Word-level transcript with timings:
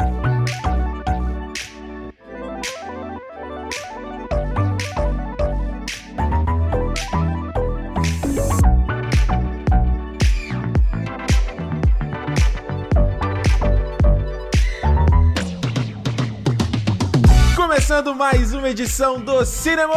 podcast. 0.00 0.29
Começando 17.80 18.14
mais 18.14 18.52
uma 18.52 18.68
edição 18.68 19.18
do 19.18 19.42
Cinema, 19.42 19.94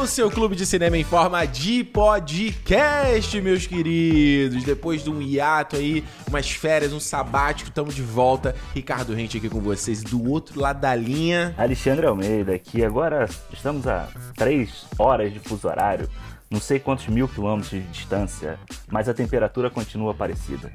o 0.00 0.06
seu 0.06 0.30
clube 0.30 0.54
de 0.54 0.64
cinema 0.64 0.96
em 0.96 1.02
forma 1.02 1.44
de 1.44 1.82
podcast, 1.82 3.40
meus 3.40 3.66
queridos. 3.66 4.62
Depois 4.62 5.02
de 5.02 5.10
um 5.10 5.20
hiato 5.20 5.74
aí, 5.74 6.04
umas 6.28 6.48
férias, 6.48 6.92
um 6.92 7.00
sabático, 7.00 7.68
estamos 7.68 7.96
de 7.96 8.02
volta. 8.02 8.54
Ricardo 8.72 9.12
Rente 9.12 9.38
aqui 9.38 9.48
com 9.48 9.60
vocês, 9.60 10.04
do 10.04 10.30
outro 10.30 10.60
lado 10.60 10.80
da 10.80 10.94
linha. 10.94 11.52
Alexandre 11.58 12.06
Almeida 12.06 12.54
aqui. 12.54 12.84
Agora 12.84 13.28
estamos 13.52 13.88
a 13.88 14.08
três 14.36 14.86
horas 14.96 15.32
de 15.32 15.40
fuso 15.40 15.66
horário, 15.66 16.08
não 16.48 16.60
sei 16.60 16.78
quantos 16.78 17.08
mil 17.08 17.26
quilômetros 17.26 17.72
de 17.72 17.80
distância, 17.88 18.56
mas 18.88 19.08
a 19.08 19.14
temperatura 19.14 19.68
continua 19.68 20.14
parecida. 20.14 20.72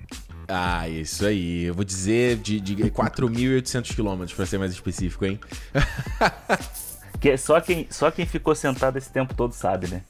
Ah, 0.48 0.88
isso 0.88 1.26
aí. 1.26 1.64
Eu 1.66 1.74
vou 1.74 1.84
dizer 1.84 2.38
de, 2.38 2.60
de 2.60 2.76
4.800 2.76 3.94
quilômetros, 3.96 4.34
pra 4.34 4.46
ser 4.46 4.58
mais 4.58 4.72
específico, 4.72 5.26
hein? 5.26 5.40
que 7.20 7.36
só 7.38 7.60
quem, 7.60 7.88
só 7.90 8.12
quem 8.12 8.26
ficou 8.26 8.54
sentado 8.56 8.98
esse 8.98 9.10
tempo 9.10 9.34
todo 9.34 9.54
sabe, 9.54 9.88
né? 9.88 10.04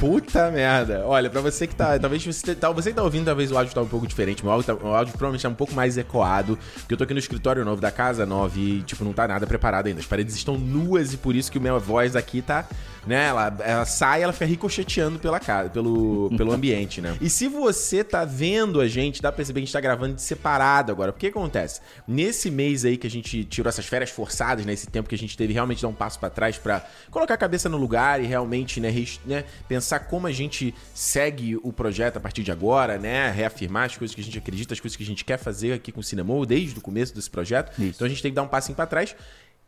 Puta 0.00 0.50
merda. 0.50 1.04
Olha, 1.04 1.28
pra 1.28 1.42
você 1.42 1.66
que 1.66 1.74
tá. 1.74 1.98
Talvez 1.98 2.24
você, 2.24 2.54
tá, 2.54 2.70
você 2.70 2.88
que 2.88 2.96
tá 2.96 3.02
ouvindo, 3.02 3.26
talvez 3.26 3.52
o 3.52 3.58
áudio 3.58 3.74
tá 3.74 3.82
um 3.82 3.86
pouco 3.86 4.06
diferente. 4.06 4.42
Meu 4.42 4.50
áudio, 4.50 4.74
tá, 4.74 4.82
o 4.82 4.94
áudio 4.94 5.12
provavelmente 5.12 5.42
tá 5.42 5.50
um 5.50 5.54
pouco 5.54 5.74
mais 5.74 5.98
ecoado. 5.98 6.58
Porque 6.76 6.94
eu 6.94 6.96
tô 6.96 7.04
aqui 7.04 7.12
no 7.12 7.18
escritório 7.18 7.62
novo 7.66 7.82
da 7.82 7.90
casa 7.90 8.24
nova 8.24 8.58
e, 8.58 8.80
tipo, 8.80 9.04
não 9.04 9.12
tá 9.12 9.28
nada 9.28 9.46
preparado 9.46 9.88
ainda. 9.88 10.00
As 10.00 10.06
paredes 10.06 10.34
estão 10.34 10.56
nuas 10.56 11.12
e 11.12 11.18
por 11.18 11.36
isso 11.36 11.52
que 11.52 11.58
a 11.58 11.60
minha 11.60 11.78
voz 11.78 12.16
aqui 12.16 12.40
tá 12.40 12.66
né? 13.06 13.28
Ela, 13.28 13.56
ela 13.60 13.84
sai, 13.84 14.22
ela 14.22 14.32
fica 14.32 14.44
ricocheteando 14.44 15.18
pela 15.18 15.40
casa, 15.40 15.70
pelo, 15.70 16.30
pelo 16.36 16.52
ambiente, 16.52 17.00
né? 17.00 17.16
E 17.20 17.30
se 17.30 17.48
você 17.48 18.04
tá 18.04 18.24
vendo 18.24 18.80
a 18.80 18.88
gente, 18.88 19.22
dá 19.22 19.30
pra 19.30 19.36
perceber 19.36 19.60
que 19.60 19.64
a 19.64 19.66
gente 19.66 19.72
tá 19.72 19.80
gravando 19.80 20.14
de 20.14 20.22
separado 20.22 20.92
agora. 20.92 21.12
Porque 21.12 21.30
que 21.30 21.38
acontece? 21.38 21.80
Nesse 22.06 22.50
mês 22.50 22.84
aí 22.84 22.96
que 22.96 23.06
a 23.06 23.10
gente 23.10 23.44
tirou 23.44 23.68
essas 23.68 23.86
férias 23.86 24.10
forçadas, 24.10 24.64
né? 24.64 24.72
Esse 24.72 24.86
tempo 24.86 25.08
que 25.08 25.14
a 25.14 25.18
gente 25.18 25.36
teve 25.36 25.52
realmente 25.52 25.82
dar 25.82 25.88
um 25.88 25.94
passo 25.94 26.18
para 26.18 26.30
trás 26.30 26.58
para 26.58 26.84
colocar 27.10 27.34
a 27.34 27.36
cabeça 27.36 27.68
no 27.68 27.76
lugar 27.76 28.22
e 28.22 28.26
realmente, 28.26 28.80
né, 28.80 28.90
né, 29.24 29.44
pensar 29.68 29.89
como 29.98 30.26
a 30.26 30.32
gente 30.32 30.74
segue 30.94 31.56
o 31.62 31.72
projeto 31.72 32.16
a 32.16 32.20
partir 32.20 32.42
de 32.42 32.52
agora, 32.52 32.98
né? 32.98 33.30
Reafirmar 33.30 33.84
as 33.84 33.96
coisas 33.96 34.14
que 34.14 34.20
a 34.20 34.24
gente 34.24 34.38
acredita, 34.38 34.74
as 34.74 34.80
coisas 34.80 34.96
que 34.96 35.02
a 35.02 35.06
gente 35.06 35.24
quer 35.24 35.38
fazer 35.38 35.72
aqui 35.72 35.90
com 35.90 36.00
o 36.00 36.04
Cinema 36.04 36.30
desde 36.46 36.78
o 36.78 36.82
começo 36.82 37.14
desse 37.14 37.30
projeto. 37.30 37.70
Isso. 37.72 37.96
Então 37.96 38.06
a 38.06 38.08
gente 38.08 38.22
tem 38.22 38.30
que 38.30 38.36
dar 38.36 38.42
um 38.42 38.48
passinho 38.48 38.76
para 38.76 38.86
trás. 38.86 39.16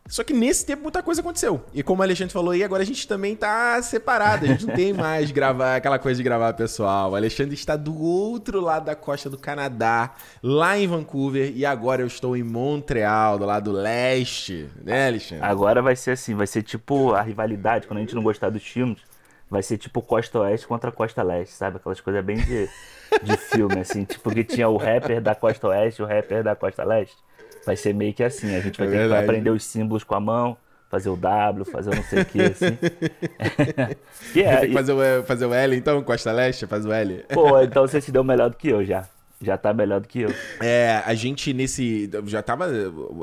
Só 0.09 0.25
que 0.25 0.33
nesse 0.33 0.67
tempo 0.67 0.83
muita 0.83 1.03
coisa 1.03 1.21
aconteceu. 1.21 1.65
E 1.73 1.83
como 1.83 2.01
o 2.01 2.03
Alexandre 2.03 2.33
falou 2.33 2.51
aí, 2.51 2.63
agora 2.63 2.83
a 2.83 2.87
gente 2.87 3.07
também 3.07 3.37
tá 3.37 3.81
separado. 3.83 4.45
A 4.45 4.49
gente 4.49 4.67
não 4.67 4.75
tem 4.75 4.93
mais 4.93 5.31
gravar 5.31 5.77
aquela 5.77 5.99
coisa 5.99 6.19
de 6.19 6.25
gravar 6.25 6.53
pessoal. 6.55 7.13
O 7.13 7.17
Alexandre 7.17 7.55
está 7.55 7.77
do 7.77 7.97
outro 7.97 8.61
lado 8.61 8.85
da 8.85 8.97
costa 8.97 9.31
do 9.31 9.39
Canadá, 9.39 10.15
lá 10.43 10.77
em 10.77 10.87
Vancouver, 10.87 11.53
e 11.55 11.65
agora 11.65 12.03
eu 12.03 12.07
estou 12.07 12.37
em 12.37 12.43
Montreal, 12.43 13.39
do 13.39 13.47
lado 13.47 13.71
leste, 13.71 14.69
né, 14.85 15.07
Alexandre? 15.07 15.45
Agora 15.45 15.81
vai 15.81 15.95
ser 15.95 16.13
assim, 16.13 16.35
vai 16.35 16.47
ser 16.47 16.63
tipo 16.63 17.13
a 17.13 17.23
rivalidade, 17.23 17.87
quando 17.87 17.99
a 17.99 18.01
gente 18.01 18.15
não 18.15 18.23
gostar 18.23 18.51
dos 18.51 18.63
filmes, 18.63 18.99
vai 19.53 19.63
ser 19.63 19.77
tipo 19.77 20.01
Costa 20.01 20.41
Oeste 20.41 20.67
contra 20.67 20.91
Costa 20.91 21.23
Leste, 21.23 21.55
sabe? 21.55 21.77
Aquelas 21.77 22.01
coisas 22.01 22.25
bem 22.25 22.37
de, 22.37 22.71
de 23.23 23.37
filme, 23.37 23.81
assim, 23.81 24.03
tipo 24.07 24.31
que 24.31 24.43
tinha 24.43 24.67
o 24.67 24.79
rapper 24.79 25.21
da 25.21 25.35
Costa 25.35 25.69
Oeste 25.69 26.01
e 26.01 26.05
o 26.05 26.09
rapper 26.09 26.43
da 26.43 26.57
Costa 26.57 26.83
Leste. 26.83 27.19
Vai 27.67 27.77
ser 27.77 27.93
meio 27.93 28.15
que 28.15 28.25
assim, 28.25 28.57
a 28.57 28.61
gente 28.61 28.79
vai 28.79 28.89
é 28.89 28.91
ter 28.91 28.97
verdade. 28.97 29.21
que 29.21 29.31
aprender 29.31 29.51
os 29.51 29.63
símbolos 29.63 30.05
com 30.05 30.15
a 30.15 30.21
mão, 30.21 30.57
fazer 30.91 31.11
o 31.11 31.17
W, 31.17 31.67
fazer 31.67 31.91
o 31.91 31.95
não 31.95 32.03
sei 32.03 32.23
o 32.23 32.25
que, 32.25 32.41
assim. 32.41 32.79
e 34.35 34.43
é, 34.43 34.65
e... 34.65 34.73
fazer, 34.73 34.93
o, 34.93 35.23
fazer 35.25 35.45
o 35.45 35.53
L 35.53 35.77
então, 35.77 36.03
Costa 36.03 36.33
Leste, 36.33 36.67
faz 36.67 36.87
o 36.87 36.93
L. 36.93 37.23
Pô, 37.29 37.61
então 37.61 37.87
você 37.87 38.01
se 38.01 38.11
deu 38.11 38.25
melhor 38.25 38.49
do 38.49 38.57
que 38.57 38.69
eu 38.69 38.83
já. 38.83 39.07
Já 39.43 39.59
tá 39.59 39.75
melhor 39.75 40.01
do 40.01 40.09
que 40.09 40.21
eu. 40.21 40.35
É, 40.61 41.03
a 41.05 41.15
gente 41.15 41.53
nesse. 41.53 42.09
Já 42.27 42.43
tava. 42.43 42.67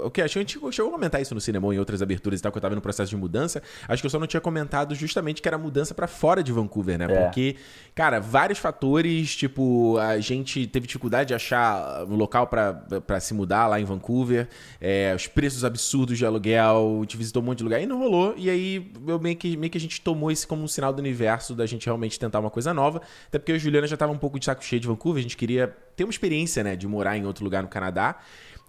O 0.04 0.12
que? 0.12 0.22
Acho 0.22 0.34
que 0.34 0.40
a 0.40 0.42
gente 0.42 0.60
chegou 0.72 0.90
a 0.90 0.94
comentar 0.94 1.22
isso 1.22 1.34
no 1.34 1.42
cinema 1.42 1.74
em 1.74 1.80
outras 1.80 2.02
aberturas 2.02 2.40
e 2.40 2.44
tal, 2.44 2.52
que 2.52 2.58
eu 2.58 2.62
tava 2.62 2.76
no 2.76 2.82
processo 2.82 3.10
de 3.10 3.16
mudança. 3.16 3.62
Acho 3.88 4.02
que 4.02 4.06
eu 4.06 4.10
só 4.10 4.20
não 4.20 4.28
tinha 4.28 4.42
comentado 4.42 4.94
justamente 4.96 5.42
que 5.42 5.48
era 5.48 5.58
mudança 5.58 5.94
para 5.94 6.08
fora 6.08 6.44
de 6.44 6.52
Vancouver, 6.52 6.98
né? 6.98 7.06
É. 7.10 7.24
Porque, 7.24 7.56
cara, 7.96 8.20
vários 8.20 8.60
fatores, 8.60 9.36
tipo, 9.36 9.98
a 9.98 10.20
gente 10.20 10.68
teve 10.68 10.88
dificuldade 10.88 11.30
de 11.30 11.34
achar 11.34 12.04
um 12.06 12.16
local 12.16 12.48
para 12.48 13.20
se 13.20 13.34
mudar 13.34 13.68
lá 13.68 13.80
em 13.80 13.86
Vancouver, 13.86 14.48
é, 14.82 15.14
os 15.16 15.28
preços 15.28 15.64
absurdos 15.64 16.18
de 16.18 16.26
aluguel, 16.26 16.98
a 16.98 17.02
gente 17.02 17.18
visitou 17.18 17.42
um 17.42 17.46
monte 17.46 17.60
de 17.60 17.64
lugar 17.64 17.82
e 17.82 17.86
não 17.86 17.98
rolou. 17.98 18.34
E 18.38 18.50
aí, 18.50 18.92
eu 19.08 19.20
meio 19.20 19.36
que, 19.36 19.56
meio 19.56 19.72
que 19.72 19.78
a 19.78 19.82
gente 19.82 20.02
tomou 20.02 20.32
isso 20.32 20.48
como 20.48 20.64
um 20.64 20.68
sinal 20.68 20.92
do 20.92 21.00
universo 21.00 21.56
da 21.56 21.66
gente 21.66 21.86
realmente 21.86 22.20
tentar 22.20 22.40
uma 22.40 22.50
coisa 22.50 22.74
nova. 22.74 23.02
Até 23.28 23.40
porque 23.40 23.52
eu 23.52 23.56
e 23.56 23.58
a 23.58 23.60
Juliana 23.60 23.88
já 23.88 23.98
tava 23.98 24.12
um 24.12 24.18
pouco 24.18 24.40
de 24.40 24.46
saco 24.46 24.64
cheio 24.64 24.80
de 24.80 24.88
Vancouver, 24.88 25.20
a 25.20 25.24
gente 25.24 25.38
queria 25.38 25.76
ter 26.00 26.06
uma 26.06 26.12
experiência, 26.12 26.64
né, 26.64 26.78
de 26.78 26.88
morar 26.88 27.18
em 27.18 27.26
outro 27.26 27.44
lugar 27.44 27.62
no 27.62 27.68
Canadá. 27.68 28.16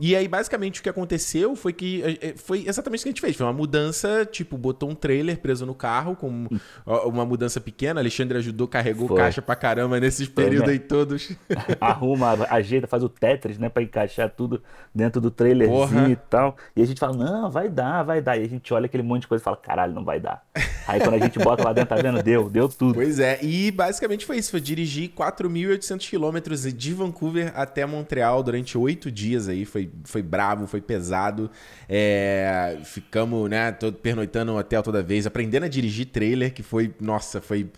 E 0.00 0.16
aí, 0.16 0.26
basicamente, 0.26 0.80
o 0.80 0.82
que 0.82 0.88
aconteceu 0.88 1.54
foi 1.54 1.74
que 1.74 2.02
eh, 2.02 2.18
eh, 2.22 2.34
foi 2.34 2.64
exatamente 2.66 3.00
o 3.00 3.02
que 3.02 3.08
a 3.10 3.12
gente 3.12 3.20
fez. 3.20 3.36
Foi 3.36 3.44
uma 3.44 3.52
mudança, 3.52 4.24
tipo, 4.24 4.56
botou 4.56 4.88
um 4.88 4.94
trailer 4.94 5.38
preso 5.38 5.66
no 5.66 5.74
carro, 5.74 6.16
com 6.16 6.48
uma 6.86 7.26
mudança 7.26 7.60
pequena. 7.60 8.00
Alexandre 8.00 8.38
ajudou, 8.38 8.66
carregou 8.66 9.08
foi. 9.08 9.18
caixa 9.18 9.42
pra 9.42 9.54
caramba 9.54 10.00
nesses 10.00 10.26
períodos 10.26 10.68
né? 10.68 10.72
aí 10.72 10.78
todos. 10.78 11.36
Arruma, 11.78 12.46
ajeita, 12.48 12.86
faz 12.86 13.02
o 13.02 13.10
Tetris, 13.10 13.58
né, 13.58 13.68
pra 13.68 13.82
encaixar 13.82 14.30
tudo 14.30 14.62
dentro 14.94 15.20
do 15.20 15.30
trailerzinho 15.30 15.78
Porra. 15.78 16.08
e 16.08 16.16
tal. 16.16 16.56
E 16.74 16.82
a 16.82 16.86
gente 16.86 16.98
fala, 16.98 17.14
não, 17.14 17.50
vai 17.50 17.68
dar, 17.68 18.02
vai 18.02 18.22
dar. 18.22 18.38
E 18.38 18.44
a 18.44 18.48
gente 18.48 18.72
olha 18.72 18.86
aquele 18.86 19.02
monte 19.02 19.22
de 19.22 19.28
coisa 19.28 19.42
e 19.42 19.44
fala, 19.44 19.58
caralho, 19.58 19.92
não 19.92 20.04
vai 20.04 20.18
dar. 20.18 20.42
Aí 20.88 20.98
quando 20.98 21.14
a 21.14 21.18
gente 21.18 21.38
bota 21.38 21.62
lá 21.62 21.74
dentro, 21.74 21.94
tá 21.94 22.00
vendo? 22.00 22.22
Deu, 22.22 22.48
deu 22.48 22.70
tudo. 22.70 22.94
Pois 22.94 23.18
é, 23.18 23.38
e 23.42 23.70
basicamente 23.70 24.24
foi 24.24 24.38
isso. 24.38 24.50
Foi 24.50 24.60
dirigir 24.62 25.10
4.800 25.10 26.08
quilômetros 26.08 26.62
de 26.72 26.94
Vancouver 26.94 27.52
até 27.54 27.84
Montreal 27.84 28.42
durante 28.42 28.78
oito 28.78 29.10
dias 29.10 29.46
aí. 29.46 29.64
Foi 29.66 29.89
foi 30.04 30.22
bravo, 30.22 30.66
foi 30.66 30.80
pesado. 30.80 31.50
É, 31.88 32.78
ficamos, 32.84 33.48
né, 33.48 33.72
todo, 33.72 33.96
pernoitando 33.96 34.52
no 34.52 34.58
hotel 34.58 34.82
toda 34.82 35.02
vez, 35.02 35.26
aprendendo 35.26 35.64
a 35.64 35.68
dirigir 35.68 36.06
trailer, 36.06 36.52
que 36.52 36.62
foi, 36.62 36.94
nossa, 37.00 37.40
foi 37.40 37.68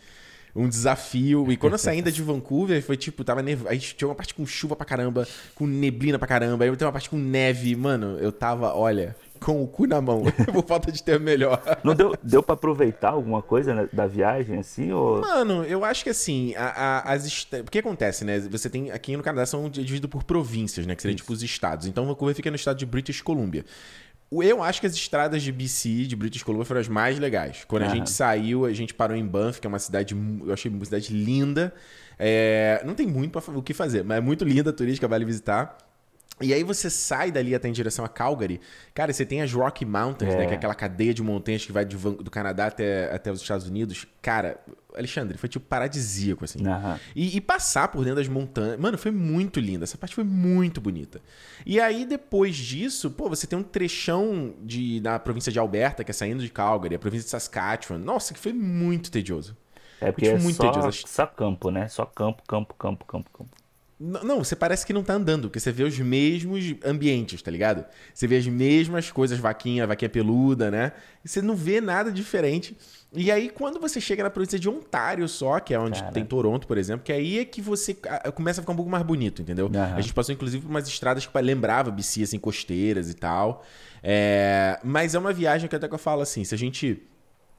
um 0.55 0.69
desafio. 0.69 1.51
E 1.51 1.56
quando 1.56 1.72
eu 1.72 1.78
saí 1.78 1.97
ainda 1.97 2.12
de 2.12 2.22
Vancouver, 2.22 2.83
foi 2.83 2.97
tipo, 2.97 3.25
tava 3.25 3.43
nev... 3.43 3.67
Aí 3.67 3.78
tinha 3.78 4.09
uma 4.09 4.15
parte 4.15 4.34
com 4.34 4.47
chuva 4.47 4.77
pra 4.77 4.84
caramba, 4.84 5.27
com 5.55 5.67
neblina 5.67 6.19
pra 6.19 6.28
caramba, 6.28 6.65
aí 6.65 6.77
tem 6.77 6.87
uma 6.87 6.93
parte 6.93 7.09
com 7.09 7.17
neve. 7.17 7.75
Mano, 7.75 8.19
eu 8.19 8.31
tava, 8.31 8.75
olha, 8.75 9.17
com 9.42 9.62
o 9.62 9.66
cu 9.66 9.86
na 9.86 10.00
mão, 10.00 10.22
por 10.53 10.64
falta 10.64 10.91
de 10.91 11.03
ter 11.03 11.19
melhor. 11.20 11.60
Não 11.82 11.94
deu, 11.94 12.14
deu 12.22 12.42
para 12.42 12.54
aproveitar 12.54 13.10
alguma 13.10 13.42
coisa 13.42 13.75
né, 13.75 13.88
da 13.92 14.06
viagem, 14.06 14.58
assim? 14.58 14.92
Ou... 14.92 15.20
Mano, 15.20 15.64
eu 15.64 15.84
acho 15.84 16.04
que 16.04 16.10
assim, 16.10 16.54
a, 16.54 16.66
a, 16.66 17.12
as 17.12 17.47
o 17.53 17.70
que 17.70 17.78
acontece, 17.78 18.25
né? 18.25 18.41
Você 18.41 18.70
tem, 18.70 18.91
aqui 18.91 19.16
no 19.16 19.22
Canadá 19.22 19.44
são 19.47 19.69
divididos 19.69 20.08
por 20.08 20.25
províncias, 20.25 20.86
né? 20.86 20.94
Que 20.94 21.03
seriam 21.03 21.16
tipo 21.16 21.32
os 21.32 21.42
estados. 21.42 21.86
Então 21.86 22.06
Vancouver 22.06 22.34
fica 22.34 22.50
no 22.50 22.56
estado 22.56 22.78
de 22.78 22.86
British 22.86 23.20
Columbia. 23.20 23.64
Eu 24.30 24.62
acho 24.62 24.80
que 24.80 24.86
as 24.86 24.94
estradas 24.94 25.42
de 25.42 25.53
BC, 25.53 26.06
de 26.06 26.16
British 26.16 26.42
Columbia, 26.42 26.65
foram 26.65 26.80
as 26.80 26.88
mais 26.88 27.18
legais. 27.18 27.65
Quando 27.68 27.83
a 27.83 27.88
gente 27.88 28.09
saiu, 28.09 28.65
a 28.65 28.72
gente 28.72 28.95
parou 28.95 29.15
em 29.15 29.27
Banff, 29.27 29.60
que 29.60 29.66
é 29.66 29.68
uma 29.68 29.78
cidade, 29.78 30.15
eu 30.15 30.53
achei 30.53 30.71
uma 30.71 30.83
cidade 30.86 31.12
linda. 31.12 31.74
É, 32.18 32.83
não 32.83 32.95
tem 32.95 33.06
muito 33.06 33.38
pra, 33.38 33.54
o 33.54 33.62
que 33.62 33.74
fazer, 33.74 34.03
mas 34.03 34.16
é 34.16 34.21
muito 34.22 34.42
linda, 34.42 34.72
turística, 34.72 35.06
vale 35.06 35.27
visitar. 35.27 35.77
E 36.41 36.53
aí 36.53 36.65
você 36.65 36.91
sai 36.91 37.31
dali 37.31 37.55
até 37.55 37.69
em 37.69 37.73
direção 37.73 38.05
a 38.05 38.09
Calgary. 38.09 38.61
Cara, 38.95 39.13
você 39.13 39.25
tem 39.25 39.43
as 39.43 39.53
Rocky 39.53 39.84
Mountains, 39.84 40.33
é. 40.33 40.39
né? 40.39 40.47
Que 40.47 40.53
é 40.53 40.57
aquela 40.57 40.75
cadeia 40.75 41.15
de 41.15 41.23
montanhas 41.23 41.65
que 41.65 41.73
vai 41.73 41.84
do 41.84 42.31
Canadá 42.31 42.67
até, 42.67 43.15
até 43.15 43.31
os 43.31 43.41
Estados 43.41 43.67
Unidos. 43.69 44.07
Cara, 44.21 44.59
Alexandre, 44.97 45.39
foi 45.39 45.49
tipo 45.49 45.65
paradisíaco, 45.67 46.45
assim. 46.45 46.67
Uhum. 46.67 46.99
E, 47.15 47.37
e, 47.37 47.41
passar 47.41 47.89
por 47.89 48.03
dentro 48.03 48.17
das 48.17 48.29
montanhas. 48.29 48.79
Mano, 48.79 48.99
foi 48.99 49.11
muito 49.11 49.61
lindo. 49.61 49.84
Essa 49.84 49.97
parte 49.97 50.15
foi 50.15 50.25
muito 50.25 50.81
bonita. 50.81 51.21
E 51.65 51.81
aí, 51.81 52.05
depois 52.05 52.57
disso, 52.57 53.11
pô, 53.11 53.29
você 53.29 53.47
tem 53.47 53.59
um 53.59 53.63
trechão 53.63 54.55
de, 54.63 55.01
na 55.01 55.19
província 55.19 55.53
de 55.53 55.59
Alberta, 55.59 56.03
que 56.03 56.11
é 56.11 56.15
saindo 56.15 56.43
de 56.43 56.51
Calgary, 56.51 56.95
a 56.95 56.99
província 56.99 57.25
de 57.25 57.31
Saskatchewan. 57.31 57.99
Nossa, 57.99 58.34
que 58.34 58.41
foi 58.41 58.53
muito 58.53 59.11
tedioso. 59.11 59.57
É 60.01 60.11
porque 60.11 60.27
é 60.27 60.39
muito 60.39 60.57
só, 60.57 60.73
tedioso. 60.73 61.03
só 61.07 61.27
campo, 61.27 61.71
né? 61.71 61.87
Só 61.87 62.05
campo, 62.05 62.43
campo, 62.47 62.75
campo, 62.75 63.05
campo, 63.05 63.31
campo. 63.31 63.61
Não, 64.04 64.43
você 64.43 64.57
parece 64.57 64.84
que 64.84 64.93
não 64.93 65.04
tá 65.04 65.15
andando, 65.15 65.43
porque 65.43 65.60
você 65.60 65.71
vê 65.71 65.84
os 65.84 65.97
mesmos 65.97 66.75
ambientes, 66.84 67.41
tá 67.41 67.53
ligado? 67.53 67.84
Você 68.13 68.27
vê 68.27 68.37
as 68.37 68.47
mesmas 68.49 69.13
coisas, 69.13 69.39
vaquinha, 69.39 69.87
vaquinha 69.87 70.09
peluda, 70.09 70.72
né? 70.72 70.91
E 71.25 71.28
você 71.28 71.41
não 71.41 71.54
vê 71.54 71.81
nada 71.81 72.10
diferente. 72.10 72.77
E 73.13 73.31
aí, 73.31 73.49
quando 73.49 73.78
você 73.78 74.01
chega 74.01 74.25
na 74.25 74.31
província 74.31 74.59
de 74.59 74.69
Ontário 74.69 75.28
só, 75.28 75.60
que 75.60 75.72
é 75.72 75.78
onde 75.78 76.01
Cara. 76.01 76.10
tem 76.10 76.25
Toronto, 76.25 76.66
por 76.66 76.78
exemplo, 76.78 77.04
que 77.04 77.13
aí 77.13 77.39
é 77.39 77.45
que 77.45 77.63
você 77.63 77.97
começa 78.34 78.60
a 78.60 78.63
ficar 78.63 78.72
um 78.72 78.77
pouco 78.77 78.91
mais 78.91 79.04
bonito, 79.04 79.41
entendeu? 79.41 79.66
Uhum. 79.66 79.81
A 79.81 80.01
gente 80.01 80.13
passou, 80.13 80.34
inclusive, 80.34 80.65
por 80.65 80.71
umas 80.71 80.89
estradas 80.89 81.25
que 81.25 81.41
lembrava 81.41 81.89
BC, 81.93 82.25
assim, 82.25 82.41
costeiras 82.41 83.09
e 83.09 83.15
tal. 83.15 83.65
É... 84.03 84.81
Mas 84.83 85.15
é 85.15 85.19
uma 85.21 85.33
viagem 85.33 85.69
que 85.69 85.77
até 85.77 85.87
que 85.87 85.95
eu 85.95 85.98
falo 85.98 86.22
assim, 86.22 86.43
se 86.43 86.53
a 86.53 86.59
gente 86.59 87.01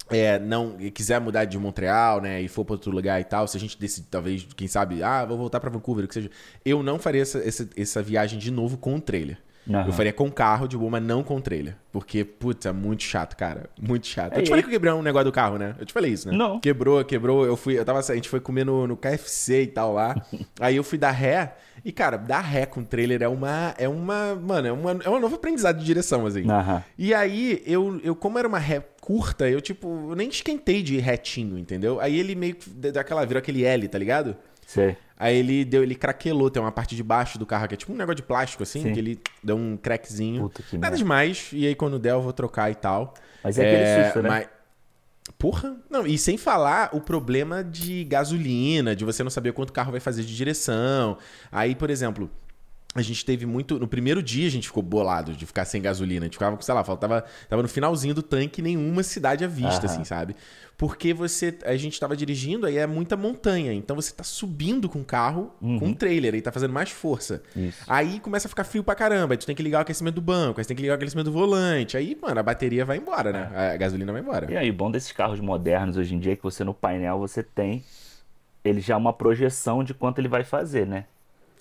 é, 0.09 0.39
não 0.39 0.77
quiser 0.93 1.19
mudar 1.19 1.45
de 1.45 1.57
Montreal, 1.57 2.21
né, 2.21 2.41
e 2.41 2.47
for 2.47 2.65
para 2.65 2.73
outro 2.73 2.91
lugar 2.91 3.19
e 3.19 3.23
tal, 3.23 3.47
se 3.47 3.57
a 3.57 3.59
gente 3.59 3.79
decide, 3.79 4.07
talvez, 4.09 4.47
quem 4.55 4.67
sabe, 4.67 5.01
ah, 5.01 5.25
vou 5.25 5.37
voltar 5.37 5.59
para 5.59 5.69
Vancouver, 5.69 6.05
o 6.05 6.07
que 6.07 6.13
seja, 6.13 6.29
eu 6.65 6.83
não 6.83 6.99
faria 6.99 7.21
essa, 7.21 7.39
essa, 7.39 7.69
essa 7.75 8.01
viagem 8.01 8.37
de 8.37 8.51
novo 8.51 8.77
com 8.77 8.95
o 8.95 9.01
trailer. 9.01 9.37
Uhum. 9.67 9.85
Eu 9.85 9.93
faria 9.93 10.11
com 10.11 10.29
carro 10.29 10.67
de 10.67 10.77
boa, 10.77 10.91
mas 10.91 11.03
não 11.03 11.23
com 11.23 11.39
trailer. 11.39 11.75
Porque, 11.91 12.25
puta, 12.25 12.69
é 12.69 12.71
muito 12.71 13.03
chato, 13.03 13.35
cara. 13.35 13.69
Muito 13.81 14.07
chato. 14.07 14.33
É, 14.33 14.39
eu 14.39 14.43
te 14.43 14.49
falei 14.49 14.61
que 14.61 14.67
eu 14.67 14.73
quebrei 14.73 14.91
um 14.91 15.01
negócio 15.01 15.25
do 15.25 15.31
carro, 15.31 15.57
né? 15.57 15.75
Eu 15.79 15.85
te 15.85 15.93
falei 15.93 16.11
isso, 16.11 16.29
né? 16.29 16.35
Não. 16.35 16.59
Quebrou, 16.59 17.03
quebrou. 17.05 17.45
Eu 17.45 17.55
fui, 17.55 17.79
eu 17.79 17.85
tava, 17.85 17.99
a 17.99 18.15
gente 18.15 18.27
foi 18.27 18.39
comer 18.39 18.65
no, 18.65 18.87
no 18.87 18.97
KFC 18.97 19.63
e 19.63 19.67
tal 19.67 19.93
lá. 19.93 20.15
aí 20.59 20.75
eu 20.75 20.83
fui 20.83 20.97
dar 20.97 21.11
ré. 21.11 21.55
E, 21.85 21.91
cara, 21.91 22.17
dar 22.17 22.41
ré 22.41 22.65
com 22.65 22.83
trailer 22.83 23.21
é 23.21 23.27
uma. 23.27 23.73
É 23.77 23.87
uma. 23.87 24.35
Mano, 24.35 24.67
é 24.67 24.71
uma, 24.71 24.91
é 25.03 25.09
uma 25.09 25.19
nova 25.19 25.35
aprendizado 25.35 25.79
de 25.79 25.85
direção, 25.85 26.25
assim. 26.25 26.41
Uhum. 26.41 26.81
E 26.97 27.13
aí, 27.13 27.63
eu, 27.65 28.01
eu, 28.03 28.15
como 28.15 28.37
era 28.37 28.47
uma 28.47 28.59
ré 28.59 28.83
curta, 29.03 29.49
eu, 29.49 29.59
tipo, 29.59 30.11
eu 30.11 30.15
nem 30.15 30.29
esquentei 30.29 30.81
de 30.81 30.97
retinho, 30.97 31.59
entendeu? 31.59 31.99
Aí 31.99 32.17
ele 32.17 32.35
meio 32.35 32.55
que 32.55 32.69
daquela, 32.69 33.25
virou 33.25 33.39
aquele 33.39 33.65
L, 33.65 33.85
tá 33.89 33.97
ligado? 33.97 34.33
Sei. 34.65 34.95
Aí 35.17 35.35
ele 35.35 35.65
deu, 35.65 35.83
ele 35.83 35.93
craquelou, 35.93 36.49
tem 36.49 36.63
uma 36.63 36.71
parte 36.71 36.95
de 36.95 37.03
baixo 37.03 37.37
do 37.37 37.45
carro 37.45 37.67
que 37.67 37.73
é 37.73 37.77
tipo 37.77 37.91
um 37.91 37.97
negócio 37.97 38.15
de 38.15 38.23
plástico, 38.23 38.63
assim, 38.63 38.81
Sim. 38.81 38.93
que 38.93 38.99
ele 38.99 39.19
deu 39.43 39.57
um 39.57 39.75
crackzinho. 39.75 40.43
Puta 40.43 40.63
que 40.63 40.77
Nada 40.77 40.95
demais. 40.95 41.49
E 41.51 41.67
aí 41.67 41.75
quando 41.75 41.99
der 41.99 42.11
eu 42.11 42.21
vou 42.21 42.31
trocar 42.31 42.71
e 42.71 42.75
tal. 42.75 43.13
Mas 43.43 43.59
é, 43.59 43.63
é 43.63 43.67
aquele 43.67 44.05
susto, 44.05 44.21
né? 44.21 44.29
Mas... 44.29 44.47
Porra, 45.37 45.75
não, 45.89 46.07
e 46.07 46.17
sem 46.17 46.37
falar 46.37 46.89
o 46.93 47.01
problema 47.01 47.61
de 47.61 48.05
gasolina, 48.05 48.95
de 48.95 49.03
você 49.03 49.21
não 49.21 49.29
saber 49.29 49.51
quanto 49.51 49.71
o 49.71 49.73
carro 49.73 49.91
vai 49.91 49.99
fazer 49.99 50.23
de 50.23 50.33
direção. 50.33 51.17
Aí, 51.51 51.75
por 51.75 51.89
exemplo, 51.89 52.31
a 52.95 53.01
gente 53.01 53.25
teve 53.25 53.45
muito. 53.45 53.79
No 53.79 53.87
primeiro 53.87 54.21
dia 54.21 54.47
a 54.47 54.51
gente 54.51 54.67
ficou 54.67 54.83
bolado 54.83 55.33
de 55.33 55.45
ficar 55.45 55.65
sem 55.65 55.81
gasolina. 55.81 56.21
A 56.21 56.27
gente 56.27 56.33
ficava, 56.33 56.61
sei 56.61 56.73
lá, 56.73 56.83
faltava. 56.83 57.25
Tava 57.49 57.61
no 57.61 57.67
finalzinho 57.67 58.13
do 58.13 58.21
tanque 58.21 58.61
nenhuma 58.61 59.01
cidade 59.01 59.43
à 59.43 59.47
vista, 59.47 59.85
Aham. 59.87 59.93
assim, 59.95 60.03
sabe? 60.03 60.35
Porque 60.77 61.13
você. 61.13 61.57
A 61.65 61.75
gente 61.75 61.99
tava 61.99 62.15
dirigindo, 62.15 62.67
aí 62.67 62.77
é 62.77 62.85
muita 62.85 63.17
montanha. 63.17 63.73
Então 63.73 63.95
você 63.95 64.13
tá 64.13 64.23
subindo 64.23 64.87
com 64.87 64.99
o 64.99 65.03
carro 65.03 65.51
uhum. 65.59 65.79
com 65.79 65.85
um 65.87 65.93
trailer, 65.93 66.35
aí 66.35 66.41
tá 66.41 66.51
fazendo 66.51 66.73
mais 66.73 66.91
força. 66.91 67.41
Isso. 67.55 67.83
Aí 67.87 68.19
começa 68.19 68.47
a 68.47 68.49
ficar 68.49 68.63
frio 68.63 68.83
pra 68.83 68.93
caramba. 68.93 69.33
Aí 69.33 69.37
tu 69.37 69.45
tem 69.45 69.55
que 69.55 69.63
ligar 69.63 69.79
o 69.79 69.81
aquecimento 69.81 70.15
do 70.15 70.21
banco, 70.21 70.59
aí 70.59 70.65
tu 70.65 70.67
tem 70.67 70.77
que 70.77 70.83
ligar 70.83 70.93
o 70.93 70.97
aquecimento 70.97 71.25
do 71.25 71.31
volante. 71.31 71.97
Aí, 71.97 72.15
mano, 72.21 72.39
a 72.39 72.43
bateria 72.43 72.85
vai 72.85 72.97
embora, 72.97 73.31
né? 73.31 73.51
É. 73.55 73.73
A 73.73 73.77
gasolina 73.77 74.11
vai 74.11 74.21
embora. 74.21 74.51
E 74.51 74.57
aí, 74.57 74.69
o 74.69 74.73
bom 74.73 74.91
desses 74.91 75.11
carros 75.11 75.39
modernos 75.39 75.97
hoje 75.97 76.13
em 76.13 76.19
dia 76.19 76.33
é 76.33 76.35
que 76.35 76.43
você 76.43 76.63
no 76.63 76.73
painel 76.73 77.17
você 77.17 77.41
tem. 77.41 77.83
Ele 78.63 78.79
já 78.79 78.93
é 78.93 78.97
uma 78.97 79.13
projeção 79.13 79.83
de 79.83 79.93
quanto 79.93 80.19
ele 80.19 80.27
vai 80.27 80.43
fazer, 80.43 80.85
né? 80.85 81.05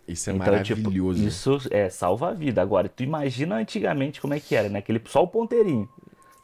Isso 0.07 0.31
é 0.31 0.33
então, 0.33 0.63
tipo, 0.63 0.81
maravilhoso. 0.81 1.19
Tipo, 1.19 1.29
isso 1.29 1.61
é 1.71 1.89
salva 1.89 2.31
a 2.31 2.33
vida. 2.33 2.61
Agora, 2.61 2.89
tu 2.89 3.03
imagina 3.03 3.57
antigamente 3.57 4.21
como 4.21 4.35
é 4.35 4.41
que 4.41 4.55
era, 4.55 4.69
né? 4.69 4.81
Aquele, 4.81 5.01
só 5.07 5.23
o 5.23 5.29
ponteirinho. 5.29 5.89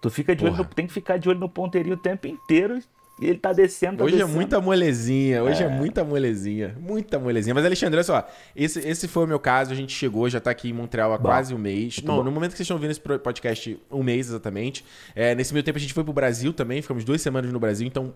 Tu 0.00 0.10
fica 0.10 0.34
de 0.34 0.44
olho 0.44 0.56
no, 0.56 0.64
tem 0.64 0.87
que 0.87 0.93
ficar 0.93 1.16
de 1.16 1.28
olho 1.28 1.40
no 1.40 1.49
ponteirinho 1.49 1.96
o 1.96 1.99
tempo 1.99 2.26
inteiro 2.28 2.81
e 3.20 3.26
ele 3.26 3.38
tá 3.38 3.52
descendo. 3.52 3.99
Tá 3.99 4.05
hoje 4.05 4.14
é 4.14 4.19
descendo. 4.19 4.32
é 4.32 4.37
muita 4.37 4.60
molezinha, 4.60 5.43
hoje 5.43 5.62
é. 5.62 5.66
é. 5.66 5.69
muita 5.69 6.05
molezinha, 6.05 6.76
muita 6.81 7.19
molezinha. 7.19 7.52
Mas, 7.52 7.64
Alexandre, 7.64 7.96
olha 7.96 8.05
só, 8.05 8.28
esse, 8.55 8.78
esse 8.78 9.08
foi 9.08 9.25
o 9.25 9.26
meu 9.26 9.40
caso, 9.40 9.72
a 9.72 9.75
gente 9.75 9.93
chegou, 9.93 10.28
já 10.28 10.40
tá 10.40 10.50
aqui 10.50 10.70
em 10.70 10.72
Montreal 10.72 11.12
há 11.12 11.19
bom, 11.19 11.25
quase 11.25 11.52
um 11.52 11.58
mês. 11.58 12.00
Não, 12.02 12.19
bom. 12.19 12.22
no 12.22 12.31
momento 12.31 12.52
que 12.52 12.58
vocês 12.58 12.64
estão 12.64 12.76
ouvindo 12.76 12.93
esse 12.93 13.00
podcast, 13.00 13.76
um 13.90 14.05
mês 14.05 14.28
exatamente. 14.28 14.84
É, 15.16 15.34
nesse 15.34 15.52
meio 15.52 15.64
tempo 15.64 15.78
a 15.78 15.81
gente 15.81 15.93
foi 15.93 16.05
pro 16.05 16.12
Brasil 16.12 16.52
também, 16.52 16.81
ficamos 16.81 17.05
duas 17.05 17.20
semanas 17.20 17.52
no 17.52 17.58
Brasil, 17.58 17.87
então, 17.87 18.14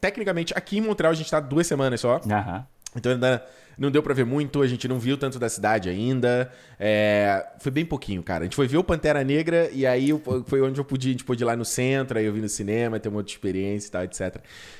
tecnicamente, 0.00 0.52
aqui 0.56 0.78
em 0.78 0.80
Montreal 0.80 1.12
a 1.12 1.16
gente 1.16 1.30
tá 1.30 1.38
duas 1.38 1.66
semanas 1.66 2.00
só. 2.00 2.20
Aham. 2.28 2.66
Então 2.96 3.12
ainda 3.12 3.44
não 3.78 3.90
deu 3.90 4.02
pra 4.02 4.14
ver 4.14 4.24
muito, 4.24 4.60
a 4.62 4.66
gente 4.66 4.86
não 4.86 4.98
viu 4.98 5.16
tanto 5.16 5.38
da 5.38 5.48
cidade 5.48 5.88
ainda. 5.88 6.52
É... 6.78 7.46
Foi 7.58 7.72
bem 7.72 7.84
pouquinho, 7.84 8.22
cara. 8.22 8.42
A 8.42 8.44
gente 8.44 8.56
foi 8.56 8.66
ver 8.66 8.76
o 8.76 8.84
Pantera 8.84 9.24
Negra 9.24 9.70
e 9.72 9.86
aí 9.86 10.10
foi 10.46 10.60
onde 10.60 10.80
eu 10.80 10.84
pude, 10.84 11.08
a 11.08 11.12
gente 11.12 11.24
pôde 11.24 11.42
ir 11.42 11.46
lá 11.46 11.56
no 11.56 11.64
centro, 11.64 12.18
aí 12.18 12.24
eu 12.24 12.32
vi 12.32 12.40
no 12.40 12.48
cinema, 12.48 13.00
ter 13.00 13.08
uma 13.08 13.18
outra 13.18 13.32
experiência 13.32 13.88
e 13.88 13.90
tal, 13.90 14.04
etc. 14.04 14.36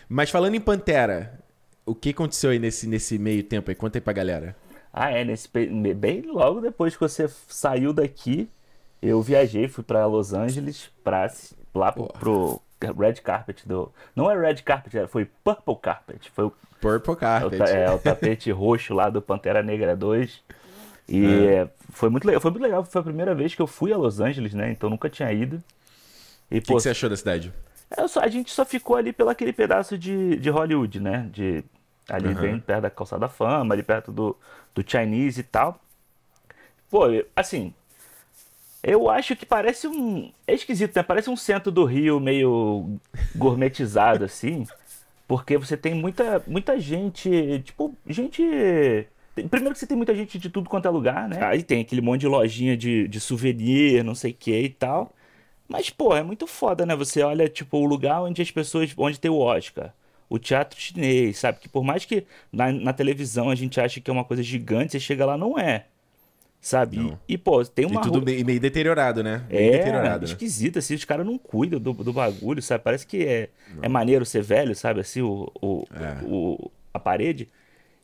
Mas 0.09 0.31
falando 0.31 0.55
em 0.55 0.61
Pantera, 0.61 1.39
o 1.87 1.95
que 1.95 2.11
aconteceu 2.11 2.51
aí 2.51 2.59
nesse, 2.59 2.87
nesse 2.87 3.19
meio 3.19 3.43
tempo 3.43 3.71
aí? 3.71 3.75
Conta 3.75 3.99
aí 3.99 4.03
pra 4.03 4.13
galera. 4.13 4.55
Ah, 4.93 5.11
é, 5.11 5.25
nesse 5.25 5.49
bem 5.49 6.23
logo 6.23 6.61
depois 6.61 6.95
que 6.95 7.01
você 7.01 7.27
saiu 7.49 7.95
daqui, 7.95 8.49
eu 9.01 9.23
viajei, 9.23 9.67
fui 9.67 9.83
para 9.83 10.05
Los 10.07 10.35
Angeles, 10.35 10.91
pra, 11.03 11.33
lá 11.75 11.91
pro, 11.93 12.09
pro 12.09 12.63
red 12.87 13.15
carpet 13.15 13.67
do. 13.67 13.93
Não 14.15 14.31
é 14.31 14.39
red 14.39 14.63
carpet, 14.63 15.07
foi 15.09 15.25
purple 15.45 15.77
carpet. 15.81 16.31
Foi 16.31 16.45
o 16.47 16.53
Purple 16.83 17.15
Carpet. 17.15 17.63
É, 17.63 17.89
o 17.93 17.99
tapete 17.99 18.51
roxo 18.51 18.93
lá 18.93 19.09
do 19.09 19.23
Pantera 19.23 19.63
Negra 19.63 19.97
2. 19.97 20.43
E 21.09 21.25
é. 21.47 21.69
foi 21.91 22.11
muito 22.11 22.27
legal. 22.27 22.41
Foi 22.41 22.51
muito 22.51 22.63
legal. 22.63 22.85
Foi 22.85 23.01
a 23.01 23.05
primeira 23.05 23.35
vez 23.35 23.55
que 23.55 23.63
eu 23.63 23.69
fui 23.69 23.93
a 23.93 23.97
Los 23.97 24.19
Angeles, 24.19 24.53
né? 24.53 24.73
Então 24.73 24.91
nunca 24.91 25.09
tinha 25.09 25.33
ido. 25.33 25.63
E, 26.51 26.59
o 26.59 26.61
que, 26.61 26.67
que, 26.67 26.73
você 26.73 26.91
achou 26.91 27.09
da 27.09 27.17
cidade? 27.17 27.53
É, 27.89 28.07
só, 28.09 28.21
a 28.21 28.29
gente 28.29 28.51
só 28.51 28.65
ficou 28.65 28.97
ali 28.97 29.13
pelo 29.13 29.31
aquele 29.31 29.53
pedaço 29.53 29.97
de, 29.97 30.37
de 30.37 30.51
Hollywood, 30.51 31.01
né? 31.01 31.29
De, 31.33 31.65
ali 32.09 32.29
uhum. 32.29 32.35
bem 32.35 32.61
perto 32.61 32.83
da 32.83 32.91
Calçada 32.91 33.29
Fama, 33.29 33.75
ali 33.75 33.83
perto 33.83 34.11
do, 34.11 34.37
do 34.75 34.85
Chinese 34.85 35.41
e 35.41 35.45
tal. 35.45 35.81
Pô, 36.91 37.05
assim, 37.37 37.73
eu 38.83 39.09
acho 39.09 39.37
que 39.37 39.47
parece 39.47 39.87
um. 39.87 40.33
É 40.47 40.55
esquisito, 40.55 40.97
né? 40.97 41.03
Parece 41.03 41.31
um 41.31 41.37
centro 41.37 41.71
do 41.71 41.85
Rio 41.85 42.19
meio 42.19 42.99
gourmetizado, 43.37 44.25
assim. 44.25 44.67
Porque 45.29 45.57
você 45.57 45.77
tem 45.77 45.95
muita, 45.95 46.43
muita 46.47 46.79
gente, 46.81 47.61
tipo, 47.65 47.95
gente. 48.07 48.43
Primeiro 49.35 49.73
que 49.73 49.79
você 49.79 49.87
tem 49.87 49.97
muita 49.97 50.15
gente 50.15 50.39
de 50.39 50.51
tudo 50.51 50.69
quanto 50.69 50.87
é 50.87 50.91
lugar, 50.91 51.29
né? 51.29 51.43
Aí 51.45 51.63
tem 51.63 51.81
aquele 51.83 52.01
monte 52.03 52.23
de 52.23 52.27
lojinha 52.29 52.77
de, 52.77 53.09
de 53.09 53.21
souvenir, 53.21 54.05
não 54.05 54.15
sei 54.15 54.33
o 54.33 54.35
que 54.35 54.53
e 54.53 54.69
tal. 54.69 55.15
Mas, 55.69 55.89
pô, 55.91 56.15
é 56.17 56.23
muito 56.23 56.47
foda, 56.47 56.85
né? 56.85 56.95
Você 56.97 57.23
olha, 57.23 57.49
tipo, 57.49 57.79
o 57.79 57.87
lugar 57.87 58.23
onde 58.23 58.43
as 58.43 58.51
pessoas. 58.51 58.93
onde 58.97 59.21
tem 59.21 59.31
o 59.31 59.39
Oscar. 59.39 59.95
O 60.29 60.39
teatro 60.39 60.81
chinês, 60.81 61.39
sabe? 61.39 61.61
Que 61.61 61.69
por 61.69 61.85
mais 61.85 62.05
que 62.05 62.27
na, 62.53 62.73
na 62.73 62.93
televisão 62.93 63.51
a 63.51 63.55
gente 63.55 63.81
ache 63.81 64.01
que 64.01 64.11
é 64.11 64.13
uma 64.15 64.25
coisa 64.25 64.43
gigante, 64.43 64.93
você 64.93 65.01
chega 65.01 65.27
lá, 65.27 65.37
não 65.39 65.59
é 65.59 65.87
sabe? 66.63 67.19
E, 67.29 67.35
e, 67.35 67.37
pô, 67.37 67.63
tem 67.65 67.85
uma. 67.85 68.01
E 68.01 68.05
tudo 68.05 68.21
rua... 68.21 68.45
meio 68.45 68.61
deteriorado, 68.61 69.23
né? 69.23 69.45
Meio 69.51 69.75
é, 69.75 69.79
deteriorado, 69.79 70.25
né? 70.25 70.33
esquisito, 70.33 70.77
né? 70.77 70.79
assim, 70.79 70.95
os 70.95 71.05
caras 71.05 71.27
não 71.27 71.37
cuidam 71.37 71.81
do, 71.81 71.93
do 71.93 72.13
bagulho, 72.13 72.63
sabe? 72.63 72.85
Parece 72.85 73.05
que 73.05 73.27
é, 73.27 73.51
é 73.83 73.89
maneiro 73.89 74.25
ser 74.25 74.43
velho, 74.43 74.75
sabe? 74.75 75.01
Assim, 75.01 75.21
o, 75.21 75.51
o, 75.61 75.85
é. 75.93 76.25
o, 76.25 76.71
a 76.95 77.01
parede. 77.01 77.51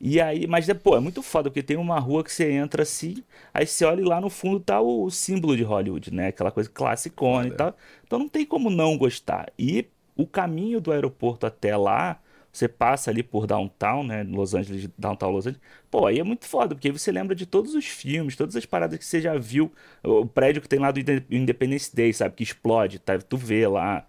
E 0.00 0.21
aí, 0.21 0.47
mas 0.47 0.67
depois 0.67 0.99
é 0.99 1.00
muito 1.00 1.23
foda, 1.23 1.50
porque 1.50 1.62
tem 1.62 1.77
uma 1.77 1.99
rua 1.99 2.23
que 2.23 2.33
você 2.33 2.50
entra 2.50 2.83
assim, 2.83 3.23
aí 3.53 3.67
você 3.67 3.85
olha 3.85 4.00
e 4.00 4.05
lá 4.05 4.21
no 4.21 4.31
fundo 4.31 4.61
tá 4.61 4.81
o 4.81 5.11
símbolo 5.11 5.57
de 5.57 5.62
Hollywood, 5.62 6.12
né? 6.12 6.29
Aquela 6.29 6.50
coisa 6.50 6.69
classicona 6.69 7.49
e 7.49 7.50
tal. 7.53 7.77
Então 8.05 8.19
não 8.19 8.29
tem 8.29 8.45
como 8.45 8.71
não 8.71 8.99
gostar. 8.99 9.53
E 9.59 9.87
o 10.17 10.27
caminho 10.27 10.81
do 10.81 10.93
aeroporto 10.93 11.47
até 11.47 11.77
lá 11.77 12.21
você 12.59 12.69
passa 12.69 13.11
ali 13.11 13.23
por 13.23 13.47
downtown, 13.47 14.03
né? 14.03 14.23
Los 14.25 14.55
Angeles, 14.55 14.88
downtown 14.99 15.31
Los 15.31 15.47
Angeles. 15.47 15.62
Pô, 15.91 16.07
aí 16.07 16.19
é 16.19 16.25
muito 16.25 16.47
foda, 16.47 16.75
porque 16.75 16.88
aí 16.88 16.93
você 16.93 17.12
lembra 17.12 17.35
de 17.35 17.47
todos 17.47 17.75
os 17.75 17.87
filmes, 17.87 18.37
todas 18.37 18.57
as 18.57 18.67
paradas 18.67 18.99
que 18.99 19.05
você 19.05 19.21
já 19.21 19.37
viu. 19.38 19.73
O 20.03 20.27
prédio 20.27 20.61
que 20.61 20.69
tem 20.69 20.79
lá 20.79 20.91
do 20.91 21.00
Independence 21.31 21.95
Day, 21.95 22.12
sabe? 22.12 22.35
Que 22.35 22.43
explode, 22.43 22.99
tá? 22.99 23.19
Tu 23.19 23.37
vê 23.37 23.67
lá. 23.67 24.07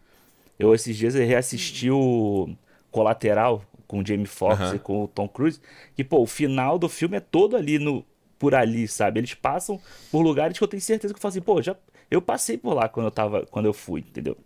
Eu 0.57 0.73
esses 0.73 0.97
dias 0.97 1.15
reassisti 1.15 1.89
o 1.89 2.49
Colateral 2.91 3.63
com 3.87 3.99
o 3.99 4.05
Jamie 4.05 4.25
Foxx 4.25 4.69
uhum. 4.69 4.75
e 4.75 4.79
com 4.79 5.03
o 5.03 5.07
Tom 5.07 5.27
Cruise. 5.27 5.59
Que, 5.95 6.03
pô, 6.03 6.21
o 6.21 6.27
final 6.27 6.77
do 6.77 6.89
filme 6.89 7.17
é 7.17 7.19
todo 7.19 7.55
ali 7.55 7.79
no 7.79 8.05
por 8.37 8.55
ali, 8.55 8.87
sabe? 8.87 9.19
Eles 9.19 9.33
passam 9.33 9.79
por 10.09 10.21
lugares 10.21 10.57
que 10.57 10.63
eu 10.63 10.67
tenho 10.67 10.81
certeza 10.81 11.13
que 11.13 11.17
eu 11.17 11.21
falo 11.21 11.29
assim, 11.29 11.41
pô, 11.41 11.61
já 11.61 11.75
eu 12.09 12.21
passei 12.21 12.57
por 12.57 12.73
lá 12.73 12.87
quando 12.87 13.07
eu 13.07 13.11
tava, 13.11 13.45
quando 13.47 13.65
eu 13.65 13.73
fui, 13.73 14.01
entendeu? 14.01 14.37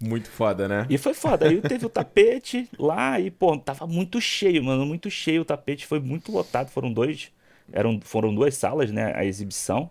Muito 0.00 0.30
foda, 0.30 0.68
né? 0.68 0.86
E 0.88 0.96
foi 0.96 1.12
foda. 1.12 1.48
Aí 1.48 1.60
teve 1.60 1.84
o 1.84 1.88
tapete 1.88 2.68
lá 2.78 3.18
e, 3.18 3.30
pô, 3.30 3.56
tava 3.58 3.86
muito 3.86 4.20
cheio, 4.20 4.62
mano. 4.62 4.86
Muito 4.86 5.10
cheio. 5.10 5.42
O 5.42 5.44
tapete 5.44 5.86
foi 5.86 5.98
muito 5.98 6.30
lotado. 6.30 6.70
Foram 6.70 6.92
dois. 6.92 7.32
Eram, 7.72 8.00
foram 8.00 8.34
duas 8.34 8.54
salas, 8.54 8.92
né? 8.92 9.12
A 9.16 9.24
exibição. 9.24 9.90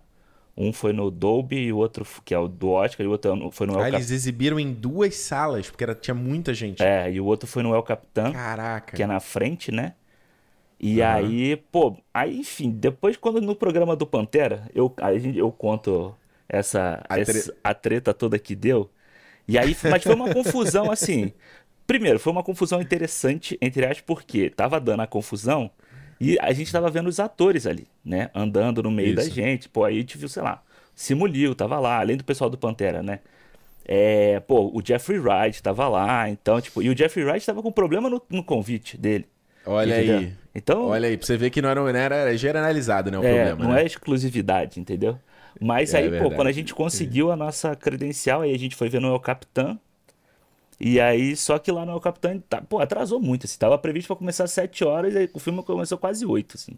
Um 0.56 0.74
foi 0.74 0.92
no 0.92 1.12
Dolby 1.12 1.58
e 1.58 1.74
o 1.74 1.78
outro, 1.78 2.06
que 2.26 2.34
é 2.34 2.40
o 2.40 2.48
do 2.48 2.70
Oscar, 2.70 3.06
e 3.06 3.08
o 3.08 3.12
outro 3.12 3.52
foi 3.52 3.68
no 3.68 3.74
El 3.74 3.82
Ah, 3.82 3.90
eles 3.90 4.10
exibiram 4.10 4.60
em 4.60 4.74
duas 4.74 5.16
salas, 5.16 5.70
porque 5.70 5.84
era, 5.84 5.94
tinha 5.94 6.16
muita 6.16 6.52
gente. 6.52 6.82
É, 6.82 7.12
e 7.12 7.22
o 7.22 7.26
outro 7.26 7.48
foi 7.48 7.62
no 7.62 7.76
El 7.76 7.84
Capitan. 7.84 8.32
Caraca. 8.32 8.96
Que 8.96 9.04
é 9.04 9.06
na 9.06 9.20
frente, 9.20 9.72
né? 9.72 9.94
E 10.80 11.00
uhum. 11.00 11.08
aí, 11.08 11.56
pô, 11.72 11.96
aí 12.12 12.40
enfim, 12.40 12.72
depois 12.72 13.18
quando 13.18 13.40
no 13.40 13.56
programa 13.56 13.96
do 13.96 14.08
Pantera, 14.08 14.64
eu, 14.74 14.92
aí 15.00 15.38
eu 15.38 15.52
conto 15.52 16.16
essa, 16.50 17.04
a, 17.08 17.20
essa, 17.20 17.32
tre... 17.32 17.60
a 17.64 17.74
treta 17.76 18.14
toda 18.14 18.40
que 18.40 18.56
deu. 18.56 18.90
E 19.48 19.58
aí, 19.58 19.76
mas 19.90 20.04
foi 20.04 20.16
uma 20.16 20.34
confusão 20.34 20.92
assim. 20.92 21.32
Primeiro, 21.86 22.20
foi 22.20 22.32
uma 22.34 22.44
confusão 22.44 22.82
interessante, 22.82 23.58
entre 23.62 23.86
aspas, 23.86 24.02
porque 24.02 24.50
tava 24.50 24.80
dando 24.80 25.02
a 25.02 25.08
confusão 25.08 25.72
E 26.20 26.38
a 26.42 26.52
gente 26.52 26.72
tava 26.72 26.90
vendo 26.90 27.08
os 27.08 27.20
atores 27.20 27.66
ali, 27.66 27.88
né? 28.04 28.30
Andando 28.36 28.84
no 28.84 28.92
meio 28.92 29.16
da 29.16 29.22
Isso. 29.22 29.32
gente. 29.32 29.70
Pô, 29.70 29.86
aí 29.86 29.96
a 29.96 30.00
gente 30.00 30.18
viu, 30.18 30.28
sei 30.28 30.44
lá, 30.44 30.62
Simulio 30.96 31.54
tava 31.56 31.80
lá, 31.80 32.00
além 32.00 32.18
do 32.18 32.24
pessoal 32.24 32.50
do 32.50 32.58
Pantera, 32.58 33.04
né? 33.04 33.20
É, 33.86 34.42
pô, 34.42 34.70
o 34.74 34.82
Jeffrey 34.86 35.20
Wright 35.20 35.64
tava 35.64 35.88
lá, 35.88 36.30
então, 36.30 36.60
tipo, 36.60 36.82
e 36.82 36.90
o 36.90 36.98
Jeffrey 36.98 37.24
Wright 37.24 37.46
tava 37.46 37.62
com 37.62 37.72
problema 37.72 38.10
no, 38.10 38.22
no 38.30 38.44
convite 38.44 38.98
dele. 38.98 39.26
Olha 39.66 39.98
entendeu? 39.98 40.18
aí. 40.18 40.34
Então, 40.54 40.88
Olha 40.88 41.08
aí, 41.08 41.18
pra 41.18 41.26
você 41.26 41.38
ver 41.38 41.52
que 41.52 41.62
não 41.62 41.70
era, 41.70 41.82
não 41.82 41.88
era 41.88 42.36
generalizado, 42.36 43.12
né, 43.12 43.20
o 43.20 43.24
é, 43.24 43.34
problema. 43.34 43.64
não 43.64 43.74
né? 43.74 43.84
é 43.84 43.86
exclusividade, 43.86 44.80
entendeu? 44.80 45.18
Mas 45.60 45.94
É 45.94 45.98
aí, 46.00 46.04
pô, 46.06 46.12
verdade. 46.12 46.36
quando 46.36 46.48
a 46.48 46.52
gente 46.52 46.74
conseguiu 46.74 47.32
a 47.32 47.36
nossa 47.36 47.76
credencial, 47.76 48.42
aí 48.42 48.54
a 48.54 48.60
gente 48.60 48.76
foi 48.76 48.90
ver 48.90 49.02
no 49.02 49.08
El 49.14 49.20
Capitã. 49.20 49.78
E 50.80 51.00
aí, 51.00 51.36
só 51.36 51.58
que 51.58 51.72
lá 51.72 51.86
no 51.86 51.94
El 51.94 52.00
Capitã, 52.00 52.38
tá, 52.48 52.62
pô, 52.62 52.80
atrasou 52.80 53.20
muito, 53.20 53.46
assim. 53.46 53.58
Tava 53.58 53.78
previsto 53.78 54.08
pra 54.08 54.16
começar 54.16 54.44
às 54.44 54.52
7 54.52 54.84
horas, 54.86 55.16
aí 55.16 55.30
o 55.34 55.40
filme 55.40 55.64
começou 55.64 55.98
quase 55.98 56.26
8, 56.26 56.56
assim. 56.56 56.78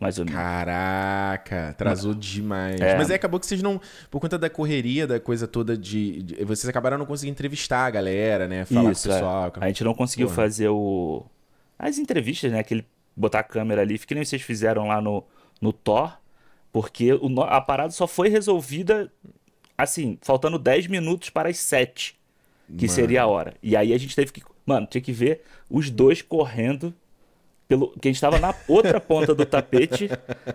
Mais 0.00 0.18
ou 0.18 0.24
menos. 0.24 0.40
Caraca, 0.40 1.68
atrasou 1.68 2.12
demais. 2.12 2.80
É. 2.80 2.96
Mas 2.96 3.08
aí 3.08 3.14
acabou 3.14 3.38
que 3.38 3.46
vocês 3.46 3.62
não. 3.62 3.80
Por 4.10 4.18
conta 4.20 4.36
da 4.36 4.50
correria, 4.50 5.06
da 5.06 5.20
coisa 5.20 5.46
toda 5.46 5.76
de. 5.76 6.22
de- 6.24 6.44
vocês 6.44 6.68
acabaram 6.68 6.98
não 6.98 7.06
conseguindo 7.06 7.34
entrevistar 7.36 7.86
a 7.86 7.90
galera, 7.90 8.48
né? 8.48 8.64
Falar 8.64 8.90
Isso, 8.90 9.04
com 9.04 9.08
o 9.08 9.12
é. 9.12 9.14
pessoal. 9.18 9.52
A 9.60 9.66
gente 9.68 9.84
não 9.84 9.94
conseguiu 9.94 10.26
Porra. 10.26 10.36
fazer 10.36 10.68
o... 10.70 11.24
as 11.78 11.98
entrevistas, 11.98 12.50
né? 12.50 12.58
Aquele 12.58 12.84
botar 13.16 13.40
a 13.40 13.44
câmera 13.44 13.82
ali, 13.82 13.96
que 13.96 14.12
nem 14.12 14.24
vocês 14.24 14.42
fizeram 14.42 14.88
lá 14.88 15.00
no, 15.00 15.22
no 15.60 15.72
Thor, 15.72 16.18
porque 16.72 17.12
o 17.12 17.42
a 17.42 17.60
parada 17.60 17.92
só 17.92 18.06
foi 18.06 18.28
resolvida, 18.28 19.12
assim, 19.76 20.18
faltando 20.22 20.58
10 20.58 20.86
minutos 20.86 21.28
para 21.30 21.48
as 21.48 21.58
7, 21.58 22.16
que 22.66 22.86
Mano. 22.86 22.88
seria 22.88 23.22
a 23.22 23.26
hora. 23.26 23.54
E 23.62 23.76
aí 23.76 23.92
a 23.92 23.98
gente 23.98 24.16
teve 24.16 24.32
que. 24.32 24.42
Mano, 24.64 24.86
tinha 24.86 25.02
que 25.02 25.12
ver 25.12 25.42
os 25.68 25.90
dois 25.90 26.22
correndo. 26.22 26.94
Pelo, 27.68 27.90
que 28.00 28.08
a 28.08 28.12
gente 28.12 28.20
tava 28.20 28.38
na 28.38 28.54
outra 28.68 29.00
ponta 29.00 29.34
do 29.34 29.46
tapete, 29.46 30.10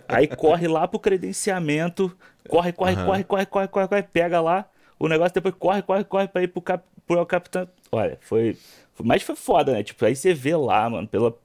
aí 0.08 0.28
corre 0.28 0.68
lá 0.68 0.88
pro 0.88 1.00
credenciamento, 1.00 2.16
corre, 2.48 2.72
corre, 2.72 2.94
Aham. 2.94 3.06
corre, 3.06 3.24
corre, 3.24 3.46
corre, 3.46 3.68
corre, 3.68 3.88
corre, 3.88 4.04
pega 4.04 4.40
lá 4.40 4.66
o 5.00 5.08
negócio, 5.08 5.34
depois 5.34 5.56
corre, 5.58 5.82
corre, 5.82 6.04
corre 6.04 6.28
pra 6.28 6.44
ir 6.44 6.48
pro, 6.48 6.62
cap, 6.62 6.84
pro 7.08 7.26
capitão. 7.26 7.68
Olha, 7.92 8.18
foi, 8.22 8.56
foi- 8.94 9.06
Mas 9.06 9.24
foi 9.24 9.36
foda, 9.36 9.72
né? 9.72 9.82
Tipo, 9.84 10.06
aí 10.06 10.16
você 10.16 10.32
vê 10.34 10.56
lá, 10.56 10.88
mano, 10.90 11.08
pela. 11.08 11.36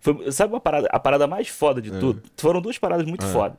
foi- 0.00 0.30
sabe 0.32 0.52
uma 0.52 0.60
parada, 0.60 0.88
a 0.92 1.00
parada 1.00 1.26
mais 1.26 1.48
foda 1.48 1.80
de 1.80 1.90
tudo? 1.92 2.22
Foram 2.36 2.60
duas 2.60 2.76
paradas 2.76 3.06
muito 3.06 3.24
foda. 3.26 3.56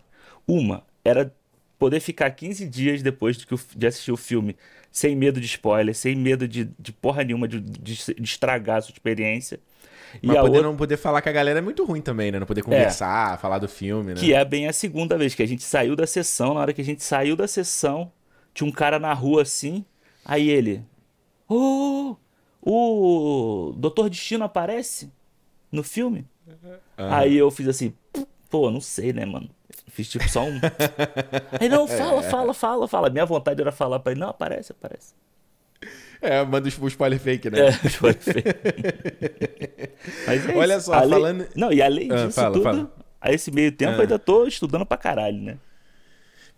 Uma 0.48 0.84
era 1.04 1.34
poder 1.80 2.00
ficar 2.00 2.30
15 2.32 2.68
dias 2.68 3.02
depois 3.02 3.38
de, 3.38 3.46
que 3.48 3.54
o- 3.56 3.60
de 3.76 3.88
assistir 3.88 4.12
o 4.12 4.18
filme 4.18 4.56
sem 4.92 5.16
medo 5.16 5.40
de 5.40 5.46
spoiler, 5.48 5.96
sem 5.96 6.16
medo 6.16 6.48
de, 6.48 6.70
de 6.80 6.92
porra 6.94 7.24
nenhuma 7.24 7.48
de, 7.48 7.60
de- 7.60 8.14
de 8.16 8.24
estragar 8.24 8.78
a 8.78 8.82
sua 8.82 8.94
experiência. 8.94 9.60
E 10.22 10.28
Mas 10.28 10.38
a 10.38 10.42
poder 10.42 10.58
outra, 10.58 10.64
não 10.70 10.76
poder 10.78 10.98
falar 10.98 11.22
com 11.22 11.30
a 11.30 11.32
galera 11.32 11.60
é 11.60 11.62
muito 11.62 11.84
ruim 11.86 12.02
também, 12.02 12.32
né? 12.32 12.40
Não 12.40 12.46
poder 12.46 12.62
conversar, 12.62 13.40
falar 13.40 13.60
do 13.60 13.68
filme, 13.68 14.14
né? 14.14 14.22
que 14.22 14.34
é 14.34 14.46
bem 14.46 14.68
a 14.68 14.74
segunda 14.74 15.18
vez 15.18 15.34
que 15.36 15.44
a 15.44 15.46
gente 15.48 15.64
saiu 15.64 15.96
da 15.96 16.06
sessão. 16.08 16.54
Na 16.54 16.62
hora 16.62 16.74
que 16.74 16.82
a 16.82 16.86
gente 16.86 17.04
saiu 17.04 17.36
da 17.36 17.48
sessão, 17.48 18.12
tinha 18.54 18.68
um 18.68 18.72
cara 18.72 19.00
na 19.00 19.14
rua 19.14 19.42
assim. 19.42 19.86
Aí 20.24 20.50
ele. 20.50 20.84
Ô! 21.50 22.16
o 22.62 23.74
Doutor 23.78 24.10
Destino 24.10 24.46
aparece 24.46 25.12
no 25.72 25.84
filme? 25.84 26.26
Aham. 26.48 26.80
Aí 26.98 27.36
eu 27.36 27.52
fiz 27.52 27.68
assim. 27.68 27.94
Pô, 28.50 28.72
não 28.72 28.82
sei, 28.82 29.14
né, 29.14 29.26
mano? 29.26 29.50
Fiz 29.90 30.08
tipo 30.10 30.28
só 30.30 30.44
um. 30.46 30.60
Aí 31.60 31.70
não, 31.70 31.88
fala, 31.88 32.24
fala, 32.24 32.54
fala, 32.54 32.88
fala. 32.88 33.10
Minha 33.10 33.26
vontade 33.26 33.62
era 33.62 33.72
falar 33.72 34.00
pra 34.00 34.12
ele: 34.12 34.20
não, 34.22 34.30
aparece, 34.30 34.72
aparece. 34.72 35.14
É, 36.22 36.44
manda 36.46 36.68
o 36.68 36.88
spoiler 36.88 37.20
fake, 37.20 37.50
né? 37.50 37.68
É, 37.68 37.72
foi 37.90 38.14
feio. 38.14 38.44
Mas 40.26 40.50
é 40.50 40.56
Olha 40.56 40.76
isso. 40.78 40.86
só, 40.86 40.94
Além- 40.94 41.10
falando- 41.10 41.48
Não, 41.56 41.72
e 41.72 41.82
além 41.82 42.12
Ah, 42.12 42.16
disso 42.26 42.32
fala, 42.32 42.54
tudo, 42.54 42.64
fala. 42.64 42.92
a 43.22 43.32
esse 43.32 43.52
meio 43.52 43.72
tempo 43.72 43.98
Ah. 43.98 44.02
ainda 44.02 44.18
tô 44.20 44.46
estudando 44.48 44.86
pra 44.86 44.98
caralho, 44.98 45.38
né? 45.38 45.58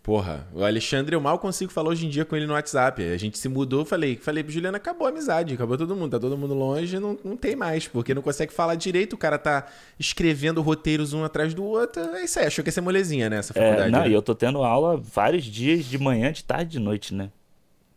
Porra, 0.06 0.46
o 0.54 0.64
Alexandre 0.64 1.16
eu 1.16 1.20
mal 1.20 1.40
consigo 1.40 1.72
falar 1.72 1.90
hoje 1.90 2.06
em 2.06 2.10
dia 2.10 2.24
com 2.24 2.36
ele 2.36 2.46
no 2.46 2.54
WhatsApp. 2.54 3.02
A 3.04 3.18
gente 3.18 3.40
se 3.40 3.50
mudou, 3.50 3.84
falei, 3.84 4.16
falei 4.16 4.44
pro 4.44 4.54
Juliano, 4.54 4.78
acabou 4.78 5.08
a 5.08 5.10
amizade, 5.10 5.56
acabou 5.56 5.76
todo 5.80 5.96
mundo, 5.96 6.12
tá 6.12 6.20
todo 6.20 6.38
mundo 6.38 6.54
longe, 6.54 7.00
não, 7.00 7.18
não 7.26 7.36
tem 7.36 7.56
mais, 7.56 7.88
porque 7.88 8.14
não 8.14 8.22
consegue 8.22 8.54
falar 8.54 8.76
direito, 8.76 9.14
o 9.14 9.18
cara 9.18 9.40
tá 9.40 9.66
escrevendo 10.00 10.62
roteiros 10.62 11.12
um 11.14 11.24
atrás 11.24 11.56
do 11.56 11.64
outro. 11.64 12.04
É 12.18 12.24
isso 12.24 12.38
aí, 12.38 12.46
achou 12.46 12.64
que 12.64 12.68
ia 12.68 12.72
ser 12.72 12.82
molezinha, 12.82 13.32
né, 13.32 13.38
essa 13.38 13.52
É, 13.58 13.64
faculdade. 13.64 13.92
não, 13.92 14.02
né? 14.02 14.10
e 14.10 14.14
eu 14.14 14.22
tô 14.22 14.36
tendo 14.36 14.64
aula 14.64 14.96
vários 14.96 15.44
dias 15.44 15.86
de 15.86 15.98
manhã, 15.98 16.32
de 16.32 16.44
tarde, 16.44 16.74
de 16.74 16.80
noite, 16.80 17.12
né? 17.12 17.32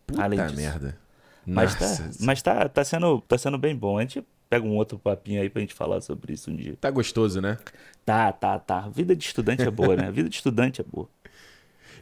Puta 0.07 0.23
além 0.23 0.41
disso. 0.47 0.57
merda. 0.57 0.97
Mas, 1.45 1.79
Nossa, 1.79 2.03
tá, 2.05 2.11
mas 2.21 2.43
tá, 2.43 2.69
tá, 2.71 2.85
sendo, 2.85 3.21
tá 3.21 3.37
sendo 3.37 3.59
bem 3.59 3.77
bom. 3.77 3.99
A 3.99 4.01
gente 4.01 4.25
pega 4.49 4.67
um 4.67 4.77
outro 4.77 4.99
papinho 4.99 5.43
aí 5.43 5.51
pra 5.51 5.61
gente 5.61 5.75
falar 5.75 6.01
sobre 6.01 6.33
isso 6.33 6.51
um 6.51 6.57
dia. 6.57 6.75
tá 6.81 6.91
gostoso, 6.91 7.41
né? 7.41 7.59
Tá, 8.05 8.33
tá, 8.33 8.59
tá. 8.59 8.89
Vida 8.89 9.15
de 9.15 9.25
estudante 9.25 9.63
é 9.63 9.71
boa, 9.71 9.95
né? 9.95 10.11
Vida 10.11 10.29
de 10.31 10.37
estudante 10.37 10.81
é 10.81 10.85
boa. 10.85 11.07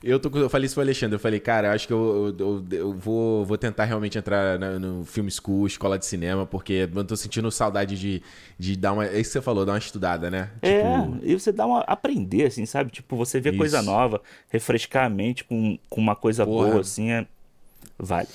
Eu, 0.02 0.18
tô, 0.20 0.28
eu 0.38 0.48
falei 0.48 0.66
isso 0.66 0.74
pro 0.74 0.82
Alexandre, 0.82 1.14
eu 1.16 1.18
falei, 1.20 1.40
cara, 1.40 1.68
eu 1.68 1.72
acho 1.72 1.86
que 1.86 1.92
eu, 1.92 2.34
eu, 2.38 2.64
eu- 2.70 2.92
vou, 2.94 3.44
vou 3.44 3.58
tentar 3.58 3.84
realmente 3.84 4.16
entrar 4.18 4.58
na- 4.58 4.78
no 4.78 5.04
filme 5.04 5.30
school, 5.30 5.66
escola 5.66 5.98
de 5.98 6.06
cinema, 6.06 6.46
porque 6.46 6.88
eu 6.94 7.04
tô 7.04 7.16
sentindo 7.16 7.50
saudade 7.50 7.98
de, 7.98 8.22
de 8.58 8.76
dar 8.76 8.92
uma. 8.92 9.06
É 9.06 9.20
isso 9.20 9.30
que 9.30 9.32
você 9.34 9.42
falou, 9.42 9.64
dar 9.64 9.72
uma 9.72 9.78
estudada, 9.78 10.30
né? 10.30 10.50
É, 10.62 10.80
Tipo, 10.80 11.18
e 11.22 11.34
você 11.38 11.52
dá 11.52 11.66
uma. 11.66 11.80
aprender, 11.80 12.46
assim, 12.46 12.66
sabe? 12.66 12.90
Tipo, 12.90 13.16
você 13.16 13.40
vê 13.40 13.52
coisa 13.52 13.78
Isso. 13.78 13.86
nova, 13.86 14.20
refrescar 14.50 15.06
a 15.06 15.10
mente 15.10 15.44
com, 15.44 15.78
com 15.88 16.00
uma 16.00 16.14
coisa 16.16 16.44
Porra. 16.44 16.68
boa, 16.68 16.80
assim, 16.80 17.10
é. 17.10 17.26
Vale. 17.98 18.28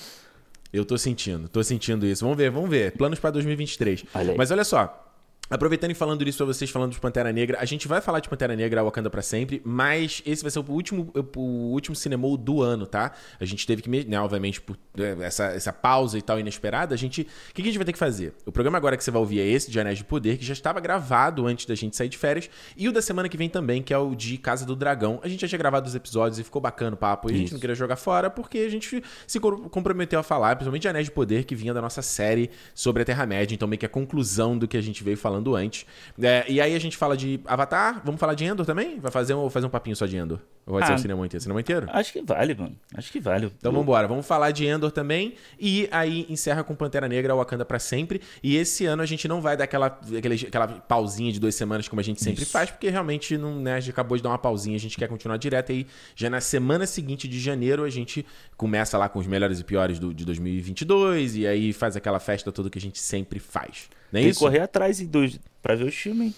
Eu 0.72 0.84
tô 0.84 0.96
sentindo, 0.96 1.48
tô 1.48 1.62
sentindo 1.62 2.06
isso. 2.06 2.24
Vamos 2.24 2.36
ver, 2.38 2.50
vamos 2.50 2.70
ver. 2.70 2.92
Planos 2.92 3.18
pra 3.18 3.30
2023. 3.30 4.04
Olha. 4.14 4.34
Mas 4.36 4.50
olha 4.50 4.64
só. 4.64 5.11
Aproveitando 5.52 5.90
e 5.90 5.94
falando 5.94 6.26
isso 6.26 6.38
pra 6.38 6.46
vocês, 6.46 6.70
falando 6.70 6.92
de 6.92 6.98
Pantera 7.00 7.30
Negra, 7.32 7.58
a 7.60 7.64
gente 7.64 7.86
vai 7.86 8.00
falar 8.00 8.20
de 8.20 8.28
Pantera 8.28 8.56
Negra 8.56 8.82
Wakanda 8.82 9.10
pra 9.10 9.20
sempre, 9.20 9.60
mas 9.64 10.22
esse 10.24 10.42
vai 10.42 10.50
ser 10.50 10.60
o 10.60 10.64
último, 10.70 11.12
o 11.36 11.40
último 11.72 11.94
cinemou 11.94 12.36
do 12.36 12.62
ano, 12.62 12.86
tá? 12.86 13.12
A 13.38 13.44
gente 13.44 13.66
teve 13.66 13.82
que, 13.82 13.90
né, 14.06 14.18
obviamente, 14.18 14.60
por 14.60 14.78
é, 14.98 15.16
essa, 15.20 15.44
essa 15.46 15.72
pausa 15.72 16.16
e 16.16 16.22
tal 16.22 16.40
inesperada, 16.40 16.94
a 16.94 16.98
gente. 16.98 17.22
O 17.22 17.54
que, 17.54 17.62
que 17.62 17.62
a 17.62 17.64
gente 17.66 17.76
vai 17.76 17.84
ter 17.84 17.92
que 17.92 17.98
fazer? 17.98 18.32
O 18.46 18.52
programa 18.52 18.78
agora 18.78 18.96
que 18.96 19.04
você 19.04 19.10
vai 19.10 19.20
ouvir 19.20 19.40
é 19.40 19.46
esse, 19.46 19.70
de 19.70 19.78
Anéis 19.78 19.98
de 19.98 20.04
Poder, 20.04 20.38
que 20.38 20.44
já 20.44 20.54
estava 20.54 20.80
gravado 20.80 21.46
antes 21.46 21.66
da 21.66 21.74
gente 21.74 21.96
sair 21.96 22.08
de 22.08 22.16
férias, 22.16 22.48
e 22.76 22.88
o 22.88 22.92
da 22.92 23.02
semana 23.02 23.28
que 23.28 23.36
vem 23.36 23.48
também, 23.50 23.82
que 23.82 23.92
é 23.92 23.98
o 23.98 24.14
de 24.14 24.38
Casa 24.38 24.64
do 24.64 24.74
Dragão. 24.74 25.20
A 25.22 25.28
gente 25.28 25.40
já 25.42 25.48
tinha 25.48 25.58
gravado 25.58 25.86
os 25.86 25.94
episódios 25.94 26.38
e 26.38 26.44
ficou 26.44 26.62
bacana 26.62 26.94
o 26.94 26.96
papo, 26.96 27.30
e 27.30 27.34
a 27.34 27.36
gente 27.36 27.46
Isso. 27.46 27.54
não 27.54 27.60
queria 27.60 27.76
jogar 27.76 27.96
fora, 27.96 28.30
porque 28.30 28.58
a 28.58 28.70
gente 28.70 29.02
se 29.26 29.38
co- 29.38 29.68
comprometeu 29.68 30.18
a 30.18 30.22
falar, 30.22 30.56
principalmente 30.56 30.82
de 30.82 30.88
Anéis 30.88 31.06
de 31.06 31.12
Poder, 31.12 31.44
que 31.44 31.54
vinha 31.54 31.74
da 31.74 31.82
nossa 31.82 32.00
série 32.00 32.48
sobre 32.74 33.02
a 33.02 33.04
Terra-média, 33.04 33.54
então 33.54 33.68
meio 33.68 33.78
que 33.78 33.86
a 33.86 33.88
conclusão 33.88 34.56
do 34.56 34.66
que 34.66 34.76
a 34.76 34.80
gente 34.80 35.04
veio 35.04 35.16
falando 35.16 35.41
antes. 35.54 35.84
É, 36.20 36.44
e 36.48 36.60
aí 36.60 36.74
a 36.74 36.78
gente 36.78 36.96
fala 36.96 37.16
de 37.16 37.40
Avatar, 37.44 38.00
vamos 38.04 38.20
falar 38.20 38.34
de 38.34 38.44
Endor 38.44 38.64
também? 38.64 38.98
Vai 39.00 39.10
fazer 39.10 39.34
um, 39.34 39.48
fazer 39.50 39.66
um 39.66 39.70
papinho 39.70 39.96
só 39.96 40.06
de 40.06 40.16
Endor? 40.16 40.38
Ou 40.64 40.74
vai 40.74 40.86
ser 40.86 40.92
Ah. 40.92 40.94
o 40.94 40.98
cinema 40.98 41.26
inteiro? 41.26 41.42
Cinema 41.42 41.60
inteiro? 41.60 41.86
Acho 41.90 42.12
que 42.12 42.22
vale, 42.22 42.54
mano. 42.54 42.76
Acho 42.94 43.10
que 43.10 43.18
vale. 43.18 43.46
Então 43.58 43.72
vamos 43.72 43.82
embora, 43.84 44.06
vamos 44.06 44.24
falar 44.24 44.52
de 44.52 44.64
Endor 44.64 44.92
também 44.92 45.34
e 45.58 45.88
aí 45.90 46.24
encerra 46.28 46.62
com 46.62 46.72
Pantera 46.74 47.08
Negra 47.08 47.34
Wakanda 47.34 47.64
pra 47.64 47.78
sempre. 47.80 48.20
E 48.42 48.56
esse 48.56 48.86
ano 48.86 49.02
a 49.02 49.06
gente 49.06 49.26
não 49.26 49.40
vai 49.40 49.56
dar 49.56 49.64
aquela, 49.64 49.86
aquele- 50.16 50.46
aquela 50.46 50.68
pausinha 50.68 51.32
de 51.32 51.40
duas 51.40 51.54
semanas 51.56 51.88
como 51.88 51.98
a 52.00 52.04
gente 52.04 52.22
sempre 52.22 52.44
Isso. 52.44 52.52
faz, 52.52 52.70
porque 52.70 52.88
realmente 52.88 53.36
não, 53.36 53.58
né, 53.60 53.74
a 53.74 53.80
gente 53.80 53.90
acabou 53.90 54.16
de 54.16 54.22
dar 54.22 54.28
uma 54.28 54.38
pausinha, 54.38 54.76
a 54.76 54.80
gente 54.80 54.96
quer 54.96 55.08
continuar 55.08 55.36
direto 55.36 55.72
aí. 55.72 55.84
Já 56.14 56.30
na 56.30 56.40
semana 56.40 56.86
seguinte 56.86 57.26
de 57.26 57.40
janeiro 57.40 57.82
a 57.82 57.90
gente 57.90 58.24
começa 58.56 58.96
lá 58.96 59.08
com 59.08 59.18
os 59.18 59.26
melhores 59.26 59.58
e 59.58 59.64
piores 59.64 59.98
do, 59.98 60.14
de 60.14 60.24
2022 60.24 61.36
e 61.36 61.46
aí 61.46 61.72
faz 61.72 61.96
aquela 61.96 62.20
festa 62.20 62.52
toda 62.52 62.70
que 62.70 62.78
a 62.78 62.80
gente 62.80 63.00
sempre 63.00 63.40
faz. 63.40 63.88
É 64.12 64.16
Tem 64.16 64.22
que 64.24 64.30
isso? 64.30 64.40
correr 64.40 64.60
atrás 64.60 65.00
e 65.00 65.06
dos, 65.06 65.38
pra 65.62 65.74
ver 65.74 65.84
o 65.88 65.92
filme, 65.92 66.26
hein? 66.26 66.34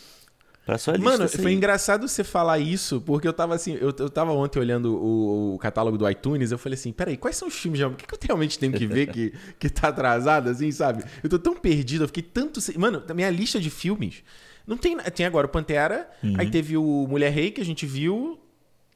Pra 0.65 0.79
sua 0.79 0.95
lista. 0.97 1.11
Mano, 1.11 1.29
foi 1.29 1.53
engraçado 1.53 2.09
você 2.09 2.25
falar 2.25 2.59
isso, 2.59 2.99
porque 3.03 3.29
eu 3.29 3.35
tava 3.35 3.55
assim, 3.55 3.75
eu, 3.75 3.93
eu 3.99 4.09
tava 4.09 4.33
ontem 4.33 4.59
olhando 4.59 4.95
o, 4.97 5.55
o 5.57 5.59
catálogo 5.59 5.99
do 5.99 6.09
iTunes, 6.09 6.53
eu 6.53 6.57
falei 6.59 6.75
assim, 6.79 6.91
peraí, 6.91 7.19
quais 7.19 7.37
são 7.37 7.49
os 7.49 7.55
filmes 7.55 7.81
já? 7.81 7.89
O 7.89 7.95
que, 7.95 8.07
que 8.07 8.15
eu 8.15 8.19
realmente 8.29 8.59
tenho 8.59 8.73
que 8.73 8.87
ver 8.87 9.09
que, 9.09 9.35
que 9.59 9.69
tá 9.69 9.89
atrasado, 9.89 10.49
assim, 10.49 10.71
sabe? 10.73 11.05
Eu 11.23 11.29
tô 11.29 11.39
tão 11.39 11.55
perdido, 11.55 12.05
eu 12.05 12.09
fiquei 12.09 12.23
tanto. 12.23 12.63
sem- 12.63 12.79
Mano, 12.79 13.03
a 13.07 13.13
minha 13.13 13.29
lista 13.29 13.61
de 13.61 13.69
filmes. 13.69 14.23
Não 14.67 14.79
tem. 14.79 14.97
Tem 14.97 15.27
agora 15.27 15.47
o 15.47 15.51
Pantera, 15.51 16.09
Uhum. 16.23 16.35
aí 16.39 16.49
teve 16.51 16.79
o 16.79 17.07
Mulher 17.07 17.31
Rei 17.31 17.51
que 17.51 17.61
a 17.61 17.65
gente 17.65 17.85
viu. 17.85 18.39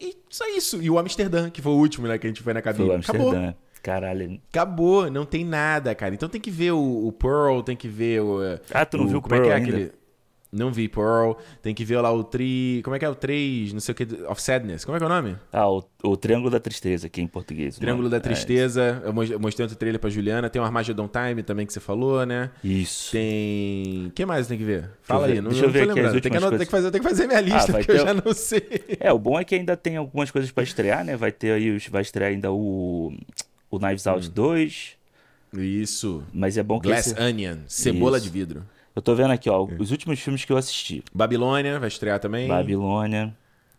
E 0.00 0.16
só 0.30 0.48
isso. 0.56 0.80
E 0.80 0.88
o 0.88 0.98
Amsterdã, 0.98 1.50
que 1.50 1.60
foi 1.60 1.72
o 1.72 1.76
último, 1.76 2.06
né, 2.06 2.16
que 2.16 2.26
a 2.26 2.30
gente 2.30 2.40
foi 2.42 2.54
na 2.54 2.62
Foi 2.62 2.72
cabine. 2.72 2.88
o 2.88 2.94
Acabou. 2.94 3.34
Caralho. 3.82 4.40
Acabou, 4.50 5.10
não 5.10 5.24
tem 5.24 5.44
nada, 5.44 5.94
cara. 5.94 6.14
Então 6.14 6.28
tem 6.28 6.40
que 6.40 6.50
ver 6.50 6.72
o, 6.72 7.06
o 7.06 7.12
Pearl, 7.12 7.60
tem 7.62 7.76
que 7.76 7.88
ver 7.88 8.20
o. 8.22 8.38
Ah, 8.72 8.84
tu 8.84 8.98
não 8.98 9.04
o, 9.04 9.08
viu 9.08 9.18
o 9.18 9.22
como 9.22 9.34
é 9.34 9.38
que 9.40 9.46
é 9.46 9.48
Pearl 9.50 9.62
ainda? 9.64 9.76
aquele. 9.76 9.98
Não 10.50 10.72
vi 10.72 10.88
Pearl. 10.88 11.32
Tem 11.60 11.74
que 11.74 11.84
ver 11.84 12.00
lá 12.00 12.10
o 12.10 12.24
Tri. 12.24 12.80
Como 12.82 12.96
é 12.96 12.98
que 12.98 13.04
é 13.04 13.08
o 13.10 13.14
3, 13.14 13.74
não 13.74 13.80
sei 13.80 13.92
o 13.92 13.94
que, 13.94 14.04
of 14.26 14.40
Sadness. 14.40 14.82
Como 14.82 14.96
é 14.96 14.98
que 14.98 15.04
é 15.04 15.06
o 15.06 15.10
nome? 15.10 15.36
Ah, 15.52 15.68
o, 15.70 15.84
o 16.02 16.16
Triângulo 16.16 16.48
da 16.48 16.58
Tristeza 16.58 17.06
aqui 17.06 17.20
em 17.20 17.26
português. 17.26 17.76
o 17.76 17.80
Triângulo 17.80 18.08
da 18.08 18.18
Tristeza. 18.18 19.02
Eu 19.04 19.12
mos- 19.12 19.30
eu 19.30 19.38
mostrei 19.38 19.64
outro 19.64 19.76
trailer 19.78 20.00
pra 20.00 20.08
Juliana. 20.08 20.48
Tem 20.48 20.60
o 20.62 20.64
Armageddon 20.64 21.06
Time 21.06 21.42
também 21.42 21.66
que 21.66 21.72
você 21.74 21.80
falou, 21.80 22.24
né? 22.24 22.50
É, 22.64 22.66
isso. 22.66 23.12
Tem. 23.12 24.06
O 24.06 24.10
que 24.12 24.24
mais 24.24 24.46
tem 24.46 24.56
que 24.56 24.64
ver? 24.64 24.88
Fala 25.02 25.26
ver- 25.26 25.34
aí, 25.34 25.40
não, 25.42 25.50
deixa 25.50 25.66
eu 25.66 25.68
não 25.68 25.72
tô 25.74 25.78
ver 25.80 25.90
aqui 25.90 26.00
as. 26.00 26.12
Tem 26.22 26.30
que, 26.32 26.36
anot- 26.38 26.40
tem, 26.40 26.48
coisas. 26.50 26.64
que 26.66 26.70
fazer, 26.70 26.90
tem 26.92 27.00
que 27.02 27.08
fazer 27.08 27.26
minha 27.26 27.40
lista, 27.42 27.72
Ah, 27.72 27.74
porque 27.76 27.92
eu 27.92 27.98
já 27.98 28.14
não 28.14 28.32
sei. 28.32 28.62
É, 29.00 29.12
o 29.12 29.18
bom 29.18 29.38
é 29.38 29.44
que 29.44 29.54
ainda 29.54 29.76
tem 29.76 29.98
algumas 29.98 30.30
coisas 30.30 30.50
pra 30.50 30.64
estrear, 30.64 31.04
né? 31.04 31.14
Vai 31.14 31.30
ter 31.30 31.52
aí, 31.52 31.76
vai 31.90 32.00
estrear 32.00 32.30
ainda 32.30 32.50
o, 32.50 33.12
o 33.70 33.78
Knives 33.78 34.06
Hum. 34.06 34.10
Out 34.10 34.28
2, 34.30 34.96
Isso. 35.52 36.22
mas 36.32 36.56
é 36.56 36.62
bom 36.62 36.78
que 36.80 36.88
Glass 36.88 37.08
esse- 37.08 37.20
Onion. 37.20 37.58
Cebola 37.66 38.16
Isso. 38.18 38.26
de 38.26 38.32
vidro. 38.32 38.66
Eu 38.94 39.02
tô 39.02 39.14
vendo 39.14 39.30
aqui, 39.30 39.48
ó, 39.48 39.64
os 39.78 39.90
últimos 39.92 40.18
filmes 40.18 40.44
que 40.44 40.52
eu 40.52 40.56
assisti. 40.56 41.04
Babilônia 41.14 41.78
vai 41.78 41.88
estrear 41.88 42.18
também. 42.18 42.48
Babilônia. 42.48 43.34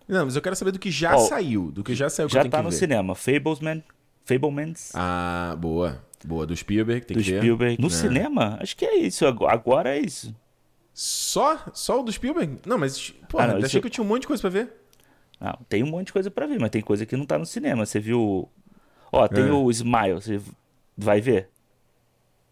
Não, 0.07 0.25
mas 0.25 0.35
eu 0.35 0.41
quero 0.41 0.55
saber 0.55 0.71
do 0.71 0.79
que 0.79 0.89
já 0.89 1.15
Ó, 1.15 1.19
saiu. 1.19 1.71
Do 1.71 1.83
que 1.83 1.93
já 1.93 2.09
saiu 2.09 2.27
que 2.27 2.33
Já 2.33 2.45
tá 2.45 2.57
que 2.59 2.63
no 2.63 2.69
ver. 2.71 2.75
cinema. 2.77 3.13
Fablesman. 3.13 3.83
Fablemans. 4.25 4.91
Ah, 4.95 5.55
boa. 5.59 6.01
Boa. 6.25 6.45
Do 6.47 6.55
Spielberg, 6.55 7.05
tem 7.05 7.17
do 7.17 7.23
que 7.23 7.31
ver. 7.31 7.37
Spielberg. 7.39 7.81
No 7.81 7.87
É. 7.87 7.91
cinema? 7.91 8.57
Acho 8.61 8.75
que 8.77 8.85
é 8.85 8.95
isso. 8.97 9.25
Ago- 9.25 9.45
Agora 9.47 9.95
é 9.95 9.99
isso. 9.99 10.33
Só? 10.93 11.59
Só 11.73 11.99
o 11.99 12.03
do 12.03 12.11
Spielberg? 12.11 12.57
Não, 12.65 12.77
mas, 12.77 13.11
porra, 13.29 13.43
Ah, 13.43 13.47
não, 13.47 13.55
achei 13.57 13.67
isso- 13.67 13.81
que 13.81 13.87
eu 13.87 13.91
tinha 13.91 14.03
um 14.03 14.07
monte 14.07 14.21
de 14.21 14.27
coisa 14.27 14.41
pra 14.41 14.49
ver. 14.49 14.69
Não, 15.39 15.57
tem 15.69 15.83
um 15.83 15.87
monte 15.87 16.07
de 16.07 16.13
coisa 16.13 16.29
pra 16.31 16.45
ver, 16.45 16.59
mas 16.59 16.69
tem 16.69 16.81
coisa 16.81 17.05
que 17.05 17.15
não 17.15 17.25
tá 17.25 17.37
no 17.37 17.45
cinema. 17.45 17.85
Você 17.85 17.99
viu. 17.99 18.49
Ó, 19.11 19.27
tem 19.27 19.47
É. 19.47 19.51
o 19.51 19.69
Smile. 19.71 20.13
Você 20.15 20.39
vai 20.97 21.19
ver? 21.21 21.47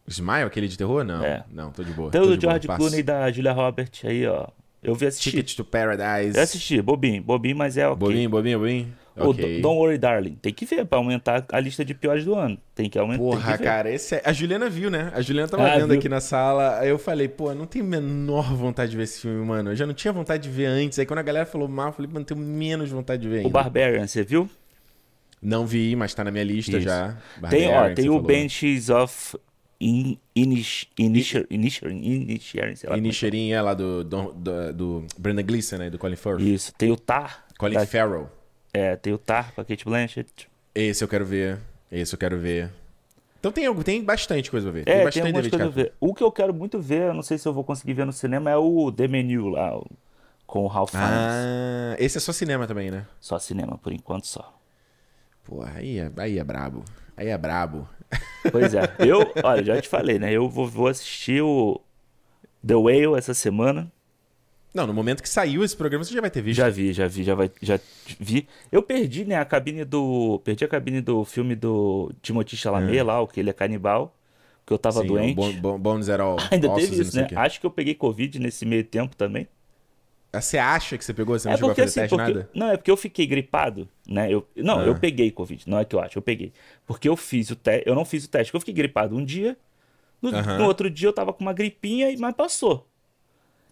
Smile, 0.07 0.43
aquele 0.43 0.67
de 0.67 0.77
terror? 0.77 1.03
Não. 1.03 1.23
É. 1.23 1.43
Não, 1.51 1.71
tô 1.71 1.83
de 1.83 1.91
boa. 1.91 2.09
Tem 2.11 2.21
o 2.21 2.25
boa, 2.25 2.39
George. 2.39 2.67
Clooney 2.67 3.03
da 3.03 3.29
Julia 3.31 3.51
Roberts 3.51 4.05
aí, 4.05 4.25
ó. 4.25 4.47
Eu 4.81 4.95
vi 4.95 5.07
assistir. 5.07 5.31
Ticket 5.31 5.55
to 5.55 5.65
Paradise. 5.65 6.37
Eu 6.37 6.43
assisti, 6.43 6.81
bobinho, 6.81 7.21
bobinho, 7.21 7.57
mas 7.57 7.75
é 7.77 7.85
ok. 7.87 7.97
Bobinho, 7.97 8.29
bobinho, 8.29 8.59
bobinho. 8.59 8.93
O. 9.17 9.33
Do- 9.33 9.41
Don't 9.61 9.79
Worry 9.79 9.97
Darling. 9.97 10.35
Tem 10.35 10.53
que 10.53 10.63
ver 10.63 10.85
pra 10.85 10.99
aumentar 10.99 11.43
a 11.51 11.59
lista 11.59 11.83
de 11.83 11.93
piores 11.95 12.23
do 12.23 12.35
ano. 12.35 12.57
Tem 12.75 12.87
que 12.87 12.97
aumentar. 12.99 13.17
Porra, 13.23 13.57
que 13.57 13.63
cara, 13.63 13.89
esse 13.91 14.15
é... 14.15 14.21
a 14.23 14.31
Juliana 14.31 14.69
viu, 14.69 14.91
né? 14.91 15.11
A 15.15 15.21
Juliana 15.21 15.47
tava 15.49 15.63
Ah, 15.67 15.75
vendo 15.79 15.87
viu. 15.89 15.97
aqui 15.97 16.07
na 16.07 16.21
sala. 16.21 16.77
Aí 16.79 16.89
eu 16.89 16.99
falei, 16.99 17.27
pô, 17.27 17.53
não 17.55 17.65
tenho 17.65 17.83
menor 17.83 18.53
vontade 18.53 18.91
de 18.91 18.97
ver 18.97 19.03
esse 19.03 19.19
filme, 19.21 19.43
mano. 19.43 19.71
Eu 19.71 19.75
já 19.75 19.87
não 19.87 19.93
tinha 19.95 20.13
vontade 20.13 20.43
de 20.43 20.49
ver 20.49 20.67
antes. 20.67 20.99
Aí 20.99 21.05
quando 21.07 21.19
a 21.19 21.23
galera 21.23 21.47
falou 21.47 21.67
mal, 21.67 21.87
eu 21.87 21.93
falei, 21.93 22.09
mano, 22.13 22.23
tenho 22.23 22.39
menos 22.39 22.91
vontade 22.91 23.23
de 23.23 23.27
ver 23.27 23.37
O 23.37 23.39
ainda. 23.39 23.49
Barbarian, 23.49 24.05
você 24.05 24.21
viu? 24.23 24.47
Não 25.41 25.65
vi, 25.65 25.95
mas 25.95 26.13
tá 26.13 26.23
na 26.23 26.31
minha 26.31 26.43
lista 26.43 26.71
Isso. 26.77 26.81
já. 26.81 27.15
Tem, 27.49 27.69
ó, 27.73 27.93
tem 27.93 28.09
o. 28.09 28.19
Banshees 28.19 28.89
of 28.89 29.37
In, 29.79 30.17
Inish, 30.35 30.87
Inisher, 30.97 31.45
Inisher, 31.51 31.91
Inisher, 31.91 32.75
sei 32.77 32.89
lá. 32.89 32.95
é 32.95 32.97
Inisherin 32.99 33.51
é 33.51 33.61
lá 33.61 33.75
do, 33.75 34.03
do, 34.03 34.33
do, 34.33 34.73
do 34.73 35.43
Gleeson, 35.43 35.77
né? 35.77 35.89
Do 35.91 35.99
Colin. 35.99 36.15
Firth. 36.15 36.39
Isso. 36.41 36.73
Tem 36.75 36.91
o 36.91 36.95
Tar. 36.97 37.45
Colin 37.59 37.75
da- 37.75 37.85
Farrell. 37.85 38.29
É, 38.73 38.95
tem 38.95 39.13
o 39.13 39.17
Tar 39.19 39.53
com 39.53 39.61
a 39.61 39.65
Kate 39.65 39.85
Blanchett. 39.85 40.49
Esse 40.73 41.03
eu 41.03 41.07
quero 41.07 41.25
ver. 41.25 41.59
Esse 41.91 42.15
eu 42.15 42.17
quero 42.19 42.39
ver. 42.39 42.71
Então 43.39 43.51
tem, 43.51 43.67
algo- 43.67 43.83
tem 43.83 44.03
bastante 44.03 44.49
coisa 44.49 44.65
pra 44.71 44.79
ver. 44.79 44.85
tem 44.85 44.93
É, 44.93 44.97
tem 44.97 45.05
bastante 45.05 45.25
algumas 45.27 45.43
David 45.43 45.51
coisas 45.51 45.67
a 45.67 45.69
Carpenter. 45.75 45.91
ver. 45.93 45.97
O 46.09 46.13
que 46.15 46.23
eu 46.23 46.31
quero 46.31 46.53
muito 46.55 46.79
ver, 46.81 47.01
eu 47.09 47.13
não 47.13 47.21
sei 47.21 47.37
se 47.37 47.47
eu 47.47 47.53
vou 47.53 47.63
conseguir 47.63 47.93
ver 47.93 48.05
no 48.07 48.11
cinema, 48.11 48.49
é 48.49 48.57
o 48.57 48.91
The 48.91 49.07
Menu 49.07 49.49
lá, 49.49 49.79
com 50.47 50.63
o 50.63 50.67
Ralph 50.67 50.89
Fiennes. 50.91 51.07
Ah, 51.11 51.95
esse 51.99 52.17
é 52.17 52.21
só 52.21 52.31
cinema 52.33 52.65
também, 52.65 52.89
né? 52.89 53.05
Só 53.21 53.37
cinema, 53.37 53.77
por 53.77 53.93
enquanto 53.93 54.25
só. 54.25 54.56
Porra, 55.47 55.71
aí 55.75 55.97
é, 55.97 56.11
aí 56.17 56.37
é 56.37 56.43
brabo. 56.43 56.83
Aí 57.15 57.29
é 57.29 57.37
brabo. 57.37 57.87
Pois 58.51 58.73
é. 58.73 58.81
Eu, 58.99 59.31
olha, 59.41 59.63
já 59.63 59.81
te 59.81 59.87
falei, 59.87 60.19
né? 60.19 60.31
Eu 60.31 60.49
vou, 60.49 60.67
vou 60.67 60.87
assistir 60.87 61.41
o 61.41 61.79
The 62.65 62.75
Whale 62.75 63.17
essa 63.17 63.33
semana. 63.33 63.89
Não, 64.73 64.85
no 64.85 64.93
momento 64.93 65.23
que 65.23 65.29
saiu 65.29 65.63
esse 65.63 65.75
programa, 65.75 66.03
você 66.03 66.13
já 66.13 66.19
vai 66.19 66.29
ter 66.29 66.41
visto. 66.41 66.57
Já 66.57 66.69
vi, 66.69 66.91
já 66.91 67.07
vi, 67.07 67.23
já 67.23 67.33
vai, 67.33 67.49
já 67.61 67.79
vi. 68.19 68.47
Eu 68.71 68.83
perdi, 68.83 69.23
né, 69.23 69.35
a 69.35 69.45
cabine 69.45 69.85
do, 69.85 70.39
perdi 70.43 70.65
a 70.65 70.67
cabine 70.67 70.99
do 71.01 71.23
filme 71.23 71.55
do 71.55 72.11
Timothée 72.21 72.57
Chalamet 72.57 73.01
lá, 73.01 73.21
o 73.21 73.27
que 73.27 73.39
ele 73.39 73.49
é 73.49 73.53
canibal, 73.53 74.15
que 74.65 74.73
eu 74.73 74.77
tava 74.77 75.01
Sim, 75.01 75.07
doente. 75.07 75.35
Bon, 75.35 75.51
bon, 75.53 75.79
bones 75.79 76.09
at 76.09 76.19
all. 76.19 76.37
Ainda 76.51 76.69
ossos 76.69 76.89
teve 76.89 77.01
isso, 77.01 77.15
né? 77.15 77.27
Acho 77.35 77.59
que 77.59 77.65
eu 77.65 77.71
peguei 77.71 77.95
Covid 77.95 78.37
nesse 78.37 78.65
meio 78.65 78.83
tempo 78.83 79.15
também. 79.15 79.47
Você 80.33 80.57
acha 80.57 80.97
que 80.97 81.03
você 81.05 81.13
pegou? 81.13 81.37
Você 81.39 81.47
não 81.47 81.53
É 81.53 81.57
chegou 81.57 81.69
porque 81.69 81.81
a 81.81 81.85
fazer 81.85 82.01
assim, 82.01 82.15
teste, 82.17 82.33
porque, 82.33 82.57
não, 82.59 82.69
é 82.71 82.77
porque 82.77 82.91
eu 82.91 82.97
fiquei 82.97 83.25
gripado, 83.25 83.87
né? 84.07 84.31
Eu, 84.31 84.47
não, 84.55 84.79
Ah. 84.79 84.85
eu 84.85 84.95
peguei 84.95 85.31
Covid, 85.31 85.63
não 85.67 85.79
é 85.79 85.85
que 85.85 85.95
eu 85.95 85.99
acho, 85.99 86.17
eu 86.17 86.21
peguei. 86.21 86.51
Porque 86.85 87.07
eu 87.09 87.15
fiz 87.17 87.49
o 87.49 87.55
teste, 87.55 87.87
eu 87.87 87.95
não 87.95 88.05
fiz 88.05 88.25
o 88.25 88.29
teste, 88.29 88.51
porque 88.51 88.57
eu 88.57 88.61
fiquei 88.61 88.73
gripado 88.73 89.15
um 89.15 89.23
dia, 89.23 89.57
no, 90.21 90.31
no 90.31 90.65
outro 90.65 90.89
dia 90.89 91.07
eu 91.07 91.13
tava 91.13 91.31
com 91.33 91.41
uma 91.43 91.53
gripinha, 91.53 92.11
e- 92.11 92.17
mas 92.17 92.35
passou. 92.35 92.87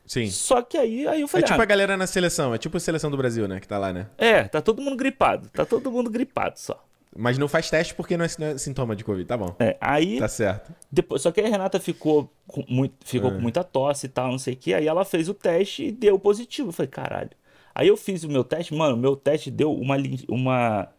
Sim. 0.08 0.30
Só 0.30 0.62
que 0.62 0.78
aí, 0.78 1.08
aí 1.08 1.22
eu 1.22 1.26
É 1.26 1.28
falei, 1.28 1.46
tipo 1.46 1.60
ah, 1.60 1.64
a 1.64 1.66
galera 1.66 1.98
na 1.98 2.08
seleção. 2.08 2.54
É 2.54 2.58
tipo 2.58 2.78
a 2.78 2.80
seleção 2.80 3.10
do 3.12 3.18
Brasil, 3.18 3.48
né? 3.48 3.60
Que 3.60 3.68
tá 3.68 3.78
lá, 3.78 3.92
né? 3.92 4.08
é, 4.18 4.44
tá 4.46 4.62
todo 4.62 4.82
mundo 4.82 4.96
gripado, 4.96 5.50
tá 5.50 5.66
todo 5.66 5.92
mundo 5.92 6.10
gripado 6.10 6.60
só. 6.60 6.84
Mas 7.18 7.38
não 7.38 7.48
faz 7.48 7.70
teste 7.70 7.94
porque 7.96 8.18
não 8.18 8.26
é, 8.26 8.28
não 8.38 8.48
é 8.48 8.58
sintoma 8.58 8.96
de 8.96 9.04
Covid. 9.04 9.26
Tá 9.26 9.38
bom. 9.38 9.56
É, 9.60 9.78
aí, 9.80 10.20
Tá 10.20 10.28
certo. 10.28 10.74
depois, 10.92 11.22
só 11.22 11.32
que 11.32 11.40
a 11.40 11.48
Renata 11.48 11.80
ficou 11.80 12.30
com, 12.46 12.64
muito, 12.68 12.94
ficou 13.06 13.32
É. 13.32 13.34
com 13.36 13.40
muita 13.42 13.64
tosse 13.64 14.08
e 14.08 14.10
tal, 14.10 14.32
não 14.32 14.38
sei 14.40 14.54
o 14.54 14.58
que, 14.58 14.74
aí 14.74 14.86
ela 14.88 15.06
fez 15.06 15.30
o 15.30 15.34
teste 15.34 15.86
e 15.86 15.92
deu 15.92 16.20
positivo. 16.20 16.70
Eu 16.70 16.74
falei, 16.74 16.90
caralho. 16.90 17.30
Aí 17.74 17.88
eu 17.88 17.96
fiz 17.98 18.24
o 18.24 18.30
meu 18.30 18.44
teste, 18.44 18.74
mano, 18.74 18.96
o 18.96 19.00
meu 19.00 19.16
teste 19.16 19.50
deu 19.50 19.74
uma, 19.74 19.96
uma 20.28 20.90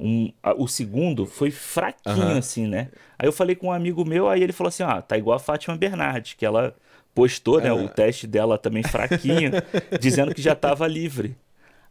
um- 0.00 0.32
o 0.56 0.66
segundo 0.66 1.26
foi 1.26 1.50
fraquinho, 1.50 2.22
Aham. 2.22 2.38
assim, 2.38 2.66
né? 2.66 2.88
Aí 3.18 3.28
eu 3.28 3.32
falei 3.32 3.54
com 3.54 3.68
um 3.68 3.72
amigo 3.72 4.04
meu, 4.04 4.28
aí 4.28 4.42
ele 4.42 4.52
falou 4.52 4.68
assim: 4.68 4.82
ah, 4.82 5.00
tá 5.00 5.16
igual 5.16 5.36
a 5.36 5.40
Fátima 5.40 5.76
Bernardes, 5.76 6.32
que 6.34 6.44
ela 6.44 6.74
postou, 7.14 7.60
né, 7.60 7.70
o 7.72 7.88
teste 7.88 8.26
dela 8.26 8.56
também 8.58 8.82
fraquinho, 8.82 9.52
dizendo 10.00 10.34
que 10.34 10.40
já 10.42 10.54
tava 10.54 10.86
livre. 10.88 11.36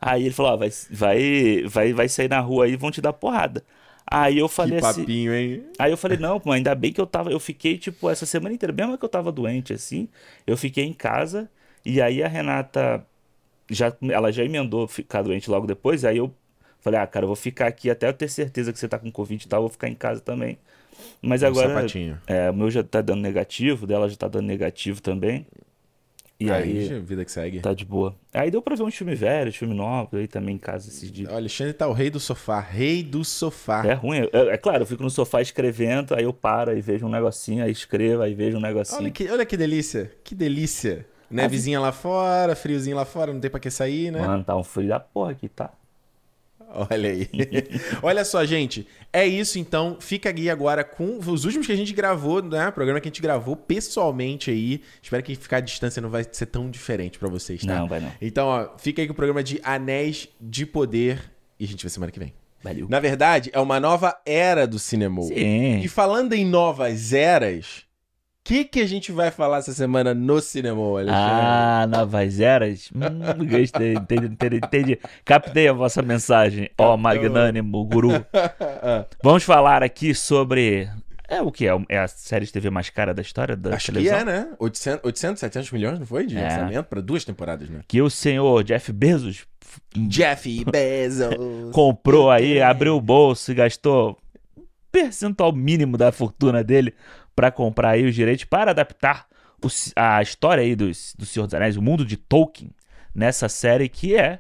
Aí 0.02 0.24
ele 0.24 0.34
falou: 0.34 0.54
ah, 0.54 0.56
vai, 0.56 0.70
vai, 0.90 1.64
vai, 1.68 1.94
vai 1.94 2.10
sair 2.10 2.28
na 2.28 2.40
rua 2.40 2.66
aí 2.66 2.74
e 2.74 2.76
vão 2.76 2.90
te 2.90 3.00
dar 3.00 3.14
porrada. 3.14 3.64
Aí 4.06 4.40
eu 4.40 4.50
falei 4.50 4.80
que 4.80 4.86
assim. 4.86 5.02
papinho, 5.02 5.34
hein? 5.34 5.64
Aí 5.80 5.92
eu 5.92 5.96
falei, 5.96 6.18
não, 6.18 6.38
pô, 6.40 6.52
ainda 6.52 6.76
bem 6.76 6.92
que 6.92 7.00
eu 7.00 7.06
tava. 7.06 7.32
Eu 7.32 7.40
fiquei, 7.40 7.78
tipo, 7.78 8.10
essa 8.10 8.26
semana 8.26 8.54
inteira, 8.54 8.74
mesmo 8.74 8.98
que 8.98 9.06
eu 9.06 9.10
tava 9.10 9.32
doente, 9.32 9.72
assim, 9.72 10.10
eu 10.46 10.58
fiquei 10.58 10.84
em 10.84 10.92
casa. 10.92 11.50
E 11.86 12.02
aí 12.02 12.22
a 12.22 12.28
Renata 12.28 13.06
já, 13.70 13.96
ela 14.10 14.32
já 14.32 14.44
emendou 14.44 14.88
ficar 14.88 15.22
doente 15.22 15.50
logo 15.50 15.66
depois. 15.66 16.04
Aí 16.04 16.18
eu 16.18 16.34
falei, 16.82 17.00
ah, 17.00 17.08
cara, 17.08 17.24
eu 17.24 17.28
vou 17.28 17.36
ficar 17.38 17.68
aqui 17.68 17.90
até 17.90 18.10
eu 18.10 18.14
ter 18.14 18.28
certeza 18.28 18.74
que 18.74 18.80
você 18.80 18.88
tá 18.88 19.00
com 19.00 19.10
Covid 19.12 19.46
e 19.46 19.48
tal, 19.48 19.60
eu 19.60 19.64
vou 19.64 19.70
ficar 19.70 19.88
em 19.88 19.96
casa 19.96 20.20
também. 20.20 20.58
Mas 21.22 21.42
Um 21.42 21.48
agora. 21.48 21.70
sapatinho. 21.70 22.20
É, 22.28 22.50
o 22.50 22.54
meu 22.54 22.70
já 22.70 22.84
tá 22.84 23.02
dando 23.02 23.22
negativo, 23.22 23.88
dela 23.88 24.10
já 24.10 24.16
tá 24.18 24.28
dando 24.28 24.46
negativo 24.46 25.02
também. 25.02 25.48
E 26.42 26.50
aí, 26.50 26.90
Aí, 26.92 27.00
vida 27.02 27.24
que 27.24 27.32
segue. 27.32 27.60
tá 27.60 27.72
de 27.72 27.86
boa. 27.86 28.16
Aí 28.34 28.50
deu 28.50 28.64
pra 28.64 28.76
ver 28.76 28.82
uns 28.82 28.96
filmes 28.96 29.20
velhos, 29.20 29.56
filme 29.56 29.76
novo, 29.76 30.10
aí 30.18 30.28
também 30.28 30.56
em 30.56 30.58
casa 30.58 30.90
esses 30.90 31.12
dias. 31.12 31.32
O 31.32 31.36
Alexandre 31.36 31.72
tá 31.72 31.88
o 31.88 31.94
rei 31.94 32.10
do 32.10 32.20
sofá. 32.20 32.60
Rei 32.60 33.04
do 33.04 33.24
sofá. 33.24 33.86
É 33.86 33.94
ruim. 33.94 34.28
É, 34.34 34.40
é 34.54 34.58
claro, 34.58 34.82
eu 34.82 34.88
fico 34.88 35.04
no 35.04 35.10
sofá 35.12 35.40
escrevendo, 35.42 36.16
aí 36.16 36.24
eu 36.24 36.34
paro, 36.34 36.72
aí 36.72 36.82
vejo 36.82 37.06
um 37.06 37.10
negocinho, 37.10 37.64
aí 37.64 37.72
escrevo, 37.72 38.24
aí 38.24 38.34
vejo 38.34 38.58
um 38.58 38.62
negocinho. 38.62 39.02
Olha, 39.02 39.12
que, 39.12 39.30
olha 39.30 39.46
que 39.46 39.56
delícia. 39.56 40.12
Que 40.24 40.34
delícia. 40.34 41.06
Nevezinha 41.30 41.80
lá 41.80 41.92
fora, 41.92 42.56
friozinho 42.56 42.96
lá 42.96 43.06
fora, 43.06 43.32
não 43.32 43.40
tem 43.40 43.50
pra 43.50 43.60
que 43.60 43.70
sair, 43.70 44.12
né? 44.12 44.20
Mano, 44.20 44.44
tá 44.44 44.56
um 44.58 44.64
frio 44.64 44.90
da 44.90 45.00
porra 45.00 45.32
aqui, 45.32 45.48
tá? 45.48 45.72
Olha 46.74 47.10
aí. 47.10 47.30
Olha 48.02 48.24
só, 48.24 48.46
gente. 48.46 48.88
É 49.12 49.26
isso 49.26 49.60
então. 49.60 49.98
Fica 50.00 50.30
aqui 50.30 50.50
agora 50.50 50.84
com 50.84 51.20
os 51.20 51.46
últimos 51.46 51.68
que 51.68 51.74
a 51.74 51.76
gente 51.76 51.94
gravou, 51.94 52.42
né? 52.42 52.72
Programa 52.72 53.00
que 53.00 53.08
a 53.08 53.12
gente 53.12 53.22
gravou 53.22 53.56
pessoalmente 53.56 54.50
aí. 54.50 54.82
Espero 55.02 55.22
que 55.22 55.36
ficar 55.36 55.58
à 55.58 55.62
distância 55.62 56.02
não 56.02 56.10
vai 56.10 56.26
ser 56.32 56.46
tão 56.46 56.70
diferente 56.70 57.20
pra 57.20 57.30
vocês, 57.30 57.62
tá? 57.62 57.80
Não, 57.80 57.88
vai 57.88 58.00
não. 58.00 58.12
Então, 58.22 58.48
ó, 58.48 58.78
fica 58.78 59.02
aí 59.02 59.08
com 59.08 59.14
o 59.14 59.16
programa 59.16 59.44
de 59.44 59.60
Anéis 59.64 60.30
de 60.40 60.66
Poder. 60.66 61.32
E 61.60 61.66
a 61.66 61.68
gente 61.68 61.84
vê 61.84 61.90
semana 61.90 62.12
que 62.12 62.20
vem. 62.20 62.34
Valeu. 62.64 62.88
Na 62.88 63.00
verdade, 63.00 63.50
é 63.54 63.60
uma 63.60 63.80
nova 63.80 64.16
era 64.26 64.68
do 64.68 64.80
cinema. 64.80 65.22
Sim. 65.24 65.80
E 65.80 65.88
falando 65.88 66.34
em 66.34 66.46
novas 66.46 67.12
eras, 67.12 67.84
o 67.86 67.91
que, 68.44 68.66
que 68.66 68.80
a 68.82 68.88
gente 68.88 69.12
vai 69.12 69.30
falar 69.32 69.58
essa 69.60 69.74
semana 69.74 70.14
no 70.14 70.42
cinema, 70.42 70.82
Alexandre? 70.82 71.12
Ah, 71.14 71.88
novas 71.90 72.40
eras? 72.40 72.90
Hum, 72.96 73.46
gostei, 73.48 73.94
entendi, 73.94 74.26
entendi, 74.28 74.58
entendi. 74.58 75.00
Captei 75.24 75.68
a 75.68 75.74
vossa 75.74 76.02
mensagem, 76.02 76.70
ó 76.78 76.98
magnânimo 76.98 77.84
guru. 77.86 78.26
Vamos 79.24 79.44
falar 79.44 79.84
aqui 79.84 80.14
sobre... 80.16 80.90
É 81.30 81.42
o 81.42 81.50
que? 81.50 81.66
É 81.88 81.98
a 81.98 82.08
série 82.10 82.46
de 82.46 82.52
TV 82.52 82.70
mais 82.70 82.90
cara 82.90 83.14
da 83.14 83.22
história 83.22 83.56
da 83.56 83.76
Acho 83.76 83.86
que 83.86 83.92
televisão? 83.94 84.20
é, 84.20 84.26
né? 84.26 84.48
800, 84.60 85.06
800 85.06 85.40
700 85.40 85.72
milhões, 85.72 85.98
não 86.00 86.06
foi? 86.06 86.26
De 86.26 86.38
É. 86.38 86.44
orçamento 86.44 86.86
pra 86.88 87.00
duas 87.00 87.24
temporadas, 87.24 87.70
né? 87.70 87.80
Que 87.88 88.02
o 88.02 88.10
senhor 88.10 88.62
Jeff 88.66 88.92
Bezos 88.92 89.46
Jeff 89.96 90.66
Bezos. 90.66 91.34
comprou 91.72 92.30
aí, 92.30 92.62
abriu 92.62 92.98
o 92.98 93.02
bolso 93.02 93.50
e 93.52 93.56
gastou 93.56 94.18
percentual 94.92 95.54
mínimo 95.54 95.96
da 95.98 96.12
fortuna 96.12 96.62
dele 96.66 96.94
para 97.36 97.52
comprar 97.52 97.92
aí 97.92 98.06
os 98.06 98.16
direitos 98.16 98.46
para 98.46 98.72
adaptar 98.72 99.28
o 99.64 99.68
a 99.96 100.22
história 100.22 100.64
aí 100.64 100.76
dos, 100.76 101.14
do 101.18 101.26
Senhor 101.26 101.46
dos 101.46 101.54
Anéis, 101.54 101.78
o 101.78 101.82
mundo 101.82 102.04
de 102.04 102.18
Tolkien, 102.18 102.72
nessa 103.14 103.48
série 103.48 103.88
que 103.88 104.16
é 104.16 104.40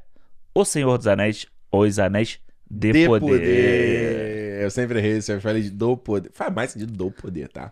O 0.54 0.65
Senhor 0.65 0.97
dos 0.97 1.08
Anéis, 1.08 1.45
Os 1.71 1.99
Anéis 1.99 2.39
de, 2.69 2.91
De 2.91 3.06
poder. 3.06 3.19
poder. 3.19 4.62
Eu 4.63 4.71
sempre 4.71 4.99
errei 4.99 5.17
isso, 5.17 5.32
eu 5.32 5.41
falei 5.41 5.63
de 5.63 5.69
do 5.69 5.97
poder. 5.97 6.32
Faz 6.34 6.54
mais 6.54 6.71
sentido 6.71 6.93
do 6.93 7.12
poder, 7.12 7.49
tá? 7.49 7.71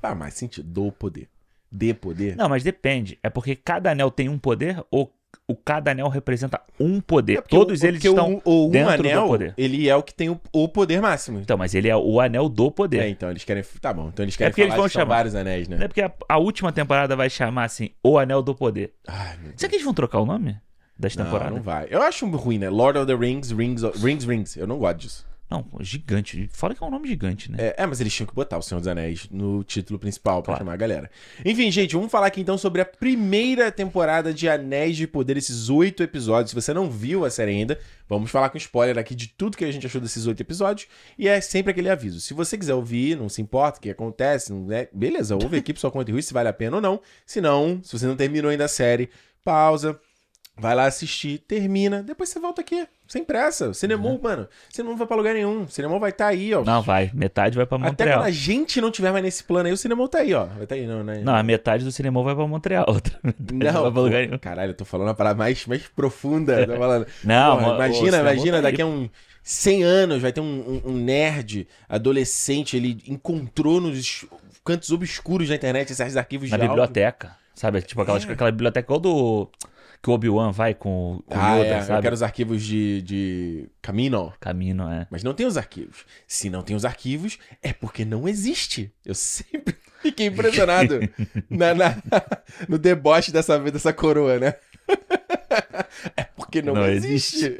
Faz 0.00 0.16
mais 0.16 0.34
sentido 0.34 0.68
do 0.68 0.92
poder. 0.92 1.28
De 1.70 1.94
poder. 1.94 2.36
Não, 2.36 2.48
mas 2.48 2.62
depende. 2.62 3.18
É 3.22 3.30
porque 3.30 3.54
cada 3.56 3.92
anel 3.92 4.10
tem 4.10 4.28
um 4.28 4.38
poder 4.38 4.84
ou 4.90 5.14
o 5.52 5.56
cada 5.56 5.90
anel 5.92 6.08
representa 6.08 6.60
um 6.80 7.00
poder. 7.00 7.38
É 7.38 7.40
Todos 7.42 7.82
o- 7.82 7.86
eles 7.86 8.02
estão 8.04 8.40
o, 8.44 8.64
o 8.64 8.66
um 8.68 8.70
dentro 8.70 8.94
anel, 8.94 9.22
do 9.22 9.28
poder. 9.28 9.54
ele 9.56 9.88
é 9.88 9.94
o 9.96 10.02
que 10.02 10.12
tem 10.14 10.28
o, 10.30 10.40
o 10.52 10.68
poder 10.68 11.00
máximo. 11.00 11.38
Então, 11.38 11.56
mas 11.56 11.74
ele 11.74 11.88
é 11.88 11.96
o 11.96 12.20
anel 12.20 12.48
do 12.48 12.70
poder. 12.70 13.00
É, 13.02 13.08
então 13.08 13.30
eles 13.30 13.44
querem. 13.44 13.62
Tá 13.80 13.92
bom, 13.92 14.08
então 14.12 14.24
eles 14.24 14.36
querem 14.36 14.50
porque 14.50 14.62
eles 14.62 14.74
vão 14.74 14.88
chamar. 14.88 15.16
vários 15.16 15.34
anéis, 15.34 15.68
né? 15.68 15.78
É 15.80 15.88
porque 15.88 16.02
a, 16.02 16.10
a 16.28 16.38
última 16.38 16.72
temporada 16.72 17.14
vai 17.14 17.28
chamar 17.30 17.64
assim, 17.64 17.90
O 18.02 18.18
Anel 18.18 18.42
do 18.42 18.54
Poder. 18.54 18.92
Ai. 19.06 19.36
Será 19.56 19.68
que 19.68 19.76
eles 19.76 19.84
vão 19.84 19.94
trocar 19.94 20.18
o 20.20 20.26
nome 20.26 20.56
das 20.98 21.16
Não, 21.16 21.24
temporadas? 21.24 21.54
não 21.54 21.62
vai. 21.62 21.86
Eu 21.90 22.02
acho 22.02 22.26
ruim, 22.28 22.58
né? 22.58 22.68
Lord 22.70 22.98
of 22.98 23.06
the 23.06 23.14
Rings, 23.14 23.50
Rings, 23.50 23.82
Rings, 24.02 24.24
Rings. 24.24 24.56
Eu 24.56 24.66
não 24.66 24.78
gosto 24.78 24.98
disso. 24.98 25.26
Não, 25.52 25.66
gigante. 25.80 26.48
Fora 26.50 26.74
que 26.74 26.82
é 26.82 26.86
um 26.86 26.90
nome 26.90 27.06
gigante, 27.06 27.50
né? 27.50 27.58
É, 27.60 27.82
é, 27.82 27.86
mas 27.86 28.00
eles 28.00 28.12
tinham 28.14 28.26
que 28.26 28.34
botar 28.34 28.56
o 28.56 28.62
Senhor 28.62 28.80
dos 28.80 28.88
Anéis 28.88 29.28
no 29.30 29.62
título 29.62 29.98
principal 29.98 30.42
pra 30.42 30.52
Claro. 30.52 30.60
chamar 30.60 30.72
a 30.72 30.76
galera. 30.76 31.10
Enfim, 31.44 31.70
gente, 31.70 31.94
vamos 31.94 32.10
falar 32.10 32.28
aqui 32.28 32.40
então 32.40 32.56
sobre 32.56 32.80
a 32.80 32.84
primeira 32.86 33.70
temporada 33.70 34.32
de 34.32 34.48
Anéis 34.48 34.96
de 34.96 35.06
Poder, 35.06 35.36
esses 35.36 35.68
oito 35.68 36.02
episódios. 36.02 36.50
Se 36.50 36.54
você 36.54 36.72
não 36.72 36.90
viu 36.90 37.24
a 37.24 37.30
série 37.30 37.50
ainda, 37.50 37.78
vamos 38.08 38.30
falar 38.30 38.48
com 38.48 38.56
spoiler 38.56 38.96
aqui 38.96 39.14
de 39.14 39.28
tudo 39.28 39.56
que 39.56 39.64
a 39.64 39.70
gente 39.70 39.86
achou 39.86 40.00
desses 40.00 40.26
oito 40.26 40.40
episódios. 40.40 40.88
E 41.18 41.28
é 41.28 41.40
sempre 41.40 41.72
aquele 41.72 41.90
aviso. 41.90 42.20
Se 42.20 42.32
você 42.32 42.56
quiser 42.56 42.74
ouvir, 42.74 43.16
não 43.16 43.28
se 43.28 43.42
importa 43.42 43.78
o 43.78 43.82
que 43.82 43.90
acontece, 43.90 44.52
é... 44.70 44.88
beleza, 44.92 45.34
ouve 45.36 45.58
aqui 45.58 45.74
por 45.74 45.80
sua 45.80 45.90
conta 45.90 46.10
e 46.10 46.22
se 46.22 46.32
vale 46.32 46.48
a 46.48 46.52
pena 46.52 46.76
ou 46.76 46.82
não. 46.82 47.00
Se 47.26 47.40
não, 47.40 47.80
se 47.82 47.98
você 47.98 48.06
não 48.06 48.16
terminou 48.16 48.50
ainda 48.50 48.64
a 48.64 48.68
série, 48.68 49.10
pausa. 49.44 49.98
Vai 50.62 50.74
lá 50.74 50.86
assistir, 50.86 51.38
termina, 51.40 52.02
depois 52.02 52.28
você 52.28 52.38
volta 52.38 52.60
aqui, 52.60 52.86
sem 53.08 53.24
pressa. 53.24 53.70
O 53.70 53.74
cinema, 53.74 54.18
mano, 54.22 54.48
você 54.70 54.82
não 54.82 54.96
vai 54.96 55.06
pra 55.06 55.16
lugar 55.16 55.34
nenhum. 55.34 55.64
O 55.64 55.68
cinema 55.68 55.98
vai 55.98 56.10
estar 56.10 56.28
aí, 56.28 56.54
ó. 56.54 56.62
Não, 56.64 56.80
vai. 56.80 57.10
Metade 57.12 57.56
vai 57.56 57.66
pra 57.66 57.76
Até 57.78 57.86
Montreal. 57.88 58.18
quando 58.20 58.26
a 58.26 58.30
gente 58.30 58.80
não 58.80 58.90
tiver 58.90 59.10
mais 59.10 59.24
nesse 59.24 59.42
plano 59.44 59.66
aí, 59.66 59.72
o 59.72 59.76
cinema 59.76 60.08
tá 60.08 60.18
aí, 60.18 60.32
ó. 60.32 60.44
Vai 60.46 60.66
tá 60.66 60.74
aí, 60.76 60.86
não, 60.86 61.02
né? 61.02 61.20
Não, 61.24 61.34
a 61.34 61.42
metade 61.42 61.84
do 61.84 61.90
cinema 61.92 62.22
vai 62.22 62.34
pra 62.34 62.46
Montreal. 62.46 62.84
Outra 62.88 63.18
metade 63.22 63.54
Não, 63.74 63.82
vai 63.82 63.90
pra 63.92 64.00
lugar 64.00 64.26
nenhum. 64.26 64.38
caralho, 64.38 64.70
eu 64.70 64.74
tô 64.74 64.84
falando 64.84 65.08
uma 65.08 65.14
parada 65.14 65.36
mais, 65.36 65.66
mais 65.66 65.82
profunda. 65.88 66.66
Tô 66.66 66.76
falando. 66.76 67.06
Não, 67.24 67.58
Porra, 67.58 67.74
imagina, 67.74 68.18
imagina, 68.20 68.56
tá 68.58 68.62
daqui 68.62 68.82
a 68.82 68.86
um 68.86 69.10
100 69.42 69.82
anos 69.82 70.22
vai 70.22 70.32
ter 70.32 70.40
um, 70.40 70.44
um- 70.84 70.90
um 70.92 70.96
nerd 70.96 71.66
adolescente, 71.88 72.76
ele 72.76 72.98
encontrou 73.08 73.80
nos 73.80 74.24
cantos 74.64 74.90
obscuros 74.92 75.48
da 75.48 75.54
internet 75.56 75.90
esses 75.92 76.16
arquivos 76.16 76.50
Na 76.50 76.56
de 76.56 76.62
áudio. 76.62 76.76
biblioteca. 76.76 77.36
Sabe? 77.54 77.82
Tipo 77.82 78.02
aquela, 78.02 78.18
aquela 78.18 78.50
biblioteca 78.50 78.86
igual 78.86 78.98
do. 79.00 79.48
Que 80.02 80.10
o 80.10 80.14
Obi-Wan 80.14 80.50
vai 80.50 80.74
com, 80.74 81.14
o- 81.18 81.22
com 81.22 81.38
Ah, 81.38 81.56
Yoda, 81.58 81.66
é, 81.66 81.78
eu 81.78 81.82
sabe? 81.84 82.02
quero 82.02 82.14
os 82.14 82.22
arquivos 82.24 82.62
de, 82.62 83.02
de 83.02 83.68
Camino. 83.80 84.32
Caminho, 84.40 84.82
é. 84.88 85.06
Mas 85.10 85.22
não 85.22 85.32
tem 85.32 85.46
os 85.46 85.56
arquivos. 85.56 86.04
Se 86.26 86.50
não 86.50 86.62
tem 86.62 86.74
os 86.74 86.84
arquivos, 86.84 87.38
é 87.62 87.72
porque 87.72 88.04
não 88.04 88.28
existe. 88.28 88.92
Eu 89.06 89.14
sempre 89.14 89.76
fiquei 90.02 90.26
impressionado 90.26 90.98
na, 91.48 91.72
na- 91.72 91.96
no 92.68 92.78
deboche 92.78 93.30
dessa, 93.30 93.58
dessa 93.60 93.92
coroa, 93.92 94.38
né? 94.40 94.54
é 96.16 96.24
porque 96.36 96.60
não, 96.62 96.74
Não 96.74 96.86
existe. 96.88 97.56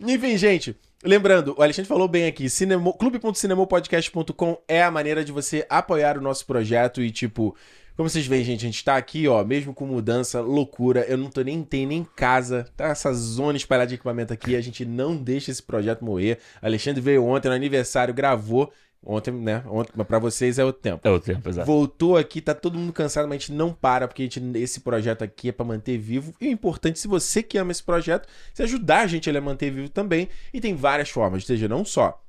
Enfim, 0.00 0.36
gente. 0.38 0.74
Lembrando, 1.04 1.54
o 1.58 1.62
Alexandre 1.62 1.88
falou 1.88 2.08
bem 2.08 2.26
aqui, 2.26 2.48
cinemo, 2.48 2.92
clube.cinemopodcast.com 2.94 4.58
é 4.66 4.82
a 4.82 4.90
maneira 4.90 5.24
de 5.24 5.30
você 5.30 5.64
apoiar 5.68 6.16
o 6.16 6.20
nosso 6.22 6.44
projeto 6.46 7.02
e, 7.02 7.10
tipo, 7.10 7.54
como 7.96 8.10
vocês 8.10 8.26
veem, 8.26 8.44
gente, 8.44 8.60
a 8.60 8.68
gente 8.68 8.84
tá 8.84 8.96
aqui, 8.96 9.26
ó, 9.26 9.42
mesmo 9.42 9.72
com 9.72 9.86
mudança, 9.86 10.40
loucura, 10.40 11.06
eu 11.08 11.16
não 11.16 11.30
tô 11.30 11.40
nem 11.40 11.64
tem 11.64 11.86
nem 11.86 12.04
casa, 12.04 12.66
tá 12.76 12.88
essa 12.88 13.12
zona 13.14 13.56
espalhada 13.56 13.88
de 13.88 13.94
equipamento 13.94 14.34
aqui, 14.34 14.54
a 14.54 14.60
gente 14.60 14.84
não 14.84 15.16
deixa 15.16 15.50
esse 15.50 15.62
projeto 15.62 16.04
morrer. 16.04 16.38
Alexandre 16.60 17.00
veio 17.00 17.24
ontem 17.24 17.48
no 17.48 17.54
aniversário, 17.54 18.12
gravou, 18.12 18.70
ontem, 19.02 19.32
né, 19.32 19.64
ontem, 19.66 19.92
mas 19.96 20.06
pra 20.06 20.18
vocês 20.18 20.58
é 20.58 20.64
o 20.64 20.74
tempo. 20.74 21.08
É 21.08 21.10
o 21.10 21.18
tempo, 21.18 21.48
exato. 21.48 21.66
Voltou 21.66 22.18
aqui, 22.18 22.42
tá 22.42 22.54
todo 22.54 22.78
mundo 22.78 22.92
cansado, 22.92 23.26
mas 23.26 23.36
a 23.36 23.38
gente 23.38 23.52
não 23.52 23.72
para, 23.72 24.06
porque 24.06 24.24
a 24.24 24.26
gente, 24.26 24.58
esse 24.58 24.80
projeto 24.80 25.22
aqui 25.22 25.48
é 25.48 25.52
pra 25.52 25.64
manter 25.64 25.96
vivo. 25.96 26.34
E 26.38 26.48
o 26.48 26.50
importante, 26.50 26.98
se 26.98 27.08
você 27.08 27.42
que 27.42 27.56
ama 27.56 27.72
esse 27.72 27.82
projeto, 27.82 28.28
você 28.52 28.64
ajudar 28.64 29.00
a 29.00 29.06
gente 29.06 29.26
a 29.26 29.30
ele 29.30 29.38
a 29.38 29.40
manter 29.40 29.70
vivo 29.70 29.88
também. 29.88 30.28
E 30.52 30.60
tem 30.60 30.74
várias 30.74 31.08
formas, 31.08 31.44
ou 31.44 31.46
seja, 31.46 31.66
não 31.66 31.82
só 31.82 32.22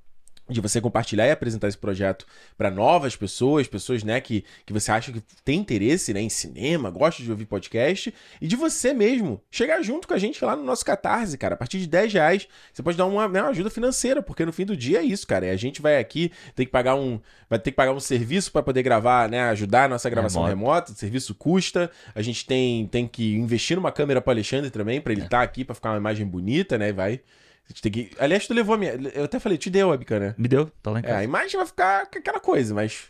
de 0.50 0.62
você 0.62 0.80
compartilhar 0.80 1.28
e 1.28 1.32
apresentar 1.32 1.68
esse 1.68 1.78
projeto 1.78 2.26
para 2.58 2.72
novas 2.72 3.16
pessoas, 3.16 3.68
pessoas, 3.68 4.04
né, 4.04 4.22
que, 4.22 4.46
que 4.66 4.74
você 4.74 4.92
acha 4.92 5.12
que 5.12 5.22
tem 5.44 5.60
interesse, 5.60 6.14
né, 6.14 6.22
em 6.22 6.30
cinema, 6.30 6.90
gosta 6.90 7.22
de 7.22 7.30
ouvir 7.30 7.46
podcast, 7.46 8.14
e 8.42 8.48
de 8.48 8.56
você 8.56 8.94
mesmo 8.94 9.42
chegar 9.52 9.82
junto 9.82 10.08
com 10.08 10.14
a 10.14 10.18
gente 10.18 10.44
lá 10.44 10.56
no 10.56 10.64
nosso 10.64 10.86
Catarse, 10.86 11.38
cara. 11.38 11.56
A 11.56 11.58
partir 11.58 11.80
de 11.80 11.88
10 11.88 12.14
reais, 12.14 12.48
você 12.74 12.82
pode 12.82 12.98
dar 12.98 13.06
uma, 13.06 13.28
né, 13.28 13.42
uma 13.42 13.50
ajuda 13.50 13.70
financeira, 13.70 14.22
porque 14.22 14.46
no 14.46 14.54
fim 14.54 14.66
do 14.66 14.76
dia 14.76 15.00
é 15.00 15.04
isso, 15.04 15.28
cara. 15.28 15.46
E 15.48 15.50
a 15.50 15.58
gente 15.58 15.82
vai 15.82 16.00
aqui, 16.00 16.32
tem 16.56 16.66
que 16.66 16.72
pagar 16.72 16.96
um, 16.96 17.20
vai 17.50 17.60
ter 17.60 17.72
que 17.72 17.78
pagar 17.78 17.92
um 17.92 18.00
serviço 18.00 18.52
para 18.52 18.64
poder 18.64 18.84
gravar, 18.84 19.30
né, 19.30 19.42
ajudar 19.50 19.86
a 19.86 19.88
nossa 19.88 20.10
gravação 20.10 20.44
remota, 20.44 20.92
o 20.92 20.96
serviço 20.96 21.36
custa, 21.36 21.92
a 22.16 22.22
gente 22.22 22.46
tem, 22.46 22.88
tem 22.88 23.08
que 23.08 23.36
investir 23.36 23.76
numa 23.76 23.92
câmera 23.92 24.22
para 24.22 24.34
Alexandre 24.34 24.70
também, 24.70 25.02
para 25.02 25.12
ele 25.12 25.24
estar 25.24 25.42
aqui, 25.42 25.64
para 25.64 25.76
ficar 25.76 25.92
uma 25.92 25.98
imagem 25.98 26.26
bonita, 26.26 26.78
né, 26.78 26.94
vai... 26.94 27.22
A 27.68 27.74
gente 27.74 27.82
tem 27.82 27.92
que... 27.92 28.12
Aliás, 28.18 28.48
tu 28.48 28.54
levou 28.54 28.76
a 28.76 28.78
minha... 28.78 28.94
Eu 29.14 29.26
até 29.26 29.40
falei, 29.40 29.58
te 29.58 29.70
deu 29.70 29.88
a 29.90 29.92
webcam, 29.92 30.20
né? 30.20 30.36
Me 30.38 30.48
deu, 30.48 30.68
tá 30.82 30.92
lá 30.92 31.00
em 31.00 31.04
É, 31.04 31.08
casa. 31.08 31.18
a 31.20 31.24
imagem 31.24 31.58
vai 31.58 31.66
ficar 31.66 32.06
com 32.08 32.18
aquela 32.20 32.40
coisa, 32.40 32.74
mas. 32.74 33.08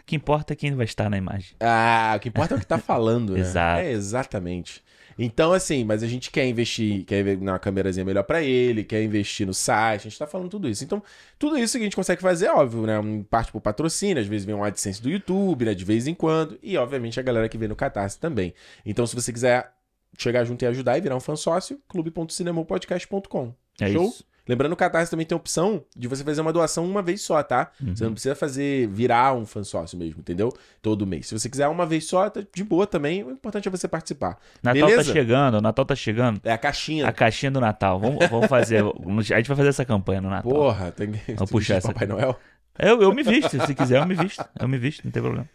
O 0.00 0.04
que 0.06 0.16
importa 0.16 0.52
é 0.52 0.56
quem 0.56 0.74
vai 0.74 0.84
estar 0.86 1.10
na 1.10 1.18
imagem. 1.18 1.54
Ah, 1.60 2.14
o 2.16 2.20
que 2.20 2.28
importa 2.28 2.54
é 2.54 2.56
o 2.56 2.60
que 2.60 2.66
tá 2.66 2.78
falando, 2.78 3.34
né? 3.34 3.40
Exato. 3.40 3.80
É, 3.82 3.90
exatamente. 3.90 4.82
Então, 5.20 5.52
assim, 5.52 5.82
mas 5.82 6.04
a 6.04 6.06
gente 6.06 6.30
quer 6.30 6.46
investir, 6.46 7.04
quer 7.04 7.24
ver 7.24 7.38
uma 7.38 7.58
câmerazinha 7.58 8.04
melhor 8.04 8.22
pra 8.22 8.40
ele, 8.40 8.84
quer 8.84 9.02
investir 9.02 9.44
no 9.44 9.52
site, 9.52 10.02
a 10.02 10.10
gente 10.10 10.16
tá 10.18 10.28
falando 10.28 10.48
tudo 10.48 10.68
isso. 10.68 10.84
Então, 10.84 11.02
tudo 11.36 11.58
isso 11.58 11.76
que 11.76 11.82
a 11.82 11.86
gente 11.86 11.96
consegue 11.96 12.22
fazer, 12.22 12.46
é 12.46 12.52
óbvio, 12.52 12.82
né? 12.86 12.94
Parte 13.28 13.50
por 13.50 13.60
patrocínio, 13.60 14.20
às 14.22 14.28
vezes 14.28 14.46
vem 14.46 14.54
um 14.54 14.62
AdSense 14.62 15.02
do 15.02 15.10
YouTube, 15.10 15.64
né? 15.64 15.74
De 15.74 15.84
vez 15.84 16.06
em 16.06 16.14
quando. 16.14 16.56
E, 16.62 16.76
obviamente, 16.78 17.18
a 17.18 17.22
galera 17.24 17.48
que 17.48 17.58
vem 17.58 17.66
no 17.68 17.74
Catarse 17.74 18.16
também. 18.20 18.54
Então, 18.86 19.04
se 19.08 19.14
você 19.16 19.32
quiser 19.32 19.72
chegar 20.16 20.44
junto 20.44 20.62
e 20.62 20.66
ajudar 20.66 20.96
e 20.96 21.00
virar 21.00 21.16
um 21.16 21.20
fã 21.20 21.34
sócio, 21.34 21.80
clube.cinemopodcast.com. 21.88 23.52
É 23.80 23.90
Show? 23.92 24.06
isso. 24.08 24.28
Lembrando 24.48 24.70
que 24.70 24.74
o 24.74 24.78
Catarse 24.78 25.10
também 25.10 25.26
tem 25.26 25.36
a 25.36 25.38
opção 25.38 25.84
de 25.94 26.08
você 26.08 26.24
fazer 26.24 26.40
uma 26.40 26.52
doação 26.52 26.86
uma 26.86 27.02
vez 27.02 27.20
só, 27.20 27.42
tá? 27.42 27.70
Uhum. 27.82 27.94
Você 27.94 28.04
não 28.04 28.12
precisa 28.12 28.34
fazer 28.34 28.88
virar 28.88 29.34
um 29.34 29.44
fã 29.44 29.62
sócio 29.62 29.98
mesmo, 29.98 30.20
entendeu? 30.20 30.50
Todo 30.80 31.06
mês. 31.06 31.26
Se 31.26 31.38
você 31.38 31.50
quiser 31.50 31.68
uma 31.68 31.84
vez 31.84 32.06
só, 32.06 32.30
tá 32.30 32.40
de 32.54 32.64
boa 32.64 32.86
também. 32.86 33.22
O 33.22 33.30
importante 33.30 33.68
é 33.68 33.70
você 33.70 33.86
participar. 33.86 34.38
Natal 34.62 34.88
Beleza? 34.88 35.04
tá 35.04 35.12
chegando, 35.12 35.58
o 35.58 35.60
Natal 35.60 35.84
tá 35.84 35.94
chegando. 35.94 36.40
É 36.42 36.52
a 36.52 36.56
caixinha. 36.56 37.06
A 37.06 37.12
caixinha 37.12 37.50
do 37.50 37.60
Natal. 37.60 38.00
Vamos, 38.00 38.26
vamos 38.26 38.46
fazer. 38.46 38.82
A 38.88 39.22
gente 39.22 39.48
vai 39.48 39.56
fazer 39.56 39.68
essa 39.68 39.84
campanha 39.84 40.22
no 40.22 40.30
Natal. 40.30 40.50
Porra, 40.50 40.90
tem 40.92 41.12
que. 41.12 41.34
Vamos 41.34 41.50
puxar 41.52 41.76
essa 41.76 41.92
Papai. 41.92 42.08
Noel. 42.08 42.38
Eu, 42.78 43.02
eu 43.02 43.12
me 43.12 43.22
visto, 43.22 43.60
se 43.66 43.74
quiser, 43.74 44.00
eu 44.00 44.06
me 44.06 44.14
visto. 44.14 44.42
Eu 44.58 44.68
me 44.68 44.78
visto, 44.78 45.04
não 45.04 45.10
tem 45.10 45.20
problema. 45.22 45.48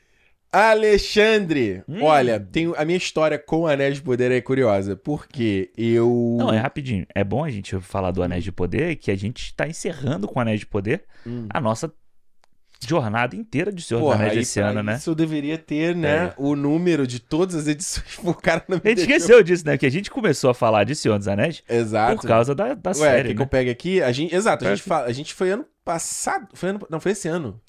Alexandre! 0.53 1.83
Hum. 1.89 2.03
Olha, 2.03 2.39
tem, 2.39 2.71
a 2.77 2.85
minha 2.85 2.97
história 2.97 3.39
com 3.39 3.65
Anéis 3.65 3.95
de 3.95 4.01
Poder 4.03 4.31
é 4.31 4.39
curiosa. 4.39 4.95
Porque 4.95 5.71
eu. 5.75 6.35
Não, 6.39 6.53
é 6.53 6.59
rapidinho. 6.59 7.05
É 7.15 7.23
bom 7.23 7.43
a 7.43 7.49
gente 7.49 7.79
falar 7.79 8.11
do 8.11 8.21
Anéis 8.21 8.43
de 8.43 8.51
Poder, 8.51 8.95
que 8.97 9.09
a 9.09 9.15
gente 9.15 9.45
está 9.45 9.67
encerrando 9.67 10.27
com 10.27 10.37
o 10.37 10.41
Anéis 10.41 10.59
de 10.59 10.67
Poder 10.67 11.03
Hum. 11.25 11.47
a 11.49 11.59
nossa 11.59 11.91
jornada 12.85 13.33
inteira 13.35 13.71
de 13.71 13.81
Senhor 13.81 14.01
Porra, 14.01 14.17
dos 14.17 14.25
Anéis 14.25 14.39
esse 14.49 14.59
ano, 14.59 14.83
né? 14.83 14.95
Isso 14.95 15.09
eu 15.09 15.15
deveria 15.15 15.57
ter, 15.57 15.95
né? 15.95 16.25
É. 16.25 16.33
O 16.37 16.53
número 16.55 17.07
de 17.07 17.17
todas 17.19 17.55
as 17.55 17.67
edições. 17.67 18.19
O 18.21 18.33
cara 18.33 18.63
não 18.67 18.75
me 18.77 18.81
A 18.83 18.89
gente 18.89 19.07
deixou. 19.07 19.15
esqueceu 19.15 19.41
disso, 19.43 19.65
né? 19.65 19.77
Que 19.77 19.85
a 19.85 19.89
gente 19.89 20.11
começou 20.11 20.49
a 20.49 20.53
falar 20.53 20.83
de 20.83 20.93
Senhor 20.93 21.17
dos 21.17 21.27
Anéis 21.27 21.63
Exato. 21.67 22.17
por 22.21 22.27
causa 22.27 22.53
da, 22.53 22.73
da 22.73 22.89
Ué, 22.89 22.93
série, 22.95 23.21
quer 23.29 23.33
que 23.33 23.39
né? 23.39 23.43
eu 23.43 23.47
pegue 23.47 23.69
aqui? 23.69 24.01
A 24.01 24.11
gente, 24.11 24.35
exato, 24.35 24.65
a 24.67 24.69
gente, 24.75 24.83
fala, 24.83 25.05
a 25.07 25.13
gente 25.13 25.33
foi 25.33 25.51
ano 25.51 25.65
passado. 25.85 26.47
Foi 26.53 26.69
ano, 26.69 26.85
não, 26.89 26.99
foi 26.99 27.13
esse 27.13 27.27
ano. 27.27 27.59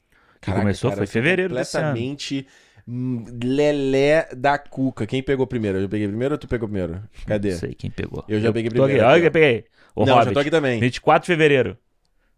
Que 0.40 0.53
começou, 0.53 0.92
foi 0.92 1.07
fevereiro 1.07 1.55
desse 1.55 1.79
ano. 1.79 1.97
Lelé 2.87 4.29
da 4.37 4.59
cuca. 4.59 5.07
Quem 5.07 5.23
pegou 5.23 5.47
primeiro? 5.47 5.79
Eu 5.79 5.88
peguei 5.88 6.07
primeiro 6.09 6.35
ou 6.35 6.38
tu 6.38 6.47
pegou 6.49 6.68
primeiro? 6.68 7.03
Cadê? 7.27 7.53
Não 7.53 7.59
sei 7.59 7.75
quem 7.75 7.90
pegou. 7.90 8.25
Eu 8.29 8.40
já 8.40 8.53
peguei 8.53 8.70
primeiro 8.70 9.03
Olha 9.03 9.12
aqui, 9.12 9.20
que 9.23 9.27
eu 9.27 9.31
peguei. 9.33 9.64
O 9.94 10.05
não, 10.05 10.14
Hobbit. 10.14 10.29
já 10.29 10.33
tô 10.35 10.40
aqui 10.40 10.51
também. 10.51 10.81
24 10.81 11.23
de 11.25 11.27
fevereiro. 11.33 11.79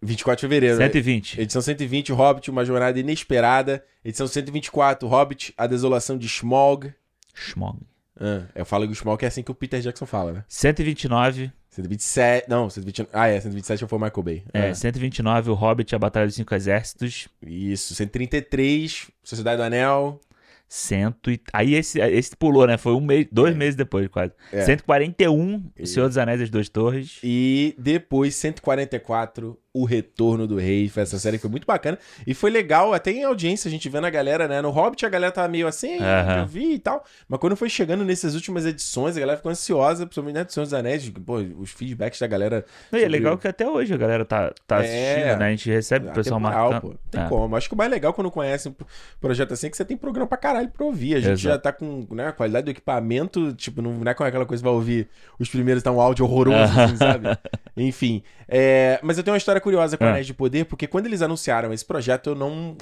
24 0.02 0.36
de 0.36 0.40
fevereiro. 0.42 0.76
120. 0.76 1.40
Edição 1.40 1.62
120, 1.62 2.12
Hobbit, 2.12 2.50
Uma 2.50 2.64
Jornada 2.64 2.98
Inesperada. 3.00 3.82
Edição 4.04 4.26
124, 4.26 5.08
Hobbit, 5.08 5.54
A 5.56 5.66
Desolação 5.66 6.18
de 6.18 6.26
Smaug. 6.26 6.92
Schmog. 7.34 7.78
Ah, 8.20 8.42
eu 8.54 8.64
falo 8.64 8.84
que 8.86 8.92
o 8.92 8.94
Smaug 8.94 9.22
é 9.24 9.28
assim 9.28 9.42
que 9.42 9.50
o 9.50 9.54
Peter 9.54 9.80
Jackson 9.80 10.06
fala, 10.06 10.32
né? 10.32 10.44
129. 10.48 11.50
127. 11.70 12.48
Não, 12.48 12.70
120. 12.70 13.08
Ah, 13.12 13.28
é, 13.28 13.40
127 13.40 13.86
foi 13.86 13.98
o 13.98 14.00
Michael 14.02 14.22
Bay. 14.22 14.42
É, 14.52 14.68
Ah, 14.70 14.74
129, 14.74 15.50
o 15.50 15.54
Hobbit, 15.54 15.94
a 15.94 15.98
Batalha 15.98 16.26
dos 16.26 16.34
Cinco 16.34 16.54
Exércitos. 16.54 17.28
Isso, 17.42 17.94
133, 17.94 19.10
Sociedade 19.22 19.56
do 19.58 19.62
Anel. 19.64 20.20
Cento 20.68 21.30
e... 21.30 21.40
Aí 21.52 21.74
esse, 21.74 22.00
esse 22.00 22.36
pulou, 22.36 22.66
né? 22.66 22.76
Foi 22.76 22.92
um 22.94 23.00
mês, 23.00 23.26
dois 23.30 23.54
meses 23.54 23.76
depois, 23.76 24.08
quase. 24.08 24.32
É. 24.52 24.62
141, 24.62 25.70
E- 25.76 25.82
O 25.82 25.86
Senhor 25.86 26.08
dos 26.08 26.18
Anéis 26.18 26.40
das 26.40 26.50
Duas 26.50 26.68
Torres. 26.68 27.18
E 27.22 27.74
depois, 27.78 28.34
144, 28.34 29.58
O 29.76 29.84
Retorno 29.84 30.46
do 30.46 30.56
Rei. 30.56 30.88
Foi 30.88 31.02
essa 31.02 31.18
série 31.18 31.36
que 31.38 31.42
foi 31.42 31.50
muito 31.50 31.66
bacana. 31.66 31.98
E 32.26 32.32
foi 32.34 32.50
legal, 32.50 32.94
até 32.94 33.10
em 33.10 33.24
audiência, 33.24 33.68
a 33.68 33.70
gente 33.70 33.88
vendo 33.88 34.06
a 34.06 34.10
galera, 34.10 34.48
né? 34.48 34.60
No 34.62 34.70
Hobbit 34.70 35.04
a 35.04 35.08
galera 35.08 35.32
tava 35.32 35.48
meio 35.48 35.66
assim, 35.66 35.98
eu 36.40 36.46
vi 36.46 36.74
e 36.74 36.78
tal. 36.78 37.04
Mas 37.28 37.38
quando 37.40 37.56
foi 37.56 37.68
chegando 37.68 38.04
nessas 38.04 38.34
últimas 38.34 38.64
edições, 38.64 39.16
a 39.16 39.20
galera 39.20 39.36
ficou 39.36 39.50
ansiosa, 39.52 40.06
principalmente 40.06 40.34
né, 40.36 40.44
do 40.44 40.52
Senhor 40.52 40.64
dos 40.64 40.74
Anéis. 40.74 41.08
Pô, 41.10 41.36
os 41.58 41.70
feedbacks 41.72 42.18
da 42.20 42.26
galera. 42.26 42.64
E 42.92 42.96
é 43.02 43.08
legal 43.08 43.36
que 43.36 43.46
até 43.48 43.68
hoje 43.68 43.92
a 43.92 43.96
galera 43.96 44.24
tá, 44.24 44.52
tá 44.66 44.82
É. 44.84 45.12
assistindo, 45.14 45.38
né? 45.38 45.46
A 45.46 45.50
gente 45.50 45.70
recebe 45.70 46.08
o 46.08 46.12
pessoal 46.12 46.40
marcando. 46.40 46.80
pô. 46.80 46.94
Tem 47.10 47.22
É. 47.22 47.28
como. 47.28 47.56
Acho 47.56 47.68
que 47.68 47.74
o 47.74 47.78
mais 47.78 47.90
legal 47.90 48.12
quando 48.14 48.30
conhece 48.30 48.68
um 48.68 48.74
projeto 49.20 49.52
assim 49.52 49.66
é 49.66 49.70
que 49.70 49.76
você 49.76 49.84
tem 49.84 49.96
programa 49.96 50.26
pra 50.26 50.38
caralho 50.38 50.68
pra 50.68 50.84
ouvir. 50.84 51.14
A 51.16 51.20
gente 51.20 51.32
Exato. 51.32 51.38
já 51.54 51.58
tá 51.58 51.72
com 51.72 52.06
né, 52.10 52.28
a 52.28 52.32
qualidade 52.32 52.64
do 52.64 52.70
equipamento, 52.70 53.52
tipo, 53.54 53.82
não 53.82 53.92
não 53.92 54.10
é 54.10 54.14
com 54.14 54.24
aquela 54.24 54.46
coisa 54.46 54.62
que 54.62 54.68
vai 54.68 54.74
ouvir 54.74 55.08
os 55.38 55.48
primeiros 55.48 55.82
tá 55.82 55.90
um 55.92 56.00
áudio 56.00 56.24
horroroso, 56.24 56.80
assim, 56.80 56.96
sabe? 56.96 57.26
Enfim. 57.76 58.22
é, 58.48 58.98
mas 59.02 59.18
eu 59.18 59.24
tenho 59.24 59.32
uma 59.34 59.38
história 59.38 59.60
curiosa 59.66 59.96
com 59.98 60.04
Ah. 60.04 60.10
Anéis 60.10 60.26
de 60.26 60.32
Poder, 60.34 60.64
porque 60.66 60.86
quando 60.86 61.06
eles 61.06 61.22
anunciaram 61.22 61.72
esse 61.72 61.84
projeto, 61.84 62.30
eu 62.30 62.34
não. 62.36 62.76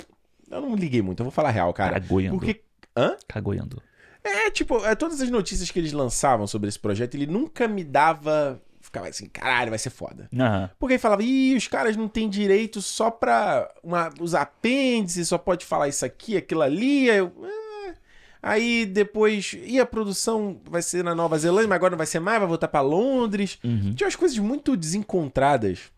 Eu 0.51 0.61
não 0.61 0.75
liguei 0.77 1.01
muito, 1.01 1.21
eu 1.21 1.25
vou 1.25 1.31
falar 1.33 1.49
a 1.49 1.53
real, 1.53 1.73
cara. 1.73 1.99
Cagoiando. 1.99 2.39
Porque. 2.39 2.61
Hã? 2.95 3.17
Cagoiando. 3.27 3.83
É, 4.23 4.51
tipo, 4.51 4.85
é, 4.85 4.95
todas 4.95 5.21
as 5.21 5.31
notícias 5.31 5.71
que 5.71 5.79
eles 5.79 5.93
lançavam 5.93 6.47
sobre 6.47 6.69
esse 6.69 6.79
projeto, 6.79 7.15
ele 7.15 7.27
nunca 7.27 7.67
me 7.67 7.83
dava 7.85 8.61
ficava 8.81 9.09
assim, 9.09 9.27
caralho, 9.27 9.71
vai 9.71 9.79
ser 9.79 9.89
foda. 9.89 10.29
Aham. 10.39 10.71
Porque 10.79 10.93
aí 10.93 10.99
falava, 10.99 11.23
ih, 11.23 11.57
os 11.57 11.67
caras 11.67 11.97
não 11.97 12.07
têm 12.07 12.29
direito 12.29 12.83
só 12.83 13.11
pra 13.11 13.69
uma, 13.83 14.11
os 14.21 14.35
apêndices, 14.35 15.27
só 15.29 15.39
pode 15.39 15.65
falar 15.65 15.89
isso 15.89 16.05
aqui, 16.05 16.37
aquilo 16.37 16.61
ali. 16.61 17.11
Aí, 17.11 17.17
eu, 17.17 17.33
"Ah." 17.43 17.95
Aí 18.43 18.85
depois, 18.85 19.57
e 19.65 19.81
a 19.81 19.87
produção 19.87 20.61
vai 20.71 20.83
ser 20.83 21.03
na 21.03 21.15
Nova 21.15 21.39
Zelândia, 21.39 21.67
mas 21.69 21.77
agora 21.77 21.93
não 21.93 21.97
vai 21.97 22.07
ser 22.07 22.21
mais, 22.21 22.39
vai 22.39 22.47
voltar 22.47 22.69
pra 22.69 22.83
Londres. 22.83 23.59
Uhum. 23.65 23.95
Tinha 23.95 24.07
umas 24.07 24.17
coisas 24.17 24.37
muito 24.39 24.77
desencontradas 24.77 25.91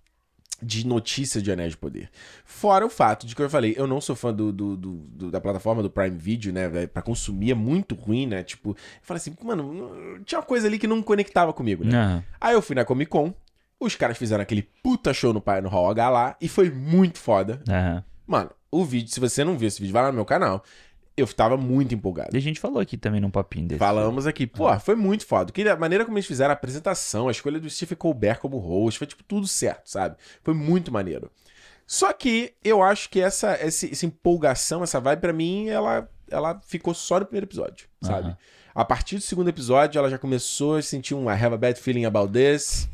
de 0.63 0.87
notícia 0.87 1.41
de 1.43 1.53
Anéis 1.53 1.73
de 1.73 1.77
Poder. 1.77 2.09
Fora 2.45 2.85
o 2.87 2.89
fato 2.91 3.27
de 3.27 3.35
que 3.37 3.43
eu 3.43 3.51
falei, 3.51 3.75
eu 3.77 3.87
não 3.87 4.01
sou 4.01 4.17
fã 4.17 4.33
do, 4.33 4.53
do- 4.53 4.77
do- 4.77 4.93
do- 5.09 5.31
da 5.31 5.41
plataforma 5.41 5.83
do 5.83 5.91
Prime 5.91 6.17
Video, 6.17 6.53
né? 6.53 6.87
Pra 6.87 7.03
consumir 7.03 7.51
é 7.51 7.55
muito 7.55 7.95
ruim, 7.95 8.27
né? 8.27 8.43
Tipo, 8.43 8.71
eu 8.71 8.77
falei 9.03 9.19
assim, 9.19 9.35
mano, 9.43 10.19
tinha 10.25 10.39
uma 10.39 10.45
coisa 10.47 10.67
ali 10.67 10.79
que 10.79 10.87
não 10.87 11.03
conectava 11.03 11.53
comigo, 11.53 11.85
né? 11.85 11.97
Aham. 11.97 12.25
Aí 12.41 12.55
eu 12.55 12.63
fui 12.63 12.75
na 12.75 12.85
Comic 12.85 13.11
Con, 13.11 13.35
os 13.79 13.95
caras 13.95 14.17
fizeram 14.17 14.43
aquele 14.43 14.63
puta 14.83 15.13
show 15.13 15.33
no, 15.33 15.43
no 15.63 15.69
Hall 15.69 15.91
H 15.91 16.09
lá, 16.09 16.37
e 16.41 16.49
foi 16.49 16.71
muito 16.71 17.19
foda. 17.19 17.61
Aham. 17.69 18.03
Mano, 18.27 18.51
o 18.71 18.85
vídeo, 18.85 19.13
se 19.13 19.21
você 19.21 19.45
não 19.45 19.57
viu 19.57 19.69
esse 19.69 19.81
vídeo, 19.81 19.93
vai 19.93 20.03
lá 20.03 20.09
no 20.09 20.15
meu 20.17 20.25
canal. 20.25 20.65
Eu 21.17 21.27
tava 21.27 21.57
muito 21.57 21.95
empolgado. 21.95 22.35
E 22.35 22.37
a 22.37 22.43
gente 22.43 22.61
falou 22.61 22.79
aqui 22.79 22.97
também 22.97 23.21
num 23.21 23.31
papinho 23.31 23.67
desse. 23.67 23.79
Falamos 23.79 24.27
aqui, 24.27 24.47
pô, 24.47 24.79
foi 24.79 24.95
muito 24.95 25.25
foda. 25.27 25.51
Que 25.51 25.67
a 25.67 25.77
maneira 25.77 26.05
como 26.05 26.19
eles 26.19 26.27
fizeram 26.27 26.51
a 26.51 26.53
apresentação, 26.53 27.29
a 27.29 27.31
escolha 27.31 27.59
do 27.59 27.71
Steve 27.71 27.97
Colbert 27.97 28.39
como 28.39 28.59
host, 28.59 28.99
foi 28.99 29.07
tipo 29.07 29.23
tudo 29.25 29.47
certo, 29.47 29.91
sabe? 29.91 30.17
Foi 30.43 30.53
muito 30.53 30.93
maneiro. 30.93 31.31
Só 31.87 32.13
que 32.13 32.53
eu 32.65 32.83
acho 32.83 33.09
que 33.09 33.21
essa, 33.21 33.53
essa, 33.53 33.87
essa 33.87 34.05
empolgação, 34.05 34.83
essa 34.83 35.01
vibe, 35.01 35.21
pra 35.21 35.33
mim, 35.33 35.69
ela, 35.69 36.09
ela 36.29 36.61
ficou 36.67 36.93
só 36.93 37.21
no 37.21 37.25
primeiro 37.25 37.47
episódio, 37.47 37.89
sabe? 38.03 38.29
Aham. 38.29 38.39
A 38.75 38.85
partir 38.85 39.17
do 39.17 39.23
segundo 39.23 39.49
episódio, 39.49 39.99
ela 39.99 40.11
já 40.11 40.19
começou 40.19 40.77
a 40.77 40.83
sentir 40.83 41.15
um 41.15 41.31
I 41.31 41.35
have 41.35 41.55
a 41.55 41.57
bad 41.57 41.81
feeling 41.81 42.05
about 42.05 42.31
this. 42.31 42.87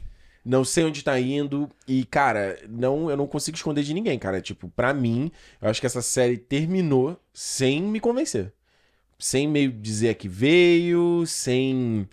Não 0.45 0.65
sei 0.65 0.85
onde 0.85 1.05
tá 1.05 1.19
indo. 1.21 1.71
E, 1.87 2.05
cara, 2.05 2.59
não, 2.69 3.09
eu 3.09 3.17
não 3.17 3.27
consigo 3.27 3.57
esconder 3.57 3.83
de 3.83 3.95
ninguém, 3.95 4.19
cara. 4.19 4.41
Tipo, 4.41 4.69
pra 4.69 4.93
mim, 4.93 5.31
eu 5.61 5.69
acho 5.69 5.81
que 5.81 5.87
essa 5.87 6.03
série 6.03 6.37
terminou 6.37 7.21
sem 7.33 7.83
me 7.83 8.01
convencer. 8.01 8.53
Sem 9.19 9.47
meio 9.47 9.71
dizer 9.73 10.17
que 10.17 10.29
veio, 10.29 11.25
sem. 11.27 12.09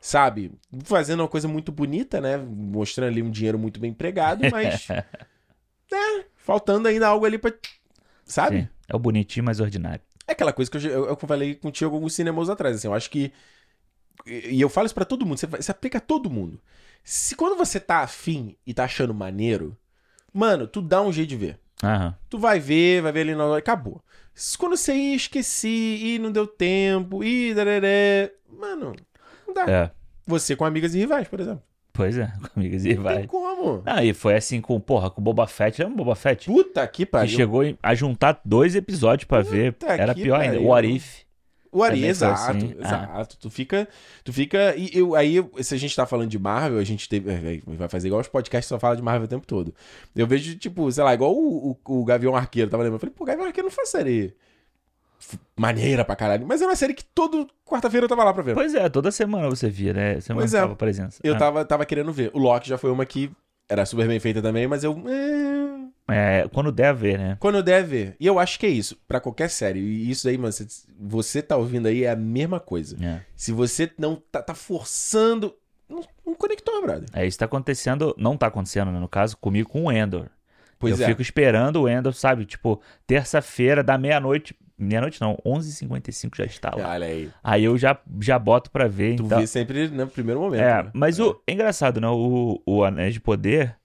Sabe? 0.00 0.52
Fazendo 0.84 1.20
uma 1.20 1.28
coisa 1.28 1.46
muito 1.46 1.70
bonita, 1.70 2.20
né? 2.20 2.38
Mostrando 2.38 3.10
ali 3.10 3.22
um 3.22 3.30
dinheiro 3.30 3.58
muito 3.58 3.78
bem 3.78 3.90
empregado, 3.90 4.42
mas. 4.50 4.88
é, 5.92 6.24
faltando 6.36 6.88
ainda 6.88 7.08
algo 7.08 7.26
ali 7.26 7.36
pra. 7.36 7.52
Sabe? 8.24 8.62
Sim. 8.62 8.68
É 8.88 8.96
o 8.96 8.98
bonitinho, 8.98 9.44
mas 9.44 9.60
ordinário. 9.60 10.00
É 10.26 10.32
aquela 10.32 10.52
coisa 10.54 10.70
que 10.70 10.78
eu, 10.78 10.90
eu, 10.90 11.06
eu 11.08 11.16
falei 11.16 11.54
contigo 11.54 11.94
alguns 11.94 12.14
cinemas 12.14 12.48
atrás, 12.48 12.76
assim, 12.76 12.88
eu 12.88 12.94
acho 12.94 13.10
que. 13.10 13.30
E 14.26 14.58
eu 14.58 14.70
falo 14.70 14.86
isso 14.86 14.94
pra 14.94 15.04
todo 15.04 15.26
mundo, 15.26 15.38
você, 15.38 15.46
você 15.46 15.70
aplica 15.70 15.98
a 15.98 16.00
todo 16.00 16.30
mundo. 16.30 16.58
Se 17.04 17.36
quando 17.36 17.56
você 17.56 17.78
tá 17.78 17.98
afim 18.00 18.56
e 18.66 18.72
tá 18.72 18.84
achando 18.84 19.12
maneiro, 19.14 19.76
mano, 20.32 20.66
tu 20.66 20.80
dá 20.80 21.02
um 21.02 21.12
jeito 21.12 21.28
de 21.28 21.36
ver. 21.36 21.58
Aham. 21.82 22.14
Tu 22.30 22.38
vai 22.38 22.58
ver, 22.58 23.02
vai 23.02 23.12
ver 23.12 23.20
ali 23.20 23.34
na 23.34 23.44
hora, 23.44 23.58
acabou. 23.58 24.02
Se 24.34 24.56
Quando 24.58 24.76
você 24.76 24.94
ia, 24.94 25.14
esqueci, 25.14 25.68
e 26.02 26.18
não 26.18 26.32
deu 26.32 26.46
tempo, 26.46 27.22
e 27.22 27.52
dararé, 27.54 28.32
mano, 28.58 28.96
não 29.46 29.54
dá. 29.54 29.64
É. 29.70 29.90
Você 30.26 30.56
com 30.56 30.64
amigas 30.64 30.94
e 30.94 30.98
rivais, 30.98 31.28
por 31.28 31.38
exemplo. 31.40 31.62
Pois 31.92 32.16
é, 32.18 32.26
com 32.42 32.58
amigas 32.58 32.84
e 32.84 32.94
Não 32.94 33.02
vai. 33.04 33.18
tem 33.18 33.26
como. 33.28 33.82
Ah, 33.86 34.02
e 34.02 34.12
foi 34.14 34.34
assim 34.34 34.60
com, 34.60 34.80
porra, 34.80 35.10
com 35.10 35.20
o 35.20 35.24
Boba 35.24 35.46
Fett. 35.46 35.80
Lembra 35.82 35.94
o 35.94 35.98
Boba 35.98 36.16
Fett? 36.16 36.46
Puta 36.46 36.84
que 36.88 37.04
Que 37.04 37.06
pariu. 37.06 37.36
chegou 37.36 37.62
em- 37.62 37.78
a 37.82 37.94
juntar 37.94 38.40
dois 38.44 38.74
episódios 38.74 39.26
pra 39.28 39.42
ver. 39.42 39.76
Era 39.86 40.14
que 40.14 40.22
pior 40.22 40.40
ainda. 40.40 40.54
pariu. 40.54 40.66
O 40.68 40.70
What 40.72 40.88
If. 40.96 41.23
O 41.74 41.82
Ari, 41.82 42.00
foi 42.00 42.08
exato, 42.08 42.50
assim. 42.52 42.74
Ah. 42.80 42.84
exato. 42.86 43.36
Tu 43.38 43.50
fica. 43.50 43.88
Tu 44.22 44.32
fica. 44.32 44.74
E 44.76 44.90
eu, 44.94 45.14
aí, 45.14 45.44
se 45.60 45.74
a 45.74 45.78
gente 45.78 45.94
tá 45.96 46.06
falando 46.06 46.30
de 46.30 46.38
Marvel, 46.38 46.78
a 46.78 46.84
gente 46.84 47.08
teve. 47.08 47.30
é, 47.30 47.60
Vai 47.66 47.88
fazer 47.88 48.06
igual 48.08 48.20
os 48.20 48.28
podcasts 48.28 48.66
que 48.68 48.74
só 48.74 48.78
fala 48.78 48.94
de 48.96 49.02
Marvel 49.02 49.24
o 49.24 49.28
tempo 49.28 49.46
todo. 49.46 49.74
Eu 50.14 50.26
vejo, 50.26 50.56
tipo, 50.56 50.90
sei 50.92 51.02
lá, 51.02 51.12
igual 51.12 51.34
o, 51.34 51.72
o, 51.86 52.00
o 52.00 52.04
Gavião 52.04 52.36
Arqueiro, 52.36 52.70
tava 52.70 52.82
lembrando. 52.84 52.96
Eu 52.96 53.00
falei, 53.00 53.14
pô, 53.16 53.24
Gavião 53.24 53.46
Arqueiro 53.46 53.66
não 53.68 53.74
foi 53.74 53.86
série 53.86 54.34
maneira 55.56 56.04
pra 56.04 56.14
caralho. 56.16 56.46
Mas 56.46 56.60
era 56.60 56.70
uma 56.70 56.76
série 56.76 56.94
que 56.94 57.04
todo 57.04 57.48
quarta-feira 57.64 58.04
eu 58.04 58.08
tava 58.08 58.24
lá 58.24 58.32
pra 58.32 58.42
ver. 58.42 58.54
Pois 58.54 58.74
é, 58.74 58.88
toda 58.88 59.10
semana 59.10 59.48
você 59.48 59.68
via, 59.68 59.92
né? 59.92 60.20
Você 60.20 60.32
Pois 60.34 60.52
é. 60.54 60.66
presença. 60.74 61.20
Eu 61.24 61.34
Ah. 61.34 61.38
tava, 61.38 61.64
tava 61.64 61.86
querendo 61.86 62.12
ver. 62.12 62.30
O 62.34 62.38
Loki 62.38 62.68
já 62.68 62.76
foi 62.78 62.90
uma 62.90 63.06
que 63.06 63.30
era 63.68 63.86
super 63.86 64.06
bem 64.06 64.20
feita 64.20 64.42
também, 64.42 64.66
mas 64.66 64.84
eu. 64.84 65.02
é, 66.08 66.42
É, 66.42 66.48
quando 66.52 66.70
der 66.70 66.88
a 66.88 66.92
ver, 66.92 67.18
né? 67.18 67.36
Quando 67.40 67.62
der 67.62 67.82
ver. 67.84 68.16
E 68.20 68.26
eu 68.26 68.38
acho 68.38 68.58
que 68.58 68.66
é 68.66 68.68
isso, 68.68 68.96
pra 69.08 69.20
qualquer 69.20 69.48
série. 69.48 69.80
E 69.80 70.10
isso 70.10 70.28
aí, 70.28 70.36
mano, 70.36 70.52
você, 70.52 70.66
você 70.98 71.42
tá 71.42 71.56
ouvindo 71.56 71.86
aí 71.86 72.04
é 72.04 72.10
a 72.10 72.16
mesma 72.16 72.60
coisa. 72.60 72.96
É. 73.04 73.20
Se 73.34 73.52
você 73.52 73.90
não 73.98 74.16
tá, 74.16 74.42
tá 74.42 74.54
forçando. 74.54 75.54
Não, 75.88 76.02
não 76.26 76.34
conectou, 76.34 76.80
brother. 76.82 77.08
É, 77.12 77.26
isso 77.26 77.38
tá 77.38 77.44
acontecendo, 77.44 78.14
não 78.18 78.36
tá 78.36 78.46
acontecendo, 78.46 78.90
né, 78.90 78.98
no 78.98 79.08
caso, 79.08 79.36
comigo 79.36 79.68
com 79.68 79.84
o 79.84 79.92
Endor. 79.92 80.28
Pois 80.78 80.98
eu 80.98 81.06
é. 81.06 81.08
fico 81.08 81.22
esperando 81.22 81.82
o 81.82 81.88
Endor, 81.88 82.12
sabe? 82.12 82.44
Tipo, 82.44 82.80
terça-feira, 83.06 83.82
da 83.82 83.96
meia-noite. 83.96 84.54
Meia-noite 84.76 85.20
não, 85.20 85.36
11h55 85.46 86.36
já 86.36 86.44
está 86.44 86.74
lá. 86.74 86.90
Olha 86.90 87.06
aí. 87.06 87.30
Aí 87.42 87.64
eu 87.64 87.78
já, 87.78 87.96
já 88.20 88.38
boto 88.38 88.70
pra 88.70 88.88
ver. 88.88 89.16
Tu 89.16 89.24
então... 89.24 89.38
vê 89.38 89.46
sempre 89.46 89.88
no 89.88 90.06
primeiro 90.08 90.40
momento. 90.40 90.60
É, 90.60 90.82
né? 90.82 90.90
mas 90.92 91.20
o 91.20 91.40
é 91.46 91.52
engraçado, 91.52 92.00
né? 92.00 92.08
O, 92.08 92.60
o 92.66 92.82
Anéis 92.84 93.14
de 93.14 93.20
Poder, 93.20 93.76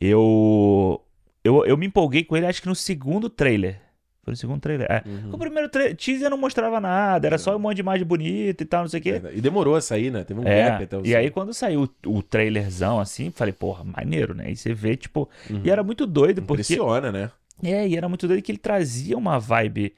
eu, 0.00 1.02
eu 1.42 1.64
eu 1.64 1.76
me 1.76 1.86
empolguei 1.86 2.24
com 2.24 2.36
ele, 2.36 2.46
acho 2.46 2.60
que 2.60 2.68
no 2.68 2.74
segundo 2.74 3.30
trailer. 3.30 3.80
Foi 4.22 4.32
no 4.32 4.36
segundo 4.36 4.60
trailer. 4.60 4.86
É. 4.90 5.02
Uhum. 5.08 5.30
O 5.32 5.38
primeiro 5.38 5.70
tra- 5.70 5.94
teaser 5.94 6.28
não 6.28 6.36
mostrava 6.36 6.78
nada, 6.78 7.26
era 7.26 7.38
só 7.38 7.56
um 7.56 7.58
monte 7.58 7.76
de 7.76 7.80
imagem 7.80 8.06
bonita 8.06 8.62
e 8.62 8.66
tal, 8.66 8.82
não 8.82 8.88
sei 8.88 9.00
o 9.00 9.02
quê. 9.02 9.22
E 9.32 9.40
demorou 9.40 9.74
a 9.74 9.80
sair, 9.80 10.10
né? 10.10 10.24
Teve 10.24 10.40
um 10.40 10.46
É, 10.46 10.68
gap 10.70 10.84
até 10.84 10.98
o 10.98 11.06
e 11.06 11.16
aí 11.16 11.30
quando 11.30 11.54
saiu 11.54 11.88
o, 12.04 12.18
o 12.18 12.22
trailerzão 12.22 13.00
assim, 13.00 13.30
falei, 13.30 13.54
porra, 13.54 13.82
maneiro, 13.82 14.34
né? 14.34 14.50
E 14.50 14.56
você 14.56 14.74
vê, 14.74 14.94
tipo, 14.94 15.26
e 15.64 15.70
era 15.70 15.82
muito 15.82 16.06
doido, 16.06 16.42
porque... 16.42 16.62
Impressiona, 16.62 17.10
né? 17.10 17.30
É, 17.62 17.88
e 17.88 17.96
era 17.96 18.08
muito 18.08 18.28
doido 18.28 18.42
que 18.42 18.52
ele 18.52 18.58
trazia 18.58 19.16
uma 19.16 19.38
vibe 19.38 19.94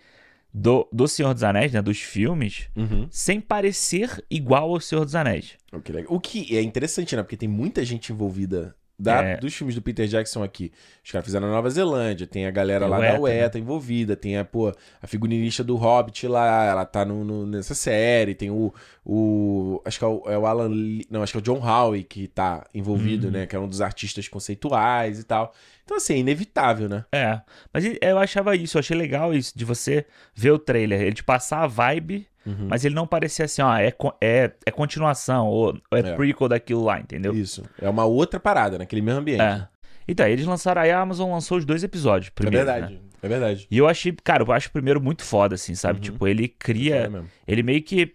do, 0.53 0.89
do 0.93 1.07
Senhor 1.07 1.33
dos 1.35 1.43
Anéis, 1.43 1.73
né? 1.73 1.81
Dos 1.81 2.01
filmes, 2.01 2.69
Uhum. 2.77 3.07
sem 3.11 3.41
parecer 3.41 4.25
igual 4.31 4.73
ao 4.73 4.81
Senhor 4.81 5.05
dos 5.05 5.15
Anéis. 5.15 5.57
O 5.73 5.81
que, 5.81 5.93
o 6.09 6.21
que 6.21 6.57
é 6.57 6.63
interessante, 6.63 7.15
né? 7.15 7.23
Porque 7.23 7.37
tem 7.37 7.49
muita 7.49 7.85
gente 7.85 8.13
envolvida 8.13 8.75
da- 9.01 9.23
É. 9.23 9.37
dos 9.37 9.55
filmes 9.55 9.75
do 9.75 9.83
Peter 9.83 10.07
Jackson 10.07 10.43
aqui. 10.43 10.71
Os 11.05 11.11
caras 11.11 11.25
fizeram 11.25 11.47
na 11.49 11.55
Nova 11.55 11.71
Zelândia, 11.71 12.27
tem 12.27 12.47
a 12.47 12.51
galera 12.51 12.81
Tem 12.85 12.91
lá 12.91 12.99
o 12.99 13.01
da 13.01 13.07
ETA, 13.09 13.21
UETA 13.21 13.59
envolvida, 13.59 14.15
tem 14.17 14.37
a, 14.39 14.45
pô, 14.45 14.73
a 15.03 15.07
figurinista 15.07 15.65
do 15.65 15.77
Hobbit 15.77 16.27
lá, 16.29 16.65
ela 16.65 16.85
tá 16.85 17.05
no, 17.05 17.25
no- 17.25 17.47
nessa 17.47 17.75
série, 17.75 18.35
tem 18.35 18.51
o, 18.51 18.73
o 19.05 19.81
acho 19.85 19.99
que 19.99 20.05
é 20.05 20.09
o, 20.09 20.23
é 20.27 20.39
o 20.39 20.47
Alan 20.47 20.69
Lee, 20.69 21.07
não, 21.11 21.23
acho 21.23 21.33
que 21.33 21.39
é 21.39 21.41
o 21.41 21.43
John 21.43 21.61
Howe 21.67 22.03
que 22.05 22.29
tá 22.29 22.67
envolvido, 22.75 23.27
Uhum. 23.27 23.33
né, 23.33 23.47
que 23.47 23.57
é 23.57 23.59
um 23.59 23.69
dos 23.69 23.81
artistas 23.81 24.29
conceituais 24.29 25.19
e 25.19 25.25
tal. 25.25 25.53
Então 25.85 25.97
assim, 25.97 26.15
é 26.15 26.19
inevitável, 26.19 26.89
né? 26.89 27.05
É, 27.13 27.41
mas 27.73 27.85
eu 28.01 28.19
achava 28.19 28.55
isso, 28.55 28.77
eu 28.77 28.81
achei 28.81 28.97
legal 28.97 29.35
isso, 29.35 29.53
de 29.57 29.65
você 29.65 30.07
ver 30.35 30.53
o 30.53 30.59
trailer, 30.59 31.01
ele 31.01 31.15
te 31.15 31.25
passar 31.25 31.63
a 31.63 31.67
vibe, 31.67 32.27
Uhum. 32.59 32.67
mas 32.69 32.85
ele 32.85 32.95
não 32.95 33.07
parecia 33.07 33.45
assim, 33.45 33.63
ó, 33.63 33.75
é, 33.77 33.93
é, 34.21 34.51
é 34.67 34.71
continuação, 34.71 35.47
ou, 35.49 35.77
é, 35.93 35.99
É. 36.01 36.15
prequel 36.15 36.49
daquilo 36.49 36.85
lá, 36.85 36.99
entendeu? 37.01 37.35
Isso. 37.35 37.63
É 37.81 37.89
uma 37.89 38.05
outra 38.05 38.39
parada, 38.41 38.79
naquele 38.79 39.03
mesmo 39.03 39.21
ambiente. 39.21 39.43
É. 39.43 39.67
Então, 40.09 40.27
eles 40.27 40.45
lançaram, 40.47 40.83
aí 40.83 40.91
a 40.91 41.01
Amazon 41.01 41.31
lançou 41.31 41.59
os 41.59 41.65
dois 41.65 41.85
episódios 41.85 42.29
É 42.31 42.35
primeiro, 42.35 42.67
verdade. 42.67 42.95
né? 42.95 43.01
É 43.23 43.29
verdade. 43.29 43.67
E 43.71 43.77
eu 43.79 43.87
achei, 43.87 44.13
cara, 44.25 44.43
eu 44.43 44.51
acho 44.53 44.69
o 44.69 44.73
primeiro 44.73 45.01
muito 45.01 45.23
foda, 45.23 45.55
assim, 45.55 45.75
sabe? 45.75 45.99
Uhum. 45.99 46.03
Tipo, 46.05 46.27
ele 46.27 46.45
É 46.47 46.49
cria, 46.49 47.09
mesmo. 47.09 47.29
ele 47.47 47.63
meio 47.63 47.83
que... 47.83 48.15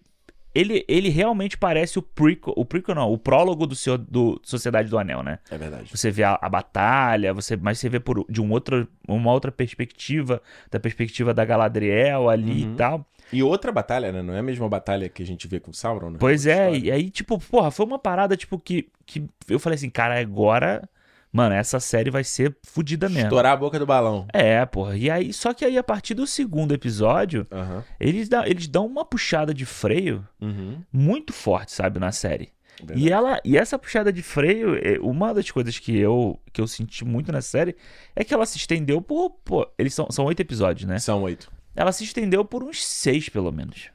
Ele, 0.53 0.85
ele 0.87 1.09
realmente 1.09 1.57
parece 1.57 1.99
o 1.99 2.01
prequel, 2.01 2.53
o 2.55 2.63
prequel 2.63 2.95
não, 2.95 3.11
o 3.11 3.17
prólogo 3.17 3.67
do, 3.67 3.75
Senhor, 3.75 3.97
do 3.97 4.39
Sociedade 4.41 4.89
do 4.89 4.97
Anel, 4.97 5.21
né? 5.21 5.39
É 5.51 5.57
verdade. 5.57 5.89
Você 5.91 6.09
vê 6.09 6.23
a, 6.23 6.39
a 6.41 6.47
batalha, 6.47 7.33
você, 7.33 7.57
mas 7.57 7.77
você 7.77 7.89
vê 7.89 7.99
por, 7.99 8.25
de 8.29 8.41
um 8.41 8.49
outro, 8.53 8.87
uma 9.05 9.33
outra 9.33 9.51
perspectiva, 9.51 10.41
da 10.71 10.79
perspectiva 10.79 11.33
da 11.33 11.43
Galadriel 11.43 12.29
ali 12.29 12.63
Uhum. 12.63 12.73
e 12.73 12.75
tal. 12.77 13.05
E 13.33 13.41
outra 13.43 13.71
batalha, 13.71 14.11
né? 14.11 14.21
Não 14.21 14.33
é 14.33 14.39
a 14.39 14.43
mesma 14.43 14.67
batalha 14.69 15.09
que 15.09 15.21
a 15.23 15.25
gente 15.25 15.47
vê 15.47 15.59
com 15.59 15.71
o 15.71 15.73
Sauron, 15.73 16.11
né? 16.11 16.17
Pois 16.19 16.45
é, 16.45 16.71
História. 16.71 16.85
e 16.87 16.91
aí, 16.91 17.09
tipo, 17.09 17.39
porra, 17.39 17.71
foi 17.71 17.85
uma 17.85 17.97
parada, 17.99 18.37
tipo, 18.37 18.59
que, 18.59 18.89
que 19.05 19.25
eu 19.49 19.59
falei 19.59 19.75
assim, 19.75 19.89
cara, 19.89 20.19
agora, 20.19 20.87
mano, 21.31 21.55
essa 21.55 21.79
série 21.79 22.09
vai 22.11 22.23
ser 22.23 22.55
fodida 22.63 23.09
mesmo. 23.09 23.23
Estourar 23.23 23.53
a 23.53 23.57
boca 23.57 23.79
do 23.79 23.85
balão. 23.85 24.27
É, 24.31 24.65
porra. 24.65 24.95
E 24.95 25.09
aí, 25.09 25.33
só 25.33 25.53
que 25.53 25.65
aí, 25.65 25.77
a 25.77 25.83
partir 25.83 26.13
do 26.13 26.25
segundo 26.27 26.73
episódio, 26.73 27.47
Aham. 27.51 27.83
eles, 27.99 28.29
dá, 28.29 28.47
eles 28.47 28.67
dão 28.67 28.85
uma 28.85 29.03
puxada 29.03 29.53
de 29.53 29.65
freio 29.65 30.25
Uhum. 30.39 30.77
muito 30.93 31.33
forte, 31.33 31.71
sabe, 31.71 31.99
na 31.99 32.11
série. 32.11 32.53
Verdade. 32.77 32.99
E 32.99 33.09
ela 33.09 33.39
e 33.45 33.57
essa 33.57 33.79
puxada 33.79 34.11
de 34.11 34.21
freio, 34.21 34.75
é, 34.75 34.99
uma 34.99 35.33
das 35.33 35.49
coisas 35.49 35.79
que 35.79 35.97
eu 35.97 36.37
que 36.51 36.59
eu 36.59 36.67
senti 36.67 37.05
muito 37.05 37.31
na 37.31 37.39
série 37.41 37.73
é 38.13 38.21
que 38.21 38.33
ela 38.33 38.45
se 38.45 38.57
estendeu 38.57 39.01
por, 39.01 39.29
pô, 39.45 39.65
eles 39.77 39.93
são, 39.93 40.11
são 40.11 40.25
oito 40.25 40.41
episódios, 40.41 40.85
né? 40.87 40.99
São 40.99 41.23
oito. 41.23 41.49
Ela 41.75 41.91
se 41.91 42.03
estendeu 42.03 42.45
por 42.45 42.63
uns 42.63 42.85
seis, 42.85 43.27
pelo 43.29 43.51
menos. 43.51 43.89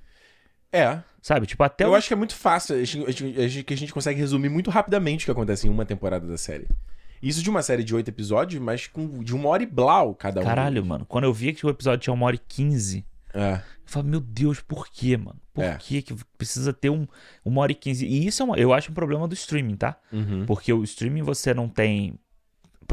É. 0.73 1.01
Sabe? 1.23 1.47
Tipo, 1.47 1.63
até 1.65 1.85
eu 1.85 1.91
o- 1.91 1.95
acho 1.95 2.09
que 2.09 2.15
é 2.15 2.17
muito 2.17 2.35
fácil. 2.35 2.77
a 2.77 2.85
gente- 2.85 3.07
a 3.07 3.11
gente- 3.11 3.41
a 3.41 3.49
gente- 3.49 3.65
que 3.65 3.75
a 3.75 3.77
gente 3.77 3.93
consegue 3.93 4.19
resumir 4.21 4.49
muito 4.49 4.71
rapidamente 4.71 5.25
o 5.25 5.27
que 5.27 5.31
acontece 5.33 5.67
em 5.67 5.71
uma 5.71 5.85
temporada 5.85 6.27
da 6.27 6.39
série. 6.39 6.67
Isso 7.23 7.43
de 7.43 7.51
uma 7.51 7.63
série 7.63 7.85
de 7.85 7.95
oito 7.95 8.09
episódios, 8.09 8.63
mas 8.63 8.87
com, 8.87 9.23
de 9.23 9.35
uma 9.35 9.49
hora 9.51 9.63
e 9.63 9.67
blau 9.67 10.15
cada 10.15 10.41
um. 10.41 10.45
Caralho, 10.45 10.85
mano. 10.85 11.05
Quando 11.05 11.25
eu 11.25 11.33
vi 11.35 11.53
que 11.53 11.67
o 11.67 11.69
episódio 11.69 12.01
tinha 12.05 12.15
uma 12.15 12.27
hora 12.27 12.37
e 12.37 12.39
quinze, 12.39 13.05
É. 13.33 13.55
Eu 13.55 13.93
falo, 13.93 14.09
meu 14.09 14.21
Deus, 14.21 14.61
por 14.61 14.89
quê, 14.89 15.17
mano? 15.17 15.39
Por 15.55 15.63
É. 15.63 15.77
que 15.77 16.03
que 16.03 16.15
precisa 16.37 16.73
ter 16.73 16.91
um, 16.91 17.07
uma 17.45 17.61
hora 17.61 17.71
e 17.71 17.77
quinze? 17.77 18.05
E 18.07 18.27
isso 18.27 18.43
é 18.43 18.45
uma, 18.45 18.57
eu 18.57 18.73
acho 18.73 18.91
um 18.91 18.95
problema 18.95 19.29
do 19.29 19.35
streaming, 19.35 19.77
tá? 19.77 19.97
Uhum. 20.13 20.45
Porque 20.47 20.73
o 20.73 20.83
streaming 20.83 21.23
você 21.23 21.55
não 21.55 21.69
tem 21.69 22.19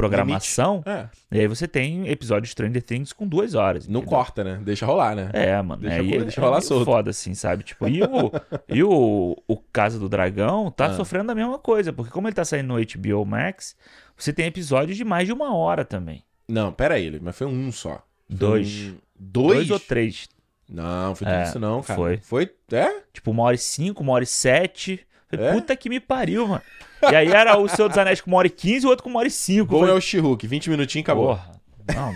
programação, 0.02 0.82
É. 0.86 1.08
e 1.30 1.40
aí 1.40 1.46
você 1.46 1.66
tem 1.68 2.08
episódio 2.08 2.42
de 2.44 2.48
Stranger 2.50 2.82
Things 2.82 3.12
com 3.12 3.26
duas 3.26 3.54
horas. 3.54 3.86
Não 3.86 4.00
entendeu? 4.00 4.16
corta, 4.18 4.44
né? 4.44 4.60
Deixa 4.62 4.86
rolar, 4.86 5.14
né? 5.14 5.30
É, 5.32 5.60
mano. 5.62 5.82
Deixa 5.82 5.96
aí 6.00 6.14
é, 6.14 6.18
deixa 6.20 6.40
é 6.40 6.44
rolar 6.44 6.56
meio 6.58 6.68
solto. 6.68 6.84
foda, 6.84 7.10
assim, 7.10 7.34
sabe? 7.34 7.62
Tipo, 7.64 7.88
e 7.88 8.02
o, 8.02 8.06
e 8.68 8.82
o, 8.82 9.36
o 9.46 9.56
Casa 9.72 9.98
do 9.98 10.08
Dragão 10.08 10.70
tá 10.70 10.86
Ah. 10.86 10.94
sofrendo 10.94 11.30
a 11.32 11.34
mesma 11.34 11.58
coisa, 11.58 11.92
porque 11.92 12.10
como 12.12 12.28
ele 12.28 12.34
tá 12.34 12.44
saindo 12.44 12.68
no 12.68 12.76
HBO 12.76 13.24
Max, 13.24 13.76
você 14.16 14.32
tem 14.32 14.46
episódios 14.46 14.96
de 14.96 15.04
mais 15.04 15.26
de 15.26 15.32
uma 15.32 15.54
hora 15.54 15.84
também. 15.84 16.22
Não, 16.48 16.72
pera 16.72 16.94
aí, 16.94 17.18
mas 17.20 17.36
foi 17.36 17.46
um 17.46 17.70
só. 17.70 18.02
Foi 18.28 18.36
Dois. 18.36 18.68
um- 18.88 18.96
Dois? 19.20 19.56
Dois 19.58 19.70
ou 19.70 19.80
três. 19.80 20.28
Não, 20.70 21.14
foi 21.14 21.26
tudo 21.26 21.34
É, 21.36 21.42
isso 21.44 21.58
não, 21.58 21.82
cara. 21.82 21.98
foi. 21.98 22.16
Foi? 22.18 22.50
É? 22.72 23.00
Tipo, 23.12 23.30
uma 23.30 23.42
hora 23.44 23.54
e 23.54 23.58
cinco, 23.58 24.02
uma 24.02 24.12
hora 24.12 24.22
e 24.24 24.26
sete. 24.26 25.00
Falei, 25.30 25.46
É? 25.46 25.52
Puta 25.52 25.76
que 25.76 25.88
me 25.88 26.00
pariu, 26.00 26.46
mano. 26.48 26.62
E 27.10 27.14
aí 27.14 27.28
era 27.28 27.56
o 27.58 27.68
Senhor 27.68 27.88
dos 27.88 27.98
Anéis 27.98 28.20
com 28.20 28.30
uma 28.30 28.38
hora 28.38 28.46
e 28.46 28.50
quinze 28.50 28.84
e 28.84 28.86
o 28.86 28.90
outro 28.90 29.04
com 29.04 29.10
uma 29.10 29.18
hora 29.20 29.28
e 29.28 29.30
cinco. 29.30 29.66
Bom 29.66 29.78
Eu 29.78 29.84
é 29.84 29.86
falei, 29.86 29.98
o 29.98 30.00
She-Hulk, 30.00 30.46
20 30.46 30.70
minutinhos 30.70 31.04
acabou. 31.04 31.28
Porra, 31.28 31.57
não. 31.94 32.14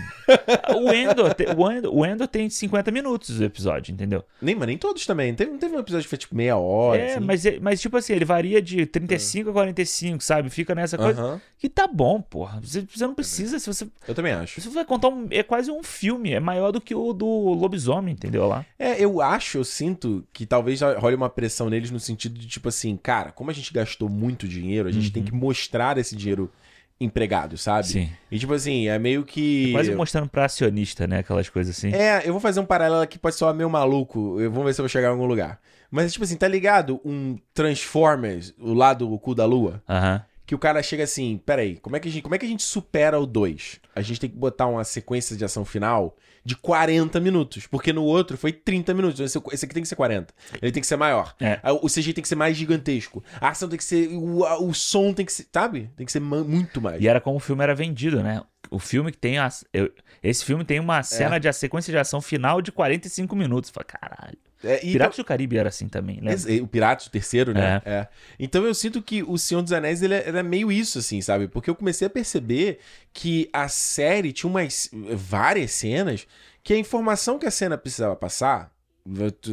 o, 0.81 0.91
Endor, 0.93 1.33
te- 1.33 1.45
o, 1.55 1.71
Endor, 1.71 1.93
o 1.95 2.05
Endor 2.05 2.27
tem 2.27 2.49
50 2.49 2.91
minutos 2.91 3.39
o 3.39 3.43
episódio, 3.43 3.91
entendeu? 3.91 4.23
Nem, 4.41 4.55
mas 4.55 4.67
nem 4.67 4.77
todos 4.77 5.05
também. 5.05 5.33
Teve, 5.33 5.51
não 5.51 5.57
teve 5.57 5.75
um 5.75 5.79
episódio 5.79 6.03
que 6.03 6.09
foi 6.09 6.17
tipo 6.17 6.35
meia 6.35 6.57
hora. 6.57 7.01
é, 7.01 7.11
assim? 7.15 7.19
mas, 7.25 7.45
é- 7.45 7.59
mas 7.59 7.81
tipo 7.81 7.97
assim, 7.97 8.13
ele 8.13 8.25
varia 8.25 8.61
de 8.61 8.85
35 8.85 9.49
a 9.49 9.53
45, 9.53 10.23
sabe? 10.23 10.49
Fica 10.49 10.73
nessa 10.73 10.97
coisa. 10.97 11.21
Aham. 11.21 11.41
Que 11.57 11.69
tá 11.69 11.87
bom, 11.87 12.21
porra. 12.21 12.59
Você, 12.61 12.81
você 12.81 13.05
não 13.05 13.13
precisa. 13.15 13.59
Se 13.59 13.67
você, 13.67 13.87
Eu 14.07 14.13
também 14.15 14.33
acho. 14.33 14.59
se 14.61 14.67
você 14.67 14.75
vai 14.75 14.85
contar 14.85 15.09
um. 15.09 15.27
É 15.31 15.43
quase 15.43 15.71
um 15.71 15.83
filme. 15.83 16.31
É 16.33 16.39
maior 16.39 16.71
do 16.71 16.81
que 16.81 16.93
o 16.95 17.13
do 17.13 17.25
lobisomem, 17.53 18.13
entendeu? 18.13 18.47
Lá. 18.47 18.65
É, 18.77 19.03
eu 19.03 19.21
acho, 19.21 19.57
eu 19.57 19.63
sinto 19.63 20.25
que 20.33 20.45
talvez 20.45 20.81
role 20.81 21.15
uma 21.15 21.29
pressão 21.29 21.69
neles 21.69 21.91
no 21.91 21.99
sentido 21.99 22.37
de 22.39 22.47
tipo 22.47 22.69
assim, 22.69 22.97
cara, 22.97 23.31
como 23.31 23.49
a 23.49 23.53
gente 23.53 23.71
gastou 23.73 24.09
muito 24.09 24.47
dinheiro, 24.47 24.87
a 24.87 24.91
gente 24.91 25.11
tem 25.11 25.23
que 25.23 25.33
mostrar 25.33 25.97
esse 25.97 26.15
dinheiro 26.15 26.51
empregado, 26.99 27.57
sabe? 27.57 27.87
Sim. 27.87 28.09
E 28.31 28.39
tipo 28.39 28.53
assim, 28.53 28.87
é 28.87 28.97
meio 28.97 29.23
que. 29.23 29.71
Quase 29.71 29.93
mostrando 29.95 30.29
pra 30.29 30.45
acionista, 30.45 31.05
né? 31.07 31.19
Aquelas 31.19 31.49
coisas 31.49 31.77
assim. 31.77 31.93
É, 31.93 32.21
eu 32.25 32.31
vou 32.31 32.39
fazer 32.39 32.59
um 32.59 32.65
paralelo 32.65 33.01
aqui, 33.01 33.19
pode 33.19 33.35
soar 33.35 33.53
meio 33.53 33.69
maluco. 33.69 34.39
Eu 34.39 34.51
vou 34.51 34.63
ver 34.63 34.73
se 34.73 34.81
eu 34.81 34.83
vou 34.83 34.89
chegar 34.89 35.07
em 35.07 35.11
algum 35.11 35.25
lugar. 35.25 35.59
Mas, 35.91 36.11
tipo 36.11 36.25
assim, 36.25 36.35
tá 36.35 36.47
ligado? 36.47 36.99
Um 37.05 37.37
Transformers, 37.53 38.53
o 38.59 38.73
lado 38.73 39.11
o 39.11 39.19
cu 39.19 39.35
da 39.35 39.45
lua? 39.45 39.83
Aham. 39.87 40.23
Que 40.45 40.55
o 40.55 40.59
cara 40.59 40.83
chega 40.83 41.03
assim, 41.03 41.39
peraí, 41.45 41.77
como 41.77 41.95
é 41.95 41.99
que 41.99 42.09
a 42.09 42.11
gente, 42.11 42.21
como 42.21 42.35
é 42.35 42.37
que 42.37 42.45
a 42.45 42.49
gente 42.49 42.63
supera 42.63 43.19
o 43.19 43.25
2? 43.25 43.79
A 43.95 44.01
gente 44.01 44.19
tem 44.19 44.29
que 44.29 44.35
botar 44.35 44.67
uma 44.67 44.83
sequência 44.83 45.37
de 45.37 45.45
ação 45.45 45.63
final 45.63 46.17
de 46.45 46.55
40 46.55 47.19
minutos. 47.19 47.67
Porque 47.67 47.93
no 47.93 48.03
outro 48.03 48.37
foi 48.37 48.51
30 48.51 48.93
minutos. 48.93 49.19
Esse, 49.19 49.39
esse 49.51 49.65
aqui 49.65 49.73
tem 49.73 49.83
que 49.83 49.89
ser 49.89 49.95
40. 49.95 50.33
Ele 50.61 50.71
tem 50.71 50.81
que 50.81 50.87
ser 50.87 50.97
maior. 50.97 51.33
É. 51.39 51.59
Aí 51.63 51.73
O 51.81 51.87
CG 51.87 52.13
tem 52.13 52.21
que 52.21 52.27
ser 52.27 52.35
mais 52.35 52.55
gigantesco. 52.57 53.23
A 53.39 53.49
ação 53.49 53.69
tem 53.69 53.77
que 53.77 53.83
ser. 53.83 54.09
O, 54.11 54.43
o 54.67 54.73
som 54.73 55.13
tem 55.13 55.25
que 55.25 55.31
ser. 55.33 55.47
Sabe? 55.53 55.89
Tem 55.95 56.05
que 56.05 56.11
ser 56.11 56.19
muito 56.19 56.81
mais. 56.81 57.01
E 57.01 57.07
era 57.07 57.21
como 57.21 57.37
o 57.37 57.39
filme 57.39 57.63
era 57.63 57.73
vendido, 57.73 58.21
né? 58.21 58.41
O 58.69 58.79
filme 58.79 59.11
que 59.11 59.17
tem. 59.17 59.37
A, 59.37 59.49
eu- 59.71 59.91
esse 60.21 60.43
filme 60.45 60.63
tem 60.63 60.79
uma 60.79 61.01
cena 61.03 61.39
de 61.39 61.47
a 61.47 61.53
sequência 61.53 61.91
de 61.91 61.97
ação 61.97 62.21
final 62.21 62.61
de 62.61 62.71
45 62.71 63.35
minutos. 63.35 63.69
Fala, 63.69 63.85
caralho. 63.85 64.37
É, 64.63 64.77
Piratas 64.77 65.17
do 65.17 65.25
Caribe 65.25 65.57
era 65.57 65.69
assim 65.69 65.87
também, 65.87 66.21
né? 66.21 66.35
O 66.61 66.67
Piratas, 66.67 67.07
o 67.07 67.11
terceiro, 67.11 67.53
né? 67.53 67.81
É. 67.85 68.07
Então 68.39 68.65
eu 68.65 68.73
sinto 68.73 69.01
que 69.01 69.21
o 69.21 69.37
Senhor 69.37 69.61
dos 69.61 69.73
Anéis 69.73 70.01
ele 70.01 70.15
era 70.15 70.41
meio 70.41 70.71
isso, 70.71 70.99
assim, 70.99 71.21
sabe? 71.21 71.47
Porque 71.47 71.69
eu 71.69 71.75
comecei 71.75 72.07
a 72.07 72.09
perceber 72.09 72.79
que 73.11 73.49
a 73.51 73.67
série 73.67 74.31
tinha 74.31 74.49
umas 74.49 74.89
várias 74.93 75.71
cenas 75.71 76.25
que 76.63 76.73
a 76.73 76.77
informação 76.77 77.37
que 77.37 77.45
a 77.45 77.51
cena 77.51 77.77
precisava 77.77 78.15
passar. 78.15 78.71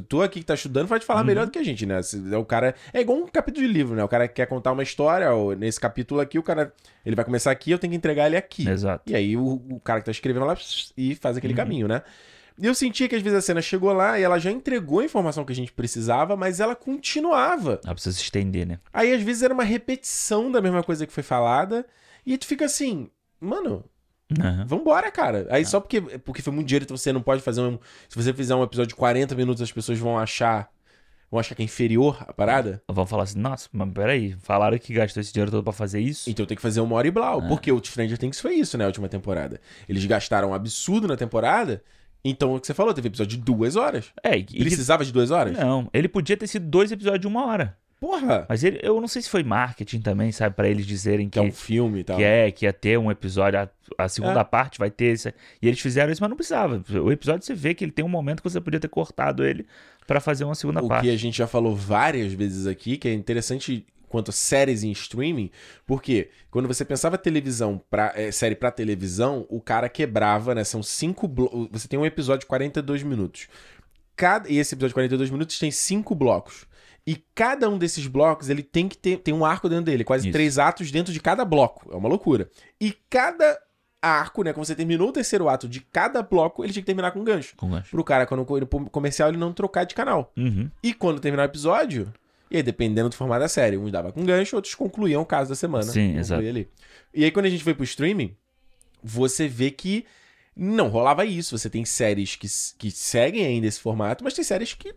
Tu, 0.09 0.23
aqui 0.23 0.39
que 0.39 0.47
tá 0.47 0.55
estudando 0.55 0.87
vai 0.87 1.01
te 1.01 1.05
falar 1.05 1.25
melhor 1.25 1.45
do 1.45 1.51
que 1.51 1.59
a 1.59 1.65
gente, 1.65 1.85
né? 1.85 2.01
É 2.31 2.37
o 2.37 2.45
cara. 2.45 2.73
É 2.93 3.01
igual 3.01 3.19
um 3.19 3.27
capítulo 3.27 3.67
de 3.67 3.73
livro, 3.73 3.97
né? 3.97 4.05
O 4.05 4.09
cara 4.09 4.29
quer 4.29 4.47
contar 4.47 4.71
uma 4.71 4.83
história, 4.85 5.35
ó, 5.35 5.53
nesse 5.55 5.81
capítulo 5.81 6.21
aqui, 6.21 6.39
o 6.39 6.43
cara. 6.43 6.73
Ele 7.05 7.17
vai 7.17 7.25
começar 7.25 7.51
aqui, 7.51 7.73
eu 7.73 7.79
tenho 7.79 7.91
que 7.91 7.97
entregar 7.97 8.27
ele 8.27 8.37
aqui. 8.37 8.69
Exato. 8.69 9.11
E 9.11 9.17
aí 9.17 9.37
o, 9.37 9.61
o 9.71 9.81
cara 9.81 9.99
que 9.99 10.05
tá 10.05 10.13
escrevendo 10.13 10.47
lá 10.47 10.57
e 10.97 11.17
faz 11.17 11.37
aquele 11.37 11.53
caminho, 11.53 11.89
né? 11.89 12.03
E 12.61 12.67
eu 12.67 12.75
sentia 12.75 13.09
que 13.09 13.17
às 13.17 13.23
vezes 13.23 13.39
a 13.39 13.43
cena 13.43 13.63
chegou 13.63 13.93
lá 13.93 14.19
e 14.19 14.23
ela 14.23 14.39
já 14.39 14.51
entregou 14.51 15.01
a 15.01 15.05
informação 15.05 15.45
que 15.45 15.53
a 15.53 15.57
gente 15.57 15.73
precisava, 15.73 16.37
mas 16.37 16.61
ela 16.61 16.77
continuava. 16.77 17.81
Ela 17.83 17.95
precisa 17.95 18.17
se 18.17 18.23
estender, 18.23 18.67
né? 18.67 18.79
Aí 18.93 19.15
às 19.15 19.23
vezes 19.23 19.43
era 19.43 19.55
uma 19.55 19.65
repetição 19.65 20.53
da 20.53 20.61
mesma 20.61 20.83
coisa 20.83 21.07
que 21.07 21.13
foi 21.13 21.23
falada, 21.23 21.87
e 22.27 22.37
tu 22.37 22.47
fica 22.47 22.67
assim, 22.67 23.09
mano, 23.41 23.83
Aham. 24.39 24.67
vambora, 24.67 25.11
cara. 25.11 25.47
Aí 25.51 25.65
só 25.65 25.81
porque, 25.81 26.01
porque 26.19 26.43
foi 26.43 26.53
muito 26.53 26.69
dinheiro, 26.69 26.85
então 26.85 26.97
você 26.97 27.13
não 27.13 27.23
pode 27.23 27.41
fazer 27.43 27.63
um. 27.63 27.79
Se 28.09 28.17
você 28.17 28.33
fizer 28.33 28.55
um 28.55 28.63
episódio 28.63 28.89
de 28.89 28.95
40 28.95 29.35
minutos, 29.35 29.63
as 29.63 29.73
pessoas 29.73 29.99
vão 29.99 30.19
achar. 30.19 30.71
Vão 31.31 31.39
achar 31.39 31.55
que 31.55 31.63
é 31.63 31.65
inferior 31.65 32.23
a 32.27 32.33
parada. 32.33 32.83
Vão 32.89 33.07
falar 33.07 33.23
assim, 33.23 33.39
nossa, 33.39 33.69
mas 33.73 33.89
peraí, 33.93 34.37
falaram 34.43 34.77
que 34.79 34.93
gastou 34.93 35.21
esse 35.21 35.33
dinheiro 35.33 35.51
todo 35.51 35.63
pra 35.63 35.73
fazer 35.73 36.01
isso? 36.01 36.29
Então 36.29 36.45
tem 36.45 36.57
que 36.57 36.63
fazer 36.63 36.81
uma 36.81 36.97
hora 36.97 37.07
e 37.07 37.11
blau. 37.11 37.41
É. 37.41 37.49
Porque 37.49 37.71
o 37.71 37.83
Stranger 37.83 38.19
Things 38.19 38.41
foi 38.41 38.55
isso, 38.55 38.77
né? 38.77 38.83
A 38.83 38.89
última 38.89 39.09
temporada. 39.09 39.61
Eles 39.89 40.05
gastaram 40.05 40.51
um 40.51 40.55
absurdo 40.55 41.07
na 41.07 41.17
temporada. 41.17 41.83
Então, 42.25 42.55
o 42.55 42.61
que 42.61 42.67
você 42.67 42.75
falou, 42.75 42.93
teve 42.93 43.09
episódio 43.09 43.37
de 43.39 43.43
duas 43.43 43.77
horas. 43.77 44.07
É, 44.23 44.37
e, 44.37 44.45
Precisava 44.45 45.05
de 45.05 45.13
duas 45.13 45.31
horas? 45.31 45.57
Não, 45.59 45.89
ele 45.93 46.09
podia 46.09 46.37
ter 46.37 46.47
sido 46.47 46.67
dois 46.67 46.93
episódios 46.93 47.21
de 47.21 47.27
uma 47.27 47.47
hora. 47.47 47.77
Porra! 47.99 48.47
Mas 48.49 48.65
ele, 48.65 48.79
eu 48.83 48.99
não 48.99 49.07
sei 49.09 49.21
se 49.21 49.29
foi 49.29 49.43
marketing 49.43 50.01
também, 50.01 50.33
sabe? 50.33 50.55
Pra 50.57 50.67
eles 50.69 50.87
dizerem 50.87 51.27
que, 51.29 51.33
Que 51.33 51.39
é 51.39 51.43
um 51.43 51.53
filme 51.53 52.01
e 52.01 52.05
tal. 52.05 52.17
que 52.17 52.23
é, 52.23 52.51
que 52.51 52.65
ia 52.65 52.73
ter 52.73 52.99
um 52.99 53.11
episódio, 53.11 53.59
a, 53.61 53.69
a 53.99 54.09
segunda 54.09 54.41
É. 54.41 54.45
parte 54.45 54.79
vai 54.79 54.91
ter 54.91 55.07
esse. 55.13 55.35
E 55.61 55.69
eles 55.69 55.79
fizeram 55.81 56.11
isso, 56.11 56.23
mas 56.23 56.31
não 56.31 56.37
precisava. 56.37 56.83
O 57.03 57.13
episódio 57.13 57.45
você 57.45 57.55
vê 57.55 57.75
que 57.75 57.85
ele 57.85 57.93
tem 57.93 58.03
um 58.05 58.09
momento 58.09 58.43
que 58.43 58.49
você 58.51 58.59
podia 58.61 58.81
ter 58.81 58.89
cortado 58.89 59.45
ele 59.45 59.67
pra 60.07 60.19
fazer 60.19 60.45
uma 60.45 60.55
segunda 60.55 60.83
O 60.83 60.89
parte. 60.89 61.05
que 61.05 61.11
a 61.11 61.17
gente 61.17 61.37
já 61.37 61.47
falou 61.47 61.77
várias 61.77 62.33
vezes 62.33 62.67
aqui, 62.67 62.97
que 62.97 63.07
é 63.07 63.13
interessante 63.13 63.85
quanto 64.11 64.33
séries 64.33 64.83
em 64.83 64.91
streaming, 64.91 65.51
porque 65.87 66.31
quando 66.51 66.67
você 66.67 66.85
pensava 66.85 67.17
televisão 67.17 67.81
pra, 67.89 68.13
é, 68.17 68.33
série 68.33 68.57
pra 68.57 68.73
televisão, 68.73 69.47
o 69.49 69.61
cara 69.61 69.89
quebrava, 69.89 70.53
né? 70.55 70.65
São 70.65 70.83
cinco 70.83 71.29
blocos. 71.29 71.69
Você 71.71 71.87
tem 71.87 71.99
um 71.99 72.05
episódio 72.05 72.41
de 72.41 72.47
42 72.47 73.05
minutos. 73.05 73.47
Cada, 74.17 74.51
e 74.51 74.59
esse 74.59 74.75
episódio 74.75 74.89
de 74.89 74.95
42 74.95 75.31
minutos 75.31 75.59
tem 75.59 75.71
cinco 75.71 76.15
blocos. 76.15 76.67
E 77.07 77.17
cada 77.35 77.71
um 77.71 77.79
desses 77.79 78.07
blocos, 78.09 78.51
ele 78.51 78.65
tem 78.65 78.89
que 78.89 78.99
ter 78.99 79.19
tem 79.19 79.33
um 79.33 79.45
arco 79.45 79.69
dentro 79.69 79.85
dele, 79.85 80.05
quase 80.05 80.27
Isso. 80.27 80.33
três 80.33 80.59
atos 80.59 80.91
dentro 80.91 81.13
de 81.13 81.21
cada 81.21 81.45
bloco. 81.45 81.89
É 81.93 81.97
uma 81.97 82.09
loucura. 82.09 82.51
E 82.81 82.93
cada 83.09 83.59
arco, 84.03 84.43
né? 84.43 84.53
Quando 84.53 84.67
você 84.67 84.75
terminou 84.75 85.11
o 85.11 85.13
terceiro 85.13 85.49
ato 85.49 85.69
de 85.69 85.81
cada 85.81 86.21
bloco, 86.21 86.65
ele 86.65 86.73
tinha 86.73 86.83
que 86.83 86.87
terminar 86.87 87.13
com 87.13 87.21
um 87.21 87.25
gancho. 87.25 87.55
Com 87.57 87.71
gancho. 87.71 87.91
Pro 87.91 88.03
cara, 88.03 88.27
quando 88.27 88.59
ir 88.59 88.67
pro 88.67 88.91
comercial, 88.91 89.29
ele 89.29 89.39
não 89.39 89.53
trocar 89.53 89.85
de 89.85 89.95
canal. 89.95 90.33
Uhum. 90.37 90.69
E 90.83 90.93
quando 90.93 91.21
terminar 91.21 91.45
o 91.45 91.47
episódio, 91.47 92.13
e 92.51 92.57
aí 92.57 92.63
dependendo 92.63 93.09
do 93.09 93.15
formato 93.15 93.41
da 93.41 93.49
série, 93.49 93.77
uns 93.77 93.93
dava 93.93 94.13
com 94.13 94.25
gancho, 94.25 94.57
outros 94.57 94.75
concluíam 94.75 95.23
o 95.23 95.27
caso 95.27 95.51
da 95.51 95.55
semana. 95.55 95.85
Sim, 95.85 96.17
exato. 96.17 96.43
Ali. 96.43 96.69
E 97.15 97.25
aí 97.25 97.31
quando 97.31 97.47
a 97.47 97.51
gente 97.51 97.63
foi 97.63 97.75
pro 97.75 97.85
streaming, 97.85 98.35
você 99.03 99.47
vê 99.47 99.71
que 99.71 100.05
não 100.57 100.89
rolava 100.89 101.25
isso. 101.25 101.57
Você 101.57 101.71
tem 101.71 101.85
séries 101.85 102.37
que, 102.37 102.49
que 102.79 102.91
seguem 102.91 103.47
ainda 103.47 103.67
esse 103.67 103.81
formato, 103.81 104.25
mas 104.25 104.35
tem 104.35 104.45
séries 104.45 104.75
que 104.75 104.95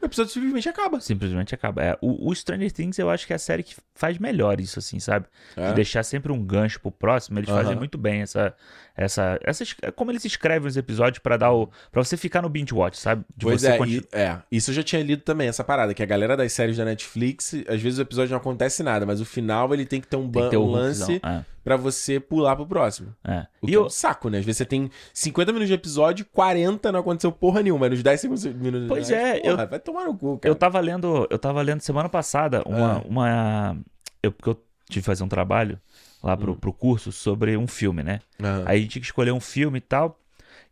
o 0.00 0.06
episódio 0.06 0.32
simplesmente 0.32 0.68
acaba. 0.68 1.00
Simplesmente 1.00 1.54
acaba. 1.54 1.82
É, 1.82 1.98
o, 2.00 2.30
o 2.30 2.34
Stranger 2.34 2.70
Things 2.70 2.98
eu 2.98 3.10
acho 3.10 3.26
que 3.26 3.32
é 3.32 3.36
a 3.36 3.38
série 3.38 3.64
que 3.64 3.74
faz 3.94 4.18
melhor 4.18 4.60
isso, 4.60 4.78
assim, 4.78 5.00
sabe? 5.00 5.26
É. 5.56 5.68
De 5.68 5.74
deixar 5.74 6.04
sempre 6.04 6.30
um 6.30 6.40
gancho 6.40 6.80
pro 6.80 6.92
próximo. 6.92 7.38
Eles 7.38 7.50
Aham. 7.50 7.58
fazem 7.58 7.76
muito 7.76 7.98
bem 7.98 8.22
essa. 8.22 8.54
Essa, 8.98 9.38
essa 9.44 9.64
como 9.94 10.10
eles 10.10 10.24
escrevem 10.24 10.66
os 10.68 10.76
episódios 10.76 11.20
pra 11.20 11.36
dar 11.36 11.52
o. 11.52 11.68
para 11.92 12.02
você 12.02 12.16
ficar 12.16 12.42
no 12.42 12.48
binge 12.48 12.74
watch, 12.74 12.98
sabe? 12.98 13.24
De 13.36 13.46
Pois 13.46 13.60
você 13.60 13.68
é, 13.68 13.78
continu- 13.78 14.02
e- 14.12 14.16
é, 14.16 14.38
isso 14.50 14.70
eu 14.70 14.74
já 14.74 14.82
tinha 14.82 15.00
lido 15.02 15.22
também, 15.22 15.46
essa 15.48 15.62
parada, 15.62 15.94
que 15.94 16.02
a 16.02 16.06
galera 16.06 16.36
das 16.36 16.52
séries 16.52 16.76
da 16.76 16.84
Netflix, 16.84 17.54
às 17.68 17.80
vezes 17.80 17.98
o 17.98 18.02
episódio 18.02 18.32
não 18.32 18.38
acontece 18.38 18.82
nada, 18.82 19.06
mas 19.06 19.20
o 19.20 19.24
final 19.24 19.72
ele 19.72 19.86
tem 19.86 20.00
que 20.00 20.08
ter 20.08 20.16
um, 20.16 20.28
ban- 20.28 20.48
ter 20.50 20.56
um 20.56 20.68
lance 20.70 21.12
hookzão. 21.14 21.44
pra 21.62 21.76
você 21.76 22.18
pular 22.18 22.56
pro 22.56 22.66
próximo. 22.66 23.14
É, 23.24 23.32
é. 23.34 23.46
O 23.62 23.66
E 23.66 23.68
que 23.68 23.74
é 23.74 23.76
eu, 23.76 23.86
um 23.86 23.90
saco, 23.90 24.28
né? 24.28 24.38
Às 24.38 24.44
vezes 24.44 24.58
você 24.58 24.64
tem 24.64 24.90
50 25.14 25.52
minutos 25.52 25.68
de 25.68 25.74
episódio, 25.74 26.26
40 26.32 26.90
não 26.90 26.98
aconteceu 27.00 27.30
porra 27.30 27.62
nenhuma. 27.62 27.80
Mas 27.82 27.90
nos 27.90 28.02
10 28.02 28.20
segundos, 28.20 28.44
minutos 28.46 28.88
Pois 28.88 29.10
é, 29.12 29.38
porra, 29.40 29.66
vai 29.66 29.78
tomar 29.78 30.04
no 30.06 30.16
cu, 30.16 30.38
cara. 30.38 30.50
eu 30.50 30.56
tava 30.56 30.80
lendo. 30.80 31.24
Eu 31.30 31.38
tava 31.38 31.62
lendo 31.62 31.80
semana 31.82 32.08
passada 32.08 32.62
uma. 32.66 32.96
Ah. 32.96 33.02
uma 33.06 33.76
eu, 34.22 34.32
porque 34.32 34.48
eu 34.50 34.54
tive 34.88 35.02
que 35.02 35.06
fazer 35.06 35.22
um 35.22 35.28
trabalho 35.28 35.78
lá 36.22 36.36
pro, 36.36 36.52
Hum. 36.52 36.56
pro 36.56 36.72
curso 36.72 37.12
sobre 37.12 37.56
um 37.56 37.66
filme, 37.66 38.02
né? 38.02 38.20
Aham. 38.42 38.64
Aí 38.66 38.78
a 38.78 38.80
gente 38.80 38.90
tinha 38.92 39.00
que 39.00 39.06
escolher 39.06 39.32
um 39.32 39.40
filme 39.40 39.78
e 39.78 39.82
tal. 39.82 40.18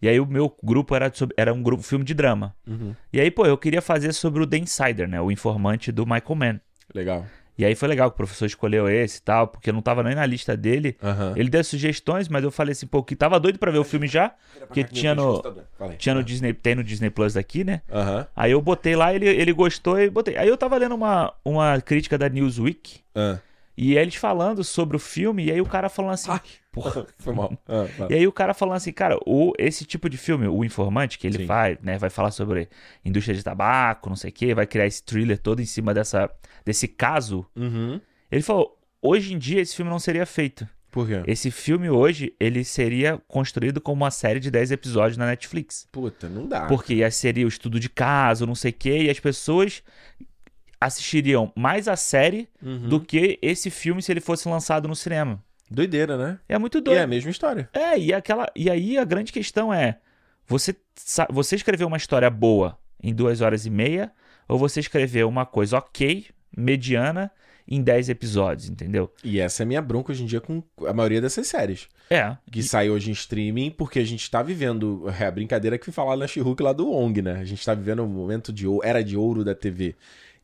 E 0.02 0.08
aí 0.08 0.20
o 0.20 0.26
meu 0.26 0.54
grupo 0.62 0.94
era, 0.94 1.10
sobre, 1.12 1.34
era 1.38 1.52
um 1.54 1.62
grupo 1.62 1.82
filme 1.82 2.04
de 2.04 2.12
drama. 2.12 2.54
Uhum. 2.66 2.94
E 3.12 3.18
aí, 3.20 3.30
pô, 3.30 3.46
eu 3.46 3.56
queria 3.56 3.80
fazer 3.80 4.12
sobre 4.12 4.42
o 4.42 4.46
The 4.46 4.58
Insider, 4.58 5.08
né? 5.08 5.20
O 5.20 5.30
informante 5.30 5.90
do 5.90 6.04
Michael 6.04 6.34
Mann. 6.34 6.60
Legal. 6.94 7.24
E 7.58 7.64
aí 7.64 7.74
foi 7.74 7.88
legal 7.88 8.10
que 8.10 8.14
o 8.14 8.16
professor 8.18 8.44
escolheu 8.44 8.86
esse 8.86 9.18
e 9.18 9.22
tal, 9.22 9.48
porque 9.48 9.72
não 9.72 9.80
tava 9.80 10.02
nem 10.02 10.14
na 10.14 10.26
lista 10.26 10.54
dele. 10.54 10.94
Aham. 11.02 11.32
Ele 11.34 11.48
deu 11.48 11.64
sugestões, 11.64 12.28
mas 12.28 12.44
eu 12.44 12.50
falei 12.50 12.72
assim, 12.72 12.86
pô, 12.86 13.02
que 13.02 13.16
tava 13.16 13.40
doido 13.40 13.58
pra 13.58 13.70
ver 13.70 13.78
o 13.78 13.84
filme 13.84 14.06
já, 14.06 14.34
porque 14.68 14.84
tinha 14.84 15.14
no, 15.14 15.42
tinha 15.96 16.14
no 16.14 16.22
Disney, 16.22 16.52
tem 16.52 16.74
no 16.74 16.84
Disney 16.84 17.08
Plus 17.08 17.32
daqui, 17.32 17.64
né? 17.64 17.80
Aham. 17.90 18.26
Aí 18.36 18.52
eu 18.52 18.60
botei 18.60 18.94
lá, 18.94 19.14
ele, 19.14 19.26
ele 19.26 19.54
gostou 19.54 19.98
e 19.98 20.10
botei. 20.10 20.36
Aí 20.36 20.46
eu 20.46 20.58
tava 20.58 20.76
lendo 20.76 20.94
uma, 20.94 21.32
uma 21.42 21.80
crítica 21.80 22.18
da 22.18 22.28
Newsweek, 22.28 23.00
Ah. 23.14 23.38
E 23.76 23.96
eles 23.96 24.14
falando 24.14 24.64
sobre 24.64 24.96
o 24.96 24.98
filme, 24.98 25.44
e 25.44 25.52
aí 25.52 25.60
o 25.60 25.66
cara 25.66 25.88
falando 25.88 26.14
assim. 26.14 26.30
porra. 26.72 27.06
Foi 27.18 27.34
mal. 27.34 27.52
Ah, 27.68 27.86
vai. 27.98 28.12
E 28.12 28.14
aí 28.14 28.26
o 28.26 28.32
cara 28.32 28.54
falando 28.54 28.76
assim, 28.76 28.92
cara, 28.92 29.18
o, 29.26 29.52
esse 29.58 29.84
tipo 29.84 30.08
de 30.08 30.16
filme, 30.16 30.46
o 30.46 30.64
Informante, 30.64 31.18
que 31.18 31.26
ele 31.26 31.38
Sim. 31.38 31.46
faz, 31.46 31.78
né, 31.82 31.98
vai 31.98 32.08
falar 32.08 32.30
sobre 32.30 32.68
indústria 33.04 33.34
de 33.34 33.42
tabaco, 33.42 34.08
não 34.08 34.16
sei 34.16 34.30
o 34.30 34.32
quê, 34.32 34.54
vai 34.54 34.66
criar 34.66 34.86
esse 34.86 35.02
thriller 35.02 35.38
todo 35.38 35.60
em 35.60 35.66
cima 35.66 35.92
dessa, 35.92 36.30
desse 36.64 36.88
caso. 36.88 37.44
Uhum. 37.56 38.00
Ele 38.30 38.42
falou, 38.42 38.78
hoje 39.02 39.34
em 39.34 39.38
dia 39.38 39.60
esse 39.60 39.74
filme 39.76 39.90
não 39.90 39.98
seria 39.98 40.24
feito. 40.24 40.66
Por 40.90 41.06
quê? 41.06 41.22
Esse 41.26 41.50
filme 41.50 41.90
hoje, 41.90 42.34
ele 42.40 42.64
seria 42.64 43.20
construído 43.28 43.82
como 43.82 44.02
uma 44.02 44.10
série 44.10 44.40
de 44.40 44.50
10 44.50 44.70
episódios 44.70 45.18
na 45.18 45.26
Netflix. 45.26 45.86
Puta, 45.92 46.26
não 46.26 46.46
dá. 46.48 46.66
Porque 46.66 47.08
seria 47.10 47.44
o 47.44 47.48
estudo 47.48 47.78
de 47.78 47.90
caso, 47.90 48.46
não 48.46 48.54
sei 48.54 48.70
o 48.70 48.74
quê, 48.74 49.02
e 49.02 49.10
as 49.10 49.20
pessoas 49.20 49.82
assistiriam 50.80 51.52
mais 51.56 51.88
a 51.88 51.96
série 51.96 52.48
Uhum. 52.62 52.88
do 52.88 53.00
que 53.00 53.38
esse 53.42 53.70
filme 53.70 54.02
se 54.02 54.12
ele 54.12 54.20
fosse 54.20 54.48
lançado 54.48 54.86
no 54.88 54.94
cinema. 54.96 55.42
Doideira, 55.70 56.16
né? 56.16 56.38
É 56.48 56.58
muito 56.58 56.78
E 56.78 56.80
doido. 56.80 56.98
é 56.98 57.02
a 57.02 57.06
mesma 57.06 57.30
história. 57.30 57.68
É, 57.72 57.98
e, 57.98 58.12
aquela, 58.12 58.50
e 58.54 58.70
aí 58.70 58.96
a 58.98 59.04
grande 59.04 59.32
questão 59.32 59.72
é: 59.74 59.98
você, 60.46 60.74
você 61.30 61.56
escreveu 61.56 61.88
uma 61.88 61.96
história 61.96 62.30
boa 62.30 62.78
em 63.02 63.12
duas 63.14 63.40
horas 63.40 63.66
e 63.66 63.70
meia, 63.70 64.12
ou 64.48 64.58
você 64.58 64.78
escreveu 64.80 65.28
uma 65.28 65.44
coisa 65.44 65.78
ok, 65.78 66.26
mediana, 66.56 67.30
em 67.68 67.82
10 67.82 68.08
episódios, 68.10 68.68
entendeu? 68.70 69.12
E 69.24 69.40
essa 69.40 69.62
é 69.62 69.64
a 69.64 69.66
minha 69.66 69.82
bronca 69.82 70.12
hoje 70.12 70.22
em 70.22 70.26
dia 70.26 70.40
com 70.40 70.62
a 70.86 70.92
maioria 70.92 71.20
dessas 71.20 71.48
séries. 71.48 71.88
É. 72.08 72.36
Que 72.50 72.62
sai 72.62 72.88
hoje 72.88 73.10
em 73.10 73.12
streaming, 73.12 73.72
porque 73.72 73.98
a 73.98 74.04
gente 74.04 74.30
tá 74.30 74.40
vivendo. 74.40 75.04
É 75.20 75.26
a 75.26 75.30
brincadeira 75.32 75.76
que 75.76 75.84
fui 75.84 75.92
falar 75.92 76.16
na 76.16 76.28
she 76.28 76.40
lá 76.60 76.72
do 76.72 76.88
ONG, 76.92 77.22
né? 77.22 77.32
A 77.40 77.44
gente 77.44 77.64
tá 77.64 77.74
vivendo 77.74 78.04
um 78.04 78.06
momento 78.08 78.52
de 78.52 78.66
era 78.84 79.02
de 79.02 79.16
ouro 79.16 79.44
da 79.44 79.52
TV. 79.54 79.96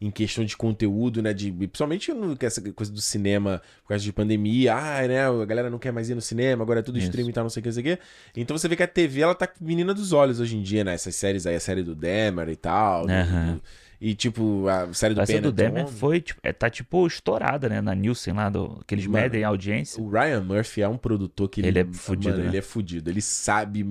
Em 0.05 0.11
questão 0.11 0.45
de 0.45 0.57
conteúdo, 0.57 1.23
né? 1.23 1.33
De, 1.33 1.53
principalmente 1.53 2.13
no, 2.13 2.37
essa 2.41 2.61
coisa 2.73 2.91
do 2.91 3.01
cinema, 3.01 3.63
por 3.83 3.91
causa 3.91 4.03
de 4.03 4.13
pandemia. 4.13 4.75
Ah, 4.75 5.07
né? 5.07 5.27
A 5.29 5.45
galera 5.45 5.71
não 5.71 5.79
quer 5.79 5.93
mais 5.93 6.11
ir 6.11 6.15
no 6.15 6.21
cinema, 6.21 6.63
agora 6.65 6.81
é 6.81 6.83
tudo 6.83 6.99
Isso. 6.99 7.07
streaming 7.07 7.31
e 7.31 7.33
tal, 7.33 7.45
não 7.45 7.51
sei 7.51 7.61
o 7.61 7.63
que, 7.63 7.69
não 7.69 7.75
sei 7.75 7.83
o 7.83 7.97
que. 7.97 8.03
Então 8.37 8.59
você 8.59 8.67
vê 8.67 8.75
que 8.75 8.83
a 8.83 8.89
TV, 8.89 9.21
ela 9.21 9.35
tá 9.35 9.49
menina 9.61 9.95
dos 9.95 10.13
olhos 10.13 10.41
hoje 10.41 10.57
em 10.57 10.63
dia, 10.63 10.83
né? 10.83 10.95
Essas 10.95 11.15
séries 11.15 11.47
aí, 11.47 11.55
a 11.55 11.61
série 11.61 11.83
do 11.83 11.95
Demer 11.95 12.49
e 12.49 12.57
tal. 12.57 13.07
do- 13.07 13.13
do- 13.55 13.63
e 14.05 14.15
tipo, 14.17 14.67
a 14.69 14.93
série 14.93 15.15
do 15.15 15.21
Essa 15.21 15.41
do 15.41 15.53
Benetton. 15.53 15.75
Demer 15.77 15.87
foi, 15.87 16.21
tipo, 16.21 16.41
é, 16.43 16.53
tá 16.53 16.69
tipo 16.69 17.07
estourada, 17.07 17.69
né? 17.69 17.81
Na 17.81 17.95
Nielsen 17.95 18.35
lá, 18.35 18.51
do, 18.51 18.83
que 18.85 18.95
eles 18.97 19.07
Mano, 19.07 19.23
medem 19.23 19.45
a 19.45 19.49
audiência. 19.49 20.03
O 20.03 20.11
Ryan 20.11 20.41
Murphy 20.41 20.83
é 20.83 20.89
um 20.89 20.97
produtor 20.99 21.49
que 21.49 21.61
Ele 21.61 21.79
é 21.79 21.85
fudido, 21.85 22.31
Mano, 22.31 22.43
né? 22.43 22.49
ele 22.51 22.57
é 22.59 22.63
fudido. 22.63 23.09
Ele 23.09 23.21
sabe. 23.23 23.87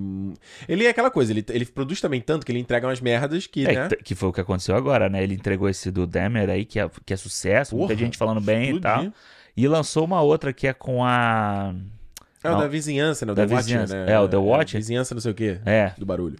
Ele 0.68 0.86
é 0.86 0.89
aquela 0.89 1.09
coisa, 1.09 1.32
ele, 1.32 1.45
ele 1.49 1.66
produz 1.66 2.01
também 2.01 2.20
tanto 2.20 2.45
que 2.45 2.51
ele 2.51 2.59
entrega 2.59 2.86
umas 2.86 2.99
merdas 2.99 3.47
que, 3.47 3.66
É, 3.66 3.74
né? 3.74 3.89
que- 4.03 4.14
foi 4.16 4.28
o 4.28 4.34
que 4.34 4.41
aconteceu 4.41 4.76
agora, 4.76 5.07
né? 5.09 5.24
Ele 5.24 5.34
entregou 5.34 5.70
esse 5.70 5.89
do 5.89 6.05
Demer 6.05 6.49
aí, 6.49 6.66
que 6.66 6.78
é, 6.80 6.89
que 7.05 7.14
é 7.14 7.18
sucesso, 7.18 7.74
muita 7.76 7.93
Porra, 7.93 7.99
gente 8.05 8.18
falando 8.18 8.41
bem 8.41 8.76
e 8.76 8.80
tal. 8.82 9.07
E 9.55 9.68
lançou 9.68 10.03
uma 10.05 10.22
outra 10.22 10.51
que 10.51 10.68
é 10.68 10.74
com 10.74 11.03
a. 11.05 11.74
É 12.43 12.49
o 12.49 12.57
da 12.57 12.68
vizinhança, 12.68 13.26
né? 13.26 13.32
O 13.32 13.36
Da 13.36 13.45
The 13.45 13.55
vizinhança. 13.55 14.05
né? 14.05 14.14
É, 14.14 14.20
o 14.20 14.28
The 14.28 14.38
Watcher. 14.38 14.80
vizinhança 14.80 15.14
não 15.14 15.22
sei 15.22 15.32
o 15.32 15.36
quê. 15.36 15.59
É, 15.66 15.93
Do 15.97 16.05
barulho. 16.05 16.38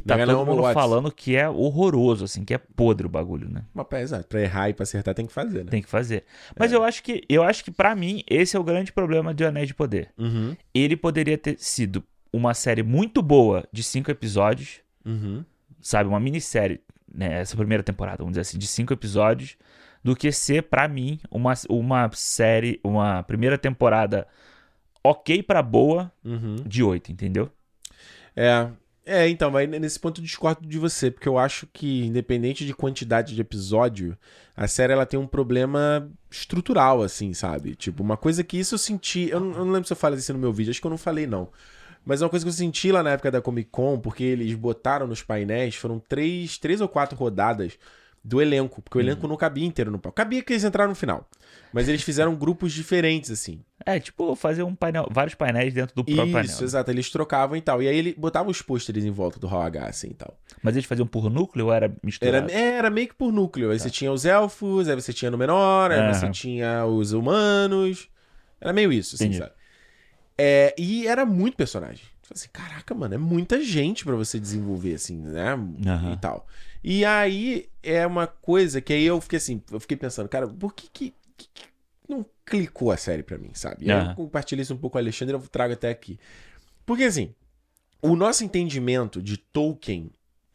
Que 0.00 0.06
tá 0.08 0.14
é 0.16 0.24
todo 0.26 0.32
não, 0.36 0.46
mundo 0.46 0.62
Watts. 0.62 0.74
falando 0.74 1.10
que 1.12 1.36
é 1.36 1.48
horroroso, 1.48 2.24
assim, 2.24 2.44
que 2.44 2.54
é 2.54 2.58
podre 2.58 3.06
o 3.06 3.10
bagulho, 3.10 3.48
né? 3.48 3.62
Mas 3.74 3.86
pra, 3.86 4.00
exato, 4.00 4.26
pra 4.26 4.40
errar 4.40 4.68
e 4.70 4.74
pra 4.74 4.82
acertar 4.84 5.14
tem 5.14 5.26
que 5.26 5.32
fazer, 5.32 5.64
né? 5.64 5.70
Tem 5.70 5.82
que 5.82 5.88
fazer. 5.88 6.24
Mas 6.58 6.72
É. 6.72 6.76
eu 6.76 6.82
acho 6.84 7.02
que 7.02 7.22
eu 7.28 7.42
acho 7.42 7.64
que 7.64 7.70
para 7.70 7.94
mim 7.94 8.22
esse 8.28 8.56
é 8.56 8.60
o 8.60 8.64
grande 8.64 8.92
problema 8.92 9.32
de 9.34 9.44
Anéis 9.44 9.68
de 9.68 9.74
Poder. 9.74 10.10
Uhum. 10.18 10.56
Ele 10.74 10.96
poderia 10.96 11.36
ter 11.38 11.58
sido 11.58 12.02
uma 12.32 12.52
série 12.54 12.82
muito 12.82 13.22
boa 13.22 13.64
de 13.72 13.82
cinco 13.82 14.10
episódios, 14.10 14.80
Uhum. 15.04 15.44
sabe, 15.80 16.08
uma 16.08 16.20
minissérie, 16.20 16.80
né, 17.12 17.40
essa 17.40 17.56
primeira 17.56 17.82
temporada, 17.82 18.18
vamos 18.18 18.32
dizer 18.32 18.42
assim, 18.42 18.58
de 18.58 18.66
cinco 18.66 18.92
episódios, 18.92 19.56
do 20.04 20.14
que 20.14 20.30
ser 20.30 20.62
pra 20.64 20.86
mim 20.86 21.18
uma, 21.30 21.54
uma 21.68 22.10
série, 22.12 22.78
uma 22.84 23.22
primeira 23.22 23.56
temporada 23.56 24.26
ok 25.02 25.42
pra 25.42 25.62
boa 25.62 26.12
Uhum. 26.24 26.56
de 26.66 26.82
oito, 26.82 27.10
entendeu? 27.10 27.50
É. 28.34 28.68
É, 29.08 29.28
então, 29.28 29.52
mas 29.52 29.68
nesse 29.68 30.00
ponto 30.00 30.20
eu 30.20 30.24
discordo 30.24 30.66
de 30.66 30.78
você, 30.80 31.12
porque 31.12 31.28
eu 31.28 31.38
acho 31.38 31.68
que, 31.72 32.04
independente 32.04 32.66
de 32.66 32.74
quantidade 32.74 33.36
de 33.36 33.40
episódio, 33.40 34.18
a 34.56 34.66
série 34.66 34.92
ela 34.92 35.06
tem 35.06 35.18
um 35.18 35.28
problema 35.28 36.10
estrutural, 36.28 37.02
assim, 37.02 37.32
sabe? 37.32 37.76
Tipo, 37.76 38.02
uma 38.02 38.16
coisa 38.16 38.42
que 38.42 38.58
isso 38.58 38.74
eu 38.74 38.78
senti. 38.78 39.28
Eu 39.30 39.38
não, 39.38 39.52
eu 39.52 39.64
não 39.64 39.72
lembro 39.72 39.86
se 39.86 39.92
eu 39.92 39.96
falei 39.96 40.18
isso 40.18 40.32
no 40.32 40.40
meu 40.40 40.52
vídeo, 40.52 40.72
acho 40.72 40.80
que 40.80 40.86
eu 40.88 40.90
não 40.90 40.98
falei, 40.98 41.24
não. 41.24 41.48
Mas 42.04 42.20
é 42.20 42.24
uma 42.24 42.30
coisa 42.30 42.44
que 42.44 42.48
eu 42.48 42.52
senti 42.52 42.90
lá 42.90 43.00
na 43.00 43.10
época 43.10 43.30
da 43.30 43.40
Comic 43.40 43.70
Con, 43.70 44.00
porque 44.00 44.24
eles 44.24 44.52
botaram 44.54 45.06
nos 45.06 45.22
painéis, 45.22 45.76
foram 45.76 46.00
três, 46.00 46.58
três 46.58 46.80
ou 46.80 46.88
quatro 46.88 47.16
rodadas 47.16 47.78
do 48.24 48.42
elenco, 48.42 48.82
porque 48.82 48.98
o 48.98 49.00
elenco 49.00 49.28
não 49.28 49.36
cabia 49.36 49.64
inteiro 49.64 49.90
no 49.90 50.00
palco. 50.00 50.16
Cabia 50.16 50.42
que 50.42 50.52
eles 50.52 50.64
entraram 50.64 50.90
no 50.90 50.96
final. 50.96 51.28
Mas 51.72 51.88
eles 51.88 52.02
fizeram 52.02 52.34
grupos 52.34 52.72
diferentes, 52.72 53.30
assim. 53.30 53.60
É, 53.84 54.00
tipo, 54.00 54.34
fazer 54.34 54.62
um 54.62 54.74
painel, 54.74 55.06
vários 55.10 55.34
painéis 55.34 55.74
dentro 55.74 55.94
do 55.94 56.04
próprio 56.04 56.26
Isso, 56.26 56.32
painel. 56.32 56.64
exato. 56.64 56.90
Eles 56.90 57.10
trocavam 57.10 57.56
e 57.56 57.60
tal. 57.60 57.82
E 57.82 57.88
aí 57.88 57.96
ele 57.96 58.14
botava 58.16 58.48
os 58.50 58.62
pôsteres 58.62 59.04
em 59.04 59.10
volta 59.10 59.38
do 59.38 59.46
Hall 59.46 59.62
H, 59.62 59.86
assim 59.86 60.08
e 60.08 60.14
tal. 60.14 60.38
Mas 60.62 60.74
eles 60.74 60.86
faziam 60.86 61.06
por 61.06 61.28
núcleo 61.30 61.66
ou 61.66 61.72
era 61.72 61.94
misturado? 62.02 62.50
Era, 62.50 62.58
é, 62.58 62.78
era 62.78 62.90
meio 62.90 63.08
que 63.08 63.14
por 63.14 63.32
núcleo. 63.32 63.70
Aí 63.70 63.78
você 63.78 63.90
tinha 63.90 64.10
os 64.10 64.24
elfos, 64.24 64.88
aí 64.88 64.94
você 64.94 65.12
tinha 65.12 65.30
no 65.30 65.36
menor, 65.38 65.90
aí 65.90 65.98
Aham. 66.00 66.14
você 66.14 66.30
tinha 66.30 66.86
os 66.86 67.12
humanos. 67.12 68.08
Era 68.60 68.72
meio 68.72 68.92
isso, 68.92 69.14
assim, 69.16 69.26
Entendi. 69.26 69.38
sabe? 69.38 69.52
É, 70.38 70.74
e 70.78 71.06
era 71.06 71.24
muito 71.24 71.56
personagem. 71.56 72.04
Tipo 72.22 72.34
assim, 72.34 72.48
caraca, 72.52 72.94
mano, 72.94 73.14
é 73.14 73.18
muita 73.18 73.60
gente 73.62 74.04
pra 74.04 74.16
você 74.16 74.40
desenvolver, 74.40 74.94
assim, 74.94 75.16
né? 75.18 75.52
Aham. 75.86 76.12
E 76.12 76.16
tal. 76.16 76.46
E 76.82 77.04
aí 77.04 77.68
é 77.82 78.06
uma 78.06 78.26
coisa 78.26 78.80
que 78.80 78.92
aí 78.92 79.04
eu 79.04 79.20
fiquei 79.20 79.36
assim, 79.36 79.62
eu 79.70 79.78
fiquei 79.80 79.96
pensando, 79.96 80.28
cara, 80.28 80.46
por 80.48 80.74
que- 80.74 80.88
que 80.92 81.14
não 82.08 82.24
clicou 82.44 82.92
a 82.92 82.96
série 82.96 83.22
pra 83.22 83.36
mim, 83.38 83.50
sabe? 83.52 83.86
E 83.86 83.90
aí 83.90 83.98
Aham. 83.98 84.10
eu 84.10 84.14
compartilhei 84.16 84.62
isso 84.62 84.74
um 84.74 84.78
pouco 84.78 84.92
com 84.92 84.98
o 84.98 85.02
Alexandre, 85.02 85.34
eu 85.34 85.40
trago 85.40 85.72
até 85.72 85.90
aqui. 85.90 86.18
Porque 86.84 87.04
assim, 87.04 87.34
o 88.00 88.14
nosso 88.14 88.44
entendimento 88.44 89.20
de 89.20 89.36
Tolkien, 89.36 90.10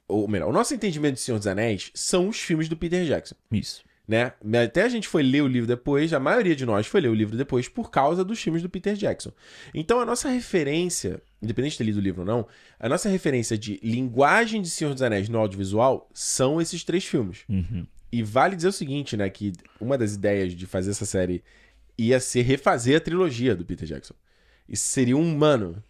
ou 0.07 0.27
melhor, 0.27 0.49
o 0.49 0.53
nosso 0.53 0.73
entendimento 0.73 1.15
de 1.15 1.21
Senhor 1.21 1.37
dos 1.37 1.47
Anéis 1.47 1.91
são 1.93 2.29
os 2.29 2.39
filmes 2.39 2.69
do 2.69 2.77
Peter 2.77 3.05
Jackson 3.05 3.35
Isso. 3.51 3.83
né? 4.07 4.33
Até 4.63 4.83
a 4.83 4.89
gente 4.89 5.07
foi 5.07 5.23
ler 5.23 5.41
o 5.41 5.47
livro 5.47 5.67
depois, 5.67 6.13
a 6.13 6.19
maioria 6.19 6.55
de 6.55 6.65
nós 6.65 6.87
foi 6.87 7.01
ler 7.01 7.09
o 7.09 7.13
livro 7.13 7.37
depois 7.37 7.67
por 7.67 7.91
causa 7.91 8.23
dos 8.23 8.41
filmes 8.41 8.61
do 8.61 8.69
Peter 8.69 8.93
Jackson. 8.95 9.31
Então 9.73 9.99
a 9.99 10.05
nossa 10.05 10.29
referência, 10.29 11.21
independente 11.41 11.73
de 11.73 11.77
ter 11.79 11.83
lido 11.83 11.97
o 11.97 12.01
livro 12.01 12.21
ou 12.21 12.27
não, 12.27 12.47
a 12.79 12.87
nossa 12.87 13.09
referência 13.09 13.57
de 13.57 13.79
linguagem 13.83 14.61
de 14.61 14.69
Senhor 14.69 14.93
dos 14.93 15.03
Anéis 15.03 15.27
no 15.27 15.37
audiovisual 15.39 16.09
são 16.13 16.61
esses 16.61 16.83
três 16.85 17.03
filmes. 17.05 17.39
Uhum. 17.49 17.85
E 18.11 18.21
vale 18.21 18.55
dizer 18.55 18.67
o 18.67 18.73
seguinte, 18.73 19.15
né, 19.15 19.29
que 19.29 19.53
uma 19.79 19.97
das 19.97 20.15
ideias 20.15 20.53
de 20.53 20.65
fazer 20.65 20.91
essa 20.91 21.05
série 21.05 21.43
ia 21.97 22.19
ser 22.19 22.41
refazer 22.41 22.97
a 22.97 23.01
trilogia 23.01 23.55
do 23.55 23.65
Peter 23.65 23.87
Jackson. 23.87 24.15
Isso 24.67 24.85
seria 24.87 25.15
um, 25.15 25.37
mano, 25.37 25.83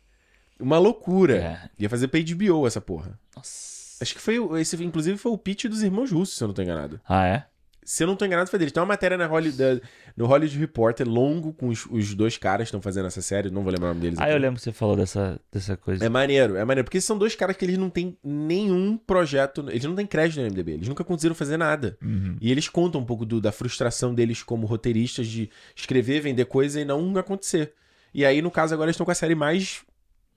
uma 0.59 0.77
loucura. 0.77 1.37
É. 1.37 1.69
Ia 1.79 1.89
fazer 1.89 2.07
pra 2.07 2.19
HBO 2.19 2.67
essa 2.67 2.81
porra. 2.81 3.19
Nossa. 3.35 3.71
Acho 4.01 4.15
que 4.15 4.21
foi, 4.21 4.37
esse 4.59 4.83
inclusive 4.83 5.17
foi 5.17 5.31
o 5.31 5.37
pitch 5.37 5.65
dos 5.65 5.83
irmãos 5.83 6.11
russos, 6.11 6.35
se 6.35 6.43
eu 6.43 6.47
não 6.47 6.55
tô 6.55 6.61
enganado. 6.61 6.99
Ah, 7.07 7.25
é? 7.27 7.45
Se 7.93 8.03
eu 8.03 8.07
não 8.07 8.15
tô 8.15 8.23
enganado, 8.25 8.49
foi 8.49 8.57
deles. 8.57 8.71
Tem 8.71 8.79
uma 8.81 8.87
matéria 8.87 9.17
na 9.17 9.25
Holly- 9.27 9.51
da- 9.51 9.81
no 10.15 10.25
Hollywood 10.25 10.57
Reporter, 10.57 11.05
longo, 11.07 11.51
com 11.51 11.67
os, 11.67 11.85
os 11.87 12.13
dois 12.15 12.37
caras 12.37 12.65
que 12.65 12.67
estão 12.69 12.81
fazendo 12.81 13.07
essa 13.07 13.21
série. 13.21 13.49
Não 13.49 13.63
vou 13.63 13.69
lembrar 13.71 13.87
o 13.87 13.89
nome 13.89 13.99
deles. 14.01 14.17
Ah, 14.17 14.23
aqui. 14.23 14.33
eu 14.33 14.37
lembro 14.37 14.55
que 14.59 14.63
você 14.63 14.71
falou 14.71 14.95
dessa, 14.95 15.37
dessa 15.51 15.75
coisa. 15.75 16.05
É 16.05 16.07
maneiro, 16.07 16.55
é 16.55 16.63
maneiro. 16.63 16.85
Porque 16.85 16.99
esses 16.99 17.07
são 17.07 17.17
dois 17.17 17.35
caras 17.35 17.57
que 17.57 17.65
eles 17.65 17.77
não 17.77 17.89
têm 17.89 18.17
nenhum 18.23 18.95
projeto. 18.97 19.65
Eles 19.69 19.83
não 19.83 19.93
têm 19.95 20.05
crédito 20.05 20.39
no 20.39 20.45
MDB. 20.47 20.71
Eles 20.73 20.87
nunca 20.87 21.03
conseguiram 21.03 21.35
fazer 21.35 21.57
nada. 21.57 21.97
Uhum. 22.01 22.37
E 22.39 22.49
eles 22.49 22.69
contam 22.69 23.01
um 23.01 23.05
pouco 23.05 23.25
do- 23.25 23.41
da 23.41 23.51
frustração 23.51 24.15
deles 24.15 24.41
como 24.41 24.65
roteiristas 24.67 25.27
de 25.27 25.49
escrever, 25.75 26.21
vender 26.21 26.45
coisa 26.45 26.79
e 26.79 26.85
não 26.85 27.17
acontecer. 27.17 27.73
E 28.13 28.23
aí, 28.23 28.41
no 28.41 28.49
caso, 28.51 28.73
agora 28.73 28.87
eles 28.87 28.93
estão 28.95 29.05
com 29.05 29.11
a 29.11 29.15
série 29.15 29.35
mais. 29.35 29.81